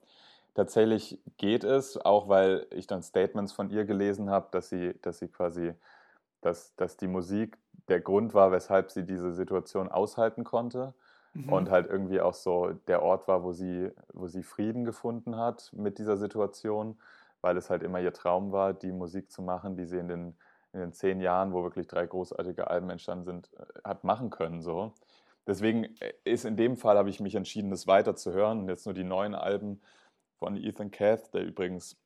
tatsächlich 0.57 1.21
geht 1.37 1.65
es, 1.65 1.99
auch 1.99 2.29
weil 2.29 2.67
ich 2.71 2.87
dann 2.87 3.03
Statements 3.03 3.53
von 3.53 3.69
ihr 3.69 3.85
gelesen 3.85 4.31
habe, 4.31 4.49
dass 4.53 4.71
sie, 4.71 4.95
dass 5.03 5.19
sie 5.19 5.29
quasi, 5.29 5.75
dass, 6.41 6.75
dass 6.77 6.97
die 6.97 7.09
Musik 7.09 7.59
der 7.89 8.01
Grund 8.01 8.33
war, 8.33 8.51
weshalb 8.53 8.91
sie 8.91 9.05
diese 9.05 9.35
Situation 9.35 9.89
aushalten 9.89 10.45
konnte 10.45 10.95
mhm. 11.35 11.53
und 11.53 11.71
halt 11.71 11.89
irgendwie 11.89 12.23
auch 12.23 12.33
so 12.33 12.73
der 12.89 13.03
Ort 13.03 13.29
war, 13.29 13.45
wo 13.45 13.53
sie, 13.53 13.93
wo 14.15 14.29
sie 14.29 14.43
Frieden 14.43 14.87
gefunden 14.87 15.37
hat 15.37 15.71
mit 15.75 15.99
dieser 15.99 16.17
Situation, 16.17 16.99
weil 17.43 17.59
es 17.59 17.69
halt 17.69 17.83
immer 17.83 18.01
ihr 18.01 18.15
Traum 18.15 18.51
war, 18.51 18.73
die 18.73 18.93
Musik 18.93 19.31
zu 19.31 19.43
machen, 19.43 19.77
die 19.77 19.85
sie 19.85 19.99
in 19.99 20.09
den, 20.09 20.37
in 20.73 20.81
den 20.81 20.93
zehn 20.95 21.21
Jahren, 21.21 21.53
wo 21.53 21.65
wirklich 21.65 21.87
drei 21.87 22.07
großartige 22.07 22.71
Alben 22.71 22.89
entstanden 22.89 23.25
sind, 23.25 23.51
äh, 23.59 23.81
hat 23.85 24.05
machen 24.05 24.31
können. 24.31 24.63
So. 24.63 24.95
Deswegen 25.47 25.85
äh, 26.01 26.15
ist 26.25 26.47
in 26.47 26.57
dem 26.57 26.79
Fall 26.79 26.97
habe 26.97 27.11
ich 27.11 27.21
mich 27.21 27.35
entschieden, 27.35 27.69
das 27.69 27.87
weiter 27.87 28.17
zu 28.17 28.33
hören 28.33 28.61
und 28.61 28.69
jetzt 28.71 28.87
nur 28.87 28.95
die 28.95 29.05
neuen 29.05 29.35
Alben 29.35 29.83
von 30.39 30.57
Ethan 30.57 30.91
Cath, 30.91 31.33
der 31.35 31.45
übrigens 31.45 31.97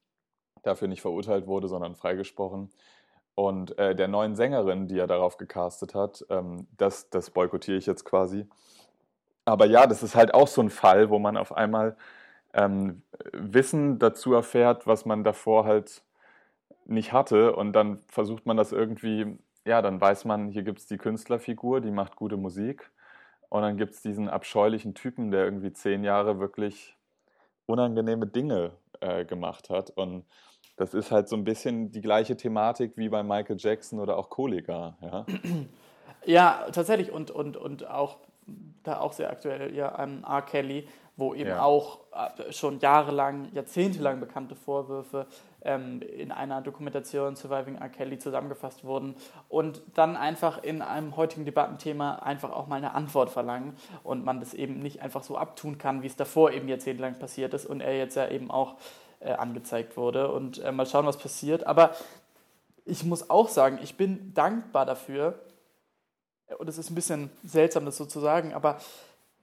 dafür 0.62 0.88
nicht 0.88 1.02
verurteilt 1.02 1.46
wurde, 1.46 1.68
sondern 1.68 1.94
freigesprochen. 1.96 2.70
Und 3.34 3.78
äh, 3.78 3.94
der 3.94 4.08
neuen 4.08 4.36
Sängerin, 4.36 4.86
die 4.86 4.98
er 4.98 5.06
darauf 5.06 5.36
gecastet 5.36 5.94
hat, 5.94 6.24
ähm, 6.30 6.66
das, 6.76 7.08
das 7.10 7.30
boykottiere 7.30 7.78
ich 7.78 7.86
jetzt 7.86 8.04
quasi. 8.04 8.46
Aber 9.44 9.66
ja, 9.66 9.86
das 9.86 10.02
ist 10.02 10.14
halt 10.14 10.34
auch 10.34 10.48
so 10.48 10.60
ein 10.60 10.70
Fall, 10.70 11.10
wo 11.10 11.18
man 11.18 11.36
auf 11.36 11.52
einmal 11.52 11.96
ähm, 12.52 13.02
Wissen 13.32 13.98
dazu 13.98 14.34
erfährt, 14.34 14.86
was 14.86 15.06
man 15.06 15.24
davor 15.24 15.64
halt 15.64 16.02
nicht 16.84 17.12
hatte. 17.12 17.56
Und 17.56 17.72
dann 17.72 18.00
versucht 18.08 18.46
man 18.46 18.56
das 18.56 18.72
irgendwie, 18.72 19.38
ja, 19.64 19.80
dann 19.82 20.00
weiß 20.00 20.24
man, 20.24 20.48
hier 20.48 20.62
gibt 20.62 20.80
es 20.80 20.86
die 20.86 20.98
Künstlerfigur, 20.98 21.80
die 21.80 21.90
macht 21.90 22.16
gute 22.16 22.36
Musik. 22.36 22.90
Und 23.48 23.62
dann 23.62 23.76
gibt 23.76 23.94
es 23.94 24.02
diesen 24.02 24.28
abscheulichen 24.28 24.94
Typen, 24.94 25.30
der 25.30 25.44
irgendwie 25.44 25.72
zehn 25.72 26.04
Jahre 26.04 26.38
wirklich 26.38 26.96
unangenehme 27.70 28.26
Dinge 28.26 28.72
äh, 29.00 29.24
gemacht 29.24 29.70
hat. 29.70 29.90
Und 29.90 30.24
das 30.76 30.94
ist 30.94 31.10
halt 31.10 31.28
so 31.28 31.36
ein 31.36 31.44
bisschen 31.44 31.90
die 31.92 32.00
gleiche 32.00 32.36
Thematik 32.36 32.96
wie 32.96 33.08
bei 33.08 33.22
Michael 33.22 33.56
Jackson 33.58 34.00
oder 34.00 34.16
auch 34.16 34.30
Kollega. 34.30 34.96
Ja, 35.00 35.26
ja 36.24 36.66
tatsächlich. 36.72 37.12
Und, 37.12 37.30
und, 37.30 37.56
und 37.56 37.88
auch 37.88 38.18
da 38.82 39.00
auch 39.00 39.12
sehr 39.12 39.30
aktuell, 39.30 39.74
ja, 39.74 40.02
um, 40.02 40.24
R. 40.24 40.42
Kelly, 40.42 40.86
wo 41.20 41.34
eben 41.34 41.50
ja. 41.50 41.62
auch 41.62 42.00
äh, 42.12 42.52
schon 42.52 42.80
jahrelang, 42.80 43.48
jahrzehntelang 43.52 44.18
bekannte 44.18 44.56
Vorwürfe 44.56 45.26
ähm, 45.62 46.02
in 46.02 46.32
einer 46.32 46.62
Dokumentation 46.62 47.36
Surviving 47.36 47.76
R. 47.76 47.88
Kelly 47.88 48.18
zusammengefasst 48.18 48.84
wurden 48.84 49.14
und 49.48 49.82
dann 49.94 50.16
einfach 50.16 50.62
in 50.62 50.82
einem 50.82 51.16
heutigen 51.16 51.44
Debattenthema 51.44 52.16
einfach 52.16 52.50
auch 52.50 52.66
mal 52.66 52.76
eine 52.76 52.94
Antwort 52.94 53.30
verlangen 53.30 53.76
und 54.02 54.24
man 54.24 54.40
das 54.40 54.54
eben 54.54 54.80
nicht 54.80 55.02
einfach 55.02 55.22
so 55.22 55.36
abtun 55.36 55.78
kann, 55.78 56.02
wie 56.02 56.08
es 56.08 56.16
davor 56.16 56.50
eben 56.50 56.66
jahrzehntelang 56.68 57.18
passiert 57.18 57.54
ist 57.54 57.66
und 57.66 57.80
er 57.80 57.96
jetzt 57.96 58.16
ja 58.16 58.28
eben 58.28 58.50
auch 58.50 58.76
äh, 59.20 59.32
angezeigt 59.32 59.96
wurde 59.96 60.32
und 60.32 60.58
äh, 60.58 60.72
mal 60.72 60.86
schauen, 60.86 61.06
was 61.06 61.18
passiert. 61.18 61.66
Aber 61.66 61.94
ich 62.84 63.04
muss 63.04 63.30
auch 63.30 63.48
sagen, 63.48 63.78
ich 63.82 63.96
bin 63.96 64.34
dankbar 64.34 64.86
dafür, 64.86 65.38
und 66.58 66.68
es 66.68 66.78
ist 66.78 66.90
ein 66.90 66.94
bisschen 66.94 67.30
seltsam, 67.44 67.84
das 67.84 67.96
so 67.96 68.04
zu 68.06 68.18
sagen, 68.18 68.54
aber 68.54 68.78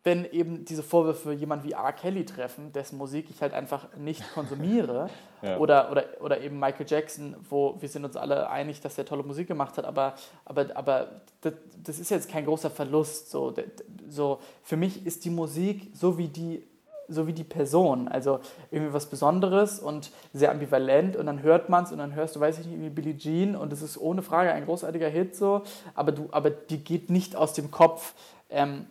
wenn 0.04 0.26
eben 0.26 0.64
diese 0.64 0.84
Vorwürfe 0.84 1.34
jemand 1.34 1.64
wie 1.64 1.74
R. 1.74 1.92
Kelly 1.92 2.26
treffen, 2.26 2.72
dessen 2.72 2.98
Musik 2.98 3.30
ich 3.30 3.42
halt 3.42 3.54
einfach 3.54 3.88
nicht 3.98 4.24
konsumiere, 4.34 5.10
ja. 5.42 5.58
oder, 5.58 5.92
oder, 5.92 6.06
oder 6.22 6.42
eben 6.42 6.60
Michael 6.60 6.86
Jackson, 6.88 7.36
wo 7.50 7.76
wir 7.80 7.90
sind 7.90 8.06
uns 8.06 8.16
alle 8.16 8.50
einig, 8.50 8.80
dass 8.82 8.98
er 8.98 9.06
tolle 9.06 9.24
Musik 9.24 9.48
gemacht 9.48 9.78
hat, 9.78 9.86
aber, 9.86 10.14
aber, 10.46 10.68
aber 10.76 11.22
das, 11.42 11.54
das 11.84 12.00
ist 12.00 12.10
jetzt 12.10 12.30
kein 12.30 12.46
großer 12.46 12.70
Verlust. 12.70 13.30
So, 13.30 13.54
so, 14.08 14.40
für 14.64 14.78
mich 14.78 15.06
ist 15.06 15.26
die 15.26 15.30
Musik 15.30 15.92
so 15.94 16.18
wie 16.18 16.28
die 16.28 16.64
so 17.10 17.28
wie 17.28 17.34
die 17.34 17.44
Person. 17.44 18.08
Also 18.08 18.40
irgendwie 18.72 18.94
was 18.94 19.06
Besonderes 19.06 19.80
und 19.80 20.12
sehr 20.34 20.52
ambivalent 20.52 21.16
und 21.16 21.26
dann 21.26 21.42
hört 21.42 21.70
man 21.70 21.86
es 21.86 21.92
und 21.92 22.00
dann 22.00 22.16
hörst 22.16 22.36
du, 22.36 22.40
weiß 22.40 22.60
ich 22.60 22.66
nicht, 22.66 22.82
wie 22.82 22.90
Billie 22.90 23.18
Jean 23.18 23.56
und 23.56 23.72
es 23.74 23.82
ist 23.82 23.98
ohne 23.98 24.22
Frage 24.22 24.52
ein 24.52 24.66
großartiger 24.66 25.08
Hit 25.08 25.36
so, 25.36 25.62
aber, 25.96 26.12
du, 26.12 26.28
aber 26.32 26.50
die 26.50 26.84
geht 26.84 27.10
nicht 27.10 27.36
aus 27.36 27.54
dem 27.54 27.72
Kopf. 27.72 28.14
Ähm, 28.50 28.88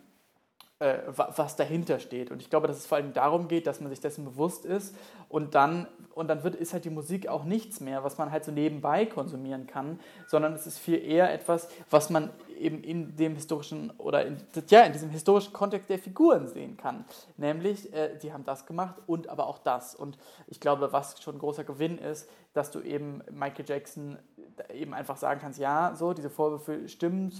äh, 0.78 0.98
was 1.06 1.56
dahinter 1.56 1.98
steht. 1.98 2.30
Und 2.30 2.42
ich 2.42 2.50
glaube, 2.50 2.66
dass 2.66 2.76
es 2.76 2.86
vor 2.86 2.98
allem 2.98 3.14
darum 3.14 3.48
geht, 3.48 3.66
dass 3.66 3.80
man 3.80 3.88
sich 3.88 4.00
dessen 4.00 4.26
bewusst 4.26 4.66
ist 4.66 4.94
und 5.30 5.54
dann, 5.54 5.86
und 6.14 6.28
dann 6.28 6.44
wird, 6.44 6.54
ist 6.54 6.74
halt 6.74 6.84
die 6.84 6.90
Musik 6.90 7.28
auch 7.28 7.44
nichts 7.44 7.80
mehr, 7.80 8.04
was 8.04 8.18
man 8.18 8.30
halt 8.30 8.44
so 8.44 8.52
nebenbei 8.52 9.06
konsumieren 9.06 9.66
kann, 9.66 9.98
sondern 10.26 10.52
es 10.52 10.66
ist 10.66 10.78
viel 10.78 11.02
eher 11.02 11.32
etwas, 11.32 11.68
was 11.88 12.10
man 12.10 12.30
eben 12.58 12.82
in 12.82 13.16
dem 13.16 13.34
historischen 13.36 13.90
oder 13.98 14.26
in, 14.26 14.36
ja, 14.68 14.82
in 14.82 14.92
diesem 14.92 15.08
historischen 15.08 15.54
Kontext 15.54 15.88
der 15.88 15.98
Figuren 15.98 16.48
sehen 16.48 16.76
kann. 16.76 17.06
Nämlich, 17.38 17.92
äh, 17.94 18.18
die 18.18 18.34
haben 18.34 18.44
das 18.44 18.66
gemacht 18.66 18.96
und 19.06 19.28
aber 19.28 19.46
auch 19.46 19.58
das. 19.58 19.94
Und 19.94 20.18
ich 20.46 20.60
glaube, 20.60 20.92
was 20.92 21.22
schon 21.22 21.36
ein 21.36 21.38
großer 21.38 21.64
Gewinn 21.64 21.96
ist, 21.98 22.28
dass 22.52 22.70
du 22.70 22.80
eben 22.80 23.22
Michael 23.30 23.64
Jackson 23.66 24.18
eben 24.72 24.94
einfach 24.94 25.16
sagen 25.16 25.40
kannst, 25.40 25.58
ja, 25.58 25.94
so, 25.94 26.12
diese 26.12 26.30
Vorwürfe 26.30 26.88
stimmen 26.88 27.32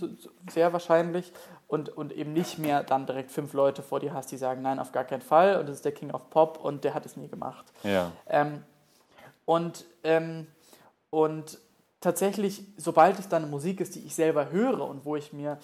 sehr 0.50 0.72
wahrscheinlich 0.72 1.32
und, 1.68 1.88
und 1.88 2.12
eben 2.12 2.32
nicht 2.32 2.58
mehr 2.58 2.82
dann 2.82 3.06
direkt 3.06 3.30
fünf 3.30 3.52
Leute 3.52 3.82
vor 3.82 4.00
dir 4.00 4.12
hast, 4.12 4.30
die 4.30 4.36
sagen, 4.36 4.62
nein, 4.62 4.78
auf 4.78 4.92
gar 4.92 5.04
keinen 5.04 5.22
Fall 5.22 5.58
und 5.58 5.68
das 5.68 5.76
ist 5.76 5.84
der 5.84 5.92
King 5.92 6.10
of 6.10 6.30
Pop 6.30 6.58
und 6.62 6.84
der 6.84 6.94
hat 6.94 7.06
es 7.06 7.16
nie 7.16 7.28
gemacht. 7.28 7.64
Ja. 7.82 8.12
Ähm, 8.28 8.62
und, 9.44 9.84
ähm, 10.04 10.46
und 11.10 11.58
tatsächlich, 12.00 12.64
sobald 12.76 13.18
es 13.18 13.28
dann 13.28 13.50
Musik 13.50 13.80
ist, 13.80 13.94
die 13.94 14.00
ich 14.00 14.14
selber 14.14 14.50
höre 14.50 14.86
und 14.88 15.04
wo 15.04 15.16
ich 15.16 15.32
mir 15.32 15.58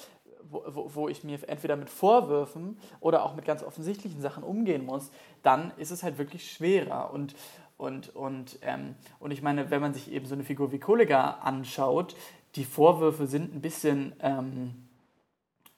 wo, 0.52 0.90
wo, 0.94 1.08
ich 1.08 1.24
mir 1.24 1.38
entweder 1.48 1.76
mit 1.76 1.88
Vorwürfen 1.88 2.78
oder 3.00 3.24
auch 3.24 3.34
mit 3.34 3.44
ganz 3.44 3.62
offensichtlichen 3.62 4.20
Sachen 4.20 4.42
umgehen 4.42 4.84
muss, 4.84 5.10
dann 5.42 5.72
ist 5.78 5.90
es 5.90 6.02
halt 6.02 6.18
wirklich 6.18 6.52
schwerer. 6.52 7.10
Und, 7.12 7.34
und, 7.82 8.14
und, 8.14 8.60
ähm, 8.62 8.94
und 9.18 9.32
ich 9.32 9.42
meine, 9.42 9.72
wenn 9.72 9.80
man 9.80 9.92
sich 9.92 10.12
eben 10.12 10.24
so 10.24 10.34
eine 10.34 10.44
Figur 10.44 10.70
wie 10.70 10.78
Kollega 10.78 11.38
anschaut, 11.42 12.14
die 12.54 12.64
Vorwürfe 12.64 13.26
sind 13.26 13.52
ein 13.52 13.60
bisschen, 13.60 14.14
ähm, 14.20 14.88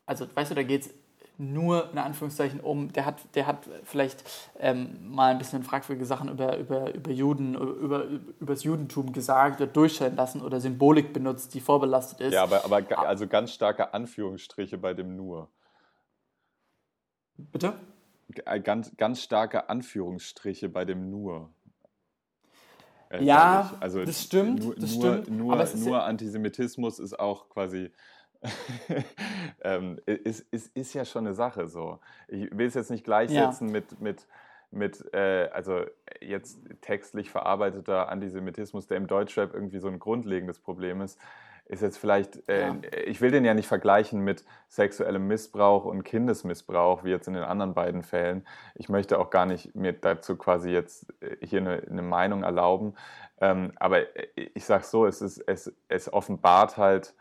also 0.05 0.27
weißt 0.35 0.51
du, 0.51 0.55
da 0.55 0.63
geht 0.65 0.83
es 0.83 0.95
nur 1.39 1.91
in 1.91 1.99
Anführungszeichen 1.99 2.61
um, 2.61 2.93
der 2.93 3.07
hat, 3.07 3.35
der 3.35 3.47
hat 3.47 3.71
vielleicht 3.85 4.23
ähm, 4.59 5.15
mal 5.15 5.31
ein 5.31 5.39
bisschen 5.39 5.65
fragwürdige 5.65 6.05
Sachen 6.05 6.29
über, 6.29 6.59
über, 6.59 6.95
über 6.95 7.11
Juden, 7.11 7.55
über, 7.55 8.05
über 8.05 8.53
das 8.55 8.65
Judentum 8.65 9.15
gesagt 9.15 9.63
oder 9.63 9.71
durchscheinen 9.71 10.17
lassen 10.17 10.43
oder 10.43 10.61
Symbolik 10.61 11.15
benutzt, 11.15 11.55
die 11.55 11.61
vorbelastet 11.61 12.21
ist. 12.21 12.35
Ja, 12.35 12.43
aber, 12.43 12.67
aber 12.67 12.99
also 12.99 13.27
ganz 13.27 13.51
starke 13.51 13.95
Anführungsstriche 13.95 14.77
bei 14.77 14.93
dem 14.93 15.17
nur. 15.17 15.49
Bitte? 17.37 17.73
Äh, 18.45 18.61
ganz, 18.61 18.95
ganz 18.99 19.23
starke 19.23 19.71
Anführungsstriche 19.71 20.69
bei 20.69 20.85
dem 20.85 21.11
nur. 21.11 21.51
Äh, 23.15 23.25
ja, 23.25 23.73
also 23.81 24.05
das 24.05 24.23
stimmt. 24.23 24.65
Nur, 24.65 24.75
das 24.75 24.97
nur, 24.97 25.19
stimmt, 25.19 25.31
nur, 25.31 25.67
nur 25.77 26.05
Antisemitismus 26.05 26.99
ist 26.99 27.19
auch 27.19 27.49
quasi 27.49 27.91
ähm, 29.63 29.99
ist, 30.07 30.47
ist, 30.51 30.77
ist 30.77 30.95
ja 30.95 31.05
schon 31.05 31.27
eine 31.27 31.35
Sache 31.35 31.69
so. 31.69 31.99
Ich 32.29 32.51
will 32.57 32.67
es 32.67 32.75
jetzt 32.75 32.91
nicht 32.91 33.05
gleichsetzen 33.05 33.69
ja. 33.69 33.73
mit, 33.73 34.01
mit, 34.01 34.27
mit 34.71 35.15
äh, 35.15 35.49
also 35.53 35.85
jetzt 36.21 36.59
textlich 36.83 37.31
verarbeiteter 37.31 38.09
Antisemitismus, 38.09 38.87
der 38.87 38.99
im 38.99 39.07
Deutschrap 39.07 39.55
irgendwie 39.55 39.79
so 39.79 39.89
ein 39.89 39.99
grundlegendes 39.99 40.59
Problem 40.59 41.01
ist, 41.01 41.19
ist 41.67 41.83
jetzt 41.83 41.99
vielleicht, 41.99 42.49
äh, 42.49 42.69
ja. 42.69 42.77
ich 43.07 43.21
will 43.21 43.31
den 43.31 43.45
ja 43.45 43.55
nicht 43.55 43.67
vergleichen 43.67 44.21
mit 44.21 44.45
sexuellem 44.69 45.27
Missbrauch 45.27 45.85
und 45.85 46.05
Kindesmissbrauch, 46.05 47.05
wie 47.05 47.11
jetzt 47.11 47.27
in 47.27 47.35
den 47.35 47.43
anderen 47.45 47.75
beiden 47.75 48.03
Fällen. 48.03 48.47
Ich 48.75 48.89
möchte 48.89 49.19
auch 49.19 49.31
gar 49.31 49.47
nicht 49.47 49.75
mir 49.75 49.93
dazu 49.93 50.37
quasi 50.37 50.71
jetzt 50.71 51.07
äh, 51.21 51.37
hier 51.45 51.61
eine, 51.61 51.83
eine 51.91 52.03
Meinung 52.03 52.43
erlauben. 52.43 52.95
Ähm, 53.41 53.73
aber 53.77 54.17
äh, 54.17 54.51
ich 54.55 54.65
sage 54.65 54.85
so, 54.85 55.07
es, 55.07 55.23
ist, 55.23 55.39
es, 55.39 55.73
es 55.89 56.13
offenbart 56.13 56.77
halt 56.77 57.15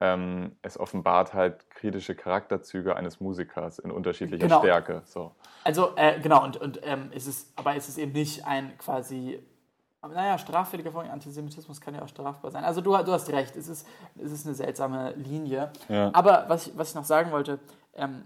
ähm, 0.00 0.56
es 0.62 0.78
offenbart 0.78 1.34
halt 1.34 1.70
kritische 1.70 2.14
Charakterzüge 2.14 2.94
eines 2.94 3.20
Musikers 3.20 3.78
in 3.78 3.90
unterschiedlicher 3.90 4.46
genau. 4.46 4.60
Stärke. 4.60 5.02
So. 5.04 5.34
Also, 5.64 5.96
äh, 5.96 6.20
genau, 6.20 6.44
und, 6.44 6.56
und 6.56 6.80
ähm, 6.84 7.10
ist 7.12 7.26
es, 7.26 7.52
aber 7.56 7.74
ist 7.74 7.88
es 7.88 7.98
eben 7.98 8.12
nicht 8.12 8.46
ein 8.46 8.76
quasi, 8.78 9.42
naja, 10.02 10.38
straffälliger 10.38 10.92
Vorgang, 10.92 11.10
Antisemitismus 11.12 11.80
kann 11.80 11.94
ja 11.94 12.02
auch 12.02 12.08
strafbar 12.08 12.50
sein. 12.50 12.64
Also, 12.64 12.80
du, 12.80 12.90
du 12.90 13.12
hast 13.12 13.28
recht, 13.30 13.56
es 13.56 13.68
ist, 13.68 13.86
es 14.16 14.30
ist 14.30 14.46
eine 14.46 14.54
seltsame 14.54 15.12
Linie. 15.14 15.72
Ja. 15.88 16.10
Aber 16.12 16.44
was 16.48 16.68
ich, 16.68 16.78
was 16.78 16.90
ich 16.90 16.94
noch 16.94 17.04
sagen 17.04 17.32
wollte, 17.32 17.58
ähm, 17.94 18.24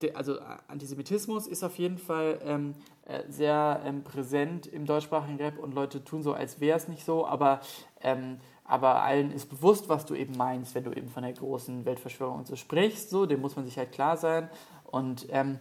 de, 0.00 0.14
also 0.14 0.38
Antisemitismus 0.68 1.46
ist 1.46 1.62
auf 1.62 1.76
jeden 1.78 1.98
Fall 1.98 2.38
ähm, 2.42 2.74
äh, 3.04 3.22
sehr 3.28 3.82
ähm, 3.84 4.02
präsent 4.04 4.66
im 4.66 4.86
deutschsprachigen 4.86 5.36
Rap 5.36 5.58
und 5.58 5.74
Leute 5.74 6.04
tun 6.04 6.22
so, 6.22 6.32
als 6.32 6.60
wäre 6.60 6.76
es 6.76 6.88
nicht 6.88 7.04
so, 7.04 7.26
aber 7.26 7.60
ähm, 8.00 8.38
aber 8.68 9.02
allen 9.02 9.32
ist 9.32 9.46
bewusst, 9.48 9.88
was 9.88 10.04
du 10.04 10.14
eben 10.14 10.36
meinst, 10.36 10.74
wenn 10.74 10.84
du 10.84 10.92
eben 10.92 11.08
von 11.08 11.22
der 11.22 11.32
großen 11.32 11.86
Weltverschwörung 11.86 12.36
und 12.36 12.46
so 12.46 12.54
sprichst. 12.54 13.08
So, 13.08 13.24
dem 13.24 13.40
muss 13.40 13.56
man 13.56 13.64
sich 13.64 13.78
halt 13.78 13.92
klar 13.92 14.18
sein. 14.18 14.50
Und, 14.84 15.26
ähm, 15.30 15.58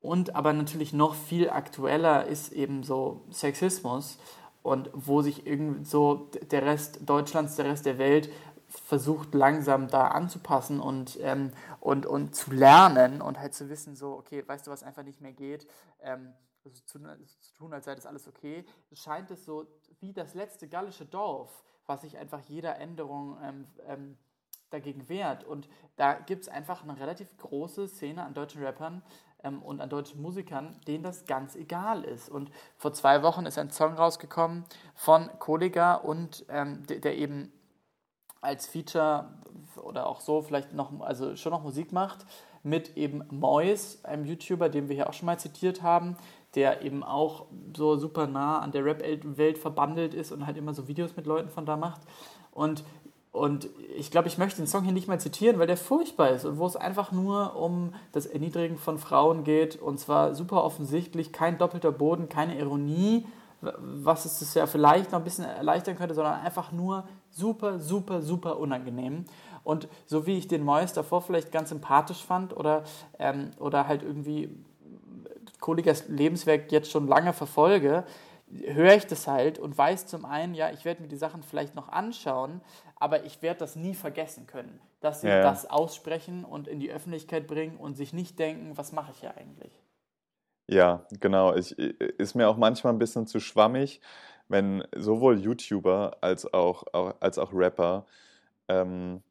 und 0.00 0.34
aber 0.34 0.52
natürlich 0.52 0.92
noch 0.92 1.14
viel 1.14 1.50
aktueller 1.50 2.26
ist 2.26 2.52
eben 2.52 2.82
so 2.82 3.22
Sexismus 3.30 4.18
und 4.62 4.90
wo 4.92 5.22
sich 5.22 5.46
irgendwie 5.46 5.84
so 5.84 6.30
der 6.50 6.64
Rest 6.64 7.00
Deutschlands, 7.08 7.56
der 7.56 7.66
Rest 7.66 7.86
der 7.86 7.98
Welt 7.98 8.30
versucht 8.68 9.34
langsam 9.34 9.88
da 9.88 10.08
anzupassen 10.08 10.80
und, 10.80 11.18
ähm, 11.20 11.52
und, 11.80 12.06
und 12.06 12.34
zu 12.34 12.52
lernen 12.52 13.20
und 13.20 13.38
halt 13.38 13.54
zu 13.54 13.68
wissen, 13.68 13.96
so, 13.96 14.12
okay, 14.12 14.46
weißt 14.46 14.66
du, 14.66 14.70
was 14.70 14.82
einfach 14.82 15.02
nicht 15.02 15.20
mehr 15.20 15.32
geht, 15.32 15.66
ähm, 16.00 16.32
also 16.64 16.80
zu, 16.84 16.98
zu 17.40 17.54
tun, 17.54 17.72
als 17.72 17.86
sei 17.86 17.94
das 17.94 18.06
alles 18.06 18.28
okay, 18.28 18.64
scheint 18.92 19.30
es 19.30 19.44
so 19.44 19.66
wie 20.00 20.12
das 20.12 20.34
letzte 20.34 20.68
gallische 20.68 21.04
Dorf, 21.04 21.64
was 21.86 22.02
sich 22.02 22.16
einfach 22.16 22.40
jeder 22.40 22.78
Änderung 22.78 23.36
ähm, 23.42 23.66
ähm, 23.86 24.18
dagegen 24.70 25.08
wehrt. 25.08 25.42
Und 25.44 25.68
da 25.96 26.14
gibt 26.14 26.42
es 26.42 26.48
einfach 26.48 26.84
eine 26.84 26.98
relativ 26.98 27.36
große 27.38 27.88
Szene 27.88 28.24
an 28.24 28.34
deutschen 28.34 28.62
Rappern 28.62 29.02
ähm, 29.44 29.62
und 29.62 29.80
an 29.80 29.88
deutschen 29.88 30.20
Musikern, 30.22 30.76
denen 30.86 31.02
das 31.02 31.26
ganz 31.26 31.56
egal 31.56 32.04
ist. 32.04 32.28
Und 32.28 32.50
vor 32.76 32.92
zwei 32.92 33.22
Wochen 33.22 33.46
ist 33.46 33.58
ein 33.58 33.70
Song 33.70 33.94
rausgekommen 33.94 34.64
von 34.94 35.30
Kollega 35.38 35.94
und 35.94 36.44
ähm, 36.48 36.84
der, 36.86 37.16
eben 37.16 37.52
als 38.40 38.66
Feature 38.66 39.28
oder 39.82 40.06
auch 40.06 40.20
so 40.20 40.42
vielleicht 40.42 40.72
noch, 40.72 41.00
also 41.00 41.36
schon 41.36 41.52
noch 41.52 41.62
Musik 41.62 41.92
macht, 41.92 42.26
mit 42.62 42.96
eben 42.96 43.22
Mois, 43.30 43.98
einem 44.02 44.24
YouTuber, 44.24 44.68
den 44.68 44.88
wir 44.88 44.96
hier 44.96 45.08
auch 45.08 45.14
schon 45.14 45.26
mal 45.26 45.38
zitiert 45.38 45.82
haben, 45.82 46.16
der 46.54 46.82
eben 46.82 47.02
auch 47.02 47.46
so 47.76 47.96
super 47.96 48.26
nah 48.26 48.58
an 48.58 48.72
der 48.72 48.84
Rap-Welt 48.84 49.58
verbandelt 49.58 50.14
ist 50.14 50.32
und 50.32 50.46
halt 50.46 50.56
immer 50.56 50.74
so 50.74 50.88
Videos 50.88 51.16
mit 51.16 51.26
Leuten 51.26 51.48
von 51.48 51.64
da 51.64 51.76
macht. 51.76 52.02
Und, 52.52 52.84
und 53.32 53.68
ich 53.96 54.10
glaube, 54.10 54.26
ich 54.26 54.38
möchte 54.38 54.60
den 54.60 54.66
Song 54.66 54.82
hier 54.82 54.92
nicht 54.92 55.06
mal 55.06 55.20
zitieren, 55.20 55.58
weil 55.58 55.68
der 55.68 55.76
furchtbar 55.76 56.30
ist 56.30 56.44
und 56.44 56.58
wo 56.58 56.66
es 56.66 56.74
einfach 56.74 57.12
nur 57.12 57.54
um 57.54 57.94
das 58.12 58.26
Erniedrigen 58.26 58.76
von 58.76 58.98
Frauen 58.98 59.44
geht 59.44 59.80
und 59.80 60.00
zwar 60.00 60.34
super 60.34 60.64
offensichtlich, 60.64 61.32
kein 61.32 61.56
doppelter 61.56 61.92
Boden, 61.92 62.28
keine 62.28 62.58
Ironie, 62.58 63.26
was 63.60 64.24
es 64.24 64.40
das 64.40 64.54
ja 64.54 64.66
vielleicht 64.66 65.12
noch 65.12 65.18
ein 65.18 65.24
bisschen 65.24 65.44
erleichtern 65.44 65.96
könnte, 65.96 66.14
sondern 66.14 66.40
einfach 66.40 66.72
nur 66.72 67.04
super, 67.30 67.78
super, 67.78 68.22
super 68.22 68.58
unangenehm. 68.58 69.26
Und 69.62 69.88
so 70.06 70.26
wie 70.26 70.38
ich 70.38 70.48
den 70.48 70.64
Mois 70.64 70.92
davor 70.94 71.20
vielleicht 71.22 71.52
ganz 71.52 71.68
sympathisch 71.68 72.24
fand 72.24 72.56
oder, 72.56 72.84
ähm, 73.18 73.50
oder 73.58 73.86
halt 73.86 74.02
irgendwie 74.02 74.48
Kollegers 75.60 76.08
Lebenswerk 76.08 76.72
jetzt 76.72 76.90
schon 76.90 77.06
lange 77.06 77.34
verfolge, 77.34 78.04
höre 78.50 78.96
ich 78.96 79.06
das 79.06 79.26
halt 79.26 79.58
und 79.58 79.76
weiß 79.76 80.06
zum 80.06 80.24
einen, 80.24 80.54
ja, 80.54 80.70
ich 80.70 80.84
werde 80.84 81.02
mir 81.02 81.08
die 81.08 81.16
Sachen 81.16 81.42
vielleicht 81.42 81.74
noch 81.74 81.88
anschauen, 81.88 82.60
aber 82.96 83.24
ich 83.24 83.42
werde 83.42 83.60
das 83.60 83.76
nie 83.76 83.94
vergessen 83.94 84.46
können, 84.46 84.80
dass 85.00 85.20
sie 85.20 85.28
ja. 85.28 85.42
das 85.42 85.68
aussprechen 85.68 86.44
und 86.44 86.68
in 86.68 86.80
die 86.80 86.90
Öffentlichkeit 86.90 87.46
bringen 87.46 87.76
und 87.76 87.96
sich 87.96 88.12
nicht 88.12 88.38
denken, 88.38 88.76
was 88.76 88.92
mache 88.92 89.12
ich 89.12 89.20
hier 89.20 89.36
eigentlich. 89.36 89.72
Ja, 90.66 91.04
genau. 91.20 91.54
Ich, 91.54 91.76
ist 91.78 92.34
mir 92.34 92.48
auch 92.48 92.56
manchmal 92.56 92.92
ein 92.92 92.98
bisschen 92.98 93.26
zu 93.26 93.40
schwammig, 93.40 94.00
wenn 94.48 94.84
sowohl 94.94 95.38
YouTuber 95.38 96.18
als 96.20 96.52
auch, 96.52 96.84
auch 96.92 97.14
als 97.20 97.38
auch 97.38 97.52
Rapper, 97.52 98.06
ähm, 98.68 99.22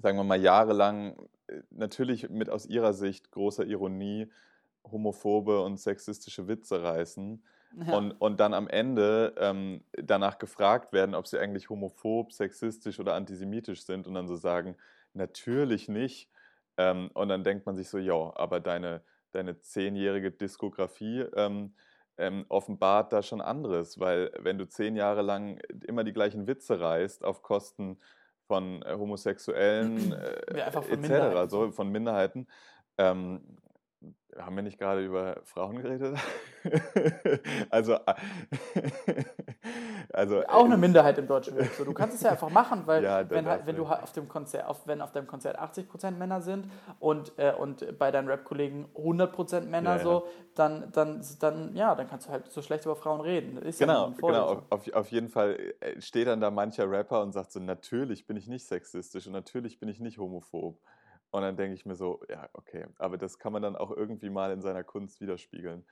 sagen 0.00 0.18
wir 0.18 0.24
mal, 0.24 0.40
jahrelang 0.40 1.16
äh, 1.48 1.62
natürlich 1.70 2.28
mit 2.28 2.50
aus 2.50 2.66
ihrer 2.66 2.92
Sicht 2.92 3.30
großer 3.30 3.64
Ironie 3.66 4.30
homophobe 4.90 5.62
und 5.62 5.78
sexistische 5.78 6.48
Witze 6.48 6.82
reißen 6.82 7.42
ja. 7.76 7.96
und, 7.96 8.12
und 8.12 8.40
dann 8.40 8.54
am 8.54 8.68
Ende 8.68 9.34
ähm, 9.38 9.84
danach 9.92 10.38
gefragt 10.38 10.92
werden, 10.92 11.14
ob 11.14 11.26
sie 11.26 11.38
eigentlich 11.38 11.70
homophob, 11.70 12.32
sexistisch 12.32 13.00
oder 13.00 13.14
antisemitisch 13.14 13.84
sind 13.84 14.06
und 14.06 14.14
dann 14.14 14.26
so 14.26 14.36
sagen, 14.36 14.76
natürlich 15.14 15.88
nicht. 15.88 16.30
Ähm, 16.76 17.10
und 17.14 17.28
dann 17.28 17.44
denkt 17.44 17.66
man 17.66 17.76
sich 17.76 17.88
so, 17.88 17.98
ja, 17.98 18.32
aber 18.36 18.60
deine, 18.60 19.02
deine 19.32 19.60
zehnjährige 19.60 20.30
Diskografie 20.30 21.20
ähm, 21.34 21.74
ähm, 22.16 22.46
offenbart 22.48 23.12
da 23.12 23.22
schon 23.22 23.40
anderes, 23.40 23.98
weil 24.00 24.32
wenn 24.40 24.58
du 24.58 24.66
zehn 24.66 24.96
Jahre 24.96 25.22
lang 25.22 25.60
immer 25.86 26.04
die 26.04 26.12
gleichen 26.12 26.46
Witze 26.46 26.80
reißt 26.80 27.24
auf 27.24 27.42
Kosten 27.42 27.98
von 28.46 28.82
äh, 28.82 28.94
Homosexuellen 28.94 30.12
äh, 30.52 30.58
ja, 30.58 30.66
etc., 30.66 30.90
Minderheiten. 30.96 31.50
So, 31.50 31.70
von 31.70 31.90
Minderheiten, 31.90 32.48
ähm, 32.98 33.58
haben 34.40 34.56
wir 34.56 34.62
nicht 34.62 34.78
gerade 34.78 35.04
über 35.04 35.40
Frauen 35.44 35.82
geredet? 35.82 36.16
also, 37.70 37.98
also 40.12 40.46
auch 40.46 40.64
eine 40.64 40.76
Minderheit 40.76 41.18
im 41.18 41.26
deutschen. 41.26 41.56
So, 41.76 41.84
du 41.84 41.92
kannst 41.92 42.16
es 42.16 42.22
ja 42.22 42.30
einfach 42.30 42.50
machen, 42.50 42.82
weil 42.86 43.04
ja, 43.04 43.28
wenn, 43.30 43.46
wenn 43.46 43.76
du 43.76 43.86
auf 43.86 44.12
dem 44.12 44.28
Konzert, 44.28 44.66
auf, 44.66 44.86
wenn 44.86 45.00
auf 45.00 45.12
deinem 45.12 45.26
Konzert 45.26 45.58
80% 45.58 46.12
Männer 46.12 46.40
sind 46.40 46.70
und, 46.98 47.32
äh, 47.36 47.52
und 47.52 47.98
bei 47.98 48.10
deinen 48.10 48.28
Rap-Kollegen 48.28 48.86
100% 48.94 49.62
Männer 49.62 49.96
ja, 49.96 50.02
so, 50.02 50.28
dann, 50.54 50.90
dann, 50.92 51.24
dann, 51.40 51.74
ja, 51.76 51.94
dann 51.94 52.08
kannst 52.08 52.28
du 52.28 52.32
halt 52.32 52.50
so 52.50 52.62
schlecht 52.62 52.84
über 52.84 52.96
Frauen 52.96 53.20
reden. 53.20 53.58
Ist 53.58 53.78
genau, 53.78 54.08
ja 54.08 54.14
genau. 54.16 54.62
Auf, 54.70 54.92
auf 54.92 55.10
jeden 55.10 55.28
Fall 55.28 55.58
äh, 55.80 56.00
steht 56.00 56.26
dann 56.26 56.40
da 56.40 56.50
mancher 56.50 56.90
Rapper 56.90 57.22
und 57.22 57.32
sagt 57.32 57.52
so, 57.52 57.60
natürlich 57.60 58.26
bin 58.26 58.36
ich 58.36 58.48
nicht 58.48 58.66
sexistisch 58.66 59.26
und 59.26 59.32
natürlich 59.32 59.78
bin 59.78 59.88
ich 59.88 60.00
nicht 60.00 60.18
homophob. 60.18 60.78
Und 61.30 61.42
dann 61.42 61.56
denke 61.56 61.74
ich 61.74 61.84
mir 61.84 61.94
so, 61.94 62.20
ja, 62.28 62.48
okay, 62.54 62.86
aber 62.98 63.18
das 63.18 63.38
kann 63.38 63.52
man 63.52 63.62
dann 63.62 63.76
auch 63.76 63.90
irgendwie 63.90 64.30
mal 64.30 64.50
in 64.52 64.62
seiner 64.62 64.82
Kunst 64.82 65.20
widerspiegeln. 65.20 65.84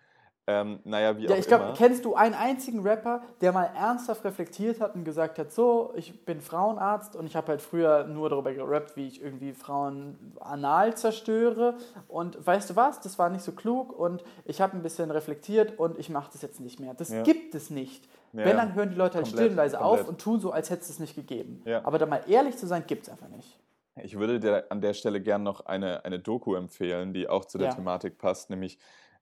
Ähm, 0.48 0.78
naja, 0.84 1.18
wie 1.18 1.24
ja, 1.24 1.34
auch 1.34 1.38
ich 1.38 1.48
glaube, 1.48 1.74
kennst 1.76 2.04
du 2.04 2.14
einen 2.14 2.34
einzigen 2.34 2.86
Rapper, 2.86 3.20
der 3.40 3.50
mal 3.50 3.64
ernsthaft 3.64 4.24
reflektiert 4.24 4.80
hat 4.80 4.94
und 4.94 5.02
gesagt 5.02 5.40
hat, 5.40 5.50
so, 5.52 5.92
ich 5.96 6.24
bin 6.24 6.40
Frauenarzt 6.40 7.16
und 7.16 7.26
ich 7.26 7.34
habe 7.34 7.48
halt 7.48 7.60
früher 7.60 8.04
nur 8.04 8.30
darüber 8.30 8.54
gerappt, 8.54 8.96
wie 8.96 9.08
ich 9.08 9.20
irgendwie 9.20 9.52
Frauen 9.52 10.36
anal 10.38 10.96
zerstöre 10.96 11.74
und 12.06 12.46
weißt 12.46 12.70
du 12.70 12.76
was, 12.76 13.00
das 13.00 13.18
war 13.18 13.28
nicht 13.28 13.42
so 13.42 13.52
klug 13.52 13.92
und 13.98 14.22
ich 14.44 14.60
habe 14.60 14.76
ein 14.76 14.82
bisschen 14.84 15.10
reflektiert 15.10 15.80
und 15.80 15.98
ich 15.98 16.10
mache 16.10 16.30
das 16.32 16.42
jetzt 16.42 16.60
nicht 16.60 16.78
mehr. 16.78 16.94
Das 16.94 17.10
ja. 17.10 17.24
gibt 17.24 17.56
es 17.56 17.70
nicht. 17.70 18.08
Ja, 18.32 18.44
Wenn, 18.44 18.56
dann 18.56 18.74
hören 18.76 18.90
die 18.90 18.96
Leute 18.96 19.16
halt 19.16 19.26
still 19.26 19.48
und 19.48 19.56
leise 19.56 19.78
komplett. 19.78 20.02
auf 20.02 20.08
und 20.08 20.20
tun 20.20 20.38
so, 20.38 20.52
als 20.52 20.70
hätte 20.70 20.82
es 20.82 20.90
es 20.90 21.00
nicht 21.00 21.16
gegeben. 21.16 21.64
Aber 21.82 21.98
da 21.98 22.06
mal 22.06 22.22
ehrlich 22.28 22.56
zu 22.56 22.68
sein, 22.68 22.84
gibt 22.86 23.04
es 23.04 23.08
einfach 23.08 23.28
nicht. 23.28 23.58
Ich 24.02 24.18
würde 24.18 24.40
dir 24.40 24.70
an 24.70 24.80
der 24.80 24.94
Stelle 24.94 25.20
gerne 25.20 25.44
noch 25.44 25.66
eine, 25.66 26.04
eine 26.04 26.18
Doku 26.18 26.54
empfehlen, 26.54 27.14
die 27.14 27.28
auch 27.28 27.44
zu 27.44 27.58
der 27.58 27.68
ja. 27.68 27.74
Thematik 27.74 28.18
passt, 28.18 28.50
nämlich 28.50 28.78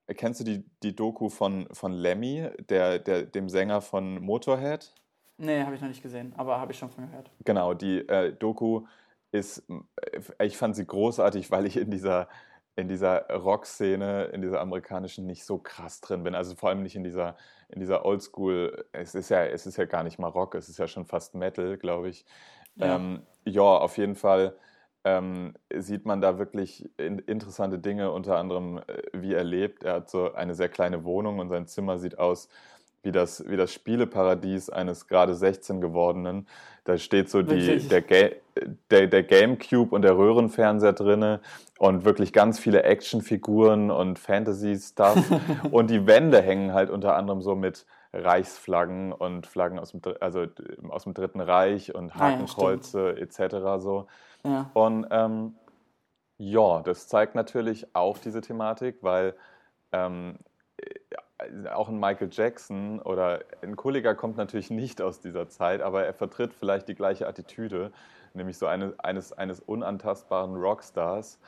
äh, 0.07 0.15
kennst 0.15 0.41
du 0.41 0.45
die, 0.45 0.65
die 0.83 0.95
Doku 0.95 1.29
von, 1.29 1.69
von 1.73 1.93
Lemmy, 1.93 2.49
der, 2.69 2.99
der, 2.99 3.23
dem 3.23 3.49
Sänger 3.49 3.81
von 3.81 4.21
Motorhead? 4.21 4.93
Nee, 5.37 5.63
habe 5.63 5.75
ich 5.75 5.81
noch 5.81 5.89
nicht 5.89 6.03
gesehen, 6.03 6.33
aber 6.37 6.61
habe 6.61 6.73
ich 6.73 6.79
schon 6.79 6.91
von 6.91 7.07
gehört. 7.07 7.31
Genau, 7.45 7.75
die 7.75 8.07
äh, 8.09 8.33
Doku 8.33 8.87
ist, 9.33 9.65
äh, 9.69 10.47
ich 10.47 10.57
fand 10.57 10.77
sie 10.77 10.87
großartig, 10.87 11.51
weil 11.51 11.67
ich 11.67 11.77
in 11.77 11.91
dieser, 11.91 12.29
in 12.77 12.89
dieser 12.89 13.29
Rock-Szene, 13.31 14.25
in 14.27 14.43
dieser 14.43 14.61
amerikanischen 14.61 15.27
nicht 15.27 15.45
so 15.45 15.59
krass 15.59 16.01
drin 16.01 16.23
bin. 16.25 16.35
Also 16.35 16.55
vor 16.55 16.69
allem 16.69 16.83
nicht 16.83 16.97
in 16.97 17.05
dieser, 17.05 17.37
in 17.69 17.81
dieser 17.81 18.05
Oldschool, 18.05 18.87
es 18.93 19.15
ist 19.15 19.29
ja, 19.31 19.45
es 19.45 19.67
ist 19.67 19.77
ja 19.77 19.85
gar 19.87 20.03
nicht 20.03 20.19
mal 20.19 20.29
Rock, 20.29 20.55
es 20.55 20.69
ist 20.69 20.79
ja 20.79 20.87
schon 20.87 21.05
fast 21.05 21.35
Metal, 21.35 21.77
glaube 21.79 22.09
ich. 22.09 22.25
Ja. 22.77 22.97
Ähm, 22.97 23.23
ja, 23.45 23.63
auf 23.63 23.99
jeden 23.99 24.15
Fall 24.15 24.55
ähm, 25.05 25.55
sieht 25.75 26.07
man 26.07 26.21
da 26.21 26.39
wirklich 26.39 26.89
in, 26.97 27.19
interessante 27.19 27.79
Dinge, 27.79 28.11
unter 28.11 28.39
anderem, 28.39 28.79
äh, 28.79 29.03
wie 29.13 29.35
er 29.35 29.45
lebt. 29.45 29.85
Er 29.85 29.95
hat 29.95 30.11
so 30.11 30.33
eine 30.33 30.55
sehr 30.55 30.69
kleine 30.69 31.05
Wohnung 31.05 31.39
und 31.39 31.51
sein 31.51 31.67
Zimmer 31.67 31.99
sieht 31.99 32.19
aus 32.19 32.49
wie 33.05 33.13
das, 33.13 33.45
wie 33.47 33.57
das 33.57 33.73
Spieleparadies 33.73 34.71
eines 34.71 35.07
gerade 35.07 35.35
16 35.35 35.81
gewordenen. 35.81 36.49
Da 36.85 36.99
steht 36.99 37.31
so 37.31 37.43
die, 37.43 37.87
der, 37.87 38.03
Ga 38.03 38.31
der, 38.91 39.07
der 39.07 39.23
Gamecube 39.23 39.95
und 39.95 40.03
der 40.03 40.17
Röhrenfernseher 40.17 40.95
drinne 40.95 41.41
und 41.79 42.05
wirklich 42.05 42.33
ganz 42.33 42.59
viele 42.59 42.83
Actionfiguren 42.83 43.91
und 43.91 44.19
Fantasy-Stuff. 44.19 45.41
und 45.71 45.91
die 45.91 46.07
Wände 46.07 46.41
hängen 46.41 46.73
halt 46.73 46.91
unter 46.91 47.15
anderem 47.15 47.43
so 47.43 47.55
mit 47.55 47.87
Reichsflaggen 48.15 49.13
und 49.13 49.47
Flaggen 49.47 49.79
aus 49.79 49.91
dem, 49.91 50.01
also 50.21 50.47
aus 50.89 51.05
dem 51.05 51.15
Dritten 51.15 51.41
Reich 51.41 51.95
und 51.95 52.15
Hakenkreuze 52.15 53.15
ja, 53.17 53.23
etc. 53.23 53.83
So. 53.83 54.07
Ja. 54.45 54.71
Und 54.73 55.07
ähm, 55.11 55.55
ja, 56.39 56.81
das 56.83 57.09
zeigt 57.09 57.35
natürlich 57.35 57.95
auch 57.95 58.19
diese 58.19 58.41
Thematik, 58.41 58.99
weil 59.03 59.35
ähm, 59.93 60.39
äh, 60.77 61.69
auch 61.69 61.89
ein 61.89 61.99
Michael 61.99 62.29
Jackson 62.31 63.01
oder 63.01 63.41
ein 63.63 63.77
Kollega 63.77 64.15
kommt 64.15 64.37
natürlich 64.37 64.71
nicht 64.71 65.03
aus 65.03 65.21
dieser 65.21 65.49
Zeit, 65.49 65.81
aber 65.81 66.05
er 66.05 66.15
vertritt 66.15 66.55
vielleicht 66.55 66.89
die 66.89 66.95
gleiche 66.95 67.27
Attitüde, 67.27 67.93
nämlich 68.33 68.57
so 68.59 68.67
eine, 68.67 68.95
eines, 68.99 69.33
eines 69.33 69.61
unantastbaren 69.61 70.55
Rockstars 70.55 71.41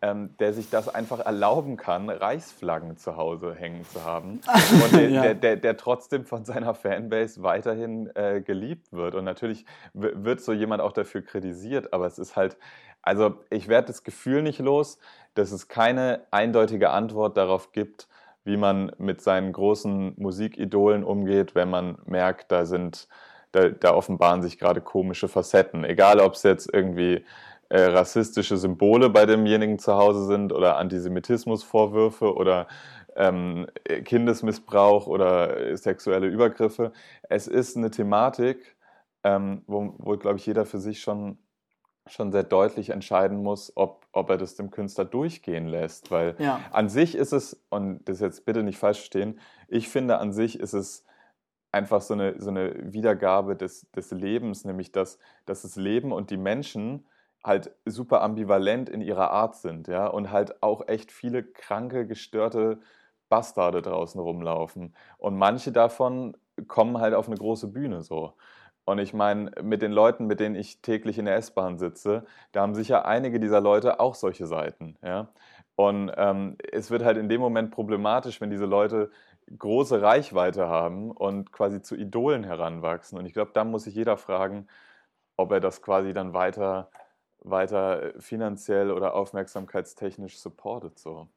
ähm, 0.00 0.36
der 0.38 0.52
sich 0.52 0.70
das 0.70 0.88
einfach 0.88 1.20
erlauben 1.20 1.76
kann, 1.76 2.08
Reichsflaggen 2.08 2.96
zu 2.96 3.16
Hause 3.16 3.54
hängen 3.54 3.84
zu 3.84 4.04
haben 4.04 4.40
und 4.84 4.92
der, 4.92 5.10
ja. 5.10 5.22
der, 5.22 5.34
der, 5.34 5.56
der, 5.56 5.76
trotzdem 5.76 6.24
von 6.24 6.44
seiner 6.44 6.74
Fanbase 6.74 7.42
weiterhin 7.42 8.08
äh, 8.14 8.40
geliebt 8.40 8.92
wird. 8.92 9.14
Und 9.14 9.24
natürlich 9.24 9.64
wird 9.94 10.40
so 10.40 10.52
jemand 10.52 10.82
auch 10.82 10.92
dafür 10.92 11.22
kritisiert, 11.22 11.92
aber 11.92 12.06
es 12.06 12.18
ist 12.18 12.36
halt, 12.36 12.56
also 13.02 13.40
ich 13.50 13.68
werde 13.68 13.88
das 13.88 14.04
Gefühl 14.04 14.42
nicht 14.42 14.60
los, 14.60 14.98
dass 15.34 15.50
es 15.50 15.68
keine 15.68 16.22
eindeutige 16.30 16.90
Antwort 16.90 17.36
darauf 17.36 17.72
gibt, 17.72 18.08
wie 18.44 18.56
man 18.56 18.92
mit 18.98 19.20
seinen 19.20 19.52
großen 19.52 20.14
Musikidolen 20.16 21.04
umgeht, 21.04 21.54
wenn 21.54 21.70
man 21.70 21.98
merkt, 22.06 22.52
da 22.52 22.66
sind, 22.66 23.08
da, 23.52 23.68
da 23.68 23.94
offenbaren 23.94 24.42
sich 24.42 24.58
gerade 24.58 24.80
komische 24.80 25.28
Facetten. 25.28 25.84
Egal, 25.84 26.20
ob 26.20 26.34
es 26.34 26.44
jetzt 26.44 26.72
irgendwie 26.72 27.24
äh, 27.70 27.82
rassistische 27.82 28.56
Symbole 28.56 29.10
bei 29.10 29.26
demjenigen 29.26 29.78
zu 29.78 29.94
Hause 29.94 30.24
sind 30.26 30.52
oder 30.52 30.78
Antisemitismusvorwürfe 30.78 32.34
oder 32.34 32.66
ähm, 33.16 33.66
Kindesmissbrauch 34.04 35.06
oder 35.06 35.76
sexuelle 35.76 36.28
Übergriffe. 36.28 36.92
Es 37.28 37.46
ist 37.46 37.76
eine 37.76 37.90
Thematik, 37.90 38.76
ähm, 39.24 39.62
wo, 39.66 39.94
wo 39.98 40.16
glaube 40.16 40.38
ich, 40.38 40.46
jeder 40.46 40.64
für 40.64 40.78
sich 40.78 41.00
schon, 41.00 41.38
schon 42.06 42.32
sehr 42.32 42.44
deutlich 42.44 42.90
entscheiden 42.90 43.42
muss, 43.42 43.72
ob, 43.76 44.06
ob 44.12 44.30
er 44.30 44.38
das 44.38 44.54
dem 44.54 44.70
Künstler 44.70 45.04
durchgehen 45.04 45.66
lässt. 45.66 46.10
Weil 46.10 46.36
ja. 46.38 46.60
an 46.70 46.88
sich 46.88 47.16
ist 47.16 47.32
es, 47.32 47.60
und 47.68 48.08
das 48.08 48.20
jetzt 48.20 48.46
bitte 48.46 48.62
nicht 48.62 48.78
falsch 48.78 48.98
verstehen, 48.98 49.40
ich 49.66 49.88
finde 49.88 50.18
an 50.18 50.32
sich 50.32 50.58
ist 50.58 50.72
es 50.72 51.04
einfach 51.70 52.00
so 52.00 52.14
eine, 52.14 52.40
so 52.40 52.48
eine 52.48 52.92
Wiedergabe 52.94 53.56
des, 53.56 53.90
des 53.90 54.10
Lebens, 54.12 54.64
nämlich 54.64 54.92
dass, 54.92 55.18
dass 55.44 55.62
das 55.62 55.76
Leben 55.76 56.12
und 56.12 56.30
die 56.30 56.38
Menschen 56.38 57.06
halt 57.48 57.72
super 57.84 58.22
ambivalent 58.22 58.88
in 58.88 59.00
ihrer 59.00 59.32
Art 59.32 59.56
sind, 59.56 59.88
ja, 59.88 60.06
und 60.06 60.30
halt 60.30 60.62
auch 60.62 60.86
echt 60.88 61.10
viele 61.10 61.42
kranke, 61.42 62.06
gestörte 62.06 62.78
Bastarde 63.28 63.82
draußen 63.82 64.20
rumlaufen. 64.20 64.94
Und 65.18 65.36
manche 65.36 65.72
davon 65.72 66.36
kommen 66.68 66.98
halt 66.98 67.14
auf 67.14 67.26
eine 67.28 67.36
große 67.36 67.68
Bühne 67.68 68.02
so. 68.02 68.34
Und 68.84 68.98
ich 69.00 69.12
meine, 69.12 69.50
mit 69.62 69.82
den 69.82 69.92
Leuten, 69.92 70.26
mit 70.26 70.40
denen 70.40 70.54
ich 70.56 70.80
täglich 70.80 71.18
in 71.18 71.26
der 71.26 71.36
S-Bahn 71.36 71.78
sitze, 71.78 72.24
da 72.52 72.62
haben 72.62 72.74
sicher 72.74 73.04
einige 73.06 73.40
dieser 73.40 73.60
Leute 73.60 74.00
auch 74.00 74.14
solche 74.14 74.46
Seiten, 74.46 74.96
ja. 75.02 75.28
Und 75.76 76.10
ähm, 76.16 76.56
es 76.72 76.90
wird 76.90 77.04
halt 77.04 77.18
in 77.18 77.28
dem 77.28 77.40
Moment 77.40 77.70
problematisch, 77.70 78.40
wenn 78.40 78.50
diese 78.50 78.64
Leute 78.66 79.10
große 79.56 80.02
Reichweite 80.02 80.68
haben 80.68 81.10
und 81.12 81.52
quasi 81.52 81.82
zu 81.82 81.96
Idolen 81.96 82.44
heranwachsen. 82.44 83.18
Und 83.18 83.26
ich 83.26 83.32
glaube, 83.32 83.52
da 83.54 83.64
muss 83.64 83.84
sich 83.84 83.94
jeder 83.94 84.16
fragen, 84.16 84.66
ob 85.36 85.52
er 85.52 85.60
das 85.60 85.82
quasi 85.82 86.12
dann 86.12 86.34
weiter 86.34 86.90
weiter 87.40 88.12
finanziell 88.18 88.90
oder 88.90 89.14
aufmerksamkeitstechnisch 89.14 90.38
supportet. 90.38 90.98
So. 90.98 91.28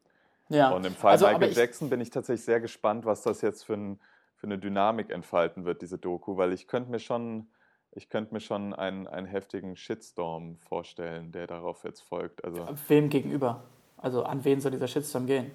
Ja. 0.50 0.72
Und 0.72 0.86
im 0.86 0.94
Fall 0.94 1.12
also, 1.12 1.28
Michael 1.28 1.54
Jackson 1.54 1.90
bin 1.90 2.02
ich 2.02 2.10
tatsächlich 2.10 2.46
sehr 2.46 2.60
gespannt, 2.60 3.06
was 3.06 3.22
das 3.22 3.42
jetzt 3.42 3.64
für, 3.64 3.74
ein, 3.74 4.00
für 4.36 4.48
eine 4.48 4.58
Dynamik 4.58 5.10
entfalten 5.10 5.66
wird, 5.66 5.82
diese 5.82 5.98
Doku, 5.98 6.38
weil 6.38 6.54
ich 6.54 6.68
könnte 6.68 6.92
mir 6.92 7.00
schon, 7.00 7.48
ich 7.92 8.10
könnte 8.10 8.34
mir 8.34 8.42
schon 8.42 8.74
einen, 8.74 9.08
einen 9.08 9.28
heftigen 9.28 9.76
Shitstorm 9.76 10.58
vorstellen, 10.58 11.32
der 11.32 11.48
darauf 11.48 11.84
jetzt 11.84 12.02
folgt. 12.02 12.44
Also, 12.44 12.68
Wem 12.88 13.10
gegenüber? 13.10 13.64
Also 13.98 14.24
an 14.24 14.44
wen 14.44 14.60
soll 14.60 14.72
dieser 14.72 14.88
Shitstorm 14.88 15.28
gehen? 15.28 15.52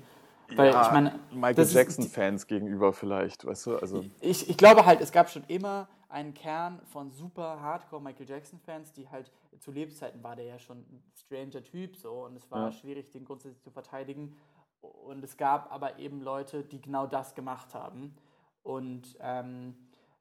Weil 0.55 0.70
ja, 0.70 0.86
ich 0.86 0.92
meine, 0.92 1.18
Michael 1.32 1.66
Jackson-Fans 1.66 2.47
gegenüber 2.47 2.92
vielleicht, 2.92 3.44
weißt 3.44 3.66
du? 3.66 3.76
Also 3.78 4.05
ich, 4.20 4.49
ich 4.49 4.57
glaube 4.57 4.86
halt, 4.86 5.01
es 5.01 5.11
gab 5.11 5.28
schon 5.28 5.42
immer 5.49 5.88
einen 6.09 6.34
Kern 6.34 6.80
von 6.86 7.11
super 7.11 7.61
Hardcore 7.61 8.02
Michael 8.02 8.28
Jackson-Fans, 8.28 8.92
die 8.92 9.09
halt 9.09 9.30
zu 9.59 9.70
Lebzeiten 9.70 10.22
war 10.22 10.36
der 10.36 10.44
ja 10.44 10.59
schon 10.59 10.78
ein 10.78 11.02
stranger 11.14 11.62
Typ 11.62 11.96
so 11.96 12.24
und 12.24 12.36
es 12.36 12.50
war 12.50 12.66
ja. 12.66 12.72
schwierig, 12.72 13.11
den 13.11 13.24
grundsätzlich 13.24 13.62
zu 13.62 13.70
verteidigen. 13.70 14.36
Und 14.80 15.24
es 15.24 15.36
gab 15.36 15.72
aber 15.72 15.98
eben 15.98 16.20
Leute, 16.20 16.62
die 16.62 16.80
genau 16.80 17.07
das 17.07 17.34
gemacht 17.34 17.74
haben. 17.74 18.14
Und 18.62 19.16
ähm, 19.20 19.74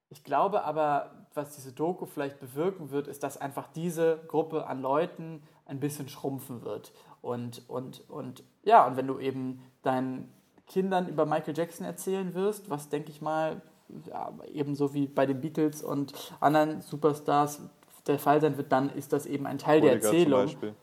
ich 0.10 0.24
glaube 0.24 0.64
aber, 0.64 1.28
was 1.34 1.56
diese 1.56 1.74
Doku 1.74 2.06
vielleicht 2.06 2.40
bewirken 2.40 2.92
wird, 2.92 3.08
ist, 3.08 3.24
dass 3.24 3.38
einfach 3.38 3.68
diese 3.68 4.24
Gruppe 4.28 4.68
an 4.68 4.82
Leuten 4.82 5.44
ein 5.66 5.80
bisschen 5.80 6.10
schrumpfen 6.10 6.64
wird. 6.64 6.94
Und, 7.22 7.68
und, 7.68 8.10
und 8.10 8.44
ja, 8.64 8.86
und 8.88 8.98
wenn 8.98 9.08
du 9.08 9.20
eben 9.20 9.62
deinen 9.82 10.32
Kindern 10.68 11.08
über 11.08 11.26
Michael 11.26 11.58
Jackson 11.58 11.86
erzählen 11.86 12.34
wirst, 12.34 12.70
was 12.70 12.90
denke 12.90 13.10
ich 13.10 13.22
mal, 13.22 13.62
ja, 14.08 14.34
ebenso 14.52 14.94
wie 14.94 15.08
bei 15.08 15.26
den 15.26 15.42
Beatles 15.42 15.84
und 15.84 16.14
anderen 16.40 16.82
Superstars 16.82 17.62
der 18.08 18.20
Fall 18.20 18.42
sein 18.42 18.58
wird, 18.58 18.72
dann 18.72 18.90
ist 18.90 19.14
das 19.14 19.26
eben 19.26 19.46
ein 19.48 19.58
Teil 19.58 19.80
Kollega 19.80 20.00
der 20.00 20.10
Erzählung. 20.10 20.40
Zum 20.48 20.60
Beispiel. 20.60 20.76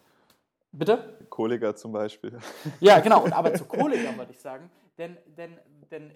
Bitte? 0.72 1.18
Kollega 1.28 1.76
zum 1.76 1.92
Beispiel. 1.92 2.38
Ja, 2.80 3.00
genau, 3.00 3.24
und 3.24 3.32
aber 3.32 3.54
zu 3.54 3.64
Kollega 3.64 4.16
würde 4.16 4.32
ich 4.32 4.38
sagen, 4.38 4.70
denn, 4.98 5.16
denn, 5.36 5.58
denn 5.90 6.12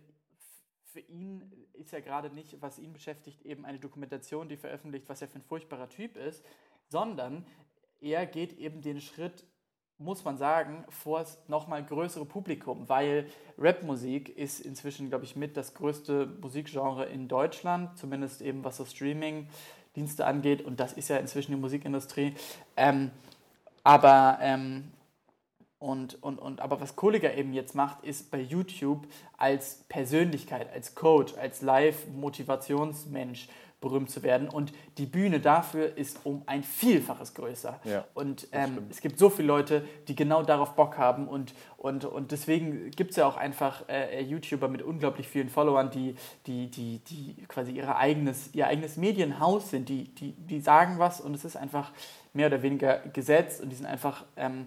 für 0.84 1.00
ihn 1.00 1.52
ist 1.74 1.92
ja 1.92 2.00
gerade 2.00 2.30
nicht, 2.30 2.60
was 2.62 2.78
ihn 2.78 2.92
beschäftigt, 2.92 3.42
eben 3.42 3.64
eine 3.64 3.78
Dokumentation, 3.78 4.48
die 4.48 4.56
veröffentlicht, 4.56 5.08
was 5.08 5.20
er 5.20 5.28
für 5.28 5.38
ein 5.38 5.42
furchtbarer 5.42 5.88
Typ 5.88 6.16
ist, 6.16 6.44
sondern 6.88 7.46
er 8.00 8.26
geht 8.26 8.54
eben 8.58 8.80
den 8.80 9.00
Schritt 9.00 9.44
muss 9.98 10.24
man 10.24 10.36
sagen, 10.36 10.84
vor 10.88 11.20
das 11.20 11.38
nochmal 11.48 11.82
größere 11.82 12.26
Publikum, 12.26 12.88
weil 12.88 13.26
Rapmusik 13.58 14.28
ist 14.36 14.60
inzwischen, 14.60 15.08
glaube 15.08 15.24
ich, 15.24 15.36
mit 15.36 15.56
das 15.56 15.74
größte 15.74 16.26
Musikgenre 16.40 17.06
in 17.06 17.28
Deutschland, 17.28 17.96
zumindest 17.98 18.42
eben 18.42 18.62
was 18.62 18.76
das 18.76 18.90
Streaming-Dienste 18.92 20.26
angeht 20.26 20.62
und 20.62 20.80
das 20.80 20.92
ist 20.92 21.08
ja 21.08 21.16
inzwischen 21.16 21.52
die 21.52 21.60
Musikindustrie. 21.60 22.34
Ähm, 22.76 23.10
aber 23.84 24.38
ähm, 24.42 24.90
und, 25.78 26.22
und, 26.22 26.38
und, 26.38 26.60
aber 26.60 26.80
was 26.80 26.96
Kollega 26.96 27.32
eben 27.32 27.52
jetzt 27.52 27.74
macht, 27.74 28.02
ist 28.02 28.30
bei 28.30 28.40
YouTube 28.40 29.06
als 29.36 29.84
Persönlichkeit, 29.88 30.72
als 30.72 30.94
Coach, 30.94 31.34
als 31.36 31.62
Live-Motivationsmensch 31.62 33.48
berühmt 33.80 34.10
zu 34.10 34.22
werden. 34.22 34.48
Und 34.48 34.72
die 34.98 35.06
Bühne 35.06 35.40
dafür 35.40 35.96
ist 35.96 36.20
um 36.24 36.42
ein 36.46 36.62
Vielfaches 36.62 37.34
größer. 37.34 37.80
Ja, 37.84 38.04
und 38.14 38.48
ähm, 38.52 38.86
es 38.90 39.00
gibt 39.00 39.18
so 39.18 39.30
viele 39.30 39.48
Leute, 39.48 39.86
die 40.08 40.16
genau 40.16 40.42
darauf 40.42 40.74
Bock 40.74 40.98
haben. 40.98 41.28
Und, 41.28 41.54
und, 41.76 42.04
und 42.04 42.32
deswegen 42.32 42.90
gibt 42.90 43.10
es 43.10 43.16
ja 43.16 43.26
auch 43.26 43.36
einfach 43.36 43.88
äh, 43.88 44.22
YouTuber 44.22 44.68
mit 44.68 44.82
unglaublich 44.82 45.28
vielen 45.28 45.48
Followern, 45.48 45.90
die, 45.90 46.14
die, 46.46 46.70
die, 46.70 46.98
die 47.00 47.44
quasi 47.48 47.72
ihre 47.72 47.96
eigenes, 47.96 48.54
ihr 48.54 48.66
eigenes 48.66 48.96
Medienhaus 48.96 49.70
sind. 49.70 49.88
Die, 49.88 50.04
die, 50.14 50.32
die 50.32 50.60
sagen 50.60 50.98
was 50.98 51.20
und 51.20 51.34
es 51.34 51.44
ist 51.44 51.56
einfach 51.56 51.92
mehr 52.32 52.46
oder 52.46 52.62
weniger 52.62 52.98
gesetzt 52.98 53.60
und 53.60 53.70
die 53.70 53.76
sind 53.76 53.86
einfach. 53.86 54.24
Ähm, 54.36 54.66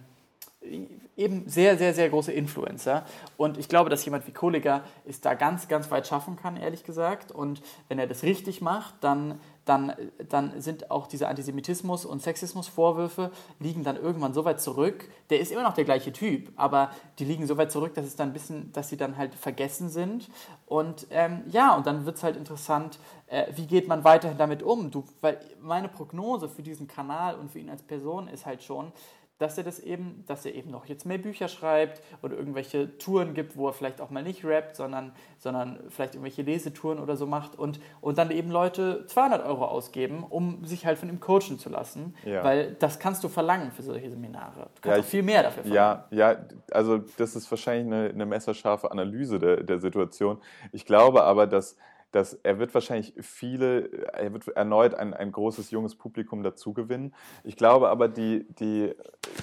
eben 1.16 1.48
sehr, 1.48 1.76
sehr, 1.78 1.94
sehr 1.94 2.08
große 2.08 2.32
Influencer. 2.32 3.04
Und 3.36 3.58
ich 3.58 3.68
glaube, 3.68 3.90
dass 3.90 4.04
jemand 4.04 4.26
wie 4.26 4.32
Kollega 4.32 4.82
es 5.06 5.20
da 5.20 5.34
ganz, 5.34 5.68
ganz 5.68 5.90
weit 5.90 6.06
schaffen 6.06 6.36
kann, 6.36 6.56
ehrlich 6.56 6.84
gesagt. 6.84 7.32
Und 7.32 7.62
wenn 7.88 7.98
er 7.98 8.06
das 8.06 8.22
richtig 8.22 8.60
macht, 8.60 8.94
dann, 9.00 9.40
dann, 9.64 9.92
dann 10.28 10.60
sind 10.60 10.90
auch 10.90 11.06
diese 11.06 11.28
Antisemitismus- 11.28 12.06
und 12.06 12.22
Sexismusvorwürfe 12.22 13.30
liegen 13.58 13.84
dann 13.84 13.96
irgendwann 13.96 14.34
so 14.34 14.44
weit 14.44 14.60
zurück. 14.60 15.08
Der 15.30 15.40
ist 15.40 15.52
immer 15.52 15.62
noch 15.62 15.74
der 15.74 15.84
gleiche 15.84 16.12
Typ, 16.12 16.52
aber 16.56 16.90
die 17.18 17.24
liegen 17.24 17.46
so 17.46 17.56
weit 17.56 17.72
zurück, 17.72 17.94
dass 17.94 18.06
es 18.06 18.16
dann 18.16 18.30
ein 18.30 18.32
bisschen, 18.32 18.72
dass 18.72 18.88
sie 18.88 18.96
dann 18.96 19.16
halt 19.16 19.34
vergessen 19.34 19.88
sind. 19.88 20.28
Und 20.66 21.06
ähm, 21.10 21.42
ja, 21.48 21.74
und 21.74 21.86
dann 21.86 22.06
wird 22.06 22.16
es 22.16 22.22
halt 22.22 22.36
interessant, 22.36 22.98
äh, 23.26 23.46
wie 23.54 23.66
geht 23.66 23.88
man 23.88 24.04
weiterhin 24.04 24.38
damit 24.38 24.62
um? 24.62 24.90
Du, 24.90 25.04
weil 25.20 25.38
meine 25.60 25.88
Prognose 25.88 26.48
für 26.48 26.62
diesen 26.62 26.86
Kanal 26.88 27.36
und 27.36 27.50
für 27.50 27.58
ihn 27.58 27.70
als 27.70 27.82
Person 27.82 28.28
ist 28.28 28.46
halt 28.46 28.62
schon, 28.62 28.92
dass 29.40 29.56
er 29.56 29.64
das 29.64 29.80
eben, 29.80 30.22
dass 30.26 30.44
er 30.44 30.54
eben 30.54 30.70
noch 30.70 30.84
jetzt 30.84 31.06
mehr 31.06 31.16
Bücher 31.16 31.48
schreibt 31.48 32.02
oder 32.22 32.36
irgendwelche 32.36 32.98
Touren 32.98 33.32
gibt, 33.32 33.56
wo 33.56 33.68
er 33.68 33.72
vielleicht 33.72 34.02
auch 34.02 34.10
mal 34.10 34.22
nicht 34.22 34.44
rappt, 34.44 34.76
sondern, 34.76 35.12
sondern 35.38 35.80
vielleicht 35.88 36.14
irgendwelche 36.14 36.42
Lesetouren 36.42 36.98
oder 37.00 37.16
so 37.16 37.26
macht 37.26 37.58
und, 37.58 37.80
und 38.02 38.18
dann 38.18 38.30
eben 38.30 38.50
Leute 38.50 39.06
200 39.06 39.44
Euro 39.46 39.64
ausgeben, 39.64 40.24
um 40.28 40.62
sich 40.66 40.84
halt 40.84 40.98
von 40.98 41.08
ihm 41.08 41.20
coachen 41.20 41.58
zu 41.58 41.70
lassen, 41.70 42.14
ja. 42.26 42.44
weil 42.44 42.76
das 42.78 42.98
kannst 42.98 43.24
du 43.24 43.28
verlangen 43.28 43.72
für 43.72 43.82
solche 43.82 44.10
Seminare. 44.10 44.68
Du 44.74 44.82
kannst 44.82 44.98
ja, 44.98 45.02
auch 45.02 45.08
viel 45.08 45.22
mehr 45.22 45.42
dafür 45.42 45.64
verlangen. 45.64 46.04
Ja, 46.10 46.32
ja, 46.32 46.36
also 46.70 46.98
das 47.16 47.34
ist 47.34 47.50
wahrscheinlich 47.50 47.86
eine, 47.86 48.10
eine 48.10 48.26
messerscharfe 48.26 48.90
Analyse 48.90 49.38
der, 49.38 49.62
der 49.62 49.80
Situation. 49.80 50.36
Ich 50.70 50.84
glaube 50.84 51.22
aber, 51.22 51.46
dass 51.46 51.78
dass 52.12 52.34
er 52.34 52.58
wird 52.58 52.74
wahrscheinlich 52.74 53.14
viele, 53.20 54.08
er 54.12 54.32
wird 54.32 54.48
erneut 54.48 54.94
ein, 54.94 55.14
ein 55.14 55.32
großes 55.32 55.70
junges 55.70 55.94
Publikum 55.94 56.42
dazugewinnen. 56.42 57.14
Ich 57.44 57.56
glaube 57.56 57.88
aber, 57.88 58.08
die, 58.08 58.46
die, 58.58 58.94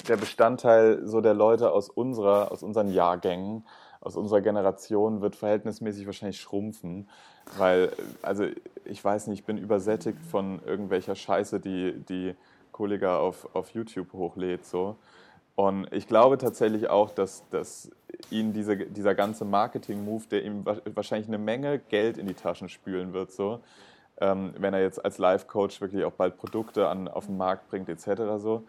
der 0.07 0.17
Bestandteil 0.17 1.05
so 1.05 1.21
der 1.21 1.33
Leute 1.33 1.71
aus 1.71 1.89
unserer, 1.89 2.51
aus 2.51 2.63
unseren 2.63 2.89
Jahrgängen, 2.89 3.65
aus 4.01 4.15
unserer 4.15 4.41
Generation 4.41 5.21
wird 5.21 5.35
verhältnismäßig 5.35 6.05
wahrscheinlich 6.05 6.39
schrumpfen, 6.39 7.09
weil, 7.57 7.91
also 8.21 8.45
ich 8.85 9.03
weiß 9.03 9.27
nicht, 9.27 9.39
ich 9.39 9.45
bin 9.45 9.57
übersättigt 9.57 10.19
von 10.29 10.61
irgendwelcher 10.65 11.15
Scheiße, 11.15 11.59
die, 11.59 11.93
die 12.07 12.35
Kollega 12.71 13.17
auf, 13.17 13.55
auf 13.55 13.71
YouTube 13.71 14.13
hochlädt, 14.13 14.65
so. 14.65 14.97
Und 15.57 15.91
ich 15.91 16.07
glaube 16.07 16.37
tatsächlich 16.37 16.87
auch, 16.87 17.09
dass, 17.09 17.43
dass 17.49 17.89
ihn 18.29 18.53
diese, 18.53 18.77
dieser 18.77 19.15
ganze 19.15 19.43
Marketing-Move, 19.43 20.25
der 20.29 20.45
ihm 20.45 20.63
wahrscheinlich 20.93 21.27
eine 21.27 21.39
Menge 21.39 21.79
Geld 21.79 22.19
in 22.19 22.27
die 22.27 22.35
Taschen 22.35 22.69
spülen 22.69 23.11
wird, 23.11 23.31
so, 23.31 23.59
ähm, 24.21 24.53
wenn 24.59 24.75
er 24.75 24.83
jetzt 24.83 25.03
als 25.03 25.17
Life-Coach 25.17 25.81
wirklich 25.81 26.05
auch 26.05 26.11
bald 26.11 26.37
Produkte 26.37 26.87
an, 26.87 27.07
auf 27.07 27.25
den 27.25 27.37
Markt 27.37 27.71
bringt, 27.71 27.89
etc. 27.89 28.37
So. 28.37 28.65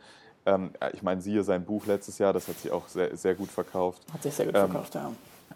Ähm, 0.46 0.70
ich 0.94 1.02
meine, 1.02 1.20
siehe 1.20 1.42
sein 1.42 1.66
Buch 1.66 1.84
letztes 1.84 2.16
Jahr, 2.16 2.32
das 2.32 2.48
hat 2.48 2.56
sich 2.56 2.72
auch 2.72 2.88
sehr, 2.88 3.14
sehr 3.18 3.34
gut 3.34 3.50
verkauft. 3.50 4.02
Hat 4.10 4.22
sich 4.22 4.32
sehr 4.32 4.46
gut 4.46 4.56
ähm, 4.56 4.70
verkauft, 4.70 4.94
ja. 4.94 5.12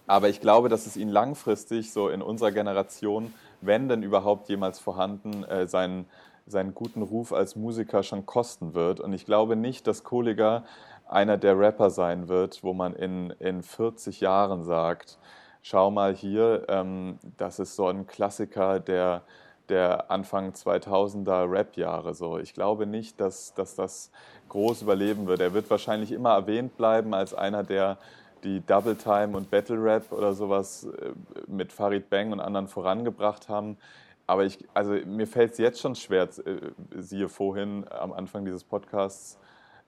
Aber 0.07 0.29
ich 0.29 0.39
glaube, 0.39 0.69
dass 0.69 0.87
es 0.87 0.99
ihn 0.99 1.09
langfristig 1.09 1.93
so 1.93 2.11
in 2.11 2.21
unserer 2.21 2.53
Generation, 2.53 3.33
wenn 3.63 3.89
denn 3.89 4.03
überhaupt 4.03 4.51
jemals 4.51 4.79
vorhanden, 4.79 5.45
äh, 5.45 5.67
seinen, 5.67 6.05
seinen 6.47 6.75
guten 6.75 7.01
Ruf 7.01 7.33
als 7.33 7.57
Musiker 7.57 8.03
schon 8.03 8.27
kosten 8.27 8.75
wird. 8.75 9.01
Und 9.01 9.15
ich 9.15 9.25
glaube 9.25 9.57
nicht, 9.57 9.87
dass 9.87 10.05
Kohliger 10.05 10.65
einer 11.13 11.37
der 11.37 11.59
Rapper 11.59 11.91
sein 11.91 12.29
wird, 12.29 12.63
wo 12.63 12.73
man 12.73 12.95
in, 12.95 13.31
in 13.39 13.63
40 13.63 14.21
Jahren 14.21 14.63
sagt, 14.63 15.19
schau 15.63 15.91
mal 15.91 16.15
hier, 16.15 16.65
ähm, 16.69 17.19
das 17.37 17.59
ist 17.59 17.77
so 17.77 17.87
ein 17.89 18.07
Klassiker 18.07 18.81
der, 18.81 19.23
der 19.69 20.11
Anfang 20.11 20.51
2000er 20.51 21.51
Rap-Jahre. 21.51 22.15
So. 22.15 22.39
Ich 22.39 22.55
glaube 22.55 22.87
nicht, 22.87 23.21
dass, 23.21 23.55
dass 23.55 23.77
das 23.77 24.11
groß 24.49 24.83
überleben 24.83 25.27
wird. 25.27 25.41
Er 25.41 25.55
wird 25.55 25.71
wahrscheinlich 25.71 26.13
immer 26.13 26.31
erwähnt 26.31 26.77
bleiben 26.77 27.15
als 27.15 27.35
einer 27.35 27.63
der 27.63 27.99
die 28.45 28.61
Double 28.61 28.97
Time 28.97 29.37
und 29.37 29.51
Battle 29.51 29.83
Rap 29.83 30.11
oder 30.11 30.35
sowas 30.35 30.85
äh, 30.85 31.13
mit 31.47 31.73
Farid 31.73 32.11
Bang 32.11 32.33
und 32.33 32.41
anderen 32.41 32.67
vorangebracht 32.67 33.49
haben. 33.49 33.77
Aber 34.27 34.45
ich, 34.45 34.59
also 34.75 34.93
mir 34.93 35.27
fällt 35.27 35.53
es 35.53 35.59
jetzt 35.59 35.81
schon 35.81 35.95
schwer, 35.95 36.29
äh, 36.45 36.57
siehe 36.97 37.29
vorhin 37.29 37.85
am 37.91 38.13
Anfang 38.13 38.45
dieses 38.45 38.65
Podcasts, 38.65 39.39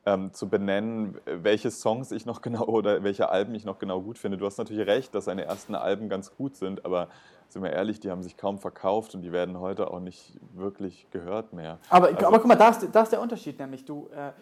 ähm, 0.07 0.33
zu 0.33 0.49
benennen, 0.49 1.19
welche 1.25 1.71
Songs 1.71 2.13
ich 2.13 2.27
noch 2.27 2.43
genau 2.43 2.65
oder 2.65 3.03
welche 3.03 3.29
Alben 3.29 3.55
ich 3.55 3.65
noch 3.65 3.79
genau 3.79 4.01
gut 4.01 4.19
finde. 4.19 4.37
Du 4.37 4.47
hast 4.47 4.59
natürlich 4.59 4.87
recht, 4.87 5.15
dass 5.15 5.27
seine 5.27 5.45
ersten 5.45 5.75
Alben 5.75 6.09
ganz 6.09 6.35
gut 6.37 6.57
sind, 6.57 6.85
aber 6.85 7.09
sind 7.49 7.63
wir 7.63 7.73
ehrlich, 7.73 8.01
die 8.01 8.11
haben 8.11 8.23
sich 8.23 8.37
kaum 8.37 8.59
verkauft 8.59 9.15
und 9.15 9.23
die 9.23 9.31
werden 9.31 9.61
heute 9.61 9.91
auch 9.91 10.01
nicht 10.01 10.33
wirklich 10.55 11.07
gehört 11.11 11.53
mehr. 11.53 11.79
Aber, 11.89 12.09
also, 12.09 12.27
aber 12.27 12.39
guck 12.39 12.49
mal, 12.49 12.57
da 12.57 12.71
ist, 12.71 12.89
da 12.91 13.03
ist 13.03 13.13
der 13.13 13.21
Unterschied, 13.21 13.59
nämlich 13.59 13.85
du, 13.85 14.09
äh, 14.09 14.33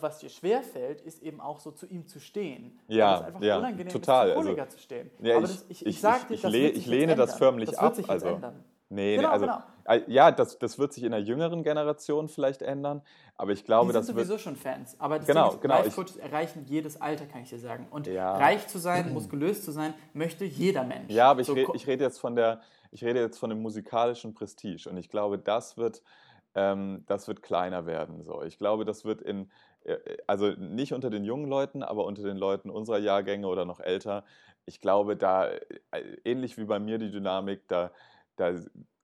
was 0.00 0.18
dir 0.18 0.30
schwerfällt, 0.30 1.02
ist 1.02 1.22
eben 1.22 1.40
auch 1.40 1.58
so 1.58 1.70
zu 1.70 1.86
ihm 1.86 2.06
zu 2.06 2.18
stehen. 2.18 2.78
Ja, 2.88 3.20
einfach 3.20 3.42
ja, 3.42 3.58
unangenehm 3.58 3.92
total. 3.92 4.28
Ist, 4.28 4.34
zu 4.34 4.48
also, 4.48 4.64
zu 4.64 4.78
stehen. 4.78 5.10
Ja, 5.20 5.36
aber 5.36 5.42
das, 5.42 5.66
ich, 5.68 5.82
ich, 5.82 5.86
ich, 5.86 6.00
sag 6.00 6.28
dir, 6.28 6.34
ich, 6.34 6.44
ich, 6.44 6.76
ich 6.76 6.86
lehne 6.86 7.14
das 7.14 7.34
förmlich 7.36 7.70
das 7.70 7.78
ab. 7.78 7.94
also, 8.08 8.28
ändern. 8.28 8.64
Nee, 8.88 9.16
genau, 9.16 9.30
also, 9.30 9.46
genau. 9.46 10.04
ja, 10.06 10.30
das, 10.30 10.58
das 10.58 10.78
wird 10.78 10.92
sich 10.92 11.02
in 11.02 11.10
der 11.10 11.20
jüngeren 11.20 11.64
Generation 11.64 12.28
vielleicht 12.28 12.62
ändern, 12.62 13.02
aber 13.36 13.50
ich 13.50 13.64
glaube, 13.64 13.92
das 13.92 14.06
sind 14.06 14.14
sowieso 14.14 14.38
schon 14.38 14.54
Fans, 14.54 14.94
aber 15.00 15.18
das 15.18 15.26
genau, 15.26 15.56
genau, 15.56 15.78
Life-Coaches 15.78 16.16
erreichen 16.16 16.64
jedes 16.66 17.00
Alter, 17.00 17.26
kann 17.26 17.42
ich 17.42 17.50
dir 17.50 17.58
sagen. 17.58 17.88
Und 17.90 18.06
ja. 18.06 18.36
reich 18.36 18.68
zu 18.68 18.78
sein, 18.78 19.12
muskulös 19.12 19.64
zu 19.64 19.72
sein, 19.72 19.92
möchte 20.14 20.44
jeder 20.44 20.84
Mensch. 20.84 21.12
Ja, 21.12 21.30
aber 21.30 21.40
ich, 21.40 21.48
so, 21.48 21.54
re 21.54 21.66
ich 21.74 21.86
rede 21.88 22.04
jetzt 22.04 22.20
von 22.20 22.36
der, 22.36 22.60
ich 22.92 23.04
rede 23.04 23.20
jetzt 23.20 23.38
von 23.38 23.50
dem 23.50 23.60
musikalischen 23.60 24.34
Prestige 24.34 24.88
und 24.88 24.96
ich 24.98 25.08
glaube, 25.08 25.38
das 25.38 25.76
wird, 25.76 26.02
ähm, 26.54 27.02
das 27.06 27.26
wird 27.26 27.42
kleiner 27.42 27.86
werden. 27.86 28.22
So. 28.22 28.44
Ich 28.44 28.58
glaube, 28.58 28.84
das 28.84 29.04
wird 29.04 29.20
in, 29.20 29.50
äh, 29.82 29.96
also 30.28 30.52
nicht 30.52 30.92
unter 30.92 31.10
den 31.10 31.24
jungen 31.24 31.48
Leuten, 31.48 31.82
aber 31.82 32.04
unter 32.04 32.22
den 32.22 32.36
Leuten 32.36 32.70
unserer 32.70 32.98
Jahrgänge 32.98 33.48
oder 33.48 33.64
noch 33.64 33.80
älter. 33.80 34.24
Ich 34.64 34.80
glaube, 34.80 35.16
da, 35.16 35.48
äh, 35.48 35.60
ähnlich 36.24 36.56
wie 36.56 36.64
bei 36.64 36.78
mir 36.78 36.98
die 36.98 37.10
Dynamik, 37.10 37.66
da 37.66 37.90
da 38.36 38.54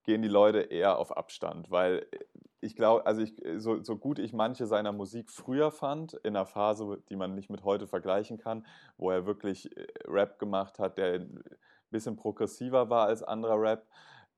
gehen 0.04 0.22
die 0.22 0.28
Leute 0.28 0.60
eher 0.60 0.98
auf 0.98 1.16
Abstand, 1.16 1.70
weil 1.70 2.06
ich 2.60 2.76
glaube, 2.76 3.06
also 3.06 3.20
ich, 3.20 3.34
so, 3.56 3.82
so 3.82 3.96
gut 3.96 4.18
ich 4.18 4.32
manche 4.32 4.66
seiner 4.66 4.92
Musik 4.92 5.30
früher 5.30 5.70
fand, 5.70 6.14
in 6.14 6.36
einer 6.36 6.46
Phase, 6.46 7.02
die 7.08 7.16
man 7.16 7.34
nicht 7.34 7.50
mit 7.50 7.64
heute 7.64 7.86
vergleichen 7.86 8.38
kann, 8.38 8.64
wo 8.96 9.10
er 9.10 9.26
wirklich 9.26 9.76
äh, 9.76 9.86
Rap 10.06 10.38
gemacht 10.38 10.78
hat, 10.78 10.96
der 10.96 11.14
ein 11.14 11.42
bisschen 11.90 12.16
progressiver 12.16 12.88
war 12.88 13.06
als 13.06 13.22
anderer 13.22 13.60
Rap. 13.60 13.86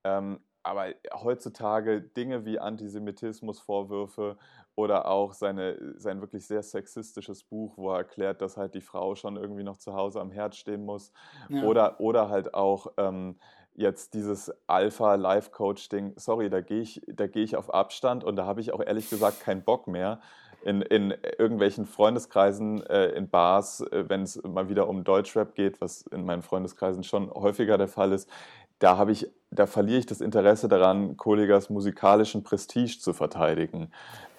Ähm, 0.04 0.40
aber 0.62 0.86
heutzutage 1.12 2.00
Dinge 2.00 2.46
wie 2.46 2.58
Antisemitismusvorwürfe 2.58 4.38
oder 4.74 5.06
auch 5.08 5.34
seine, 5.34 5.94
sein 5.98 6.22
wirklich 6.22 6.46
sehr 6.46 6.62
sexistisches 6.62 7.44
Buch, 7.44 7.76
wo 7.76 7.90
er 7.90 7.98
erklärt, 7.98 8.40
dass 8.40 8.56
halt 8.56 8.74
die 8.74 8.80
Frau 8.80 9.14
schon 9.14 9.36
irgendwie 9.36 9.62
noch 9.62 9.76
zu 9.76 9.92
Hause 9.92 10.22
am 10.22 10.32
Herd 10.32 10.56
stehen 10.56 10.86
muss. 10.86 11.12
Ja. 11.50 11.64
Oder, 11.64 12.00
oder 12.00 12.30
halt 12.30 12.54
auch 12.54 12.86
ähm, 12.96 13.38
jetzt 13.74 14.14
dieses 14.14 14.52
Alpha-Life-Coach-Ding, 14.66 16.14
sorry, 16.16 16.50
da 16.50 16.60
gehe 16.60 16.80
ich, 16.80 17.02
geh 17.06 17.42
ich 17.42 17.56
auf 17.56 17.72
Abstand 17.72 18.24
und 18.24 18.36
da 18.36 18.46
habe 18.46 18.60
ich 18.60 18.72
auch 18.72 18.80
ehrlich 18.80 19.10
gesagt 19.10 19.40
keinen 19.40 19.62
Bock 19.62 19.86
mehr. 19.86 20.20
In, 20.62 20.80
in 20.80 21.12
irgendwelchen 21.38 21.84
Freundeskreisen, 21.84 22.82
äh, 22.86 23.08
in 23.08 23.28
Bars, 23.28 23.80
äh, 23.80 24.08
wenn 24.08 24.22
es 24.22 24.42
mal 24.44 24.70
wieder 24.70 24.88
um 24.88 25.04
Deutschrap 25.04 25.54
geht, 25.54 25.82
was 25.82 26.02
in 26.06 26.24
meinen 26.24 26.40
Freundeskreisen 26.40 27.04
schon 27.04 27.30
häufiger 27.30 27.76
der 27.76 27.88
Fall 27.88 28.12
ist, 28.12 28.30
da 28.78 28.96
habe 28.96 29.12
ich, 29.12 29.30
da 29.50 29.66
verliere 29.66 29.98
ich 29.98 30.06
das 30.06 30.22
Interesse 30.22 30.68
daran, 30.68 31.18
Kollegas 31.18 31.68
musikalischen 31.68 32.42
Prestige 32.42 32.98
zu 32.98 33.12
verteidigen. 33.12 33.92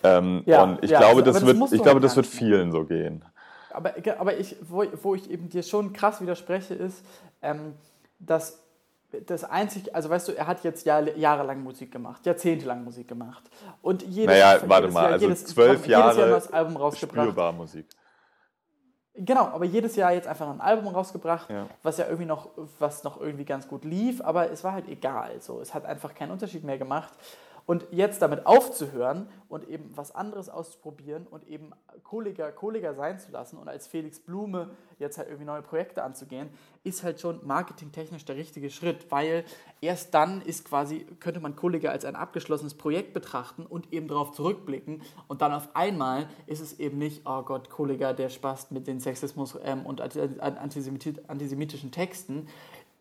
Ähm, 0.03 0.41
ja, 0.47 0.63
und 0.63 0.83
ich 0.83 0.89
ja, 0.89 0.99
glaube, 0.99 1.21
also, 1.21 1.31
das, 1.31 1.45
wird, 1.45 1.73
ich 1.73 1.83
glaube, 1.83 1.99
das 1.99 2.15
wird 2.15 2.25
vielen 2.25 2.71
so 2.71 2.85
gehen. 2.85 3.23
Aber, 3.71 3.93
aber 4.17 4.37
ich, 4.37 4.55
wo, 4.61 4.83
wo 5.03 5.15
ich 5.15 5.29
eben 5.29 5.49
dir 5.49 5.61
schon 5.61 5.93
krass 5.93 6.21
widerspreche, 6.21 6.73
ist, 6.73 7.05
ähm, 7.41 7.73
dass 8.19 8.64
das 9.25 9.43
einzig, 9.43 9.93
also 9.93 10.09
weißt 10.09 10.27
du, 10.27 10.31
er 10.33 10.47
hat 10.47 10.63
jetzt 10.63 10.85
Jahr, 10.85 11.01
jahrelang 11.17 11.63
Musik 11.63 11.91
gemacht, 11.91 12.25
jahrzehntelang 12.25 12.83
Musik 12.83 13.07
gemacht. 13.07 13.43
Und 13.81 14.03
jedes, 14.03 14.27
naja, 14.27 14.59
warte 14.65 14.87
mal, 14.89 15.03
Jahr, 15.03 15.11
also 15.13 15.25
jedes, 15.25 15.45
zwölf 15.45 15.87
Jahre 15.87 16.29
Jahr 16.29 16.53
Album 16.53 16.77
rausgebracht. 16.77 17.21
spürbar 17.21 17.51
Musik. 17.51 17.87
Genau, 19.17 19.45
aber 19.45 19.63
jedes 19.63 19.95
Jahr 19.95 20.11
jetzt 20.11 20.27
einfach 20.27 20.49
ein 20.49 20.59
Album 20.59 20.89
rausgebracht, 20.89 21.49
ja. 21.49 21.67
was 21.83 21.97
ja 21.97 22.05
irgendwie 22.05 22.25
noch, 22.25 22.49
was 22.79 23.05
noch 23.05 23.21
irgendwie 23.21 23.45
ganz 23.45 23.67
gut 23.67 23.85
lief, 23.85 24.21
aber 24.21 24.51
es 24.51 24.63
war 24.63 24.73
halt 24.73 24.89
egal. 24.89 25.39
So, 25.39 25.61
es 25.61 25.73
hat 25.73 25.85
einfach 25.85 26.13
keinen 26.13 26.31
Unterschied 26.31 26.65
mehr 26.65 26.77
gemacht. 26.77 27.13
Und 27.65 27.87
jetzt 27.89 28.21
damit 28.21 28.45
aufzuhören 28.45 29.27
und 29.49 29.67
eben 29.67 29.91
was 29.95 30.13
anderes 30.13 30.49
auszuprobieren 30.49 31.25
und 31.25 31.47
eben 31.47 31.71
Kolleger, 32.03 32.51
Kolleger 32.51 32.93
sein 32.93 33.19
zu 33.19 33.31
lassen 33.31 33.57
und 33.57 33.67
als 33.67 33.87
Felix 33.87 34.19
Blume 34.19 34.69
jetzt 34.99 35.17
halt 35.17 35.29
irgendwie 35.29 35.45
neue 35.45 35.63
Projekte 35.63 36.03
anzugehen, 36.03 36.49
ist 36.83 37.03
halt 37.03 37.19
schon 37.19 37.39
marketingtechnisch 37.45 38.23
der 38.25 38.35
richtige 38.35 38.69
Schritt, 38.69 39.11
weil 39.11 39.45
erst 39.81 40.13
dann 40.13 40.41
ist 40.41 40.65
quasi, 40.65 41.07
könnte 41.19 41.39
man 41.39 41.55
Kolleger 41.55 41.91
als 41.91 42.05
ein 42.05 42.15
abgeschlossenes 42.15 42.75
Projekt 42.75 43.13
betrachten 43.13 43.65
und 43.65 43.91
eben 43.91 44.07
darauf 44.07 44.31
zurückblicken. 44.33 45.01
Und 45.27 45.41
dann 45.41 45.51
auf 45.51 45.75
einmal 45.75 46.27
ist 46.45 46.61
es 46.61 46.79
eben 46.79 46.99
nicht, 46.99 47.23
oh 47.25 47.41
Gott, 47.41 47.69
Kolleger, 47.71 48.13
der 48.13 48.29
spaßt 48.29 48.71
mit 48.71 48.85
den 48.85 48.99
Sexismus 48.99 49.57
ähm, 49.63 49.85
und 49.85 50.01
antisemitischen 50.01 51.91
Texten, 51.91 52.47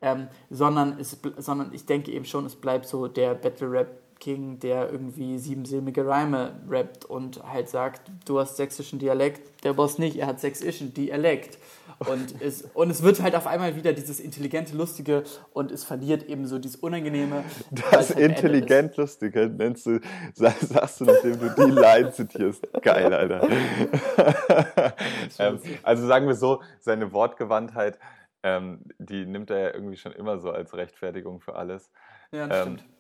ähm, 0.01 0.29
sondern, 0.51 0.99
es, 0.99 1.19
sondern 1.39 1.73
ich 1.73 1.87
denke 1.87 2.13
eben 2.13 2.25
schon, 2.25 2.47
es 2.47 2.57
bleibt 2.57 2.87
so 2.87 3.09
der 3.09 3.35
Battle 3.35 3.71
Rap 3.71 4.04
King, 4.21 4.59
der 4.59 4.91
irgendwie 4.91 5.39
siebensilbige 5.39 6.07
Reime 6.07 6.53
rappt 6.69 7.05
und 7.05 7.43
halt 7.45 7.69
sagt, 7.69 8.11
du 8.27 8.39
hast 8.39 8.57
sächsischen 8.57 8.99
Dialekt, 8.99 9.65
der 9.65 9.73
Boss 9.73 9.99
nicht, 9.99 10.17
er 10.17 10.27
hat 10.27 10.41
sächsischen 10.41 10.95
Dialekt. 10.95 11.59
Und 11.99 12.35
es, 12.41 12.63
und 12.75 12.91
es 12.91 13.03
wird 13.03 13.23
halt 13.23 13.35
auf 13.35 13.47
einmal 13.47 13.77
wieder 13.77 13.93
dieses 13.93 14.21
intelligente, 14.21 14.77
lustige 14.77 15.25
und 15.53 15.71
es 15.71 15.85
verliert 15.85 16.25
eben 16.25 16.47
so 16.47 16.59
dieses 16.59 16.77
Unangenehme. 16.77 17.45
Das 17.71 18.15
halt 18.15 18.19
intelligent 18.19 18.97
lustige 18.97 19.49
nennst 19.49 19.87
du, 19.87 20.01
sagst 20.35 21.01
du, 21.01 21.05
nachdem 21.05 21.39
du 21.39 21.51
die 21.51 21.71
Line 21.71 22.13
zitierst. 22.13 22.67
Geil, 22.83 23.13
Alter. 23.13 23.49
ähm, 25.39 25.59
also 25.83 26.07
sagen 26.07 26.27
wir 26.27 26.35
so, 26.35 26.63
seine 26.81 27.13
Wortgewandtheit, 27.13 27.99
ähm, 28.43 28.81
die 28.99 29.25
nimmt 29.25 29.51
er 29.51 29.59
ja 29.59 29.75
irgendwie 29.75 29.97
schon 29.97 30.13
immer 30.13 30.39
so 30.39 30.51
als 30.51 30.75
Rechtfertigung 30.75 31.41
für 31.41 31.57
alles. 31.57 31.91
Ja, 32.31 32.47
das 32.47 32.67
ähm, 32.67 32.79
stimmt. 32.79 32.94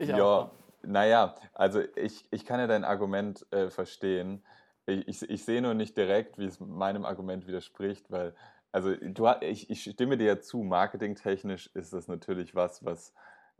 Ich 0.00 0.08
ja, 0.08 0.24
auch. 0.24 0.50
naja, 0.82 1.34
also 1.52 1.82
ich, 1.94 2.24
ich 2.30 2.46
kann 2.46 2.58
ja 2.58 2.66
dein 2.66 2.84
Argument 2.84 3.46
äh, 3.52 3.68
verstehen. 3.68 4.42
Ich, 4.86 5.06
ich, 5.06 5.30
ich 5.30 5.44
sehe 5.44 5.60
nur 5.60 5.74
nicht 5.74 5.96
direkt, 5.96 6.38
wie 6.38 6.46
es 6.46 6.58
meinem 6.58 7.04
Argument 7.04 7.46
widerspricht, 7.46 8.10
weil, 8.10 8.34
also 8.72 8.94
du, 8.96 9.28
ich, 9.42 9.68
ich 9.68 9.82
stimme 9.82 10.16
dir 10.16 10.26
ja 10.26 10.40
zu, 10.40 10.62
marketingtechnisch 10.62 11.70
ist 11.74 11.92
das 11.92 12.08
natürlich 12.08 12.54
was, 12.54 12.82
was, 12.82 13.12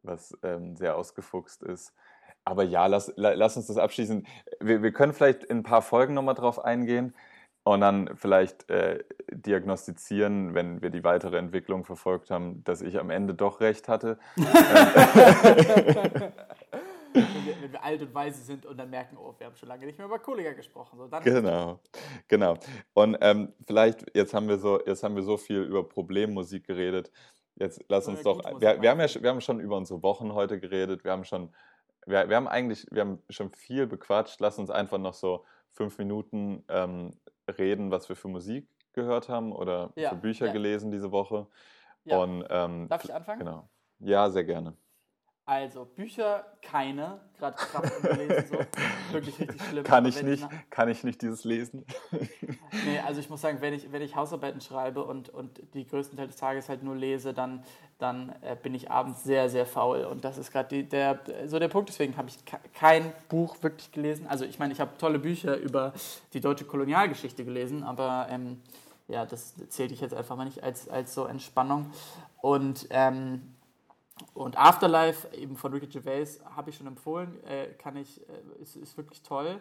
was 0.02 0.36
ähm, 0.42 0.76
sehr 0.76 0.96
ausgefuchst 0.96 1.62
ist. 1.62 1.94
Aber 2.42 2.64
ja, 2.64 2.86
lass, 2.86 3.12
lass 3.16 3.58
uns 3.58 3.66
das 3.66 3.76
abschließen. 3.76 4.26
Wir, 4.60 4.82
wir 4.82 4.92
können 4.92 5.12
vielleicht 5.12 5.44
in 5.44 5.58
ein 5.58 5.62
paar 5.62 5.82
Folgen 5.82 6.14
nochmal 6.14 6.34
drauf 6.34 6.64
eingehen 6.64 7.14
und 7.64 7.80
dann 7.80 8.16
vielleicht 8.16 8.68
äh, 8.70 9.04
diagnostizieren, 9.30 10.54
wenn 10.54 10.80
wir 10.82 10.90
die 10.90 11.04
weitere 11.04 11.36
Entwicklung 11.36 11.84
verfolgt 11.84 12.30
haben, 12.30 12.64
dass 12.64 12.80
ich 12.80 12.98
am 12.98 13.10
Ende 13.10 13.34
doch 13.34 13.60
recht 13.60 13.88
hatte. 13.88 14.18
wenn, 14.36 14.46
wir, 17.44 17.62
wenn, 17.62 17.72
wir, 17.72 17.84
alt 17.84 18.02
und 18.02 18.14
weise 18.14 18.42
sind 18.42 18.64
und 18.66 18.78
dann 18.78 18.88
merken, 18.90 19.16
oh, 19.18 19.34
wir 19.36 19.46
haben 19.46 19.56
schon 19.56 19.68
lange 19.68 19.86
nicht 19.86 19.98
mehr 19.98 20.06
über 20.06 20.18
Kollega 20.18 20.52
gesprochen. 20.52 20.98
So, 20.98 21.08
genau, 21.22 21.80
genau. 22.28 22.56
Und 22.94 23.18
ähm, 23.20 23.52
vielleicht, 23.66 24.06
jetzt 24.14 24.32
haben, 24.32 24.48
wir 24.48 24.58
so, 24.58 24.80
jetzt 24.86 25.02
haben 25.02 25.16
wir 25.16 25.22
so 25.22 25.36
viel 25.36 25.62
über 25.62 25.86
Problemmusik 25.86 26.66
geredet. 26.66 27.10
Jetzt 27.56 27.84
lass 27.88 28.08
uns 28.08 28.22
doch, 28.22 28.42
wir, 28.60 28.80
wir, 28.80 28.90
haben 28.90 29.00
ja, 29.00 29.22
wir 29.22 29.28
haben 29.28 29.40
schon 29.40 29.60
über 29.60 29.76
unsere 29.76 30.02
Wochen 30.02 30.32
heute 30.32 30.58
geredet, 30.58 31.04
wir 31.04 31.12
haben 31.12 31.24
schon, 31.24 31.52
wir, 32.06 32.28
wir 32.28 32.36
haben 32.36 32.48
eigentlich, 32.48 32.86
wir 32.90 33.02
haben 33.02 33.22
schon 33.28 33.50
viel 33.50 33.86
bequatscht. 33.86 34.40
Lass 34.40 34.58
uns 34.58 34.70
einfach 34.70 34.98
noch 34.98 35.14
so 35.14 35.44
fünf 35.72 35.98
Minuten 35.98 36.64
ähm, 36.68 37.12
reden, 37.58 37.90
was 37.90 38.08
wir 38.08 38.16
für 38.16 38.28
Musik 38.28 38.68
gehört 38.92 39.28
haben 39.28 39.52
oder 39.52 39.92
ja, 39.96 40.10
für 40.10 40.16
Bücher 40.16 40.46
ja. 40.46 40.52
gelesen 40.52 40.90
diese 40.90 41.12
Woche. 41.12 41.46
Ja. 42.04 42.18
Und, 42.18 42.44
ähm, 42.50 42.88
Darf 42.88 43.04
ich 43.04 43.14
anfangen? 43.14 43.40
Genau. 43.40 43.68
Ja, 43.98 44.30
sehr 44.30 44.44
gerne. 44.44 44.74
Also, 45.50 45.84
Bücher 45.84 46.44
keine, 46.62 47.18
gerade 47.36 47.56
Kraft 47.56 48.02
gelesen, 48.02 48.44
so. 48.48 49.12
Wirklich 49.12 49.36
richtig 49.40 49.60
schlimm. 49.60 49.82
Kann 49.82 50.06
ich 50.06 50.22
nicht, 50.22 50.44
ich 50.44 50.70
kann 50.70 50.88
ich 50.88 51.02
nicht 51.02 51.20
dieses 51.22 51.42
lesen? 51.42 51.84
nee, 52.86 53.00
also 53.04 53.18
ich 53.18 53.28
muss 53.28 53.40
sagen, 53.40 53.60
wenn 53.60 53.74
ich, 53.74 53.90
wenn 53.90 54.00
ich 54.00 54.14
Hausarbeiten 54.14 54.60
schreibe 54.60 55.02
und, 55.02 55.28
und 55.28 55.60
die 55.74 55.84
größten 55.88 56.16
Teil 56.16 56.28
des 56.28 56.36
Tages 56.36 56.68
halt 56.68 56.84
nur 56.84 56.94
lese, 56.94 57.34
dann, 57.34 57.64
dann 57.98 58.32
äh, 58.42 58.54
bin 58.54 58.76
ich 58.76 58.92
abends 58.92 59.24
sehr, 59.24 59.48
sehr 59.48 59.66
faul. 59.66 60.04
Und 60.04 60.24
das 60.24 60.38
ist 60.38 60.52
gerade 60.52 60.84
der, 60.84 61.18
so 61.46 61.58
der 61.58 61.66
Punkt. 61.66 61.88
Deswegen 61.88 62.16
habe 62.16 62.28
ich 62.28 62.38
kein 62.72 63.12
Buch 63.28 63.60
wirklich 63.60 63.90
gelesen. 63.90 64.28
Also 64.28 64.44
ich 64.44 64.60
meine, 64.60 64.72
ich 64.72 64.78
habe 64.78 64.96
tolle 64.98 65.18
Bücher 65.18 65.56
über 65.56 65.92
die 66.32 66.40
deutsche 66.40 66.64
Kolonialgeschichte 66.64 67.44
gelesen, 67.44 67.82
aber 67.82 68.28
ähm, 68.30 68.62
ja, 69.08 69.26
das 69.26 69.56
zählte 69.68 69.94
ich 69.94 70.00
jetzt 70.00 70.14
einfach 70.14 70.36
mal 70.36 70.44
nicht 70.44 70.62
als, 70.62 70.88
als 70.88 71.12
so 71.12 71.24
Entspannung. 71.24 71.90
Und 72.40 72.86
ähm, 72.90 73.56
und 74.34 74.56
Afterlife, 74.58 75.28
eben 75.34 75.56
von 75.56 75.72
Ricky 75.72 75.86
Gervais, 75.86 76.40
habe 76.56 76.70
ich 76.70 76.76
schon 76.76 76.86
empfohlen, 76.86 77.42
äh, 77.44 77.68
kann 77.74 77.96
ich, 77.96 78.20
äh, 78.28 78.62
ist, 78.62 78.76
ist 78.76 78.96
wirklich 78.96 79.22
toll. 79.22 79.60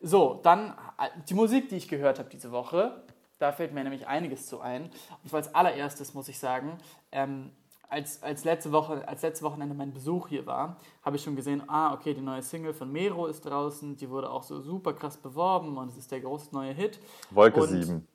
So, 0.00 0.40
dann 0.42 0.70
äh, 0.98 1.08
die 1.28 1.34
Musik, 1.34 1.68
die 1.68 1.76
ich 1.76 1.88
gehört 1.88 2.18
habe 2.18 2.28
diese 2.28 2.50
Woche, 2.50 3.02
da 3.38 3.52
fällt 3.52 3.72
mir 3.72 3.84
nämlich 3.84 4.06
einiges 4.06 4.46
zu 4.46 4.60
ein. 4.60 4.90
Und 5.22 5.34
als 5.34 5.54
allererstes 5.54 6.14
muss 6.14 6.28
ich 6.28 6.38
sagen, 6.38 6.78
ähm, 7.12 7.50
als, 7.88 8.22
als, 8.22 8.44
letzte 8.44 8.72
Woche, 8.72 9.06
als 9.06 9.22
letzte 9.22 9.44
Wochenende 9.44 9.74
mein 9.74 9.92
Besuch 9.92 10.28
hier 10.28 10.44
war, 10.46 10.76
habe 11.02 11.16
ich 11.16 11.22
schon 11.22 11.36
gesehen, 11.36 11.62
ah, 11.68 11.92
okay, 11.92 12.14
die 12.14 12.20
neue 12.20 12.42
Single 12.42 12.74
von 12.74 12.90
Mero 12.90 13.26
ist 13.26 13.42
draußen, 13.42 13.96
die 13.96 14.10
wurde 14.10 14.30
auch 14.30 14.42
so 14.42 14.60
super 14.60 14.92
krass 14.92 15.16
beworben 15.16 15.76
und 15.76 15.90
es 15.90 15.96
ist 15.96 16.10
der 16.10 16.20
große 16.20 16.52
neue 16.52 16.72
Hit. 16.72 16.98
Wolke 17.30 17.60
und 17.60 17.68
7. 17.68 18.08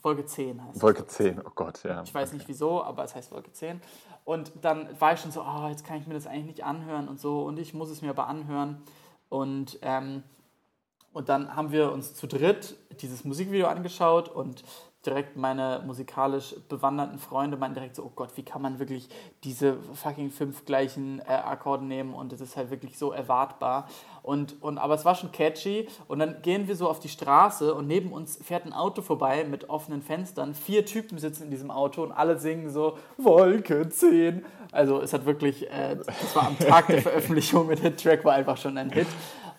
Folge 0.00 0.24
10 0.24 0.64
heißt 0.64 0.80
Folge 0.80 1.04
es. 1.06 1.14
10, 1.14 1.40
oh 1.40 1.50
Gott, 1.54 1.82
ja. 1.84 2.02
Ich 2.02 2.14
weiß 2.14 2.28
okay. 2.28 2.36
nicht 2.36 2.48
wieso, 2.48 2.82
aber 2.82 3.04
es 3.04 3.14
heißt 3.14 3.30
Folge 3.30 3.52
10. 3.52 3.80
Und 4.24 4.52
dann 4.60 4.88
war 5.00 5.14
ich 5.14 5.20
schon 5.20 5.32
so, 5.32 5.42
oh, 5.42 5.68
jetzt 5.68 5.84
kann 5.86 5.98
ich 5.98 6.06
mir 6.06 6.14
das 6.14 6.26
eigentlich 6.26 6.46
nicht 6.46 6.64
anhören 6.64 7.08
und 7.08 7.20
so. 7.20 7.42
Und 7.42 7.58
ich 7.58 7.74
muss 7.74 7.90
es 7.90 8.02
mir 8.02 8.10
aber 8.10 8.26
anhören. 8.26 8.82
Und, 9.28 9.78
ähm, 9.82 10.22
und 11.12 11.28
dann 11.28 11.54
haben 11.56 11.72
wir 11.72 11.92
uns 11.92 12.14
zu 12.14 12.26
dritt 12.26 12.76
dieses 13.00 13.24
Musikvideo 13.24 13.66
angeschaut 13.66 14.28
und 14.28 14.62
direkt 15.06 15.36
meine 15.36 15.82
musikalisch 15.86 16.56
bewanderten 16.68 17.18
Freunde 17.18 17.56
meinten 17.56 17.76
direkt 17.76 17.96
so, 17.96 18.02
oh 18.04 18.12
Gott, 18.14 18.36
wie 18.36 18.42
kann 18.42 18.60
man 18.60 18.78
wirklich 18.80 19.08
diese 19.44 19.78
fucking 19.94 20.30
fünf 20.30 20.64
gleichen 20.64 21.20
äh, 21.20 21.32
Akkorde 21.32 21.84
nehmen 21.84 22.14
und 22.14 22.32
es 22.32 22.40
ist 22.40 22.56
halt 22.56 22.70
wirklich 22.70 22.98
so 22.98 23.12
erwartbar. 23.12 23.88
Und, 24.22 24.60
und, 24.60 24.76
aber 24.78 24.94
es 24.94 25.04
war 25.04 25.14
schon 25.14 25.30
catchy 25.30 25.88
und 26.08 26.18
dann 26.18 26.42
gehen 26.42 26.66
wir 26.66 26.74
so 26.74 26.90
auf 26.90 26.98
die 26.98 27.08
Straße 27.08 27.72
und 27.72 27.86
neben 27.86 28.12
uns 28.12 28.38
fährt 28.42 28.66
ein 28.66 28.72
Auto 28.72 29.00
vorbei 29.00 29.44
mit 29.44 29.70
offenen 29.70 30.02
Fenstern. 30.02 30.54
Vier 30.54 30.84
Typen 30.84 31.18
sitzen 31.18 31.44
in 31.44 31.50
diesem 31.50 31.70
Auto 31.70 32.02
und 32.02 32.10
alle 32.10 32.38
singen 32.38 32.70
so 32.70 32.98
Wolke 33.16 33.88
10. 33.88 34.44
Also 34.72 35.00
es 35.00 35.12
hat 35.12 35.26
wirklich, 35.26 35.70
äh, 35.70 35.96
war 36.34 36.48
am 36.48 36.58
Tag 36.58 36.88
der 36.88 37.02
Veröffentlichung 37.02 37.68
mit 37.68 37.82
der 37.82 37.96
Track 37.96 38.24
war 38.24 38.34
einfach 38.34 38.56
schon 38.56 38.76
ein 38.76 38.90
Hit. 38.90 39.06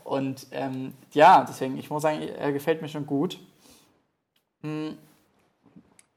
Und 0.04 0.48
ähm, 0.52 0.94
ja, 1.14 1.46
deswegen, 1.48 1.78
ich 1.78 1.90
muss 1.90 2.02
sagen, 2.02 2.22
er 2.22 2.52
gefällt 2.52 2.82
mir 2.82 2.90
schon 2.90 3.06
gut. 3.06 3.40
Hm. 4.62 4.98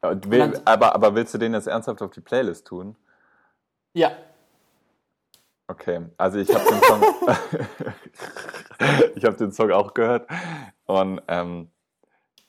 Will, 0.03 0.61
aber, 0.65 0.95
aber 0.95 1.15
willst 1.15 1.33
du 1.33 1.39
den 1.39 1.55
jetzt 1.55 1.69
ernsthaft 1.69 2.03
auf 2.03 2.11
die 2.11 2.21
Playlist 2.21 2.67
tun? 2.67 2.97
Ja. 3.95 4.13
Okay, 5.69 6.01
also 6.17 6.39
ich 6.39 6.53
habe 6.53 6.65
den 6.65 6.83
Song, 6.83 7.03
ich 9.15 9.25
habe 9.25 9.37
den 9.37 9.53
Song 9.53 9.71
auch 9.71 9.95
gehört 9.95 10.29
und 10.87 11.23
ähm, 11.29 11.71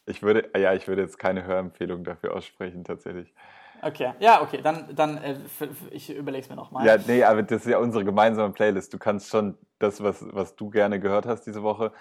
ich 0.06 0.24
würde, 0.24 0.50
ja, 0.58 0.74
ich 0.74 0.88
würde 0.88 1.04
jetzt 1.04 1.20
keine 1.20 1.46
Hörempfehlung 1.46 2.04
dafür 2.04 2.34
aussprechen 2.34 2.84
tatsächlich. 2.84 3.34
Okay, 3.84 4.14
ja, 4.20 4.42
okay, 4.42 4.62
dann, 4.62 4.96
dann 4.96 5.18
äh, 5.18 5.36
ich 5.92 6.10
überlege 6.10 6.44
es 6.44 6.50
mir 6.50 6.56
nochmal. 6.56 6.86
Ja, 6.86 6.98
nee, 7.06 7.24
aber 7.24 7.44
das 7.44 7.66
ist 7.66 7.72
ja 7.72 7.78
unsere 7.78 8.04
gemeinsame 8.04 8.54
Playlist. 8.54 8.94
Du 8.94 8.98
kannst 8.98 9.30
schon 9.30 9.58
das, 9.80 10.02
was, 10.02 10.26
was 10.34 10.56
du 10.56 10.70
gerne 10.70 11.00
gehört 11.00 11.26
hast 11.26 11.44
diese 11.44 11.64
Woche, 11.64 11.92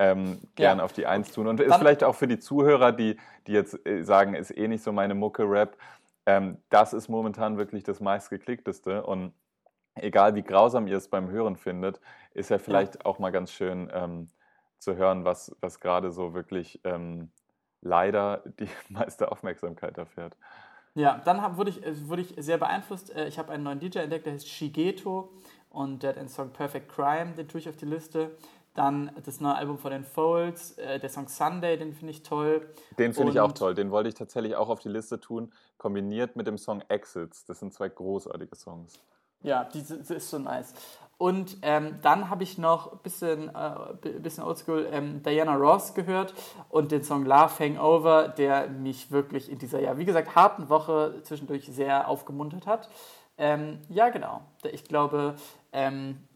ähm, 0.00 0.40
gern 0.54 0.78
ja. 0.78 0.84
auf 0.84 0.94
die 0.94 1.06
Eins 1.06 1.30
tun. 1.30 1.46
Und 1.46 1.60
ist 1.60 1.76
vielleicht 1.76 2.02
auch 2.02 2.14
für 2.14 2.26
die 2.26 2.38
Zuhörer, 2.38 2.90
die, 2.90 3.18
die 3.46 3.52
jetzt 3.52 3.86
äh, 3.86 4.02
sagen, 4.02 4.34
ist 4.34 4.50
eh 4.50 4.66
nicht 4.66 4.82
so 4.82 4.92
meine 4.92 5.14
Mucke-Rap, 5.14 5.76
ähm, 6.24 6.56
das 6.70 6.94
ist 6.94 7.08
momentan 7.08 7.58
wirklich 7.58 7.84
das 7.84 8.00
meistgeklickteste. 8.00 9.02
Und 9.04 9.34
egal 9.96 10.34
wie 10.34 10.42
grausam 10.42 10.86
ihr 10.86 10.96
es 10.96 11.08
beim 11.08 11.28
Hören 11.28 11.56
findet, 11.56 12.00
ist 12.32 12.48
ja 12.48 12.58
vielleicht 12.58 12.94
ja. 12.94 13.00
auch 13.04 13.18
mal 13.18 13.30
ganz 13.30 13.52
schön 13.52 13.90
ähm, 13.92 14.28
zu 14.78 14.96
hören, 14.96 15.26
was, 15.26 15.54
was 15.60 15.80
gerade 15.80 16.10
so 16.12 16.32
wirklich 16.32 16.80
ähm, 16.84 17.30
leider 17.82 18.42
die 18.58 18.68
meiste 18.88 19.30
Aufmerksamkeit 19.30 19.98
erfährt. 19.98 20.34
Ja, 20.94 21.20
dann 21.24 21.56
wurde, 21.58 21.70
ich, 21.70 21.84
äh, 21.84 22.08
wurde 22.08 22.22
ich 22.22 22.34
sehr 22.38 22.56
beeinflusst. 22.56 23.14
Äh, 23.14 23.28
ich 23.28 23.38
habe 23.38 23.52
einen 23.52 23.64
neuen 23.64 23.80
DJ 23.80 23.98
entdeckt, 23.98 24.24
der 24.24 24.32
heißt 24.32 24.48
Shigeto 24.48 25.30
und 25.68 26.02
der 26.02 26.10
hat 26.10 26.18
einen 26.18 26.28
Song 26.28 26.52
Perfect 26.52 26.88
Crime, 26.88 27.32
den 27.36 27.48
tue 27.48 27.60
ich 27.60 27.68
auf 27.68 27.76
die 27.76 27.86
Liste. 27.86 28.36
Dann 28.80 29.10
das 29.26 29.42
neue 29.42 29.56
Album 29.56 29.76
von 29.76 29.90
den 29.90 30.04
Folds, 30.04 30.78
äh, 30.78 30.98
der 30.98 31.10
Song 31.10 31.28
Sunday, 31.28 31.76
den 31.76 31.92
finde 31.92 32.12
ich 32.12 32.22
toll. 32.22 32.66
Den 32.98 33.12
finde 33.12 33.30
ich 33.30 33.38
auch 33.38 33.52
toll. 33.52 33.74
Den 33.74 33.90
wollte 33.90 34.08
ich 34.08 34.14
tatsächlich 34.14 34.56
auch 34.56 34.70
auf 34.70 34.80
die 34.80 34.88
Liste 34.88 35.20
tun, 35.20 35.52
kombiniert 35.76 36.34
mit 36.34 36.46
dem 36.46 36.56
Song 36.56 36.82
Exits. 36.88 37.44
Das 37.44 37.60
sind 37.60 37.74
zwei 37.74 37.90
großartige 37.90 38.56
Songs. 38.56 38.98
Ja, 39.42 39.64
die, 39.64 39.82
die 39.82 40.14
ist 40.14 40.30
so 40.30 40.38
nice. 40.38 40.72
Und 41.18 41.58
ähm, 41.60 41.98
dann 42.00 42.30
habe 42.30 42.42
ich 42.42 42.56
noch 42.56 42.92
ein 42.92 42.98
bisschen, 43.02 43.54
äh, 43.54 44.18
bisschen 44.20 44.44
oldschool 44.44 44.88
ähm, 44.90 45.22
Diana 45.22 45.56
Ross 45.56 45.92
gehört 45.92 46.32
und 46.70 46.90
den 46.90 47.04
Song 47.04 47.26
Love 47.26 47.58
Hangover, 47.58 48.28
der 48.28 48.68
mich 48.68 49.10
wirklich 49.10 49.52
in 49.52 49.58
dieser, 49.58 49.82
ja, 49.82 49.98
wie 49.98 50.06
gesagt, 50.06 50.34
harten 50.34 50.70
Woche 50.70 51.20
zwischendurch 51.24 51.66
sehr 51.66 52.08
aufgemuntert 52.08 52.66
hat. 52.66 52.88
Ähm, 53.36 53.80
ja, 53.90 54.08
genau. 54.08 54.40
Ich 54.72 54.84
glaube, 54.84 55.34
ähm, 55.72 56.26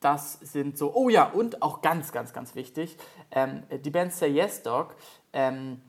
das 0.00 0.34
sind 0.34 0.78
so. 0.78 0.94
Oh 0.94 1.08
ja, 1.08 1.24
und 1.28 1.62
auch 1.62 1.82
ganz, 1.82 2.12
ganz, 2.12 2.32
ganz 2.32 2.54
wichtig: 2.54 2.96
ähm, 3.30 3.62
die 3.84 3.90
Band 3.90 4.12
Say 4.12 4.28
Yes 4.28 4.62
Dog, 4.62 4.94
ähm, 5.32 5.80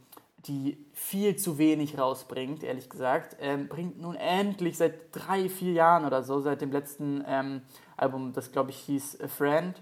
die 0.47 0.77
viel 0.93 1.35
zu 1.35 1.57
wenig 1.57 1.97
rausbringt, 1.97 2.63
ehrlich 2.63 2.89
gesagt, 2.89 3.35
ähm, 3.39 3.67
bringt 3.67 3.99
nun 4.01 4.15
endlich 4.15 4.77
seit 4.77 4.93
drei, 5.11 5.49
vier 5.49 5.73
Jahren 5.73 6.05
oder 6.05 6.23
so, 6.23 6.39
seit 6.39 6.61
dem 6.61 6.71
letzten 6.71 7.23
ähm, 7.27 7.61
Album, 7.97 8.33
das 8.33 8.51
glaube 8.51 8.71
ich 8.71 8.77
hieß 8.77 9.21
A 9.21 9.27
Friend, 9.27 9.81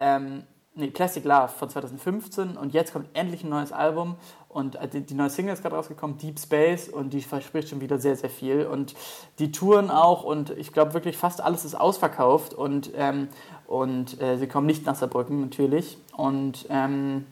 ähm, 0.00 0.44
nee, 0.74 0.90
Plastic 0.90 1.24
Love 1.24 1.48
von 1.48 1.70
2015 1.70 2.56
und 2.56 2.74
jetzt 2.74 2.92
kommt 2.92 3.08
endlich 3.14 3.44
ein 3.44 3.50
neues 3.50 3.72
Album 3.72 4.16
und 4.48 4.76
äh, 4.76 4.88
die, 4.88 5.14
neue 5.14 5.30
Single 5.30 5.54
ist 5.54 5.62
gerade 5.62 5.76
rausgekommen, 5.76 6.18
Deep 6.18 6.38
Space 6.38 6.88
und 6.88 7.12
die 7.12 7.22
verspricht 7.22 7.68
schon 7.68 7.80
wieder 7.80 7.98
sehr, 7.98 8.16
sehr 8.16 8.30
viel 8.30 8.66
und 8.66 8.94
die 9.38 9.50
Touren 9.50 9.90
auch 9.90 10.24
und 10.24 10.50
ich 10.50 10.72
glaube 10.72 10.94
wirklich 10.94 11.16
fast 11.16 11.40
alles 11.40 11.64
ist 11.64 11.74
ausverkauft 11.74 12.52
und, 12.52 12.90
ähm, 12.96 13.28
und 13.72 14.20
äh, 14.20 14.36
sie 14.36 14.48
kommen 14.48 14.66
nicht 14.66 14.84
nach 14.84 14.96
Saarbrücken 14.96 15.40
natürlich 15.40 15.96
und 16.14 16.66
ähm, 16.68 17.26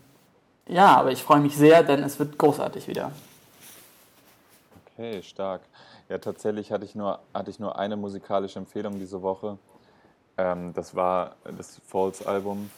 ja, 0.66 0.96
aber 0.96 1.12
ich 1.12 1.22
freue 1.22 1.40
mich 1.40 1.54
sehr, 1.54 1.82
denn 1.82 2.02
es 2.02 2.18
wird 2.18 2.38
großartig 2.38 2.88
wieder. 2.88 3.12
Okay, 4.94 5.22
stark. 5.22 5.60
Ja, 6.08 6.16
tatsächlich 6.16 6.72
hatte 6.72 6.86
ich 6.86 6.94
nur, 6.94 7.18
hatte 7.34 7.50
ich 7.50 7.58
nur 7.58 7.78
eine 7.78 7.98
musikalische 7.98 8.58
Empfehlung 8.58 8.98
diese 8.98 9.20
Woche. 9.20 9.58
Ähm, 10.38 10.72
das 10.72 10.94
war 10.94 11.36
das 11.44 11.78
Falls-Album, 11.86 12.70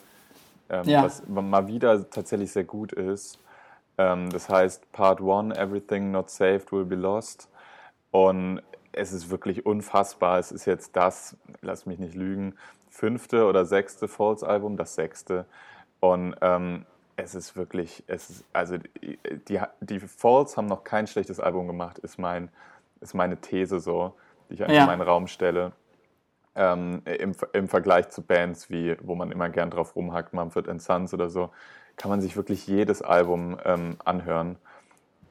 ähm, 0.69 0.89
ja. 0.89 1.05
was 1.05 1.23
mal 1.29 1.69
wieder 1.69 2.11
tatsächlich 2.11 2.51
sehr 2.51 2.65
gut 2.65 2.93
ist. 2.93 3.39
Ähm, 3.97 4.29
das 4.31 4.49
heißt 4.49 4.91
Part 4.91 5.21
1, 5.21 5.57
Everything 5.57 6.11
Not 6.11 6.31
Saved 6.31 6.73
Will 6.73 6.85
Be 6.85 6.97
Lost. 6.97 7.49
Und 8.11 8.61
es 8.91 9.13
ist 9.13 9.31
wirklich 9.31 9.65
unfassbar. 9.65 10.41
Es 10.41 10.51
ist 10.51 10.65
jetzt 10.65 10.97
das, 10.97 11.37
lass 11.61 11.87
mich 11.87 12.01
nicht 12.01 12.17
lügen, 12.17 12.57
fünfte 12.93 13.47
oder 13.47 13.65
sechste 13.65 14.07
Falls-Album, 14.07 14.77
das 14.77 14.95
sechste. 14.95 15.47
Und 16.01 16.37
ähm, 16.43 16.85
es 17.17 17.35
ist 17.35 17.57
wirklich, 17.57 18.05
es 18.07 18.31
ist, 18.31 18.45
also 18.53 18.77
die, 19.49 19.61
die 19.81 20.01
Falls 20.01 20.57
haben 20.57 20.67
noch 20.67 20.85
kein 20.85 21.07
schlechtes 21.07 21.41
Album 21.41 21.67
gemacht, 21.67 21.99
ist, 21.99 22.19
mein, 22.19 22.51
ist 23.01 23.15
meine 23.15 23.39
These 23.39 23.81
so, 23.81 24.15
die 24.49 24.55
ich 24.55 24.63
einfach 24.63 24.75
ja. 24.75 24.83
in 24.83 24.87
meinen 24.87 25.03
Raum 25.03 25.27
stelle. 25.27 25.73
Ähm, 26.55 27.01
im, 27.07 27.35
Im 27.55 27.67
Vergleich 27.67 28.11
zu 28.11 28.21
Bands 28.21 28.69
wie, 28.69 28.95
wo 29.01 29.15
man 29.15 29.33
immer 29.33 29.49
gern 29.49 29.71
drauf 29.71 29.97
rumhackt, 29.97 30.35
Mumford 30.35 30.69
Sons 30.83 31.15
oder 31.15 31.31
so, 31.31 31.49
kann 31.97 32.11
man 32.11 32.21
sich 32.21 32.37
wirklich 32.37 32.67
jedes 32.67 33.01
Album 33.01 33.57
ähm, 33.65 33.97
anhören. 34.05 34.57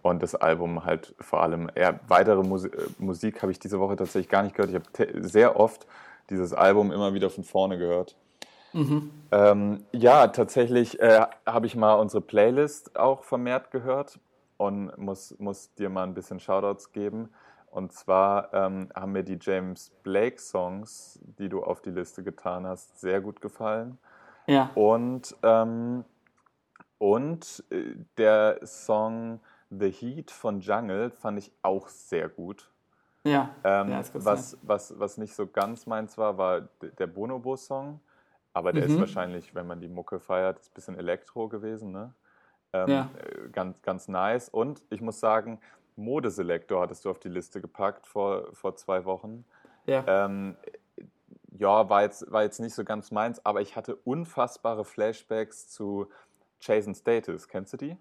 Und 0.02 0.24
das 0.24 0.34
Album 0.34 0.84
halt 0.84 1.14
vor 1.20 1.44
allem, 1.44 1.70
ja, 1.78 2.00
weitere 2.08 2.42
Musik, 2.42 2.74
äh, 2.74 2.86
Musik 2.98 3.44
habe 3.44 3.52
ich 3.52 3.60
diese 3.60 3.80
Woche 3.80 3.98
tatsächlich 3.98 4.30
gar 4.30 4.42
nicht 4.42 4.56
gehört. 4.56 4.72
Ich 4.72 4.76
habe 4.76 5.22
sehr 5.28 5.60
oft 5.60 5.86
dieses 6.32 6.54
Album 6.54 6.92
immer 6.92 7.14
wieder 7.14 7.30
von 7.30 7.44
vorne 7.44 7.78
gehört. 7.78 8.16
Mhm. 8.74 9.12
Ähm, 9.32 9.86
ja, 9.92 10.28
tatsächlich 10.28 11.00
äh, 11.00 11.26
habe 11.46 11.68
ich 11.68 11.76
mal 11.76 11.94
unsere 11.96 12.22
Playlist 12.22 12.98
auch 12.98 13.24
vermehrt 13.24 13.70
gehört 13.72 14.20
und 14.58 14.98
muss, 14.98 15.38
muss 15.40 15.74
dir 15.76 15.90
mal 15.90 16.04
ein 16.04 16.14
bisschen 16.14 16.40
Shoutouts 16.40 16.92
geben. 16.92 17.30
Und 17.70 17.94
zwar 17.94 18.54
ähm, 18.54 18.90
haben 18.94 19.14
mir 19.14 19.24
die 19.24 19.40
James 19.40 19.92
Blake 20.04 20.40
Songs, 20.40 21.20
die 21.40 21.48
du 21.48 21.64
auf 21.64 21.82
die 21.82 21.92
Liste 21.92 22.24
getan 22.24 22.68
hast, 22.68 23.00
sehr 23.00 23.22
gut 23.22 23.42
gefallen. 23.42 23.98
Ja. 24.48 24.72
Und, 24.76 25.36
ähm, 25.44 26.04
und 26.98 27.64
äh, 27.70 27.96
der 28.18 28.60
Song 28.66 29.40
The 29.70 29.90
Heat 29.90 30.32
von 30.32 30.60
Jungle 30.60 31.12
fand 31.12 31.40
ich 31.40 31.52
auch 31.62 31.88
sehr 31.88 32.28
gut. 32.28 32.70
Ja. 33.24 33.54
Ähm, 33.64 33.92
ja 33.92 34.04
was, 34.14 34.58
was, 34.62 35.00
was 35.00 35.18
nicht 35.18 35.36
so 35.36 35.48
ganz 35.48 35.86
meins 35.86 36.18
war, 36.18 36.38
war 36.38 36.62
der 36.82 37.08
Bonobo-Song. 37.08 38.00
Aber 38.54 38.74
der 38.74 38.86
mhm. 38.86 38.94
ist 38.94 39.00
wahrscheinlich, 39.00 39.56
wenn 39.56 39.68
man 39.68 39.80
die 39.80 39.88
Mucke 39.88 40.20
feiert, 40.20 40.58
ein 40.58 40.74
bisschen 40.74 40.98
Elektro 40.98 41.48
gewesen, 41.48 41.92
ne? 41.92 42.14
Ähm, 42.74 42.90
ja. 42.90 43.10
Äh, 43.18 43.50
ganz, 43.50 43.82
ganz 43.82 44.08
nice. 44.08 44.50
Und 44.50 44.82
ich 44.90 45.02
muss 45.02 45.20
sagen, 45.20 45.60
Modeselektor 45.96 46.82
hattest 46.82 47.06
du 47.06 47.10
auf 47.10 47.20
die 47.20 47.30
Liste 47.30 47.62
gepackt 47.62 48.08
vor, 48.08 48.54
vor 48.54 48.76
zwei 48.76 49.06
Wochen. 49.06 49.46
Ja. 49.86 50.04
Ähm, 50.08 50.56
ja, 51.58 51.90
war 51.90 52.04
jetzt, 52.04 52.32
war 52.32 52.44
jetzt 52.44 52.60
nicht 52.60 52.74
so 52.74 52.84
ganz 52.84 53.12
meins, 53.12 53.46
aber 53.46 53.62
ich 53.62 53.76
hatte 53.76 53.96
unfassbare 53.96 54.86
Flashbacks 54.86 55.70
zu 55.70 56.10
Jason 56.60 56.96
Status. 56.96 57.48
Kennst 57.48 57.74
du 57.74 57.78
die? 57.78 57.98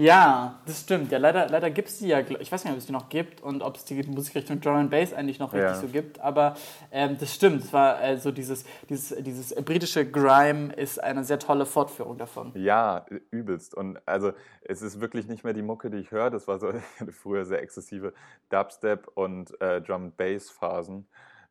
Ja, 0.00 0.58
das 0.64 0.80
stimmt. 0.80 1.12
Ja, 1.12 1.18
leider, 1.18 1.46
leider 1.48 1.70
gibt 1.70 1.88
es 1.88 1.98
die 1.98 2.08
ja, 2.08 2.20
ich 2.20 2.50
weiß 2.50 2.64
nicht, 2.64 2.72
ob 2.72 2.78
es 2.78 2.86
die 2.86 2.92
noch 2.92 3.10
gibt 3.10 3.42
und 3.42 3.60
ob 3.60 3.76
es 3.76 3.84
die 3.84 4.02
Musikrichtung 4.04 4.58
Drum 4.58 4.76
and 4.76 4.90
Bass 4.90 5.12
eigentlich 5.12 5.38
noch 5.38 5.52
richtig 5.52 5.72
ja. 5.72 5.74
so 5.74 5.88
gibt, 5.88 6.20
aber 6.20 6.54
ähm, 6.90 7.18
das 7.20 7.34
stimmt. 7.34 7.64
Es 7.64 7.72
war 7.74 7.96
also 7.96 8.30
dieses, 8.30 8.64
dieses, 8.88 9.14
dieses 9.22 9.54
britische 9.56 10.10
Grime 10.10 10.72
ist 10.72 11.04
eine 11.04 11.22
sehr 11.22 11.38
tolle 11.38 11.66
Fortführung 11.66 12.16
davon. 12.16 12.52
Ja, 12.54 13.04
übelst. 13.30 13.74
Und 13.74 14.00
also 14.06 14.32
es 14.62 14.80
ist 14.80 15.02
wirklich 15.02 15.28
nicht 15.28 15.44
mehr 15.44 15.52
die 15.52 15.60
Mucke, 15.60 15.90
die 15.90 15.98
ich 15.98 16.10
höre. 16.10 16.30
Das 16.30 16.48
war 16.48 16.58
so 16.58 16.72
früher 17.10 17.44
sehr 17.44 17.62
exzessive 17.62 18.14
Dubstep 18.48 19.06
und 19.14 19.60
äh, 19.60 19.82
Drum 19.82 20.04
and 20.04 20.16
Bass 20.16 20.50
Phasen 20.50 21.08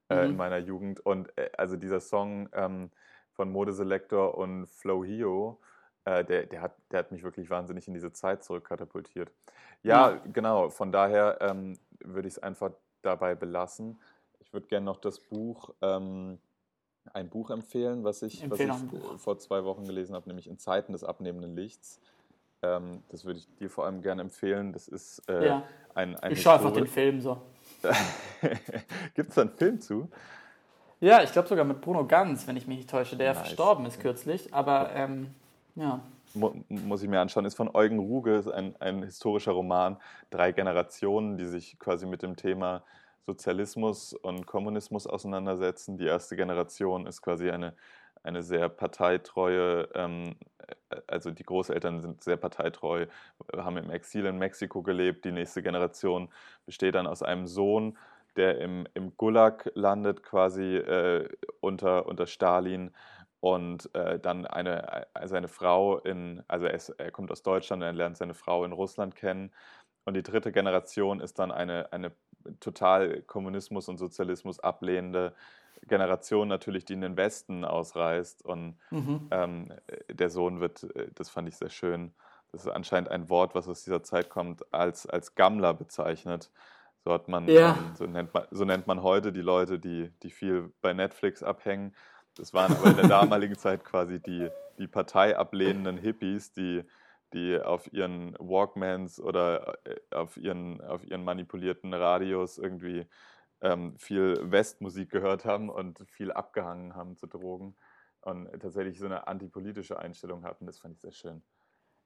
äh, 0.10 0.24
mhm. 0.24 0.30
in 0.32 0.38
meiner 0.38 0.58
Jugend. 0.58 1.06
Und 1.06 1.30
äh, 1.38 1.52
also 1.56 1.76
dieser 1.76 2.00
Song 2.00 2.50
ähm, 2.54 2.90
von 3.32 3.52
Modeselektor 3.52 4.36
und 4.36 4.66
Flow 4.66 5.06
Hio, 5.06 5.60
äh, 6.06 6.24
der, 6.24 6.46
der, 6.46 6.62
hat, 6.62 6.76
der 6.92 7.00
hat 7.00 7.12
mich 7.12 7.24
wirklich 7.24 7.50
wahnsinnig 7.50 7.88
in 7.88 7.94
diese 7.94 8.12
Zeit 8.12 8.44
zurückkatapultiert. 8.44 9.32
Ja, 9.84 10.12
ja. 10.12 10.22
genau, 10.32 10.70
von 10.70 10.92
daher 10.92 11.38
ähm, 11.42 11.78
würde 12.00 12.28
ich 12.28 12.36
es 12.36 12.40
einfach 12.40 12.72
dabei 13.02 13.36
belassen. 13.36 14.00
Ich 14.40 14.54
würde 14.54 14.68
gerne 14.68 14.86
noch 14.86 14.98
das 14.98 15.20
Buch, 15.20 15.74
ähm, 15.82 16.40
ein 17.14 17.30
Buch 17.30 17.50
empfehlen, 17.50 18.04
was 18.04 18.22
ich, 18.22 18.50
was 18.50 18.60
ich 18.60 18.70
vor 19.18 19.38
zwei 19.40 19.64
Wochen 19.64 19.86
gelesen 19.86 20.16
habe, 20.16 20.28
nämlich 20.28 20.48
In 20.48 20.58
Zeiten 20.58 20.94
des 20.94 21.04
abnehmenden 21.04 21.56
Lichts. 21.56 22.00
Ähm, 22.62 23.04
das 23.10 23.26
würde 23.26 23.40
ich 23.40 23.56
dir 23.56 23.70
vor 23.70 23.86
allem 23.86 24.02
gerne 24.02 24.22
empfehlen. 24.22 24.74
Das 24.74 24.88
ist 24.88 25.20
äh, 25.30 25.48
ja. 25.48 25.64
ein, 25.96 26.16
ein. 26.18 26.34
Ich 26.34 26.42
schaue 26.42 26.56
einfach 26.56 26.74
den 26.74 26.88
Film 26.88 27.22
so. 27.22 27.42
Gibt 29.14 29.30
es 29.30 29.36
da 29.36 29.42
einen 29.42 29.52
Film 29.52 29.80
zu? 29.80 30.10
Ja, 31.00 31.24
ich 31.24 31.32
glaube 31.32 31.48
sogar 31.48 31.64
mit 31.64 31.80
Bruno 31.80 32.06
Ganz, 32.06 32.46
wenn 32.48 32.58
ich 32.58 32.68
mich 32.68 32.78
nicht 32.78 32.90
täusche, 32.90 33.16
der 33.16 33.34
nice. 33.34 33.44
verstorben 33.44 33.86
ist 33.86 34.02
kürzlich. 34.02 34.54
Aber 34.54 34.92
ähm, 34.94 35.34
ja. 35.76 36.02
muss 36.70 37.04
ich 37.04 37.10
mir 37.10 37.20
anschauen, 37.20 37.46
ist 37.46 37.56
von 37.56 37.74
Eugen 37.74 38.00
Ruge, 38.00 38.36
ist 38.36 38.50
ein, 38.50 38.76
ein 38.80 39.04
historischer 39.04 39.52
Roman, 39.52 39.98
drei 40.30 40.52
Generationen, 40.52 41.38
die 41.38 41.46
sich 41.46 41.80
quasi 41.80 42.06
mit 42.06 42.22
dem 42.22 42.36
Thema 42.36 42.84
Sozialismus 43.26 44.14
und 44.14 44.46
Kommunismus 44.48 45.06
auseinandersetzen. 45.06 45.98
Die 45.98 46.06
erste 46.06 46.36
Generation 46.36 47.06
ist 47.06 47.22
quasi 47.22 47.50
eine, 47.52 47.74
eine 48.24 48.42
sehr 48.42 48.70
parteitreue, 48.70 49.88
ähm, 49.94 50.36
also 51.08 51.32
die 51.32 51.44
Großeltern 51.44 52.02
sind 52.02 52.24
sehr 52.24 52.38
parteitreu, 52.38 53.06
haben 53.56 53.78
im 53.78 53.90
Exil 53.92 54.26
in 54.26 54.38
Mexiko 54.38 54.82
gelebt. 54.82 55.26
Die 55.26 55.32
nächste 55.32 55.62
Generation 55.62 56.30
besteht 56.66 56.96
dann 56.96 57.08
aus 57.08 57.24
einem 57.24 57.48
Sohn, 57.48 57.98
der 58.36 58.60
im, 58.60 58.88
im 58.94 59.16
Gulag 59.18 59.70
landet, 59.76 60.24
quasi 60.24 60.78
äh, 60.78 61.28
unter, 61.62 62.08
unter 62.08 62.26
Stalin 62.26 62.92
und 63.42 63.94
äh, 63.96 64.20
dann 64.20 64.46
eine, 64.46 65.06
äh, 65.14 65.28
seine 65.28 65.48
Frau 65.48 66.00
in, 66.00 66.44
also 66.48 66.66
er, 66.66 66.74
ist, 66.74 66.90
er, 66.90 67.12
kommt 67.12 67.32
aus 67.32 67.44
Deutschland 67.44 67.82
und 67.82 67.88
er 67.88 67.94
lernt 67.94 68.18
seine 68.18 68.34
Frau 68.34 68.66
in 68.66 68.72
Russland 68.72 69.16
kennen. 69.16 69.52
Und 70.06 70.16
die 70.16 70.24
dritte 70.24 70.52
Generation 70.52 71.20
ist 71.20 71.40
dann 71.40 71.52
eine, 71.52 71.92
eine 71.94 72.12
total 72.60 73.22
Kommunismus 73.22 73.88
und 73.88 73.98
Sozialismus 73.98 74.60
ablehnende 74.60 75.34
Generation 75.88 76.48
natürlich, 76.48 76.86
die 76.86 76.94
in 76.94 77.02
den 77.02 77.18
Westen 77.18 77.64
ausreist. 77.64 78.44
Und 78.44 78.78
mhm. 78.92 79.28
ähm, 79.32 79.74
der 80.10 80.30
Sohn 80.30 80.60
wird, 80.60 80.84
äh, 80.96 81.08
das 81.16 81.30
fand 81.30 81.48
ich 81.48 81.56
sehr 81.56 81.70
schön, 81.70 82.14
das 82.52 82.66
ist 82.66 82.72
anscheinend 82.72 83.10
ein 83.10 83.30
Wort, 83.30 83.54
was 83.54 83.68
aus 83.68 83.84
dieser 83.84 84.04
Zeit 84.04 84.30
kommt, 84.30 84.74
als, 84.74 85.06
als 85.06 85.36
Gammler 85.36 85.74
bezeichnet. 85.74 86.50
So, 87.06 87.14
hat 87.14 87.28
man, 87.28 87.48
ja. 87.48 87.72
ähm, 87.72 87.96
so, 87.96 88.06
nennt 88.06 88.34
man, 88.34 88.44
so 88.52 88.66
nennt 88.66 88.88
man 88.88 89.04
heute 89.04 89.32
die 89.32 89.42
Leute, 89.42 89.80
die, 89.80 90.12
die 90.24 90.32
viel 90.32 90.74
bei 90.82 90.94
Netflix 90.94 91.44
abhängen. 91.44 91.94
Das 92.40 92.54
waren 92.54 92.72
aber 92.74 92.90
in 92.90 92.96
der 92.96 93.08
damaligen 93.08 93.58
Zeit 93.58 93.84
quasi 93.84 94.20
die, 94.22 94.50
die 94.78 94.88
parteiablehnenden 94.88 95.98
Hippies, 95.98 96.54
die, 96.54 96.84
die 97.34 97.60
auf 97.60 97.92
ihren 97.92 98.36
Walkmans 98.40 99.20
oder 99.20 99.78
äh, 99.86 100.16
auf 100.16 100.38
ihren, 100.38 100.82
auf 100.82 101.04
ihren 101.04 101.24
manipulierten 101.24 101.94
Radios 101.94 102.58
irgendwie 102.58 103.08
ähm, 103.62 103.98
viel 103.98 104.40
Westmusik 104.52 105.10
gehört 105.12 105.44
haben 105.46 105.70
und 105.70 106.00
viel 106.10 106.32
abgehangen 106.32 106.96
haben 106.96 107.18
zu 107.18 107.28
Drogen 107.28 107.76
und 108.22 108.50
tatsächlich 108.62 108.98
so 109.00 109.06
eine 109.06 109.28
antipolitische 109.28 110.00
Einstellung 110.00 110.46
hatten. 110.46 110.66
Das 110.66 110.80
fand 110.80 110.96
ich 110.96 111.02
sehr 111.02 111.12
schön. 111.12 111.44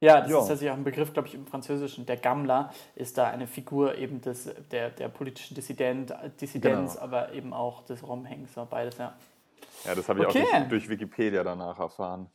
Ja, 0.01 0.19
das 0.19 0.29
Ja. 0.31 0.39
ist 0.41 0.47
tatsächlich 0.47 0.71
auch 0.71 0.77
ein 0.77 0.83
Begriff, 0.83 1.13
glaube 1.13 1.27
ich, 1.29 1.35
im 1.35 1.47
Französischen. 1.47 2.05
Der 2.05 2.17
Gammler 2.17 2.73
ist 2.95 3.17
da 3.17 3.27
eine 3.29 3.47
Figur 3.47 3.95
eben 3.95 4.19
des, 4.19 4.49
der, 4.71 4.89
der 4.89 5.07
politischen 5.09 5.55
Dissident, 5.55 6.13
Dissidenz, 6.41 6.93
Genau. 6.95 7.03
aber 7.03 7.31
eben 7.33 7.53
auch 7.53 7.83
des 7.85 8.05
Rumhängs, 8.05 8.53
so 8.53 8.65
beides, 8.69 8.97
ja. 8.97 9.15
Ja, 9.85 9.95
das 9.95 10.07
habe 10.09 10.19
ich 10.21 10.25
Okay. 10.27 10.45
auch 10.45 10.51
durch, 10.51 10.69
durch 10.69 10.89
Wikipedia 10.89 11.43
danach 11.43 11.79
erfahren. 11.79 12.29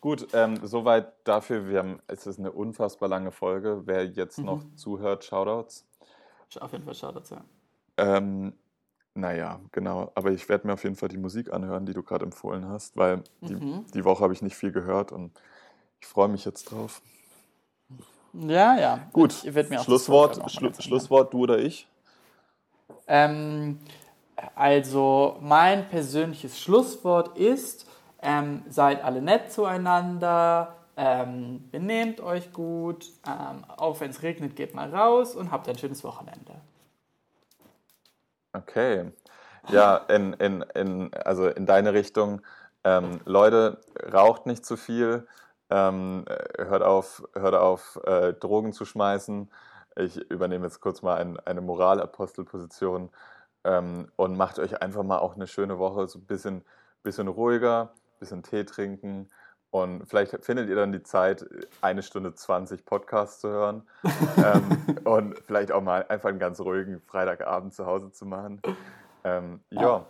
Gut, 0.00 0.28
ähm, 0.32 0.60
soweit 0.62 1.12
dafür. 1.24 1.68
Wir 1.68 1.80
haben, 1.80 2.00
es 2.06 2.26
ist 2.26 2.38
eine 2.38 2.52
unfassbar 2.52 3.08
lange 3.08 3.32
Folge. 3.32 3.82
Wer 3.86 4.06
jetzt 4.06 4.38
noch 4.44 4.62
zuhört, 4.76 5.24
Shoutouts. 5.24 5.84
Auf 6.60 6.72
jeden 6.72 6.84
Fall 6.84 7.12
das, 7.12 7.30
ja. 7.30 7.44
Ähm, 7.96 8.52
naja, 9.14 9.60
genau. 9.72 10.12
Aber 10.14 10.30
ich 10.30 10.48
werde 10.48 10.66
mir 10.66 10.74
auf 10.74 10.84
jeden 10.84 10.94
Fall 10.94 11.08
die 11.08 11.16
Musik 11.18 11.52
anhören, 11.52 11.84
die 11.84 11.94
du 11.94 12.02
gerade 12.02 12.24
empfohlen 12.24 12.68
hast, 12.68 12.96
weil 12.96 13.24
die, 13.40 13.54
Mhm. 13.54 13.84
die 13.92 14.04
Woche 14.04 14.22
habe 14.22 14.32
ich 14.32 14.42
nicht 14.42 14.56
viel 14.56 14.70
gehört 14.70 15.10
und 15.10 15.32
ich 16.00 16.06
freue 16.06 16.28
mich 16.28 16.44
jetzt 16.44 16.70
drauf. 16.70 17.02
Ja, 18.32 18.78
ja. 18.78 19.08
Gut, 19.12 19.44
Ich 19.44 19.54
das 19.54 19.84
Schlusswort, 19.84 20.50
Schlu. 20.52 20.70
Schlusswort, 20.78 21.32
du 21.32 21.40
oder 21.40 21.58
ich? 21.58 21.88
Ähm, 23.08 23.78
also 24.54 25.36
mein 25.40 25.88
persönliches 25.88 26.60
Schlusswort 26.60 27.36
ist, 27.38 27.86
ähm, 28.22 28.62
seid 28.68 29.04
alle 29.04 29.22
nett 29.22 29.52
zueinander, 29.52 30.76
ähm, 30.96 31.68
benehmt 31.70 32.20
euch 32.20 32.52
gut, 32.52 33.06
ähm, 33.26 33.64
auch 33.76 34.00
wenn 34.00 34.10
es 34.10 34.22
regnet, 34.22 34.56
geht 34.56 34.74
mal 34.74 34.94
raus 34.94 35.36
und 35.36 35.52
habt 35.52 35.68
ein 35.68 35.78
schönes 35.78 36.02
Wochenende. 36.02 36.54
Okay. 38.52 39.12
Ja, 39.70 39.96
in, 40.08 40.32
in, 40.34 40.62
in, 40.74 41.14
also 41.14 41.46
in 41.48 41.66
deine 41.66 41.92
Richtung. 41.92 42.40
Ähm, 42.84 43.20
Leute, 43.24 43.80
raucht 44.12 44.46
nicht 44.46 44.64
zu 44.64 44.76
viel. 44.76 45.26
Ähm, 45.70 46.24
äh, 46.26 46.64
hört 46.64 46.82
auf, 46.82 47.22
hört 47.34 47.54
auf 47.54 48.00
äh, 48.04 48.32
Drogen 48.32 48.72
zu 48.72 48.84
schmeißen. 48.84 49.50
Ich 49.96 50.16
übernehme 50.30 50.64
jetzt 50.64 50.80
kurz 50.80 51.02
mal 51.02 51.18
ein, 51.18 51.38
eine 51.40 51.60
Moralapostelposition 51.60 53.10
ähm, 53.68 54.08
und 54.16 54.36
macht 54.36 54.58
euch 54.58 54.80
einfach 54.80 55.02
mal 55.02 55.18
auch 55.18 55.34
eine 55.34 55.46
schöne 55.46 55.78
Woche, 55.78 56.08
so 56.08 56.18
ein 56.18 56.26
bisschen, 56.26 56.64
bisschen 57.02 57.28
ruhiger, 57.28 57.92
bisschen 58.18 58.42
Tee 58.42 58.64
trinken. 58.64 59.28
Und 59.70 60.06
vielleicht 60.06 60.42
findet 60.42 60.70
ihr 60.70 60.76
dann 60.76 60.92
die 60.92 61.02
Zeit, 61.02 61.44
eine 61.82 62.02
Stunde 62.02 62.34
20 62.34 62.86
Podcasts 62.86 63.40
zu 63.40 63.48
hören. 63.48 63.82
ähm, 64.38 64.96
und 65.04 65.38
vielleicht 65.40 65.70
auch 65.72 65.82
mal 65.82 66.06
einfach 66.08 66.30
einen 66.30 66.38
ganz 66.38 66.60
ruhigen 66.60 67.02
Freitagabend 67.02 67.74
zu 67.74 67.84
Hause 67.84 68.10
zu 68.10 68.24
machen. 68.24 68.62
Ähm, 69.24 69.60
ja. 69.70 69.82
Ja. 69.82 70.06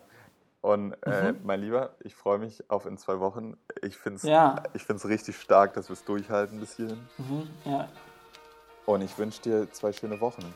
Und 0.61 0.93
äh, 1.05 1.35
mein 1.45 1.61
Lieber, 1.61 1.95
ich 2.01 2.15
freue 2.15 2.39
mich 2.39 2.69
auf 2.71 2.87
in 2.87 2.99
zwei 2.99 3.21
Wochen. 3.21 3.57
Ich 3.83 3.97
finde 3.97 4.17
es 4.17 4.23
Ja. 4.25 4.63
ich 4.75 4.89
richtig 4.89 5.41
stark, 5.41 5.75
dass 5.75 5.89
wir 5.89 5.95
es 5.95 6.05
durchhalten 6.05 6.61
bis 6.61 6.77
hierhin. 6.77 6.99
Mhm, 7.17 7.51
ja. 7.65 7.89
Und 8.87 9.03
ich 9.03 9.17
wünsche 9.19 9.43
dir 9.43 9.71
zwei 9.73 9.93
schöne 9.93 10.21
Wochen. 10.21 10.55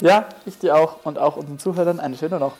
Ja, 0.00 0.28
ich 0.44 0.58
dir 0.58 0.76
auch 0.76 1.04
und 1.04 1.18
auch 1.18 1.36
unseren 1.36 1.58
Zuhörern 1.58 2.00
eine 2.00 2.16
schöne 2.16 2.38
noch, 2.38 2.56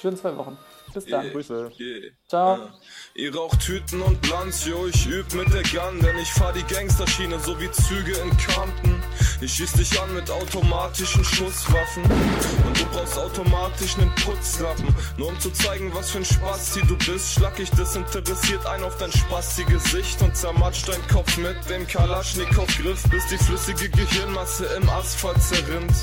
schöne 0.00 0.16
zwei 0.16 0.36
Wochen. 0.36 0.56
Bis 0.94 1.06
dann. 1.06 1.30
Grüße. 1.30 1.70
Yeah. 1.78 2.10
Ciao. 2.28 2.58
Ihr 3.14 3.34
raucht 3.34 3.60
Tüten 3.60 4.02
und 4.02 4.20
Blunts, 4.20 4.66
yo, 4.66 4.86
ich 4.86 5.06
üb 5.06 5.32
mit 5.34 5.52
der 5.52 5.62
Gun, 5.62 6.00
denn 6.00 6.18
ich 6.18 6.28
fahr 6.28 6.52
die 6.52 6.62
Gangsterschiene, 6.64 7.38
so 7.38 7.58
wie 7.60 7.70
Züge 7.70 8.12
in 8.12 8.30
Compton. 8.30 9.02
Ich 9.40 9.54
schieß 9.54 9.72
dich 9.72 10.00
an 10.00 10.14
mit 10.14 10.30
automatischen 10.30 11.24
Schusswaffen 11.24 12.02
und 12.04 12.80
du 12.80 12.84
brauchst 12.86 13.18
automatisch 13.18 13.96
nen 13.96 14.10
Putzlappen. 14.16 14.94
Nur 15.18 15.28
um 15.28 15.40
zu 15.40 15.50
zeigen, 15.50 15.94
was 15.94 16.10
für 16.10 16.18
ein 16.18 16.24
Spasti 16.24 16.80
du 16.82 16.96
bist, 16.96 17.34
schlag 17.34 17.58
ich 17.58 17.70
desinteressiert 17.70 18.66
ein 18.66 18.82
auf 18.82 18.96
dein 18.98 19.12
Spasti-Gesicht 19.12 20.20
und 20.22 20.36
zermatsch 20.36 20.84
dein 20.86 21.06
Kopf 21.08 21.36
mit 21.36 21.56
dem 21.68 21.86
Kalaschnikow-Griff, 21.86 23.02
bis 23.10 23.26
die 23.28 23.38
flüssige 23.38 23.88
Gehirnmasse 23.90 24.66
im 24.76 24.88
Asphalt 24.90 25.42
zerrinnt. 25.42 25.94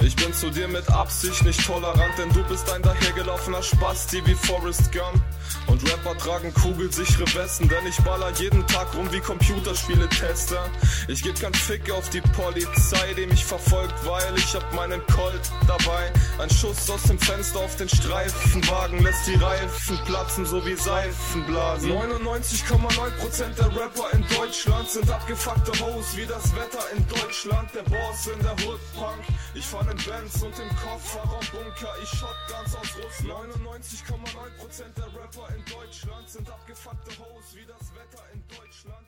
Ich 0.00 0.14
bin 0.14 0.32
zu 0.32 0.50
dir 0.50 0.68
mit 0.68 0.88
Absicht 0.90 1.44
nicht 1.44 1.64
tolerant, 1.66 2.16
denn 2.18 2.32
du 2.32 2.44
bist 2.44 2.70
ein 2.70 2.82
dahergelaufener 2.82 3.62
Spasti 3.98 4.24
wie 4.26 4.34
Forrest 4.34 4.92
Gump. 4.92 5.20
Und 5.66 5.82
Rapper 5.90 6.16
tragen 6.16 6.52
kugelsichere 6.54 7.26
Westen, 7.34 7.68
denn 7.68 7.86
ich 7.86 7.96
baller 7.98 8.30
jeden 8.38 8.66
Tag 8.66 8.94
rum 8.94 9.10
wie 9.12 9.20
Computerspiele-Tester. 9.20 10.70
Ich 11.08 11.22
geb 11.22 11.38
kein 11.40 11.52
Fick 11.52 11.90
auf 11.90 12.08
die 12.10 12.20
Polizei, 12.20 13.14
die 13.16 13.26
mich 13.26 13.44
verfolgt, 13.44 13.94
weil 14.04 14.36
ich 14.36 14.54
hab 14.54 14.72
meinen 14.72 15.04
Colt 15.06 15.40
dabei. 15.66 16.12
Ein 16.38 16.50
Schuss 16.50 16.88
aus 16.88 17.02
dem 17.02 17.18
Fenster 17.18 17.60
auf 17.60 17.76
den 17.76 17.88
Streifenwagen 17.88 19.02
lässt 19.02 19.26
die 19.26 19.34
Reifen 19.34 19.98
platzen, 20.06 20.46
so 20.46 20.64
wie 20.64 20.74
Seifenblasen. 20.74 21.90
99,9% 21.90 23.54
der 23.56 23.66
Rapper 23.66 24.10
in 24.12 24.24
Deutschland 24.36 24.88
sind 24.88 25.10
abgefuckte 25.10 25.72
Hoes 25.84 26.16
wie 26.16 26.26
das 26.26 26.54
Wetter 26.54 26.84
in 26.96 27.06
Deutschland. 27.08 27.74
Der 27.74 27.82
Boss 27.82 28.26
in 28.32 28.42
der 28.42 28.52
Hood 28.66 28.80
Punk. 28.94 29.22
Ich 29.54 29.66
fahr 29.66 29.82
in 29.90 29.96
Benz 29.96 30.42
und 30.42 30.58
im 30.58 30.76
Kofferraum 30.76 31.44
Bunker. 31.52 31.94
Ich 32.02 32.08
Shotguns 32.10 32.74
aus 32.74 32.94
Russland. 32.96 33.48
99,9% 33.88 34.94
der 34.96 35.06
Rapper 35.06 35.48
in 35.56 35.64
Deutschland 35.64 36.28
sind 36.28 36.50
abgefuckte 36.50 37.10
Hoes 37.18 37.56
wie 37.56 37.64
das 37.64 37.90
Wetter 37.94 38.22
in 38.34 38.42
Deutschland. 38.46 39.07